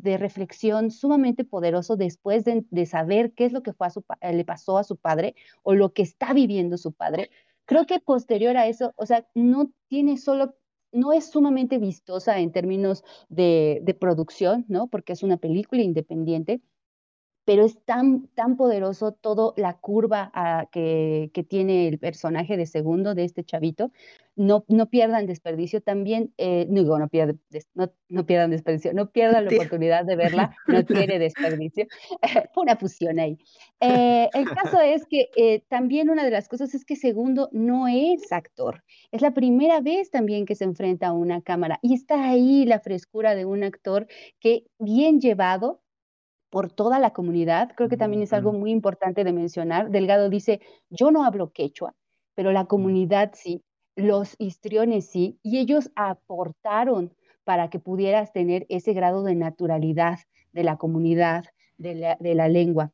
de- 0.02 0.18
reflexión 0.18 0.92
sumamente 0.92 1.44
poderoso 1.44 1.98
después 1.98 2.46
de, 2.46 2.66
saber 2.86 3.34
qué 3.34 3.46
es 3.46 3.52
lo 3.52 3.64
que 3.64 3.74
le 4.32 4.46
pasó 4.46 4.78
a 4.78 4.84
su 4.84 4.96
padre 4.98 5.36
o 5.64 5.74
lo 5.74 5.94
que 5.94 6.02
está 6.04 6.34
viviendo 6.34 6.78
su 6.78 6.94
padre. 6.94 7.30
Creo 7.66 7.86
que 7.86 8.00
posterior 8.00 8.56
a 8.58 8.68
eso, 8.68 8.94
o 8.96 9.06
sea, 9.06 9.28
no 9.34 9.72
tiene 9.90 10.18
solo, 10.18 10.56
no 10.92 11.12
es 11.14 11.30
sumamente 11.30 11.78
vistosa 11.80 12.40
en 12.40 12.52
términos 12.52 13.04
de, 13.30 13.80
de 13.84 13.94
producción, 13.94 14.66
¿no? 14.70 14.88
Porque 14.88 15.14
es 15.14 15.24
una 15.24 15.38
película 15.38 15.82
independiente, 15.82 16.62
pero 17.46 17.64
es 17.64 17.80
tan, 17.86 18.28
tan 18.30 18.58
poderoso 18.58 19.12
todo 19.14 19.54
la 19.56 19.78
curva 19.78 20.32
que, 20.72 21.30
que 21.34 21.44
tiene 21.44 21.88
el 21.88 22.00
personaje 22.00 22.58
de 22.58 22.66
segundo 22.66 23.16
de 23.16 23.24
este 23.24 23.44
chavito. 23.44 23.92
No, 24.38 24.66
no 24.68 24.90
pierdan 24.90 25.28
desperdicio 25.28 25.80
también, 25.80 26.34
eh, 26.38 26.66
no, 26.70 26.82
digo, 26.82 27.00
no, 27.00 27.08
pierde- 27.08 27.40
des- 27.50 27.70
no, 27.74 27.90
no 28.10 28.26
pierdan 28.26 28.50
desperdicio, 28.52 28.94
no 28.94 29.10
pierdan 29.12 29.46
la 29.46 29.52
oportunidad 29.52 30.04
de 30.04 30.18
verla, 30.18 30.54
no 30.68 30.84
tiene 30.84 31.20
desperdicio. 31.20 31.86
Una 32.58 32.76
fusión 32.76 33.18
ahí. 33.20 33.38
Eh, 33.80 34.30
el 34.34 34.46
caso 34.46 34.82
es 34.82 35.06
que 35.06 35.30
eh, 35.38 35.62
también 35.70 36.10
una 36.10 36.26
de 36.26 36.32
las 36.32 36.50
cosas 36.50 36.74
es 36.76 36.84
que 36.84 36.98
segundo 36.98 37.48
no 37.54 37.88
es 37.88 38.30
actor. 38.34 38.84
Es 39.12 39.22
la 39.22 39.34
primera 39.34 39.80
vez 39.80 40.10
también 40.12 40.46
que 40.46 40.56
se 40.56 40.66
enfrenta 40.66 41.08
a 41.08 41.14
una 41.14 41.42
cámara 41.42 41.80
y 41.82 41.94
está 41.94 42.28
ahí 42.30 42.66
la 42.66 42.82
frescura 42.82 43.36
de 43.36 43.46
un 43.46 43.64
actor 43.64 44.08
que 44.42 44.66
bien 44.80 45.22
llevado 45.22 45.82
por 46.50 46.72
toda 46.72 47.00
la 47.00 47.12
comunidad, 47.12 47.72
creo 47.76 47.90
que 47.90 47.98
también 47.98 48.24
es 48.24 48.34
algo 48.34 48.54
muy 48.54 48.72
importante 48.72 49.24
de 49.24 49.34
mencionar. 49.34 49.90
Delgado 49.90 50.30
dice, 50.30 50.62
yo 50.90 51.12
no 51.12 51.24
hablo 51.24 51.52
quechua, 51.52 51.96
pero 52.36 52.52
la 52.52 52.66
comunidad 52.66 53.32
sí, 53.34 53.64
los 53.96 54.36
histriones 54.40 55.10
sí, 55.10 55.40
y 55.44 55.58
ellos 55.58 55.92
aportaron 55.96 57.14
para 57.44 57.70
que 57.70 57.80
pudieras 57.80 58.34
tener 58.34 58.66
ese 58.70 58.94
grado 58.94 59.24
de 59.24 59.36
naturalidad 59.36 60.20
de 60.52 60.64
la 60.64 60.78
comunidad, 60.78 61.46
de 61.78 61.96
la, 61.96 62.18
de 62.20 62.36
la 62.36 62.48
lengua. 62.48 62.92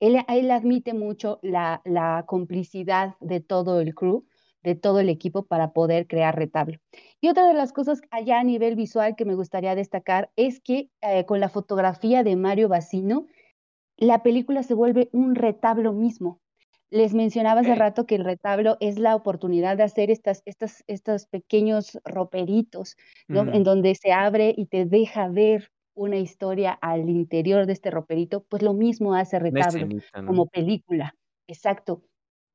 Él, 0.00 0.18
él 0.28 0.50
admite 0.50 0.94
mucho 0.94 1.38
la, 1.42 1.80
la 1.84 2.24
complicidad 2.26 3.14
de 3.20 3.40
todo 3.40 3.80
el 3.80 3.94
crew, 3.94 4.24
de 4.62 4.74
todo 4.74 5.00
el 5.00 5.08
equipo 5.08 5.44
para 5.44 5.72
poder 5.72 6.06
crear 6.06 6.36
retablo. 6.36 6.78
Y 7.20 7.28
otra 7.28 7.46
de 7.46 7.54
las 7.54 7.72
cosas 7.72 8.00
allá 8.10 8.40
a 8.40 8.44
nivel 8.44 8.76
visual 8.76 9.16
que 9.16 9.24
me 9.24 9.34
gustaría 9.34 9.74
destacar 9.74 10.30
es 10.36 10.60
que 10.60 10.90
eh, 11.00 11.24
con 11.26 11.40
la 11.40 11.48
fotografía 11.48 12.22
de 12.22 12.36
Mario 12.36 12.68
Bacino, 12.68 13.26
la 13.96 14.22
película 14.22 14.62
se 14.62 14.74
vuelve 14.74 15.08
un 15.12 15.34
retablo 15.34 15.92
mismo. 15.92 16.40
Les 16.90 17.14
mencionaba 17.14 17.62
hace 17.62 17.74
rato 17.74 18.04
que 18.04 18.16
el 18.16 18.24
retablo 18.24 18.76
es 18.80 18.98
la 18.98 19.16
oportunidad 19.16 19.78
de 19.78 19.84
hacer 19.84 20.10
estas, 20.10 20.42
estas, 20.44 20.84
estos 20.86 21.26
pequeños 21.26 21.98
roperitos, 22.04 22.96
¿no? 23.28 23.50
En 23.50 23.64
donde 23.64 23.94
se 23.94 24.12
abre 24.12 24.52
y 24.54 24.66
te 24.66 24.84
deja 24.84 25.28
ver 25.28 25.70
una 25.94 26.18
historia 26.18 26.72
al 26.72 27.08
interior 27.08 27.66
de 27.66 27.72
este 27.72 27.90
roperito, 27.90 28.44
pues 28.44 28.62
lo 28.62 28.74
mismo 28.74 29.14
hace 29.14 29.38
retablo 29.38 29.86
escenita, 29.86 30.20
¿no? 30.20 30.28
como 30.28 30.46
película. 30.46 31.14
Exacto. 31.46 32.02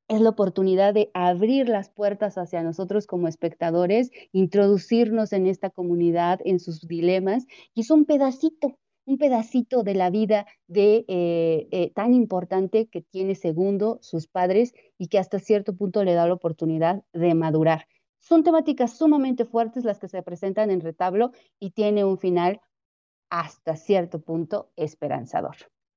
Es 0.08 0.22
la 0.22 0.30
oportunidad 0.30 0.94
de 0.94 1.10
abrir 1.12 1.68
las 1.68 1.90
puertas 1.90 2.38
hacia 2.38 2.62
nosotros 2.62 3.06
como 3.06 3.28
espectadores, 3.28 4.10
introducirnos 4.32 5.34
en 5.34 5.46
esta 5.46 5.68
comunidad, 5.68 6.40
en 6.44 6.60
sus 6.60 6.88
dilemas, 6.88 7.46
y 7.74 7.82
es 7.82 7.90
un 7.90 8.06
pedacito, 8.06 8.78
un 9.04 9.18
pedacito 9.18 9.82
de 9.82 9.94
la 9.94 10.08
vida 10.08 10.46
de 10.66 11.04
eh, 11.08 11.68
eh, 11.70 11.92
tan 11.94 12.14
importante 12.14 12.88
que 12.88 13.02
tiene 13.02 13.34
Segundo, 13.34 13.98
sus 14.00 14.28
padres, 14.28 14.72
y 14.96 15.08
que 15.08 15.18
hasta 15.18 15.38
cierto 15.38 15.76
punto 15.76 16.02
le 16.04 16.14
da 16.14 16.26
la 16.26 16.34
oportunidad 16.34 17.04
de 17.12 17.34
madurar. 17.34 17.86
Son 18.18 18.42
temáticas 18.42 18.96
sumamente 18.96 19.44
fuertes 19.44 19.84
las 19.84 19.98
que 19.98 20.08
se 20.08 20.22
presentan 20.22 20.70
en 20.70 20.80
Retablo 20.80 21.32
y 21.60 21.70
tiene 21.70 22.04
un 22.04 22.18
final 22.18 22.60
hasta 23.30 23.76
cierto 23.76 24.20
punto 24.20 24.70
esperanzador. 24.76 25.56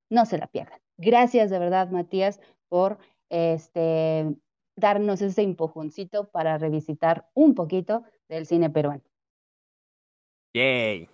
No 0.10 0.26
se 0.26 0.38
la 0.38 0.48
pierdan. 0.48 0.80
Gracias 0.98 1.50
de 1.50 1.60
verdad, 1.60 1.90
Matías, 1.90 2.42
por 2.68 3.00
este, 3.32 4.36
darnos 4.76 5.22
ese 5.22 5.42
empujoncito 5.42 6.30
para 6.30 6.58
revisitar 6.58 7.30
un 7.34 7.56
poquito 7.56 8.04
del 8.28 8.46
cine 8.46 8.70
peruano. 8.70 9.02
Yay, 10.54 11.10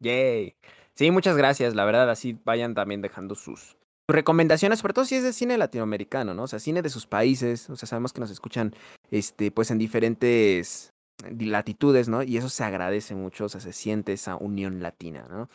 yay. 0.00 0.54
Sí, 0.94 1.10
muchas 1.10 1.36
gracias, 1.36 1.74
la 1.74 1.84
verdad, 1.84 2.08
así 2.08 2.38
vayan 2.44 2.74
también 2.74 3.02
dejando 3.02 3.34
sus 3.34 3.76
recomendaciones, 4.08 4.78
sobre 4.78 4.94
todo 4.94 5.04
si 5.04 5.16
es 5.16 5.24
de 5.24 5.32
cine 5.32 5.58
latinoamericano, 5.58 6.32
¿no? 6.32 6.44
O 6.44 6.46
sea, 6.46 6.60
cine 6.60 6.80
de 6.82 6.88
sus 6.88 7.06
países, 7.06 7.68
o 7.68 7.76
sea, 7.76 7.88
sabemos 7.88 8.12
que 8.12 8.20
nos 8.20 8.30
escuchan, 8.30 8.72
este, 9.10 9.50
pues 9.50 9.70
en 9.72 9.78
diferentes 9.78 10.90
latitudes, 11.38 12.08
¿no? 12.08 12.22
Y 12.22 12.36
eso 12.36 12.48
se 12.48 12.62
agradece 12.62 13.14
mucho, 13.16 13.46
o 13.46 13.48
sea, 13.48 13.60
se 13.60 13.72
siente 13.72 14.12
esa 14.12 14.36
unión 14.36 14.80
latina, 14.80 15.26
¿no? 15.28 15.48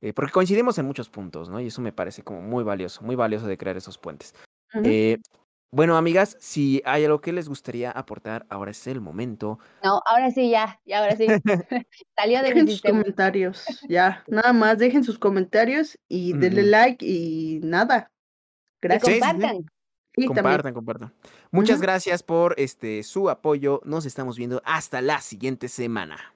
Eh, 0.00 0.12
porque 0.12 0.32
coincidimos 0.32 0.78
en 0.78 0.86
muchos 0.86 1.08
puntos, 1.08 1.48
¿no? 1.48 1.60
Y 1.60 1.66
eso 1.66 1.80
me 1.82 1.92
parece 1.92 2.22
como 2.22 2.40
muy 2.40 2.62
valioso, 2.62 3.02
muy 3.02 3.16
valioso 3.16 3.46
de 3.46 3.58
crear 3.58 3.76
esos 3.76 3.98
puentes. 3.98 4.34
eh, 4.84 5.18
bueno, 5.70 5.96
amigas, 5.96 6.36
si 6.40 6.80
hay 6.84 7.04
algo 7.04 7.20
que 7.20 7.32
les 7.32 7.48
gustaría 7.48 7.90
aportar, 7.90 8.46
ahora 8.48 8.70
es 8.70 8.86
el 8.86 9.00
momento. 9.00 9.58
No, 9.82 10.00
ahora 10.06 10.30
sí, 10.30 10.50
ya, 10.50 10.80
ya, 10.84 11.00
ahora 11.00 11.16
sí. 11.16 11.26
Salió 12.16 12.42
de 12.42 12.48
Dejen 12.48 12.68
sus 12.68 12.82
comentarios, 12.82 13.64
ya, 13.88 14.24
nada 14.28 14.52
más, 14.52 14.78
dejen 14.78 15.04
sus 15.04 15.18
comentarios 15.18 15.98
y 16.08 16.32
denle 16.34 16.62
like 16.62 17.04
y 17.04 17.60
nada. 17.62 18.10
Gracias. 18.80 19.18
compartan. 19.18 19.66
Sí, 20.14 20.26
compartan, 20.26 20.72
compartan. 20.72 21.14
Muchas 21.50 21.80
gracias 21.80 22.22
por 22.22 22.54
este 22.58 23.02
su 23.02 23.28
apoyo. 23.28 23.82
Nos 23.84 24.06
estamos 24.06 24.38
viendo 24.38 24.62
hasta 24.64 25.02
la 25.02 25.20
siguiente 25.20 25.68
semana. 25.68 26.35